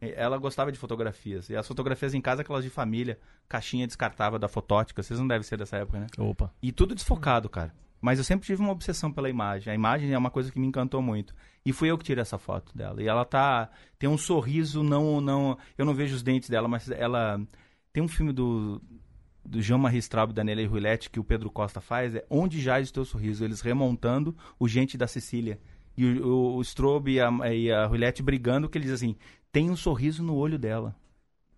ela 0.00 0.36
gostava 0.38 0.70
de 0.70 0.78
fotografias. 0.78 1.48
E 1.48 1.56
as 1.56 1.66
fotografias 1.66 2.14
em 2.14 2.20
casa, 2.20 2.42
aquelas 2.42 2.64
de 2.64 2.70
família, 2.70 3.18
caixinha 3.48 3.86
descartável 3.86 4.38
da 4.38 4.48
fotótica. 4.48 5.02
Vocês 5.02 5.18
não 5.18 5.26
devem 5.26 5.42
ser 5.42 5.56
dessa 5.56 5.76
época, 5.76 6.00
né? 6.00 6.06
Opa. 6.18 6.52
E 6.62 6.70
tudo 6.72 6.94
desfocado, 6.94 7.48
cara. 7.48 7.72
Mas 8.00 8.18
eu 8.18 8.24
sempre 8.24 8.46
tive 8.46 8.60
uma 8.60 8.72
obsessão 8.72 9.10
pela 9.10 9.28
imagem. 9.28 9.72
A 9.72 9.74
imagem 9.74 10.12
é 10.12 10.18
uma 10.18 10.30
coisa 10.30 10.52
que 10.52 10.58
me 10.58 10.66
encantou 10.66 11.00
muito. 11.00 11.34
E 11.64 11.72
fui 11.72 11.90
eu 11.90 11.98
que 11.98 12.04
tirei 12.04 12.22
essa 12.22 12.38
foto 12.38 12.76
dela. 12.76 13.02
E 13.02 13.08
ela 13.08 13.24
tá. 13.24 13.70
Tem 13.98 14.08
um 14.08 14.18
sorriso, 14.18 14.82
não. 14.82 15.20
não 15.20 15.58
Eu 15.76 15.84
não 15.84 15.94
vejo 15.94 16.14
os 16.14 16.22
dentes 16.22 16.48
dela, 16.48 16.68
mas 16.68 16.90
ela. 16.90 17.40
Tem 17.92 18.02
um 18.02 18.08
filme 18.08 18.32
do. 18.32 18.80
Do 19.44 19.62
Jean-Marie 19.62 20.00
Straub 20.00 20.32
e 20.32 20.34
Daniela 20.34 20.66
Ruillet 20.66 21.08
que 21.08 21.20
o 21.20 21.24
Pedro 21.24 21.48
Costa 21.48 21.80
faz, 21.80 22.16
é 22.16 22.26
Onde 22.28 22.60
Jaz 22.60 22.90
o 22.90 22.92
Teu 22.92 23.04
Sorriso? 23.04 23.44
Eles 23.44 23.60
remontando 23.60 24.36
o 24.58 24.66
Gente 24.66 24.98
da 24.98 25.06
Sicília. 25.06 25.60
E 25.96 26.04
o, 26.04 26.26
o, 26.26 26.56
o 26.56 26.62
Strobe 26.62 27.12
e 27.12 27.20
a, 27.20 27.30
e 27.54 27.72
a 27.72 27.86
Ruillet 27.86 28.22
brigando, 28.22 28.68
que 28.68 28.76
eles 28.76 28.90
assim, 28.90 29.16
tem 29.50 29.70
um 29.70 29.76
sorriso 29.76 30.22
no 30.22 30.34
olho 30.34 30.58
dela. 30.58 30.94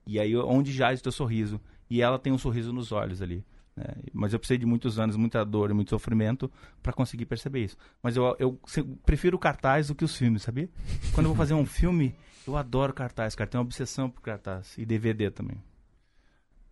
E 0.06 0.18
aí, 0.18 0.34
onde 0.36 0.72
jaz 0.72 1.00
o 1.00 1.02
teu 1.02 1.12
sorriso? 1.12 1.60
E 1.90 2.00
ela 2.00 2.18
tem 2.18 2.32
um 2.32 2.38
sorriso 2.38 2.72
nos 2.72 2.92
olhos 2.92 3.20
ali. 3.20 3.44
Né? 3.76 3.94
Mas 4.12 4.32
eu 4.32 4.38
precisei 4.38 4.58
de 4.58 4.66
muitos 4.66 4.98
anos, 4.98 5.16
muita 5.16 5.44
dor 5.44 5.70
e 5.70 5.74
muito 5.74 5.90
sofrimento 5.90 6.50
para 6.82 6.92
conseguir 6.92 7.26
perceber 7.26 7.64
isso. 7.64 7.76
Mas 8.02 8.16
eu, 8.16 8.36
eu 8.38 8.58
prefiro 9.04 9.36
o 9.36 9.40
cartaz 9.40 9.88
do 9.88 9.94
que 9.94 10.04
os 10.04 10.16
filmes, 10.16 10.42
sabia? 10.42 10.68
Quando 11.12 11.26
eu 11.26 11.30
vou 11.30 11.36
fazer 11.36 11.54
um 11.54 11.64
filme, 11.66 12.14
eu 12.46 12.56
adoro 12.56 12.92
cartaz, 12.92 13.34
cara. 13.34 13.48
Tenho 13.48 13.60
uma 13.60 13.66
obsessão 13.66 14.08
por 14.08 14.22
cartaz. 14.22 14.76
E 14.78 14.84
DVD 14.84 15.30
também. 15.30 15.62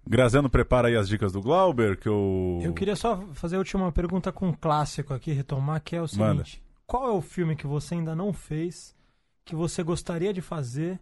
Graziano, 0.08 0.48
prepara 0.48 0.88
aí 0.88 0.96
as 0.96 1.08
dicas 1.08 1.32
do 1.32 1.42
Glauber, 1.42 1.98
que 1.98 2.08
eu... 2.08 2.60
Eu 2.62 2.72
queria 2.72 2.94
só 2.94 3.26
fazer 3.34 3.56
a 3.56 3.58
última 3.58 3.90
pergunta 3.90 4.30
com 4.30 4.48
um 4.48 4.52
clássico 4.52 5.12
aqui, 5.12 5.32
retomar, 5.32 5.82
que 5.82 5.96
é 5.96 6.00
o 6.00 6.06
seguinte. 6.06 6.22
Manda. 6.26 6.44
Qual 6.86 7.08
é 7.08 7.12
o 7.12 7.20
filme 7.20 7.56
que 7.56 7.66
você 7.66 7.94
ainda 7.94 8.14
não 8.14 8.32
fez, 8.32 8.94
que 9.44 9.56
você 9.56 9.82
gostaria 9.82 10.32
de 10.32 10.40
fazer, 10.40 11.00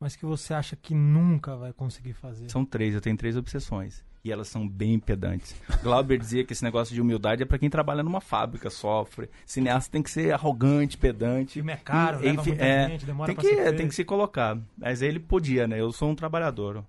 mas 0.00 0.16
que 0.16 0.26
você 0.26 0.52
acha 0.52 0.74
que 0.74 0.92
nunca 0.92 1.56
vai 1.56 1.72
conseguir 1.72 2.14
fazer? 2.14 2.50
São 2.50 2.64
três, 2.64 2.94
eu 2.94 3.00
tenho 3.00 3.16
três 3.16 3.36
obsessões. 3.36 4.04
E 4.22 4.30
elas 4.30 4.48
são 4.48 4.68
bem 4.68 4.98
pedantes. 4.98 5.54
Glauber 5.82 6.18
dizia 6.18 6.44
que 6.44 6.52
esse 6.52 6.62
negócio 6.64 6.94
de 6.94 7.00
humildade 7.00 7.42
é 7.42 7.46
para 7.46 7.58
quem 7.58 7.70
trabalha 7.70 8.02
numa 8.02 8.20
fábrica, 8.20 8.68
sofre. 8.68 9.30
Cineasta 9.46 9.90
tem 9.90 10.02
que 10.02 10.10
ser 10.10 10.34
arrogante, 10.34 10.98
pedante. 10.98 11.54
Filme 11.54 11.72
é 11.72 11.76
caro, 11.76 12.22
e, 12.22 12.28
enfim, 12.28 12.54
é, 12.58 12.88
gente, 12.88 13.06
demora 13.06 13.32
tem 13.32 13.36
que, 13.36 13.72
tem 13.72 13.88
que 13.88 13.94
se 13.94 14.04
colocar. 14.04 14.58
Mas 14.76 15.00
ele 15.00 15.18
podia, 15.18 15.66
né? 15.66 15.80
Eu 15.80 15.90
sou 15.90 16.10
um 16.10 16.14
trabalhador. 16.14 16.84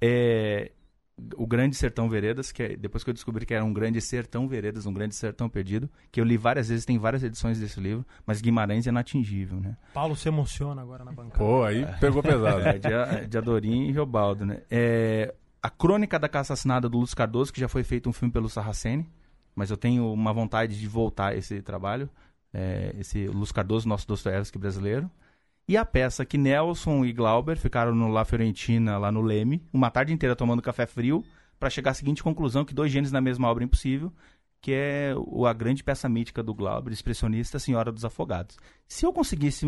É, 0.00 0.70
o 1.36 1.46
Grande 1.46 1.76
Sertão 1.76 2.08
Veredas, 2.08 2.52
que 2.52 2.62
é, 2.62 2.76
depois 2.76 3.02
que 3.02 3.10
eu 3.10 3.14
descobri 3.14 3.44
que 3.44 3.54
era 3.54 3.64
um 3.64 3.72
Grande 3.72 4.00
Sertão 4.00 4.46
Veredas, 4.46 4.86
um 4.86 4.92
Grande 4.92 5.14
Sertão 5.14 5.48
Perdido, 5.48 5.88
que 6.10 6.20
eu 6.20 6.24
li 6.24 6.36
várias 6.36 6.68
vezes, 6.68 6.84
tem 6.84 6.98
várias 6.98 7.22
edições 7.22 7.58
desse 7.58 7.80
livro, 7.80 8.06
mas 8.26 8.40
Guimarães 8.40 8.86
é 8.86 8.90
inatingível, 8.90 9.60
né? 9.60 9.76
Paulo 9.92 10.16
se 10.16 10.28
emociona 10.28 10.80
agora 10.80 11.04
na 11.04 11.12
bancada. 11.12 11.38
Pô, 11.38 11.64
aí 11.64 11.86
pegou 12.00 12.22
pesado. 12.22 12.60
É, 12.60 12.78
de, 12.78 13.26
de 13.28 13.38
Adorim 13.38 13.88
e 13.88 13.92
Robaldo, 13.92 14.46
né? 14.46 14.62
É, 14.70 15.34
a 15.62 15.70
Crônica 15.70 16.18
da 16.18 16.28
Caça 16.28 16.52
Assassinada 16.52 16.88
do 16.88 16.98
Lúcio 16.98 17.16
Cardoso, 17.16 17.52
que 17.52 17.60
já 17.60 17.68
foi 17.68 17.82
feito 17.82 18.08
um 18.08 18.12
filme 18.12 18.32
pelo 18.32 18.48
Sarracene, 18.48 19.08
mas 19.54 19.70
eu 19.70 19.76
tenho 19.76 20.12
uma 20.12 20.32
vontade 20.32 20.78
de 20.78 20.86
voltar 20.86 21.36
esse 21.36 21.60
trabalho, 21.60 22.08
é, 22.52 22.94
esse 22.98 23.26
Lúcio 23.26 23.54
Cardoso, 23.54 23.88
nosso 23.88 24.06
Dostoiévski 24.06 24.58
brasileiro. 24.58 25.10
E 25.68 25.76
a 25.76 25.84
peça 25.84 26.24
que 26.24 26.38
Nelson 26.38 27.04
e 27.04 27.12
Glauber 27.12 27.58
ficaram 27.58 27.94
no 27.94 28.08
La 28.08 28.24
Fiorentina, 28.24 28.96
lá 28.96 29.12
no 29.12 29.20
Leme, 29.20 29.62
uma 29.70 29.90
tarde 29.90 30.14
inteira 30.14 30.34
tomando 30.34 30.62
café 30.62 30.86
frio, 30.86 31.22
para 31.60 31.68
chegar 31.68 31.90
à 31.90 31.94
seguinte 31.94 32.22
conclusão, 32.22 32.64
que 32.64 32.72
dois 32.72 32.90
gênios 32.90 33.12
na 33.12 33.20
mesma 33.20 33.48
obra 33.48 33.62
é 33.62 33.66
impossível, 33.66 34.10
que 34.62 34.72
é 34.72 35.12
a 35.46 35.52
grande 35.52 35.84
peça 35.84 36.08
mítica 36.08 36.42
do 36.42 36.54
Glauber, 36.54 36.90
expressionista, 36.90 37.58
Senhora 37.58 37.92
dos 37.92 38.02
Afogados. 38.02 38.56
Se 38.88 39.04
eu 39.04 39.12
conseguisse 39.12 39.66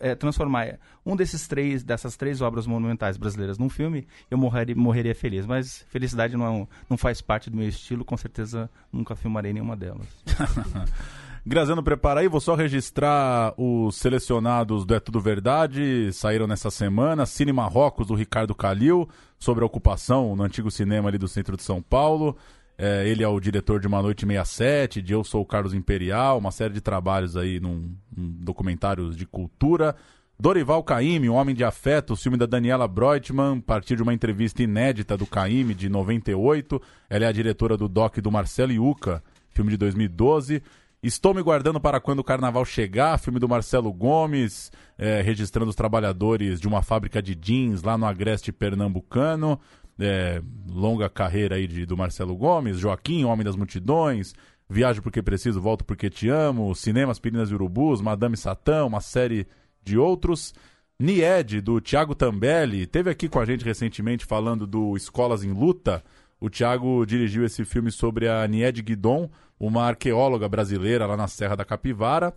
é, 0.00 0.14
transformar 0.14 0.78
um 1.04 1.16
desses 1.16 1.48
três, 1.48 1.82
dessas 1.82 2.14
três 2.14 2.42
obras 2.42 2.66
monumentais 2.66 3.16
brasileiras 3.16 3.56
num 3.58 3.70
filme, 3.70 4.06
eu 4.30 4.36
morreria, 4.36 4.76
morreria 4.76 5.14
feliz. 5.14 5.46
Mas 5.46 5.86
felicidade 5.88 6.36
não, 6.36 6.62
é 6.62 6.66
não 6.90 6.96
faz 6.98 7.22
parte 7.22 7.48
do 7.48 7.56
meu 7.56 7.68
estilo, 7.68 8.04
com 8.04 8.18
certeza 8.18 8.70
nunca 8.92 9.16
filmarei 9.16 9.54
nenhuma 9.54 9.76
delas. 9.76 10.06
Graziano, 11.48 11.80
prepara 11.80 12.18
aí, 12.18 12.26
vou 12.26 12.40
só 12.40 12.56
registrar 12.56 13.54
os 13.56 13.94
selecionados 13.94 14.84
do 14.84 14.92
É 14.92 14.98
Tudo 14.98 15.20
Verdade, 15.20 16.12
saíram 16.12 16.44
nessa 16.44 16.72
semana, 16.72 17.24
Cine 17.24 17.52
Marrocos, 17.52 18.08
do 18.08 18.16
Ricardo 18.16 18.52
Calil, 18.52 19.08
sobre 19.38 19.62
a 19.62 19.66
ocupação 19.68 20.34
no 20.34 20.42
antigo 20.42 20.72
cinema 20.72 21.08
ali 21.08 21.18
do 21.18 21.28
centro 21.28 21.56
de 21.56 21.62
São 21.62 21.80
Paulo. 21.80 22.36
É, 22.76 23.08
ele 23.08 23.22
é 23.22 23.28
o 23.28 23.38
diretor 23.38 23.78
de 23.78 23.86
Uma 23.86 24.02
Noite 24.02 24.26
67, 24.26 25.00
de 25.00 25.12
Eu 25.12 25.22
Sou 25.22 25.42
o 25.42 25.46
Carlos 25.46 25.72
Imperial, 25.72 26.36
uma 26.36 26.50
série 26.50 26.74
de 26.74 26.80
trabalhos 26.80 27.36
aí 27.36 27.60
num, 27.60 27.94
num 28.14 28.28
documentários 28.40 29.16
de 29.16 29.24
cultura. 29.24 29.94
Dorival 30.36 30.82
Caymmi, 30.82 31.28
O 31.28 31.34
Homem 31.34 31.54
de 31.54 31.62
Afeto, 31.62 32.14
o 32.14 32.16
filme 32.16 32.36
da 32.36 32.46
Daniela 32.46 32.88
Breutmann, 32.88 33.58
a 33.58 33.62
partir 33.62 33.94
de 33.94 34.02
uma 34.02 34.12
entrevista 34.12 34.64
inédita 34.64 35.16
do 35.16 35.24
Caymmi, 35.24 35.74
de 35.74 35.88
98. 35.88 36.82
Ela 37.08 37.26
é 37.26 37.28
a 37.28 37.32
diretora 37.32 37.76
do 37.76 37.88
doc 37.88 38.18
do 38.18 38.32
Marcelo 38.32 38.72
Iuca, 38.72 39.22
filme 39.48 39.70
de 39.70 39.76
2012. 39.76 40.60
Estou 41.06 41.32
me 41.32 41.40
guardando 41.40 41.80
para 41.80 42.00
quando 42.00 42.18
o 42.18 42.24
carnaval 42.24 42.64
chegar, 42.64 43.16
filme 43.20 43.38
do 43.38 43.48
Marcelo 43.48 43.92
Gomes, 43.92 44.72
é, 44.98 45.22
registrando 45.22 45.70
os 45.70 45.76
trabalhadores 45.76 46.60
de 46.60 46.66
uma 46.66 46.82
fábrica 46.82 47.22
de 47.22 47.32
jeans 47.32 47.80
lá 47.80 47.96
no 47.96 48.04
Agreste 48.04 48.50
Pernambucano. 48.50 49.60
É, 50.00 50.42
longa 50.68 51.08
carreira 51.08 51.54
aí 51.54 51.68
de, 51.68 51.86
do 51.86 51.96
Marcelo 51.96 52.34
Gomes, 52.34 52.80
Joaquim, 52.80 53.22
Homem 53.22 53.44
das 53.44 53.54
Multidões, 53.54 54.34
Viajo 54.68 55.00
Porque 55.00 55.22
Preciso, 55.22 55.60
Volto 55.60 55.84
Porque 55.84 56.10
Te 56.10 56.28
Amo, 56.28 56.74
Cinemas 56.74 57.20
Pirinas 57.20 57.52
e 57.52 57.54
Urubus, 57.54 58.00
Madame 58.00 58.36
Satã, 58.36 58.84
uma 58.84 59.00
série 59.00 59.46
de 59.84 59.96
outros. 59.96 60.52
Nied, 60.98 61.60
do 61.60 61.80
Thiago 61.80 62.16
Tambelli, 62.16 62.84
teve 62.84 63.10
aqui 63.10 63.28
com 63.28 63.38
a 63.38 63.44
gente 63.44 63.64
recentemente 63.64 64.24
falando 64.24 64.66
do 64.66 64.96
Escolas 64.96 65.44
em 65.44 65.52
Luta. 65.52 66.02
O 66.40 66.50
Thiago 66.50 67.06
dirigiu 67.06 67.44
esse 67.44 67.64
filme 67.64 67.92
sobre 67.92 68.28
a 68.28 68.46
Nied 68.48 68.82
Guidon, 68.82 69.30
uma 69.58 69.84
arqueóloga 69.84 70.48
brasileira 70.48 71.06
lá 71.06 71.16
na 71.16 71.28
Serra 71.28 71.56
da 71.56 71.64
Capivara. 71.64 72.34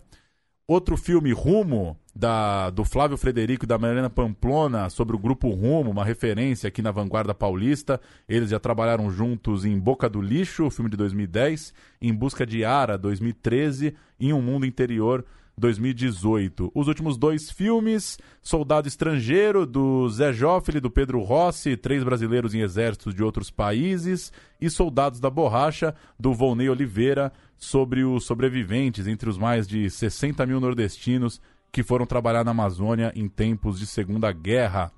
Outro 0.66 0.96
filme, 0.96 1.32
Rumo, 1.32 1.96
da, 2.14 2.70
do 2.70 2.84
Flávio 2.84 3.16
Frederico 3.16 3.64
e 3.64 3.66
da 3.66 3.76
Mariana 3.76 4.08
Pamplona, 4.08 4.88
sobre 4.88 5.16
o 5.16 5.18
grupo 5.18 5.48
Rumo, 5.50 5.90
uma 5.90 6.04
referência 6.04 6.68
aqui 6.68 6.80
na 6.80 6.92
vanguarda 6.92 7.34
paulista. 7.34 8.00
Eles 8.28 8.50
já 8.50 8.60
trabalharam 8.60 9.10
juntos 9.10 9.64
em 9.64 9.76
Boca 9.76 10.08
do 10.08 10.20
Lixo, 10.20 10.70
filme 10.70 10.88
de 10.88 10.96
2010, 10.96 11.74
Em 12.00 12.14
Busca 12.14 12.46
de 12.46 12.64
Ara, 12.64 12.96
2013, 12.96 13.96
e 14.20 14.32
Um 14.32 14.40
Mundo 14.40 14.64
Interior, 14.64 15.24
2018. 15.60 16.72
Os 16.74 16.88
últimos 16.88 17.16
dois 17.16 17.50
filmes, 17.50 18.18
Soldado 18.42 18.88
Estrangeiro, 18.88 19.66
do 19.66 20.08
Zé 20.08 20.32
Joffre, 20.32 20.80
do 20.80 20.90
Pedro 20.90 21.20
Rossi, 21.20 21.76
três 21.76 22.02
brasileiros 22.02 22.54
em 22.54 22.60
exércitos 22.60 23.14
de 23.14 23.22
outros 23.22 23.50
países, 23.50 24.32
e 24.60 24.68
Soldados 24.68 25.20
da 25.20 25.30
Borracha, 25.30 25.94
do 26.18 26.34
Volney 26.34 26.68
Oliveira, 26.68 27.32
sobre 27.56 28.02
os 28.02 28.24
sobreviventes 28.24 29.06
entre 29.06 29.28
os 29.28 29.36
mais 29.36 29.68
de 29.68 29.88
60 29.88 30.44
mil 30.46 30.58
nordestinos 30.58 31.40
que 31.70 31.82
foram 31.82 32.06
trabalhar 32.06 32.44
na 32.44 32.50
Amazônia 32.50 33.12
em 33.14 33.28
tempos 33.28 33.78
de 33.78 33.86
Segunda 33.86 34.32
Guerra. 34.32 34.90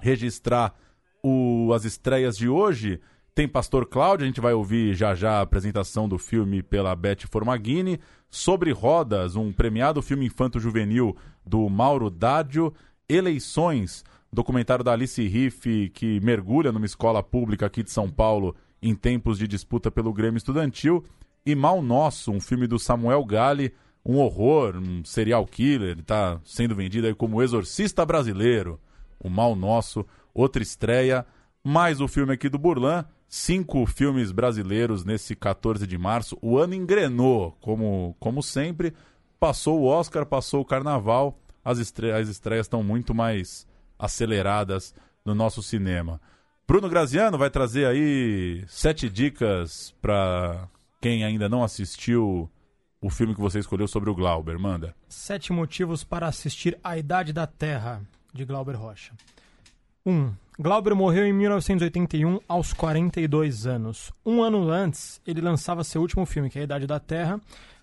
Registrar 0.00 0.74
o, 1.22 1.72
as 1.72 1.84
estreias 1.84 2.36
de 2.36 2.48
hoje. 2.48 3.00
Tem 3.34 3.48
Pastor 3.48 3.84
Cláudio, 3.86 4.22
a 4.22 4.28
gente 4.28 4.40
vai 4.40 4.52
ouvir 4.52 4.94
já 4.94 5.12
já 5.12 5.38
a 5.38 5.40
apresentação 5.40 6.08
do 6.08 6.18
filme 6.18 6.62
pela 6.62 6.94
Beth 6.94 7.26
Formaghini. 7.28 7.98
Sobre 8.30 8.70
Rodas, 8.70 9.34
um 9.34 9.52
premiado 9.52 10.00
filme 10.00 10.26
infanto-juvenil 10.26 11.16
do 11.44 11.68
Mauro 11.68 12.10
Dádio. 12.10 12.72
Eleições, 13.08 14.04
documentário 14.32 14.84
da 14.84 14.92
Alice 14.92 15.20
Riff, 15.26 15.90
que 15.90 16.20
mergulha 16.20 16.70
numa 16.70 16.86
escola 16.86 17.24
pública 17.24 17.66
aqui 17.66 17.82
de 17.82 17.90
São 17.90 18.08
Paulo 18.08 18.54
em 18.80 18.94
tempos 18.94 19.38
de 19.38 19.48
disputa 19.48 19.90
pelo 19.90 20.12
Grêmio 20.12 20.38
Estudantil 20.38 21.04
e 21.44 21.56
Mal 21.56 21.82
Nosso, 21.82 22.30
um 22.30 22.40
filme 22.40 22.68
do 22.68 22.78
Samuel 22.78 23.24
Gali, 23.24 23.74
um 24.06 24.18
horror, 24.18 24.76
um 24.76 25.04
serial 25.04 25.44
killer, 25.44 25.90
ele 25.90 26.02
está 26.02 26.40
sendo 26.44 26.76
vendido 26.76 27.08
aí 27.08 27.14
como 27.14 27.42
exorcista 27.42 28.06
brasileiro. 28.06 28.78
O 29.18 29.28
Mal 29.28 29.56
Nosso, 29.56 30.06
outra 30.32 30.62
estreia, 30.62 31.26
mais 31.64 32.00
o 32.00 32.06
filme 32.06 32.32
aqui 32.32 32.48
do 32.48 32.58
Burlan, 32.58 33.04
cinco 33.28 33.84
filmes 33.86 34.32
brasileiros 34.32 35.04
nesse 35.04 35.34
14 35.34 35.86
de 35.86 35.98
março. 35.98 36.38
O 36.40 36.58
ano 36.58 36.74
engrenou, 36.74 37.56
como, 37.60 38.16
como 38.18 38.42
sempre. 38.42 38.94
Passou 39.38 39.80
o 39.80 39.86
Oscar, 39.86 40.24
passou 40.24 40.62
o 40.62 40.64
Carnaval, 40.64 41.38
as, 41.64 41.78
estre 41.78 42.12
as 42.12 42.28
estreias 42.28 42.66
estão 42.66 42.82
muito 42.82 43.14
mais 43.14 43.66
aceleradas 43.98 44.94
no 45.24 45.34
nosso 45.34 45.62
cinema. 45.62 46.20
Bruno 46.66 46.88
Graziano 46.88 47.36
vai 47.36 47.50
trazer 47.50 47.86
aí 47.86 48.64
sete 48.66 49.08
dicas 49.08 49.94
para 50.00 50.68
quem 51.00 51.24
ainda 51.24 51.48
não 51.48 51.62
assistiu 51.62 52.50
o 53.00 53.10
filme 53.10 53.34
que 53.34 53.40
você 53.40 53.58
escolheu 53.58 53.86
sobre 53.86 54.08
o 54.08 54.14
Glauber. 54.14 54.58
Manda. 54.58 54.94
Sete 55.06 55.52
motivos 55.52 56.02
para 56.02 56.26
assistir 56.26 56.78
A 56.82 56.96
Idade 56.96 57.34
da 57.34 57.46
Terra, 57.46 58.02
de 58.32 58.46
Glauber 58.46 58.76
Rocha. 58.76 59.12
1. 60.06 60.12
Um, 60.12 60.32
Glauber 60.58 60.94
morreu 60.94 61.26
em 61.26 61.32
1981 61.32 62.38
aos 62.46 62.72
42 62.72 63.66
anos. 63.66 64.12
Um 64.24 64.42
ano 64.42 64.68
antes, 64.70 65.20
ele 65.26 65.40
lançava 65.40 65.82
seu 65.82 66.00
último 66.00 66.24
filme, 66.26 66.48
que 66.48 66.58
é 66.58 66.62
A 66.62 66.64
Idade 66.64 66.86
da 66.86 67.00
Terra, 67.00 67.40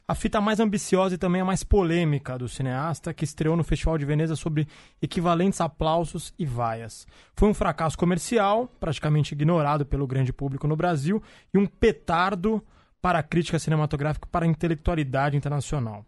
a 0.07 0.15
fita 0.15 0.39
mais 0.39 0.59
ambiciosa 0.59 1.15
e 1.15 1.17
também 1.17 1.41
a 1.41 1.45
mais 1.45 1.63
polêmica 1.63 2.37
do 2.37 2.47
cineasta, 2.47 3.13
que 3.13 3.25
estreou 3.25 3.57
no 3.57 3.63
Festival 3.63 3.97
de 3.97 4.05
Veneza 4.05 4.35
sobre 4.35 4.67
equivalentes 5.01 5.59
aplausos 5.59 6.33
e 6.37 6.45
vaias. 6.45 7.07
Foi 7.35 7.49
um 7.49 7.53
fracasso 7.53 7.97
comercial, 7.97 8.69
praticamente 8.79 9.33
ignorado 9.33 9.85
pelo 9.85 10.07
grande 10.07 10.31
público 10.31 10.67
no 10.67 10.75
Brasil, 10.75 11.21
e 11.53 11.57
um 11.57 11.65
petardo 11.65 12.63
para 13.01 13.19
a 13.19 13.23
crítica 13.23 13.57
cinematográfica 13.57 14.27
para 14.31 14.45
a 14.45 14.47
intelectualidade 14.47 15.35
internacional. 15.35 16.05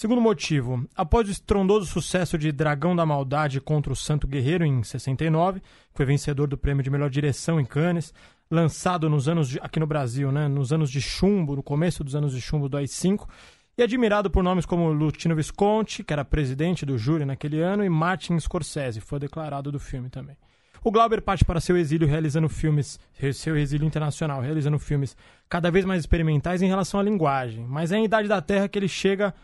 Segundo 0.00 0.22
motivo, 0.22 0.88
após 0.96 1.28
o 1.28 1.30
estrondoso 1.30 1.84
sucesso 1.84 2.38
de 2.38 2.50
Dragão 2.50 2.96
da 2.96 3.04
Maldade 3.04 3.60
contra 3.60 3.92
o 3.92 3.96
Santo 3.96 4.26
Guerreiro 4.26 4.64
em 4.64 4.82
69, 4.82 5.60
foi 5.92 6.06
vencedor 6.06 6.46
do 6.46 6.56
prêmio 6.56 6.82
de 6.82 6.88
melhor 6.88 7.10
direção 7.10 7.60
em 7.60 7.66
Cannes, 7.66 8.14
lançado 8.50 9.10
nos 9.10 9.28
anos 9.28 9.50
de, 9.50 9.60
aqui 9.60 9.78
no 9.78 9.86
Brasil, 9.86 10.32
né, 10.32 10.48
nos 10.48 10.72
anos 10.72 10.90
de 10.90 11.02
chumbo, 11.02 11.54
no 11.54 11.62
começo 11.62 12.02
dos 12.02 12.14
anos 12.14 12.32
de 12.32 12.40
chumbo 12.40 12.66
do 12.66 12.78
AI-5, 12.78 13.28
e 13.76 13.82
admirado 13.82 14.30
por 14.30 14.42
nomes 14.42 14.64
como 14.64 14.90
Lutino 14.90 15.36
Visconti, 15.36 16.02
que 16.02 16.14
era 16.14 16.24
presidente 16.24 16.86
do 16.86 16.96
júri 16.96 17.26
naquele 17.26 17.60
ano, 17.60 17.84
e 17.84 17.90
Martin 17.90 18.40
Scorsese, 18.40 19.02
foi 19.02 19.18
declarado 19.18 19.70
do 19.70 19.78
filme 19.78 20.08
também. 20.08 20.38
O 20.82 20.90
Glauber 20.90 21.20
parte 21.20 21.44
para 21.44 21.60
seu 21.60 21.76
exílio 21.76 22.08
realizando 22.08 22.48
filmes, 22.48 22.98
seu 23.34 23.54
exílio 23.54 23.86
internacional, 23.86 24.40
realizando 24.40 24.78
filmes 24.78 25.14
cada 25.46 25.70
vez 25.70 25.84
mais 25.84 26.00
experimentais 26.00 26.62
em 26.62 26.68
relação 26.68 26.98
à 26.98 27.02
linguagem. 27.02 27.66
Mas 27.68 27.92
é 27.92 27.98
em 27.98 28.06
Idade 28.06 28.28
da 28.28 28.40
Terra 28.40 28.66
que 28.66 28.78
ele 28.78 28.88
chega 28.88 29.34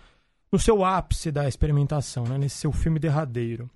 no 0.57 0.61
seu 0.61 0.83
ápice 0.83 1.31
da 1.31 1.47
experimentação, 1.47 2.25
né, 2.25 2.39
nesse 2.39 2.57
seu 2.57 2.73
filme 2.73 2.99
derradeiro. 2.99 3.69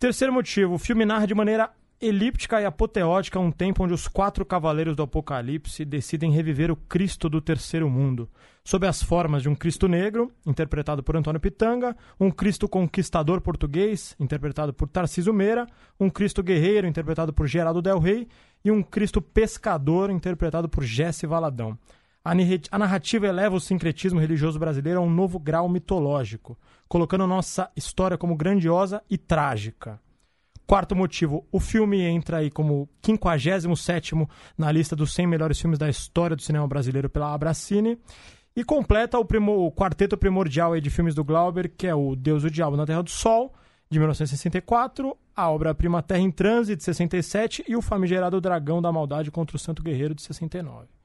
Terceiro 0.00 0.32
motivo, 0.32 0.74
o 0.74 0.78
filme 0.78 1.06
narra 1.06 1.28
de 1.28 1.34
maneira 1.34 1.70
elíptica 2.00 2.60
e 2.60 2.64
apoteótica 2.64 3.38
um 3.38 3.52
tempo 3.52 3.84
onde 3.84 3.94
os 3.94 4.08
quatro 4.08 4.44
cavaleiros 4.44 4.96
do 4.96 5.04
Apocalipse 5.04 5.84
decidem 5.84 6.32
reviver 6.32 6.72
o 6.72 6.76
Cristo 6.76 7.28
do 7.28 7.40
terceiro 7.40 7.88
mundo, 7.88 8.28
sob 8.64 8.84
as 8.84 9.00
formas 9.00 9.42
de 9.42 9.48
um 9.48 9.54
Cristo 9.54 9.86
negro, 9.86 10.32
interpretado 10.44 11.04
por 11.04 11.16
Antônio 11.16 11.40
Pitanga, 11.40 11.96
um 12.18 12.32
Cristo 12.32 12.68
conquistador 12.68 13.40
português, 13.40 14.16
interpretado 14.18 14.74
por 14.74 14.88
Tarcísio 14.88 15.32
Meira, 15.32 15.68
um 16.00 16.10
Cristo 16.10 16.42
guerreiro, 16.42 16.88
interpretado 16.88 17.32
por 17.32 17.46
Geraldo 17.46 17.80
Del 17.80 18.00
Rey, 18.00 18.26
e 18.64 18.72
um 18.72 18.82
Cristo 18.82 19.22
pescador, 19.22 20.10
interpretado 20.10 20.68
por 20.68 20.82
Jesse 20.82 21.28
Valadão. 21.28 21.78
A 22.70 22.78
narrativa 22.78 23.26
eleva 23.26 23.56
o 23.56 23.60
sincretismo 23.60 24.20
religioso 24.20 24.58
brasileiro 24.58 25.00
a 25.00 25.02
um 25.02 25.08
novo 25.08 25.38
grau 25.38 25.68
mitológico, 25.68 26.58
colocando 26.86 27.26
nossa 27.26 27.70
história 27.74 28.18
como 28.18 28.36
grandiosa 28.36 29.02
e 29.08 29.16
trágica. 29.16 29.98
Quarto 30.66 30.94
motivo, 30.94 31.46
o 31.50 31.58
filme 31.58 32.02
entra 32.02 32.36
aí 32.36 32.50
como 32.50 32.86
57 33.02 34.14
na 34.58 34.70
lista 34.70 34.94
dos 34.94 35.14
100 35.14 35.26
melhores 35.26 35.58
filmes 35.58 35.78
da 35.78 35.88
história 35.88 36.36
do 36.36 36.42
cinema 36.42 36.68
brasileiro 36.68 37.08
pela 37.08 37.32
Abracine 37.32 37.98
e 38.54 38.62
completa 38.62 39.18
o, 39.18 39.24
primo, 39.24 39.64
o 39.64 39.72
quarteto 39.72 40.14
primordial 40.18 40.78
de 40.78 40.90
filmes 40.90 41.14
do 41.14 41.24
Glauber, 41.24 41.72
que 41.74 41.86
é 41.86 41.94
o 41.94 42.14
Deus 42.14 42.44
e 42.44 42.48
o 42.48 42.50
Diabo 42.50 42.76
na 42.76 42.84
Terra 42.84 43.02
do 43.02 43.08
Sol, 43.08 43.54
de 43.88 43.98
1964, 43.98 45.16
a 45.34 45.50
obra-prima 45.50 46.02
Terra 46.02 46.20
em 46.20 46.30
Transe, 46.30 46.76
de 46.76 46.82
67 46.82 47.64
e 47.66 47.74
o 47.74 47.80
famigerado 47.80 48.38
Dragão 48.38 48.82
da 48.82 48.92
Maldade 48.92 49.30
contra 49.30 49.56
o 49.56 49.58
Santo 49.58 49.82
Guerreiro, 49.82 50.14
de 50.14 50.20
69. 50.20 50.97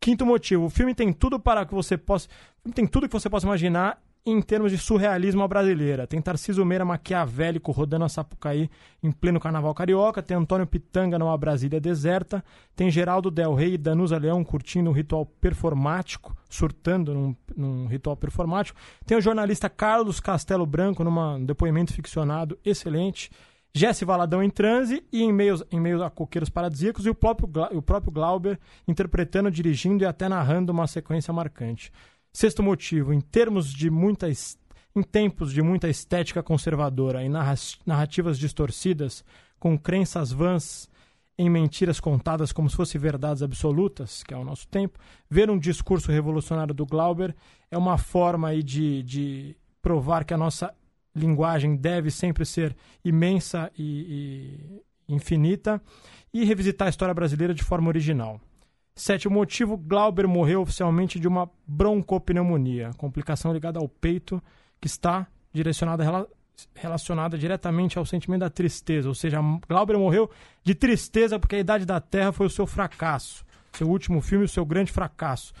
Quinto 0.00 0.26
motivo, 0.26 0.66
o 0.66 0.70
filme 0.70 0.94
tem 0.94 1.12
tudo 1.12 1.40
para 1.40 1.64
que 1.64 1.74
você 1.74 1.96
possa, 1.96 2.28
tem 2.74 2.86
tudo 2.86 3.08
que 3.08 3.12
você 3.12 3.30
possa 3.30 3.46
imaginar 3.46 4.02
em 4.26 4.40
termos 4.40 4.72
de 4.72 4.78
surrealismo 4.78 5.46
brasileira. 5.46 6.06
Tem 6.06 6.20
Tarcísio 6.20 6.64
Meira 6.64 6.84
maquiavélico 6.84 7.70
rodando 7.72 8.06
a 8.06 8.08
Sapucaí 8.08 8.70
em 9.02 9.12
pleno 9.12 9.38
carnaval 9.38 9.74
carioca, 9.74 10.22
tem 10.22 10.36
Antônio 10.36 10.66
Pitanga 10.66 11.18
numa 11.18 11.36
Brasília 11.36 11.78
deserta, 11.78 12.42
tem 12.74 12.90
Geraldo 12.90 13.30
Del 13.30 13.54
Rey 13.54 13.74
e 13.74 13.78
Danusa 13.78 14.16
Leão 14.16 14.42
curtindo 14.42 14.88
um 14.88 14.94
ritual 14.94 15.26
performático, 15.26 16.34
surtando 16.48 17.12
num, 17.12 17.36
num 17.54 17.86
ritual 17.86 18.16
performático, 18.16 18.80
tem 19.04 19.18
o 19.18 19.20
jornalista 19.20 19.68
Carlos 19.68 20.20
Castelo 20.20 20.64
Branco 20.64 21.04
num 21.04 21.44
depoimento 21.44 21.92
ficcionado 21.92 22.58
excelente, 22.64 23.30
Jesse 23.76 24.04
Valadão 24.04 24.40
em 24.40 24.48
transe 24.48 25.04
e 25.12 25.22
em 25.22 25.32
meio, 25.32 25.56
em 25.72 25.80
meio 25.80 26.04
a 26.04 26.08
coqueiros 26.08 26.48
paradisíacos 26.48 27.06
e 27.06 27.10
o 27.10 27.14
próprio, 27.14 27.50
o 27.72 27.82
próprio 27.82 28.12
Glauber 28.12 28.58
interpretando, 28.86 29.50
dirigindo 29.50 30.04
e 30.04 30.06
até 30.06 30.28
narrando 30.28 30.70
uma 30.70 30.86
sequência 30.86 31.34
marcante. 31.34 31.92
Sexto 32.32 32.62
motivo, 32.62 33.12
em 33.12 33.20
termos 33.20 33.72
de 33.72 33.90
muita 33.90 34.28
em 34.96 35.02
tempos 35.02 35.52
de 35.52 35.60
muita 35.60 35.88
estética 35.88 36.40
conservadora 36.40 37.24
e 37.24 37.28
narrativas 37.28 38.38
distorcidas, 38.38 39.24
com 39.58 39.76
crenças 39.76 40.30
vãs 40.30 40.88
em 41.36 41.50
mentiras 41.50 41.98
contadas 41.98 42.52
como 42.52 42.70
se 42.70 42.76
fossem 42.76 43.00
verdades 43.00 43.42
absolutas, 43.42 44.22
que 44.22 44.32
é 44.32 44.36
o 44.36 44.44
nosso 44.44 44.68
tempo, 44.68 45.00
ver 45.28 45.50
um 45.50 45.58
discurso 45.58 46.12
revolucionário 46.12 46.72
do 46.72 46.86
Glauber 46.86 47.34
é 47.72 47.76
uma 47.76 47.98
forma 47.98 48.48
aí 48.48 48.62
de, 48.62 49.02
de 49.02 49.56
provar 49.82 50.24
que 50.24 50.32
a 50.32 50.38
nossa 50.38 50.72
linguagem 51.14 51.76
deve 51.76 52.10
sempre 52.10 52.44
ser 52.44 52.76
imensa 53.04 53.70
e, 53.78 54.82
e 55.08 55.14
infinita 55.14 55.80
e 56.32 56.44
revisitar 56.44 56.86
a 56.86 56.90
história 56.90 57.14
brasileira 57.14 57.54
de 57.54 57.62
forma 57.62 57.88
original. 57.88 58.40
Sétimo 58.96 59.34
motivo, 59.34 59.76
Glauber 59.76 60.26
morreu 60.26 60.60
oficialmente 60.60 61.18
de 61.18 61.26
uma 61.26 61.50
broncopneumonia, 61.66 62.90
complicação 62.96 63.52
ligada 63.52 63.78
ao 63.78 63.88
peito 63.88 64.42
que 64.80 64.86
está 64.86 65.26
direcionada 65.52 66.28
relacionada 66.74 67.36
diretamente 67.36 67.98
ao 67.98 68.06
sentimento 68.06 68.40
da 68.40 68.50
tristeza, 68.50 69.08
ou 69.08 69.14
seja, 69.14 69.40
Glauber 69.68 69.98
morreu 69.98 70.30
de 70.62 70.74
tristeza 70.74 71.38
porque 71.38 71.56
a 71.56 71.58
Idade 71.58 71.84
da 71.84 72.00
Terra 72.00 72.30
foi 72.30 72.46
o 72.46 72.50
seu 72.50 72.66
fracasso, 72.66 73.44
seu 73.72 73.88
último 73.88 74.20
filme, 74.20 74.44
o 74.44 74.48
seu 74.48 74.64
grande 74.64 74.92
fracasso. 74.92 75.52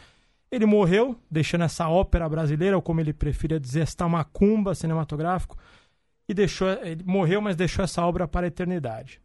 Ele 0.54 0.66
morreu, 0.66 1.16
deixando 1.28 1.64
essa 1.64 1.88
ópera 1.88 2.28
brasileira, 2.28 2.76
ou 2.76 2.82
como 2.82 3.00
ele 3.00 3.12
preferia 3.12 3.58
dizer, 3.58 3.80
esta 3.80 4.08
macumba 4.08 4.72
cinematográfico, 4.72 5.56
e 6.28 6.32
deixou, 6.32 6.68
ele 6.68 7.02
morreu, 7.04 7.40
mas 7.40 7.56
deixou 7.56 7.84
essa 7.84 8.06
obra 8.06 8.28
para 8.28 8.46
a 8.46 8.48
eternidade. 8.48 9.20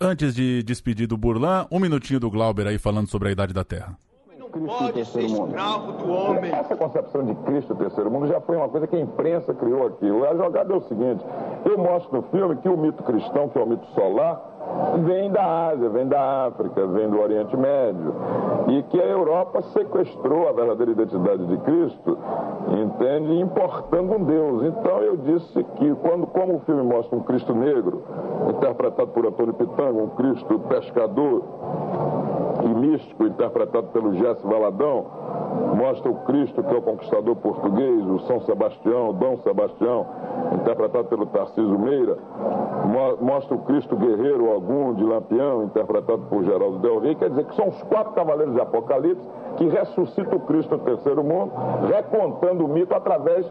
Antes 0.00 0.34
de 0.34 0.62
despedir 0.62 1.06
do 1.06 1.18
Burlan, 1.18 1.66
um 1.70 1.78
minutinho 1.78 2.18
do 2.18 2.30
Glauber 2.30 2.66
aí 2.66 2.78
falando 2.78 3.08
sobre 3.08 3.28
a 3.28 3.32
Idade 3.32 3.52
da 3.52 3.62
Terra. 3.62 3.98
pode 4.50 5.04
ser 5.04 5.24
escravo 5.24 5.92
do 5.92 6.10
homem. 6.10 6.50
Essa 6.50 6.74
concepção 6.74 7.26
de 7.26 7.34
Cristo 7.44 7.74
terceiro 7.74 8.10
mundo 8.10 8.28
já 8.28 8.40
foi 8.40 8.56
uma 8.56 8.70
coisa 8.70 8.86
que 8.86 8.96
a 8.96 9.00
imprensa 9.00 9.52
criou 9.52 9.86
aquilo. 9.86 10.24
A 10.24 10.34
jogada 10.34 10.72
é 10.72 10.76
o 10.76 10.80
seguinte: 10.80 11.22
eu 11.66 11.76
mostro 11.76 12.22
no 12.22 12.22
filme 12.30 12.56
que 12.56 12.68
o 12.70 12.76
mito 12.78 13.02
cristão, 13.02 13.50
que 13.50 13.58
é 13.58 13.62
o 13.62 13.66
mito 13.66 13.86
solar, 13.88 14.40
vem 15.04 15.30
da 15.30 15.68
Ásia, 15.68 15.88
vem 15.88 16.06
da 16.06 16.46
África, 16.46 16.86
vem 16.86 17.08
do 17.08 17.20
Oriente 17.20 17.56
Médio. 17.56 18.14
E 18.68 18.82
que 18.84 19.00
a 19.00 19.06
Europa 19.06 19.62
sequestrou 19.62 20.48
a 20.48 20.52
verdadeira 20.52 20.92
identidade 20.92 21.46
de 21.46 21.56
Cristo, 21.58 22.18
entende? 22.68 23.40
Importando 23.40 24.14
um 24.14 24.24
Deus. 24.24 24.64
Então 24.64 25.00
eu 25.00 25.16
disse 25.16 25.64
que, 25.76 25.94
quando, 25.96 26.26
como 26.26 26.56
o 26.56 26.60
filme 26.60 26.82
mostra 26.82 27.16
um 27.16 27.22
Cristo 27.22 27.54
negro, 27.54 28.02
interpretado 28.50 29.08
por 29.08 29.26
Antônio 29.26 29.54
Pitanga, 29.54 30.02
um 30.02 30.08
Cristo 30.10 30.58
pescador, 30.60 31.42
e 32.64 32.68
místico, 32.68 33.24
interpretado 33.24 33.88
pelo 33.88 34.14
Jesse 34.14 34.46
Valadão, 34.46 35.06
mostra 35.76 36.10
o 36.10 36.16
Cristo, 36.24 36.62
que 36.62 36.74
é 36.74 36.78
o 36.78 36.82
conquistador 36.82 37.36
português, 37.36 38.06
o 38.06 38.18
São 38.20 38.40
Sebastião, 38.40 39.12
Dom 39.14 39.38
Sebastião, 39.38 40.06
interpretado 40.54 41.08
pelo 41.08 41.26
Tarcísio 41.26 41.78
Meira, 41.78 42.18
mostra 43.20 43.54
o 43.54 43.60
Cristo 43.60 43.96
guerreiro 43.96 44.50
Ogum 44.50 44.94
de 44.94 45.04
Lampião, 45.04 45.64
interpretado 45.64 46.22
por 46.28 46.44
Geraldo 46.44 46.78
Del 46.78 46.98
Rey, 47.00 47.14
quer 47.14 47.30
dizer 47.30 47.44
que 47.44 47.54
são 47.54 47.68
os 47.68 47.82
quatro 47.84 48.12
cavaleiros 48.12 48.54
de 48.54 48.60
Apocalipse 48.60 49.26
que 49.58 49.66
ressuscita 49.66 50.36
o 50.36 50.40
Cristo 50.40 50.76
no 50.76 50.84
terceiro 50.84 51.22
mundo, 51.24 51.52
recontando 51.92 52.64
o 52.64 52.68
mito 52.68 52.94
através 52.94 53.44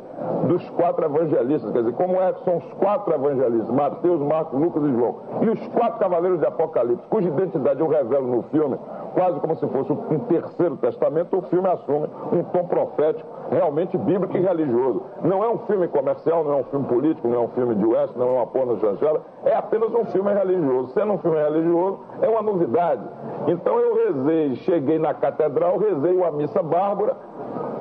dos 0.47 0.67
quatro 0.69 1.05
evangelistas, 1.05 1.71
quer 1.71 1.79
dizer, 1.79 1.93
como 1.93 2.15
é 2.21 2.31
que 2.31 2.43
são 2.45 2.57
os 2.57 2.73
quatro 2.75 3.13
evangelistas, 3.13 3.69
Mateus, 3.69 4.21
Marcos, 4.21 4.59
Lucas 4.59 4.83
e 4.83 4.91
João, 4.93 5.15
e 5.41 5.49
os 5.49 5.67
quatro 5.67 5.99
cavaleiros 5.99 6.39
de 6.39 6.45
Apocalipse, 6.45 7.05
cuja 7.09 7.27
identidade 7.27 7.81
eu 7.81 7.87
revelo 7.87 8.27
no 8.27 8.43
filme, 8.43 8.77
quase 9.13 9.39
como 9.41 9.55
se 9.55 9.67
fosse 9.67 9.91
um 9.91 10.19
terceiro 10.19 10.77
testamento, 10.77 11.37
o 11.37 11.41
filme 11.43 11.67
assume 11.67 12.07
um 12.31 12.43
tom 12.43 12.65
profético, 12.65 13.27
realmente 13.51 13.97
bíblico 13.97 14.35
e 14.37 14.41
religioso. 14.41 15.03
Não 15.23 15.43
é 15.43 15.49
um 15.49 15.59
filme 15.59 15.87
comercial, 15.87 16.43
não 16.43 16.53
é 16.53 16.55
um 16.57 16.63
filme 16.65 16.87
político, 16.87 17.27
não 17.27 17.35
é 17.35 17.39
um 17.39 17.47
filme 17.49 17.75
de 17.75 17.85
West, 17.85 18.15
não 18.15 18.27
é 18.27 18.31
uma 18.33 18.47
porno 18.47 18.79
chanchela, 18.79 19.21
é 19.43 19.55
apenas 19.55 19.93
um 19.93 20.05
filme 20.05 20.33
religioso. 20.33 20.93
Sendo 20.93 21.13
um 21.13 21.17
filme 21.17 21.37
religioso, 21.37 21.99
é 22.21 22.29
uma 22.29 22.41
novidade. 22.41 23.03
Então 23.47 23.79
eu 23.79 23.95
rezei, 23.95 24.55
cheguei 24.57 24.99
na 24.99 25.13
catedral, 25.13 25.77
rezei 25.77 26.15
uma 26.15 26.31
missa 26.31 26.61
bárbara, 26.61 27.15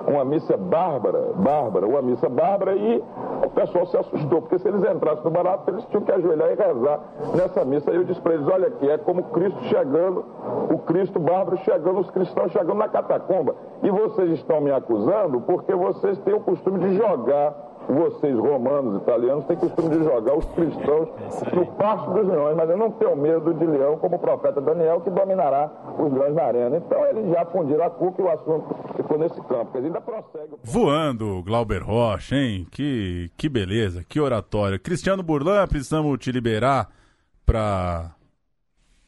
uma 0.06 0.24
missa 0.24 0.56
bárbara, 0.56 1.32
bárbara, 1.34 1.86
uma 1.86 2.02
missa 2.02 2.28
bárbara 2.28 2.74
e 2.74 3.02
o 3.44 3.50
pessoal 3.50 3.86
se 3.86 3.96
assustou, 3.96 4.42
porque 4.42 4.58
se 4.58 4.68
eles 4.68 4.82
entrassem 4.84 5.24
no 5.24 5.30
barato, 5.30 5.70
eles 5.70 5.84
tinham 5.86 6.02
que 6.02 6.12
ajoelhar 6.12 6.50
e 6.50 6.54
rezar 6.54 7.00
nessa 7.34 7.64
missa. 7.64 7.90
Aí 7.90 7.96
eu 7.96 8.04
disse 8.04 8.20
para 8.20 8.34
eles, 8.34 8.46
olha 8.46 8.68
aqui, 8.68 8.88
é 8.88 8.98
como 8.98 9.22
Cristo 9.24 9.60
chegando, 9.64 10.24
o 10.70 10.78
Cristo 10.78 11.18
bárbaro 11.18 11.56
chegando, 11.58 12.00
os 12.00 12.10
cristãos 12.10 12.52
chegando 12.52 12.74
na 12.74 12.88
catacumba. 12.88 13.54
E 13.82 13.90
vocês 13.90 14.30
estão 14.32 14.60
me 14.60 14.70
acusando 14.70 15.40
porque 15.40 15.74
vocês 15.74 16.18
têm 16.20 16.34
o 16.34 16.40
costume 16.40 16.78
de 16.78 16.96
jogar 16.96 17.75
vocês, 17.88 18.36
romanos, 18.36 19.02
italianos, 19.02 19.44
têm 19.46 19.56
costume 19.56 19.90
de 19.90 20.04
jogar 20.04 20.36
os 20.36 20.44
cristãos 20.46 21.08
no 21.54 21.66
pasto 21.74 22.10
dos 22.12 22.26
leões, 22.26 22.56
mas 22.56 22.68
eu 22.68 22.76
não 22.76 22.90
tenho 22.92 23.16
medo 23.16 23.54
de 23.54 23.66
leão 23.66 23.98
como 23.98 24.16
o 24.16 24.18
profeta 24.18 24.60
Daniel, 24.60 25.00
que 25.00 25.10
dominará 25.10 25.70
os 25.98 26.12
leões 26.12 26.34
na 26.34 26.42
arena. 26.42 26.76
Então 26.76 27.04
eles 27.06 27.30
já 27.30 27.44
fundiram 27.46 27.84
a 27.84 27.90
cuca 27.90 28.22
e 28.22 28.24
o 28.24 28.30
assunto 28.30 28.74
ficou 28.96 29.18
nesse 29.18 29.40
campo. 29.42 29.72
Quer 29.72 29.78
ainda 29.78 30.00
prossegue. 30.00 30.54
Voando, 30.62 31.42
Glauber 31.44 31.82
Rocha, 31.82 32.36
hein? 32.36 32.66
Que, 32.70 33.30
que 33.36 33.48
beleza, 33.48 34.04
que 34.08 34.20
oratório. 34.20 34.80
Cristiano 34.80 35.22
Burlan, 35.22 35.66
precisamos 35.66 36.18
te 36.18 36.32
liberar 36.32 36.88
para 37.44 38.16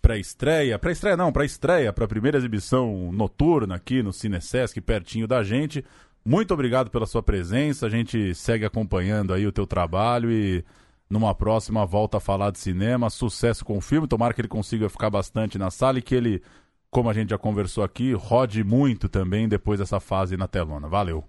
pré-estreia, 0.00 0.78
pré-estreia 0.78 1.16
não, 1.16 1.32
para 1.32 1.44
estreia, 1.44 1.92
para 1.92 2.04
a 2.04 2.08
primeira 2.08 2.38
exibição 2.38 3.10
noturna 3.12 3.74
aqui 3.74 4.02
no 4.02 4.12
Cinesesc, 4.12 4.80
pertinho 4.80 5.26
da 5.26 5.42
gente. 5.42 5.84
Muito 6.28 6.52
obrigado 6.52 6.90
pela 6.90 7.06
sua 7.06 7.22
presença. 7.22 7.86
A 7.86 7.88
gente 7.88 8.34
segue 8.34 8.66
acompanhando 8.66 9.32
aí 9.32 9.46
o 9.46 9.50
teu 9.50 9.66
trabalho 9.66 10.30
e 10.30 10.62
numa 11.08 11.34
próxima 11.34 11.86
volta 11.86 12.18
a 12.18 12.20
falar 12.20 12.50
de 12.50 12.58
cinema. 12.58 13.08
Sucesso 13.08 13.64
com 13.64 13.78
o 13.78 13.80
filme. 13.80 14.06
Tomara 14.06 14.34
que 14.34 14.42
ele 14.42 14.46
consiga 14.46 14.90
ficar 14.90 15.08
bastante 15.08 15.56
na 15.56 15.70
sala 15.70 15.98
e 15.98 16.02
que 16.02 16.14
ele, 16.14 16.42
como 16.90 17.08
a 17.08 17.14
gente 17.14 17.30
já 17.30 17.38
conversou 17.38 17.82
aqui, 17.82 18.12
rode 18.12 18.62
muito 18.62 19.08
também 19.08 19.48
depois 19.48 19.78
dessa 19.78 19.98
fase 20.00 20.36
na 20.36 20.46
telona. 20.46 20.86
Valeu. 20.86 21.24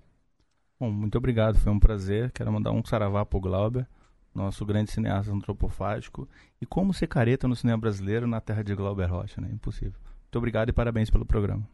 Bom, 0.77 0.91
muito 0.91 1.17
obrigado. 1.17 1.57
Foi 1.57 1.71
um 1.71 1.79
prazer. 1.79 2.29
Quero 2.31 2.51
mandar 2.51 2.71
um 2.71 2.83
saravá 2.83 3.25
pro 3.25 3.39
Glauber 3.39 3.87
nosso 4.35 4.65
grande 4.65 4.91
cineasta 4.91 5.31
antropofágico, 5.31 6.27
e 6.61 6.65
como 6.65 6.93
ser 6.93 7.07
careta 7.07 7.47
no 7.47 7.55
cinema 7.55 7.79
brasileiro 7.79 8.27
na 8.27 8.39
terra 8.39 8.63
de 8.63 8.75
Glauber 8.75 9.09
Rocha, 9.09 9.41
né? 9.41 9.49
Impossível. 9.51 9.99
Muito 10.23 10.37
obrigado 10.37 10.69
e 10.69 10.73
parabéns 10.73 11.09
pelo 11.09 11.25
programa. 11.25 11.67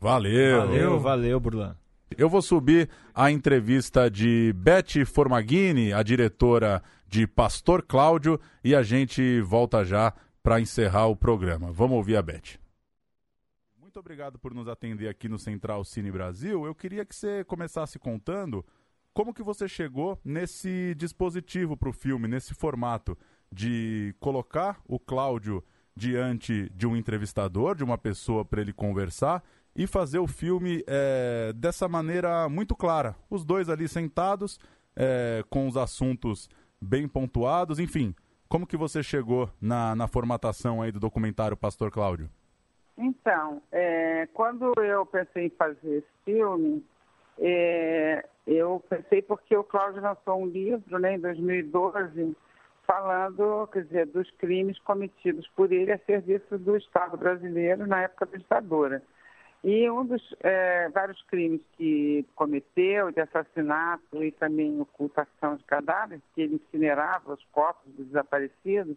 Valeu! 0.00 0.66
Valeu, 0.66 1.00
valeu, 1.00 1.38
Burlan. 1.38 1.76
Eu 2.18 2.28
vou 2.28 2.42
subir 2.42 2.88
a 3.14 3.30
entrevista 3.30 4.10
de 4.10 4.52
Beth 4.54 5.04
Formaghini, 5.06 5.92
a 5.92 6.02
diretora 6.02 6.82
de 7.06 7.26
Pastor 7.26 7.82
Cláudio, 7.82 8.40
e 8.64 8.74
a 8.74 8.82
gente 8.82 9.40
volta 9.40 9.84
já 9.84 10.12
para 10.42 10.60
encerrar 10.60 11.06
o 11.06 11.16
programa. 11.16 11.70
Vamos 11.72 11.96
ouvir 11.96 12.16
a 12.16 12.22
Beth. 12.22 12.58
Muito 13.80 14.00
obrigado 14.00 14.38
por 14.38 14.54
nos 14.54 14.68
atender 14.68 15.08
aqui 15.08 15.28
no 15.28 15.38
Central 15.38 15.84
Cine 15.84 16.10
Brasil. 16.10 16.64
Eu 16.64 16.74
queria 16.74 17.04
que 17.04 17.14
você 17.14 17.44
começasse 17.44 17.98
contando 17.98 18.64
como 19.12 19.34
que 19.34 19.42
você 19.42 19.68
chegou 19.68 20.18
nesse 20.24 20.94
dispositivo 20.96 21.76
para 21.76 21.90
o 21.90 21.92
filme, 21.92 22.26
nesse 22.26 22.54
formato 22.54 23.16
de 23.52 24.14
colocar 24.18 24.80
o 24.86 24.98
Cláudio 24.98 25.62
diante 25.94 26.70
de 26.74 26.86
um 26.86 26.96
entrevistador, 26.96 27.76
de 27.76 27.84
uma 27.84 27.98
pessoa 27.98 28.44
para 28.44 28.62
ele 28.62 28.72
conversar 28.72 29.42
e 29.74 29.86
fazer 29.86 30.18
o 30.18 30.26
filme 30.26 30.84
é, 30.86 31.52
dessa 31.54 31.88
maneira 31.88 32.48
muito 32.48 32.76
clara. 32.76 33.14
Os 33.30 33.44
dois 33.44 33.68
ali 33.68 33.88
sentados, 33.88 34.58
é, 34.96 35.42
com 35.48 35.66
os 35.66 35.76
assuntos 35.76 36.48
bem 36.80 37.08
pontuados, 37.08 37.78
enfim. 37.78 38.14
Como 38.48 38.66
que 38.66 38.76
você 38.76 39.02
chegou 39.02 39.48
na, 39.60 39.96
na 39.96 40.06
formatação 40.06 40.82
aí 40.82 40.92
do 40.92 41.00
documentário 41.00 41.56
Pastor 41.56 41.90
Cláudio? 41.90 42.28
Então, 42.98 43.62
é, 43.72 44.28
quando 44.34 44.72
eu 44.82 45.06
pensei 45.06 45.46
em 45.46 45.50
fazer 45.50 45.98
esse 45.98 46.24
filme, 46.24 46.84
é, 47.38 48.26
eu 48.46 48.82
pensei 48.88 49.22
porque 49.22 49.56
o 49.56 49.64
Cláudio 49.64 50.02
lançou 50.02 50.42
um 50.42 50.46
livro 50.46 50.98
né, 50.98 51.14
em 51.14 51.20
2012 51.20 52.36
falando, 52.86 53.66
quer 53.68 53.84
dizer, 53.84 54.06
dos 54.06 54.30
crimes 54.32 54.78
cometidos 54.80 55.48
por 55.56 55.72
ele 55.72 55.92
a 55.92 55.98
serviço 56.00 56.58
do 56.58 56.76
Estado 56.76 57.16
brasileiro 57.16 57.86
na 57.86 58.02
época 58.02 58.26
da 58.26 58.36
ditadura. 58.36 59.02
E 59.64 59.88
um 59.88 60.04
dos 60.04 60.34
é, 60.40 60.88
vários 60.88 61.22
crimes 61.22 61.60
que 61.76 62.26
cometeu, 62.34 63.12
de 63.12 63.20
assassinato 63.20 64.22
e 64.22 64.32
também 64.32 64.80
ocultação 64.80 65.54
de 65.54 65.62
cadáveres, 65.64 66.22
que 66.34 66.42
ele 66.42 66.56
incinerava 66.56 67.34
os 67.34 67.44
corpos 67.52 67.92
dos 67.92 68.06
desaparecidos, 68.06 68.96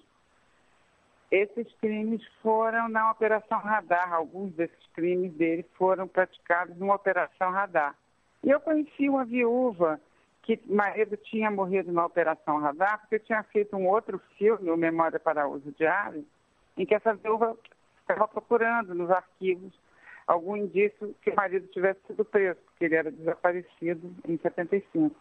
esses 1.29 1.71
crimes 1.75 2.25
foram 2.41 2.89
na 2.89 3.11
Operação 3.11 3.59
Radar. 3.59 4.11
Alguns 4.13 4.53
desses 4.53 4.87
crimes 4.93 5.33
dele 5.33 5.63
foram 5.77 6.07
praticados 6.07 6.75
numa 6.77 6.95
Operação 6.95 7.51
Radar. 7.51 7.95
E 8.43 8.49
eu 8.49 8.59
conheci 8.59 9.07
uma 9.07 9.25
viúva 9.25 9.99
que 10.41 10.59
marido 10.67 11.17
tinha 11.17 11.49
morrido 11.51 11.91
na 11.91 12.05
Operação 12.05 12.59
Radar, 12.59 13.01
porque 13.01 13.19
tinha 13.19 13.43
feito 13.43 13.75
um 13.75 13.87
outro 13.87 14.19
filme, 14.37 14.69
o 14.69 14.77
Memória 14.77 15.19
para 15.19 15.47
Uso 15.47 15.71
Diário, 15.71 16.25
em 16.77 16.85
que 16.85 16.93
essa 16.93 17.13
viúva 17.15 17.57
estava 18.01 18.27
procurando 18.27 18.93
nos 18.93 19.09
arquivos 19.09 19.73
algum 20.27 20.57
indício 20.57 21.15
que 21.21 21.29
o 21.29 21.35
marido 21.35 21.67
tivesse 21.67 21.99
sido 22.07 22.25
preso, 22.25 22.59
porque 22.65 22.85
ele 22.85 22.95
era 22.95 23.11
desaparecido 23.11 24.13
em 24.27 24.37
75. 24.37 25.15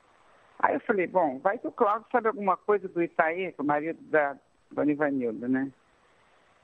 Aí 0.59 0.75
eu 0.75 0.81
falei, 0.81 1.07
bom, 1.07 1.39
vai 1.41 1.59
que 1.59 1.67
o 1.67 1.73
Cláudio 1.73 2.07
sabe 2.11 2.29
alguma 2.29 2.57
coisa 2.57 2.89
do 2.89 3.03
Itaí, 3.03 3.53
que 3.53 3.61
o 3.61 3.65
marido 3.65 4.01
da 4.03 4.37
Dona 4.71 4.93
Ivanilda, 4.93 5.49
né? 5.49 5.71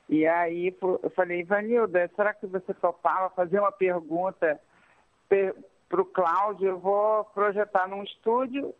E 0.09 0.25
aí 0.25 0.75
eu 0.81 1.11
falei, 1.11 1.41
Ivanilda, 1.41 2.09
será 2.15 2.33
que 2.33 2.47
você 2.47 2.73
topava 2.73 3.29
fazer 3.29 3.59
uma 3.59 3.71
pergunta 3.71 4.59
para 5.87 6.01
o 6.01 6.05
Cláudio? 6.05 6.67
Eu 6.67 6.79
vou 6.79 7.23
projetar 7.25 7.87
num 7.87 8.03
estúdio 8.03 8.73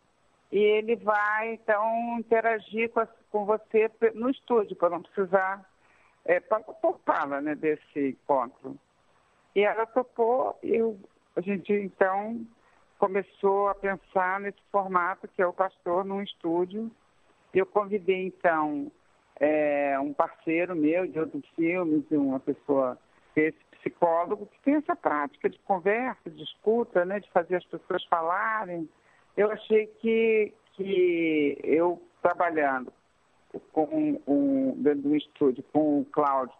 e 0.50 0.58
ele 0.58 0.96
vai, 0.96 1.54
então, 1.54 2.18
interagir 2.18 2.90
com, 2.90 3.00
a, 3.00 3.08
com 3.30 3.46
você 3.46 3.90
no 4.14 4.28
estúdio, 4.28 4.76
para 4.76 4.90
não 4.90 5.02
precisar 5.02 5.66
é, 6.26 6.40
poupá-la 6.40 7.40
né, 7.40 7.54
desse 7.54 8.10
encontro. 8.10 8.76
E 9.54 9.60
ela 9.60 9.86
topou 9.86 10.58
e 10.62 10.78
a 11.36 11.40
gente 11.40 11.72
então 11.72 12.40
começou 12.98 13.68
a 13.68 13.74
pensar 13.74 14.40
nesse 14.40 14.60
formato 14.70 15.28
que 15.28 15.42
é 15.42 15.46
o 15.46 15.52
pastor 15.52 16.04
num 16.04 16.22
estúdio. 16.22 16.90
Eu 17.52 17.66
convidei 17.66 18.26
então 18.26 18.90
é, 19.38 19.98
um 19.98 20.12
parceiro 20.12 20.74
meu 20.74 21.06
de 21.06 21.18
outros 21.18 21.46
filmes, 21.56 22.04
uma 22.10 22.40
pessoa, 22.40 22.98
esse 23.36 23.58
psicólogo, 23.72 24.46
que 24.46 24.60
tem 24.60 24.74
essa 24.76 24.94
prática 24.94 25.50
de 25.50 25.58
conversa, 25.60 26.30
de 26.30 26.42
escuta, 26.42 27.04
né, 27.04 27.20
de 27.20 27.30
fazer 27.30 27.56
as 27.56 27.64
pessoas 27.64 28.04
falarem. 28.04 28.88
Eu 29.36 29.50
achei 29.50 29.86
que, 30.00 30.52
que 30.74 31.58
eu 31.64 32.00
trabalhando 32.22 32.92
com 33.72 34.20
um, 34.26 34.74
dentro 34.82 35.02
do 35.02 35.16
estúdio 35.16 35.64
com 35.72 36.00
o 36.00 36.04
Cláudio 36.06 36.54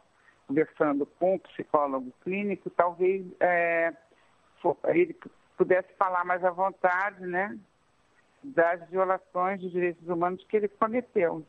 conversando 0.47 1.07
com 1.19 1.35
um 1.35 1.39
psicólogo 1.39 2.13
clínico, 2.23 2.71
talvez 2.71 3.25
é, 3.41 3.93
ele 4.89 5.17
pudesse 5.57 5.89
falar 5.99 6.25
mais 6.25 6.45
à 6.45 6.51
vontade, 6.51 7.27
né, 7.27 7.59
das 8.43 8.89
violações 8.91 9.61
de 9.61 9.71
direitos 9.71 10.07
humanos 10.09 10.45
que 10.49 10.57
ele 10.57 10.69
cometeu. 10.69 11.45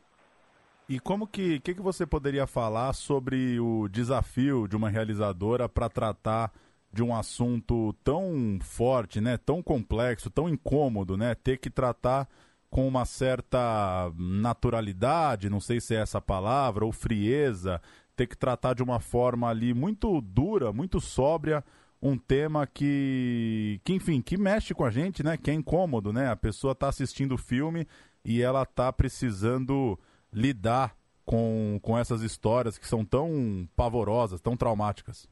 E 0.88 1.00
como 1.00 1.26
que, 1.26 1.60
que, 1.62 1.74
que 1.74 1.82
você 1.82 2.06
poderia 2.06 2.46
falar 2.46 2.94
sobre 2.94 3.60
o 3.60 3.88
desafio 3.88 4.68
de 4.68 4.76
uma 4.76 4.90
realizadora 4.90 5.68
para 5.70 5.90
tratar 5.90 6.52
de 6.92 7.02
um 7.02 7.16
assunto 7.16 7.94
tão 8.04 8.60
forte, 8.62 9.20
né, 9.20 9.38
tão 9.38 9.64
complexo, 9.64 10.30
tão 10.30 10.48
incômodo, 10.48 11.18
né, 11.18 11.34
ter 11.34 11.58
que 11.58 11.70
tratar 11.70 12.28
com 12.70 12.88
uma 12.88 13.06
certa 13.06 14.12
naturalidade, 14.18 15.50
não 15.50 15.60
sei 15.60 15.80
se 15.80 15.96
é 15.96 16.00
essa 16.00 16.20
palavra, 16.20 16.84
ou 16.86 16.92
frieza, 16.92 17.82
ter 18.16 18.28
que 18.28 18.38
tratar 18.38 18.74
de 18.74 18.84
uma 18.84 19.00
forma 19.00 19.50
ali 19.50 19.74
muito 19.74 20.22
dura, 20.22 20.72
muito 20.72 21.00
sóbria, 21.00 21.64
um 22.02 22.18
tema 22.18 22.68
que, 22.68 23.80
que 23.84 23.94
enfim, 23.94 24.22
que 24.22 24.38
mexe 24.38 24.74
com 24.74 24.84
a 24.84 24.92
gente, 24.92 25.24
né? 25.24 25.38
Que 25.38 25.52
é 25.52 25.54
incômodo, 25.54 26.12
né? 26.12 26.30
A 26.30 26.36
pessoa 26.36 26.74
está 26.74 26.90
assistindo 26.90 27.34
o 27.34 27.38
filme 27.38 27.88
e 28.26 28.42
ela 28.42 28.64
está 28.64 28.92
precisando 28.92 29.98
lidar 30.32 30.96
com, 31.26 31.80
com 31.82 31.98
essas 31.98 32.22
histórias 32.22 32.78
que 32.78 32.88
são 32.88 33.06
tão 33.06 33.68
pavorosas, 33.76 34.42
tão 34.42 34.58
traumáticas. 34.58 35.30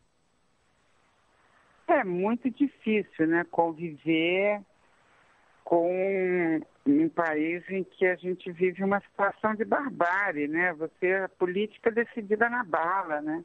É 1.88 2.04
muito 2.06 2.50
difícil, 2.50 3.28
né? 3.28 3.46
Conviver 3.52 4.62
com 5.64 6.62
um 6.86 7.10
país 7.10 7.64
em 7.70 7.84
que 7.84 8.06
a 8.06 8.16
gente 8.16 8.52
vive 8.52 8.84
uma 8.84 9.00
situação 9.02 9.56
de 9.56 9.64
barbárie, 9.64 10.48
né? 10.48 10.74
Você 10.74 11.14
a 11.14 11.30
política 11.30 11.90
é 11.90 11.94
decidida 11.94 12.50
na 12.50 12.64
bala, 12.64 13.22
né? 13.22 13.44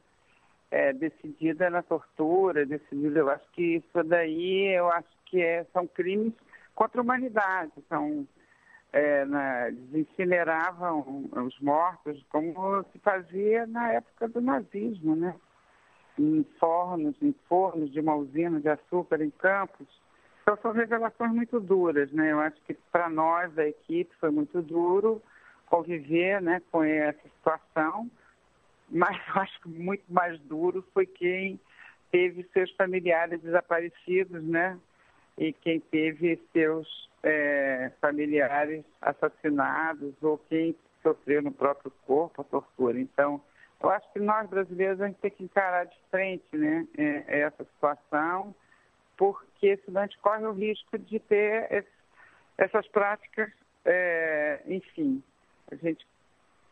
É, 0.69 0.91
decidida 0.91 1.69
na 1.69 1.81
tortura, 1.81 2.65
decidida. 2.65 3.19
Eu 3.19 3.29
acho 3.29 3.49
que 3.51 3.77
isso 3.77 4.03
daí, 4.03 4.75
eu 4.75 4.89
acho 4.91 5.07
que 5.25 5.41
é, 5.41 5.65
são 5.71 5.87
crimes 5.87 6.33
contra 6.75 6.99
a 6.99 7.03
humanidade. 7.03 7.71
São 7.87 8.27
é, 8.91 9.23
na, 9.25 9.67
eles 9.67 9.93
incineravam 9.93 11.29
os 11.31 11.59
mortos 11.59 12.21
como 12.29 12.83
se 12.91 12.99
fazia 12.99 13.65
na 13.67 13.93
época 13.93 14.27
do 14.27 14.41
nazismo, 14.41 15.15
né? 15.15 15.35
Em 16.19 16.43
fornos, 16.59 17.15
em 17.21 17.33
fornos 17.47 17.91
de 17.91 17.99
uma 17.99 18.15
usina 18.15 18.59
de 18.59 18.67
açúcar 18.67 19.21
em 19.21 19.29
campos 19.29 19.87
então 20.47 20.57
são 20.61 20.71
revelações 20.71 21.33
muito 21.33 21.59
duras, 21.59 22.09
né? 22.13 22.31
Eu 22.31 22.39
acho 22.39 22.55
que 22.61 22.73
para 22.89 23.09
nós 23.09 23.51
da 23.51 23.67
equipe 23.67 24.15
foi 24.17 24.31
muito 24.31 24.61
duro 24.61 25.21
conviver, 25.65 26.41
né, 26.41 26.61
com 26.71 26.81
essa 26.81 27.21
situação, 27.21 28.09
mas 28.89 29.17
eu 29.27 29.41
acho 29.41 29.59
que 29.59 29.67
muito 29.67 30.05
mais 30.07 30.39
duro 30.39 30.81
foi 30.93 31.05
quem 31.05 31.59
teve 32.09 32.47
seus 32.53 32.71
familiares 32.77 33.41
desaparecidos, 33.41 34.41
né? 34.41 34.79
E 35.37 35.51
quem 35.51 35.81
teve 35.81 36.41
seus 36.53 37.09
é, 37.23 37.91
familiares 37.99 38.85
assassinados 39.01 40.13
ou 40.21 40.37
quem 40.37 40.73
sofreu 41.03 41.41
no 41.41 41.51
próprio 41.51 41.91
corpo 42.05 42.39
a 42.41 42.45
tortura. 42.45 42.97
Então, 42.97 43.41
eu 43.83 43.89
acho 43.89 44.09
que 44.13 44.19
nós 44.19 44.49
brasileiros 44.49 45.01
a 45.01 45.07
gente 45.07 45.19
tem 45.19 45.31
que 45.31 45.43
encarar 45.43 45.83
de 45.87 45.97
frente, 46.09 46.55
né, 46.55 46.87
é, 46.97 47.41
essa 47.41 47.65
situação 47.65 48.55
porque 49.17 49.77
senão 49.83 50.01
a 50.01 50.05
gente 50.05 50.19
corre 50.19 50.45
o 50.45 50.53
risco 50.53 50.97
de 50.97 51.19
ter 51.19 51.67
esse, 51.71 51.87
essas 52.57 52.87
práticas, 52.87 53.51
é, 53.83 54.61
enfim, 54.67 55.21
a 55.71 55.75
gente 55.75 56.05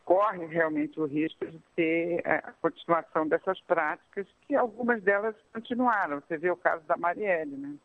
corre 0.05 0.45
realmente 0.45 0.99
o 0.99 1.05
risco 1.05 1.45
de 1.45 1.59
ter 1.76 2.22
a 2.26 2.51
continuação 2.61 3.27
dessas 3.27 3.59
práticas, 3.61 4.27
que 4.47 4.55
algumas 4.55 5.01
delas 5.01 5.35
continuaram. 5.51 6.22
Você 6.22 6.38
vê 6.38 6.51
o 6.51 6.55
caso 6.55 6.84
da 6.85 6.95
Marielle, 6.95 7.57
né? 7.57 7.76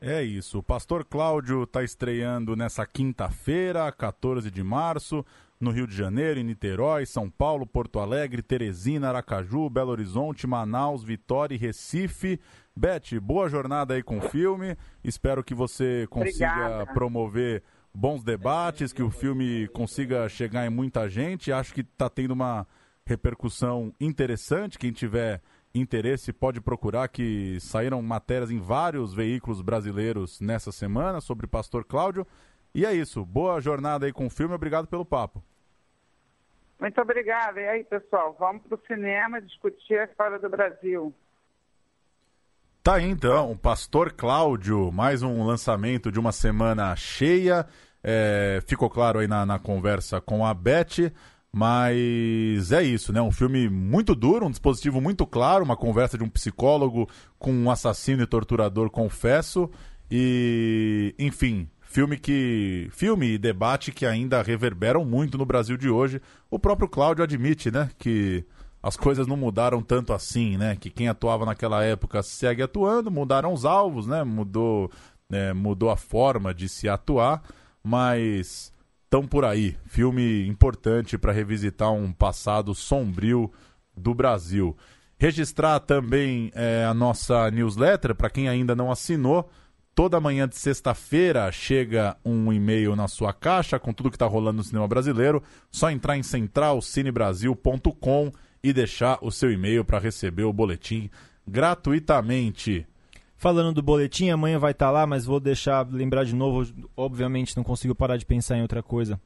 É 0.00 0.22
isso. 0.22 0.58
O 0.58 0.62
pastor 0.62 1.04
Cláudio 1.04 1.64
está 1.64 1.82
estreando 1.82 2.54
nessa 2.54 2.86
quinta-feira, 2.86 3.90
14 3.90 4.48
de 4.48 4.62
março, 4.62 5.24
no 5.60 5.72
Rio 5.72 5.88
de 5.88 5.96
Janeiro, 5.96 6.38
em 6.38 6.44
Niterói, 6.44 7.04
São 7.04 7.28
Paulo, 7.28 7.66
Porto 7.66 7.98
Alegre, 7.98 8.42
Teresina, 8.42 9.08
Aracaju, 9.08 9.68
Belo 9.68 9.90
Horizonte, 9.90 10.46
Manaus, 10.46 11.02
Vitória 11.02 11.54
e 11.54 11.58
Recife. 11.58 12.40
Beth, 12.78 13.18
boa 13.20 13.48
jornada 13.48 13.94
aí 13.94 14.04
com 14.04 14.18
o 14.18 14.20
filme. 14.20 14.76
Espero 15.02 15.42
que 15.42 15.52
você 15.52 16.06
consiga 16.08 16.52
Obrigada. 16.52 16.94
promover 16.94 17.64
bons 17.92 18.22
debates, 18.22 18.92
que 18.92 19.02
o 19.02 19.10
filme 19.10 19.66
consiga 19.68 20.28
chegar 20.28 20.64
em 20.64 20.70
muita 20.70 21.08
gente. 21.08 21.50
Acho 21.50 21.74
que 21.74 21.80
está 21.80 22.08
tendo 22.08 22.30
uma 22.30 22.64
repercussão 23.04 23.92
interessante. 24.00 24.78
Quem 24.78 24.92
tiver 24.92 25.42
interesse 25.74 26.32
pode 26.32 26.60
procurar 26.60 27.08
que 27.08 27.58
saíram 27.60 28.00
matérias 28.00 28.52
em 28.52 28.60
vários 28.60 29.12
veículos 29.12 29.60
brasileiros 29.60 30.40
nessa 30.40 30.70
semana 30.70 31.20
sobre 31.20 31.48
Pastor 31.48 31.84
Cláudio. 31.84 32.24
E 32.72 32.86
é 32.86 32.94
isso. 32.94 33.24
Boa 33.26 33.60
jornada 33.60 34.06
aí 34.06 34.12
com 34.12 34.26
o 34.26 34.30
filme. 34.30 34.54
Obrigado 34.54 34.86
pelo 34.86 35.04
papo. 35.04 35.42
Muito 36.78 37.00
obrigada. 37.00 37.60
E 37.60 37.68
aí, 37.68 37.82
pessoal, 37.82 38.36
vamos 38.38 38.62
para 38.62 38.76
o 38.76 38.86
cinema 38.86 39.42
discutir 39.42 39.98
a 39.98 40.04
história 40.04 40.38
do 40.38 40.48
Brasil. 40.48 41.12
Tá 42.82 42.94
aí 42.94 43.04
então, 43.10 43.56
Pastor 43.56 44.12
Cláudio, 44.12 44.90
mais 44.90 45.22
um 45.22 45.44
lançamento 45.44 46.10
de 46.10 46.18
uma 46.18 46.32
semana 46.32 46.94
cheia. 46.96 47.66
É, 48.02 48.62
ficou 48.66 48.88
claro 48.88 49.18
aí 49.18 49.26
na, 49.26 49.44
na 49.44 49.58
conversa 49.58 50.20
com 50.20 50.46
a 50.46 50.54
Beth. 50.54 51.12
Mas 51.52 52.72
é 52.72 52.82
isso, 52.82 53.12
né? 53.12 53.20
Um 53.20 53.32
filme 53.32 53.68
muito 53.68 54.14
duro, 54.14 54.46
um 54.46 54.50
dispositivo 54.50 55.00
muito 55.00 55.26
claro, 55.26 55.64
uma 55.64 55.76
conversa 55.76 56.16
de 56.16 56.24
um 56.24 56.28
psicólogo 56.28 57.08
com 57.38 57.52
um 57.52 57.70
assassino 57.70 58.22
e 58.22 58.26
torturador, 58.26 58.90
confesso. 58.90 59.70
E, 60.10 61.14
enfim, 61.18 61.68
filme 61.80 62.18
que 62.18 62.88
filme 62.92 63.32
e 63.32 63.38
debate 63.38 63.92
que 63.92 64.06
ainda 64.06 64.42
reverberam 64.42 65.04
muito 65.04 65.36
no 65.36 65.46
Brasil 65.46 65.76
de 65.76 65.88
hoje. 65.88 66.20
O 66.50 66.58
próprio 66.58 66.88
Cláudio 66.88 67.24
admite, 67.24 67.70
né, 67.70 67.90
que 67.98 68.44
as 68.82 68.96
coisas 68.96 69.26
não 69.26 69.36
mudaram 69.36 69.82
tanto 69.82 70.12
assim, 70.12 70.56
né? 70.56 70.76
Que 70.76 70.90
quem 70.90 71.08
atuava 71.08 71.44
naquela 71.44 71.84
época 71.84 72.22
segue 72.22 72.62
atuando, 72.62 73.10
mudaram 73.10 73.52
os 73.52 73.64
alvos, 73.64 74.06
né? 74.06 74.22
Mudou, 74.22 74.88
né? 75.28 75.52
mudou 75.52 75.90
a 75.90 75.96
forma 75.96 76.54
de 76.54 76.68
se 76.68 76.88
atuar, 76.88 77.42
mas 77.82 78.72
tão 79.10 79.26
por 79.26 79.44
aí. 79.44 79.76
Filme 79.86 80.46
importante 80.46 81.18
para 81.18 81.32
revisitar 81.32 81.92
um 81.92 82.12
passado 82.12 82.72
sombrio 82.74 83.50
do 83.96 84.14
Brasil. 84.14 84.76
Registrar 85.18 85.80
também 85.80 86.52
é, 86.54 86.84
a 86.84 86.94
nossa 86.94 87.50
newsletter, 87.50 88.14
para 88.14 88.30
quem 88.30 88.48
ainda 88.48 88.76
não 88.76 88.92
assinou. 88.92 89.50
Toda 89.92 90.20
manhã 90.20 90.46
de 90.46 90.56
sexta-feira 90.56 91.50
chega 91.50 92.16
um 92.24 92.52
e-mail 92.52 92.94
na 92.94 93.08
sua 93.08 93.32
caixa 93.32 93.80
com 93.80 93.92
tudo 93.92 94.10
que 94.10 94.16
está 94.16 94.26
rolando 94.26 94.58
no 94.58 94.62
cinema 94.62 94.86
brasileiro. 94.86 95.42
Só 95.72 95.90
entrar 95.90 96.16
em 96.16 96.22
centralcinebrasil.com 96.22 98.30
e 98.68 98.72
deixar 98.72 99.18
o 99.22 99.30
seu 99.30 99.50
e-mail 99.50 99.84
para 99.84 99.98
receber 99.98 100.44
o 100.44 100.52
boletim 100.52 101.10
gratuitamente. 101.46 102.86
Falando 103.36 103.72
do 103.72 103.82
boletim, 103.82 104.30
amanhã 104.30 104.58
vai 104.58 104.72
estar 104.72 104.86
tá 104.86 104.90
lá, 104.90 105.06
mas 105.06 105.24
vou 105.24 105.38
deixar 105.38 105.86
lembrar 105.88 106.24
de 106.24 106.34
novo. 106.34 106.68
Obviamente, 106.96 107.56
não 107.56 107.62
consigo 107.62 107.94
parar 107.94 108.16
de 108.16 108.26
pensar 108.26 108.58
em 108.58 108.62
outra 108.62 108.82
coisa, 108.82 109.20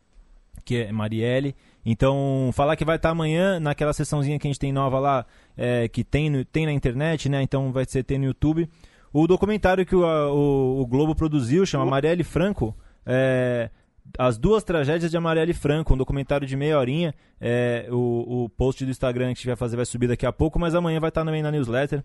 que 0.64 0.76
é 0.76 0.92
Marielle. 0.92 1.54
Então, 1.84 2.50
falar 2.52 2.76
que 2.76 2.84
vai 2.84 2.96
estar 2.96 3.08
tá 3.08 3.12
amanhã 3.12 3.58
naquela 3.58 3.92
sessãozinha 3.92 4.38
que 4.38 4.46
a 4.46 4.50
gente 4.50 4.60
tem 4.60 4.72
nova 4.72 4.98
lá, 4.98 5.26
é, 5.56 5.88
que 5.88 6.04
tem, 6.04 6.28
no, 6.28 6.44
tem 6.44 6.66
na 6.66 6.72
internet, 6.72 7.28
né? 7.28 7.42
Então 7.42 7.72
vai 7.72 7.84
ser 7.86 8.04
ter 8.04 8.18
no 8.18 8.26
YouTube. 8.26 8.68
O 9.12 9.26
documentário 9.26 9.84
que 9.84 9.96
o, 9.96 10.02
o, 10.02 10.80
o 10.82 10.86
Globo 10.86 11.14
produziu 11.14 11.64
chama 11.66 11.86
Marielle 11.86 12.22
Franco. 12.22 12.76
É, 13.04 13.70
as 14.18 14.36
duas 14.36 14.64
tragédias 14.64 15.10
de 15.10 15.18
Marielle 15.18 15.54
Franco, 15.54 15.94
um 15.94 15.96
documentário 15.96 16.46
de 16.46 16.56
meia 16.56 16.78
horinha. 16.78 17.14
É, 17.40 17.86
o, 17.90 18.44
o 18.44 18.48
post 18.48 18.84
do 18.84 18.90
Instagram 18.90 19.26
que 19.26 19.30
a 19.30 19.34
gente 19.34 19.46
vai 19.46 19.56
fazer 19.56 19.76
vai 19.76 19.86
subir 19.86 20.08
daqui 20.08 20.26
a 20.26 20.32
pouco, 20.32 20.58
mas 20.58 20.74
amanhã 20.74 21.00
vai 21.00 21.08
estar 21.08 21.22
tá 21.22 21.24
também 21.24 21.42
na 21.42 21.50
newsletter. 21.50 22.04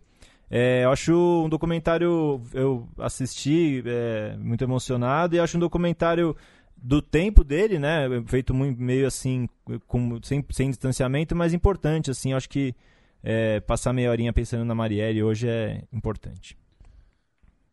É, 0.49 0.85
eu 0.85 0.91
acho 0.91 1.43
um 1.45 1.49
documentário, 1.49 2.41
eu 2.53 2.87
assisti 2.99 3.83
é, 3.85 4.37
muito 4.37 4.63
emocionado 4.63 5.35
e 5.35 5.39
acho 5.39 5.57
um 5.57 5.59
documentário 5.59 6.35
do 6.77 7.01
tempo 7.01 7.43
dele, 7.43 7.79
né, 7.79 8.07
feito 8.27 8.53
muito, 8.53 8.79
meio 8.81 9.07
assim, 9.07 9.49
com, 9.87 10.21
sem, 10.21 10.45
sem 10.51 10.69
distanciamento, 10.69 11.35
mas 11.35 11.53
importante, 11.53 12.11
assim, 12.11 12.33
acho 12.33 12.47
que 12.47 12.73
é, 13.23 13.59
passar 13.61 13.91
meia 13.91 14.11
horinha 14.11 14.31
pensando 14.31 14.63
na 14.63 14.75
Marielle 14.75 15.23
hoje 15.23 15.49
é 15.49 15.83
importante. 15.91 16.55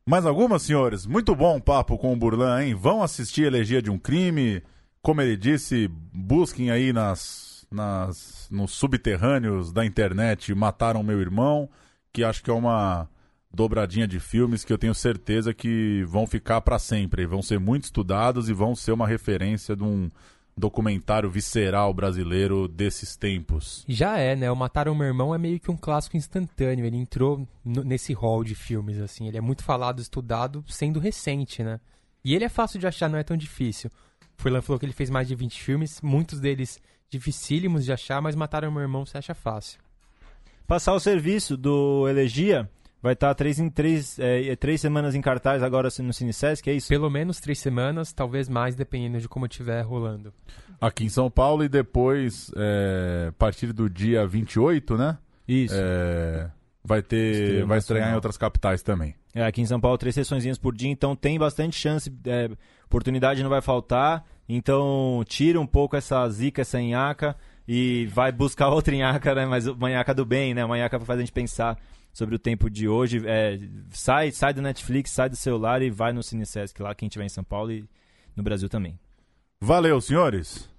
Mais 0.07 0.27
algumas, 0.27 0.63
senhores? 0.63 1.07
Muito 1.07 1.35
bom 1.35 1.59
papo 1.61 1.97
com 1.97 2.13
o 2.13 2.17
Burlan, 2.17 2.63
hein? 2.63 2.75
Vão 2.75 3.03
assistir 3.03 3.45
Elegia 3.45 3.81
de 3.81 3.91
um 3.91 3.99
Crime. 3.99 4.63
Como 5.01 5.21
ele 5.21 5.37
disse, 5.37 5.89
busquem 6.13 6.71
aí 6.71 6.93
nas, 6.93 7.67
nas, 7.71 8.49
nos 8.51 8.73
subterrâneos 8.73 9.73
da 9.73 9.85
internet 9.85 10.55
Mataram 10.55 11.03
Meu 11.03 11.21
Irmão 11.21 11.69
que 12.15 12.23
acho 12.23 12.45
que 12.45 12.51
é 12.51 12.55
uma 12.55 13.09
dobradinha 13.53 14.07
de 14.07 14.21
filmes 14.21 14.65
que 14.65 14.73
eu 14.73 14.79
tenho 14.79 14.95
certeza 14.95 15.53
que 15.53 16.05
vão 16.07 16.27
ficar 16.29 16.61
para 16.61 16.79
sempre, 16.79 17.27
vão 17.27 17.43
ser 17.43 17.59
muito 17.59 17.85
estudados 17.85 18.49
e 18.49 18.53
vão 18.53 18.75
ser 18.77 18.93
uma 18.93 19.07
referência 19.07 19.75
de 19.75 19.83
um 19.83 20.09
documentário 20.57 21.31
visceral 21.31 21.93
brasileiro 21.93 22.69
desses 22.69 23.17
tempos. 23.17 23.85
Já 23.89 24.19
é, 24.19 24.37
né? 24.37 24.51
O 24.51 24.57
Mataram 24.57 24.95
Meu 24.95 25.07
Irmão 25.07 25.35
é 25.35 25.39
meio 25.39 25.59
que 25.59 25.71
um 25.71 25.77
clássico 25.77 26.17
instantâneo. 26.17 26.85
Ele 26.85 26.97
entrou 26.97 27.47
nesse 27.65 28.13
hall 28.13 28.45
de 28.45 28.55
filmes, 28.55 28.99
assim. 28.99 29.27
Ele 29.29 29.39
é 29.39 29.41
muito 29.41 29.65
falado, 29.65 30.01
estudado, 30.01 30.65
sendo 30.69 31.01
recente, 31.01 31.63
né? 31.63 31.81
E 32.25 32.35
ele 32.35 32.45
é 32.45 32.49
fácil 32.49 32.79
de 32.79 32.87
achar, 32.87 33.09
não 33.09 33.19
é 33.19 33.23
tão 33.23 33.37
difícil. 33.37 33.91
Furlan 34.37 34.63
falou 34.63 34.79
que 34.79 34.87
ele 34.87 34.93
fez 34.93 35.11
mais 35.11 35.29
de 35.29 35.35
20 35.35 35.63
filmes, 35.63 36.01
muitos 36.01 36.41
deles 36.41 36.81
dificílimos 37.11 37.85
de 37.85 37.93
achar, 37.93 38.21
mas 38.21 38.35
Mataram 38.35 38.71
Meu 38.71 38.83
Irmão 38.83 39.05
se 39.07 39.17
acha 39.17 39.35
fácil 39.35 39.79
passar 40.67 40.95
o 40.95 41.01
serviço 41.01 41.57
do 41.57 42.09
Elegia. 42.09 42.69
Vai 43.05 43.13
estar 43.13 43.29
tá 43.29 43.35
três, 43.35 43.59
em 43.59 43.69
três, 43.69 44.19
é, 44.19 44.57
três 44.57 44.81
semanas 44.81 45.15
em 45.15 45.21
cartaz 45.21 45.63
agora 45.63 45.91
no 46.01 46.11
CineSesc, 46.11 46.71
é 46.71 46.73
isso? 46.73 46.89
Pelo 46.89 47.11
menos 47.11 47.39
três 47.39 47.59
semanas, 47.59 48.15
talvez 48.15 48.49
mais, 48.49 48.75
dependendo 48.75 49.21
de 49.21 49.29
como 49.29 49.45
estiver 49.45 49.83
rolando. 49.83 50.33
Aqui 50.81 51.05
em 51.05 51.11
São 51.11 51.31
Paulo 51.31 51.63
e 51.63 51.69
depois, 51.69 52.51
é, 52.57 53.27
a 53.29 53.33
partir 53.33 53.75
do 53.75 53.91
dia 53.91 54.27
28, 54.27 54.97
né? 54.97 55.19
Isso. 55.47 55.75
É, 55.77 56.51
vai 56.83 57.03
ter, 57.03 57.67
vai 57.67 57.77
estrear 57.77 58.11
em 58.11 58.15
outras 58.15 58.39
capitais 58.39 58.83
também. 58.83 59.15
É, 59.35 59.45
aqui 59.45 59.61
em 59.61 59.67
São 59.67 59.79
Paulo, 59.79 59.99
três 59.99 60.15
sessões 60.15 60.57
por 60.57 60.75
dia, 60.75 60.91
então 60.91 61.15
tem 61.15 61.39
bastante 61.39 61.77
chance, 61.77 62.11
é, 62.25 62.49
oportunidade 62.87 63.43
não 63.43 63.51
vai 63.51 63.61
faltar. 63.61 64.25
Então, 64.49 65.23
tira 65.27 65.61
um 65.61 65.67
pouco 65.67 65.95
essa 65.95 66.27
zica, 66.31 66.63
essa 66.63 66.81
enhaca 66.81 67.37
e 67.69 68.07
vai 68.07 68.33
buscar 68.33 68.69
outra 68.73 68.97
nhaca, 68.97 69.35
né? 69.35 69.45
Mas 69.45 69.67
uma 69.67 69.91
nhaca 69.91 70.15
do 70.15 70.25
bem, 70.25 70.55
né? 70.55 70.65
Uma 70.65 70.79
nhaca 70.79 70.97
pra 70.97 71.05
fazer 71.05 71.21
a 71.21 71.25
gente 71.27 71.35
pensar 71.35 71.77
sobre 72.15 72.37
o 72.37 72.39
tempo 72.39 72.71
de 72.71 72.89
hoje. 72.89 73.23
É, 73.27 73.59
sai, 73.91 74.31
sai 74.31 74.55
do 74.55 74.63
Netflix, 74.63 75.11
sai 75.11 75.29
do 75.29 75.37
celular 75.37 75.83
e 75.83 75.91
vai 75.91 76.13
no 76.13 76.23
CineSesc 76.23 76.81
lá, 76.81 76.95
quem 76.95 77.09
estiver 77.09 77.27
em 77.27 77.29
São 77.29 77.45
Paulo 77.45 77.73
e 77.73 77.85
no 78.35 78.43
Brasil 78.43 78.69
também. 78.69 78.99
Valeu, 79.61 80.01
senhores! 80.01 80.73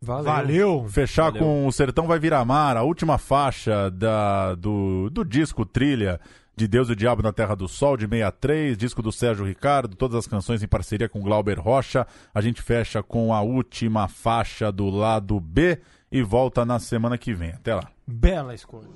Valeu! 0.00 0.24
Valeu. 0.24 0.88
Fechar 0.88 1.32
Valeu. 1.32 1.42
com 1.42 1.66
O 1.66 1.72
Sertão 1.72 2.06
Vai 2.06 2.20
Virar 2.20 2.44
Mar, 2.44 2.76
a 2.76 2.82
última 2.82 3.18
faixa 3.18 3.90
da, 3.90 4.54
do, 4.54 5.10
do 5.10 5.24
disco 5.24 5.64
Trilha 5.64 6.20
de 6.54 6.66
Deus 6.66 6.88
e 6.88 6.92
o 6.92 6.96
Diabo 6.96 7.22
na 7.22 7.32
Terra 7.32 7.54
do 7.54 7.68
Sol, 7.68 7.96
de 7.96 8.06
63, 8.06 8.76
disco 8.76 9.00
do 9.00 9.12
Sérgio 9.12 9.46
Ricardo, 9.46 9.94
todas 9.94 10.16
as 10.16 10.26
canções 10.26 10.62
em 10.62 10.66
parceria 10.66 11.08
com 11.08 11.22
Glauber 11.22 11.58
Rocha. 11.58 12.06
A 12.34 12.40
gente 12.40 12.60
fecha 12.60 13.00
com 13.02 13.32
a 13.32 13.40
última 13.40 14.08
faixa 14.08 14.72
do 14.72 14.90
lado 14.90 15.38
B 15.38 15.80
e 16.10 16.20
volta 16.20 16.64
na 16.64 16.80
semana 16.80 17.16
que 17.16 17.32
vem. 17.32 17.50
Até 17.50 17.74
lá. 17.74 17.88
Bela 18.06 18.54
escolha. 18.54 18.88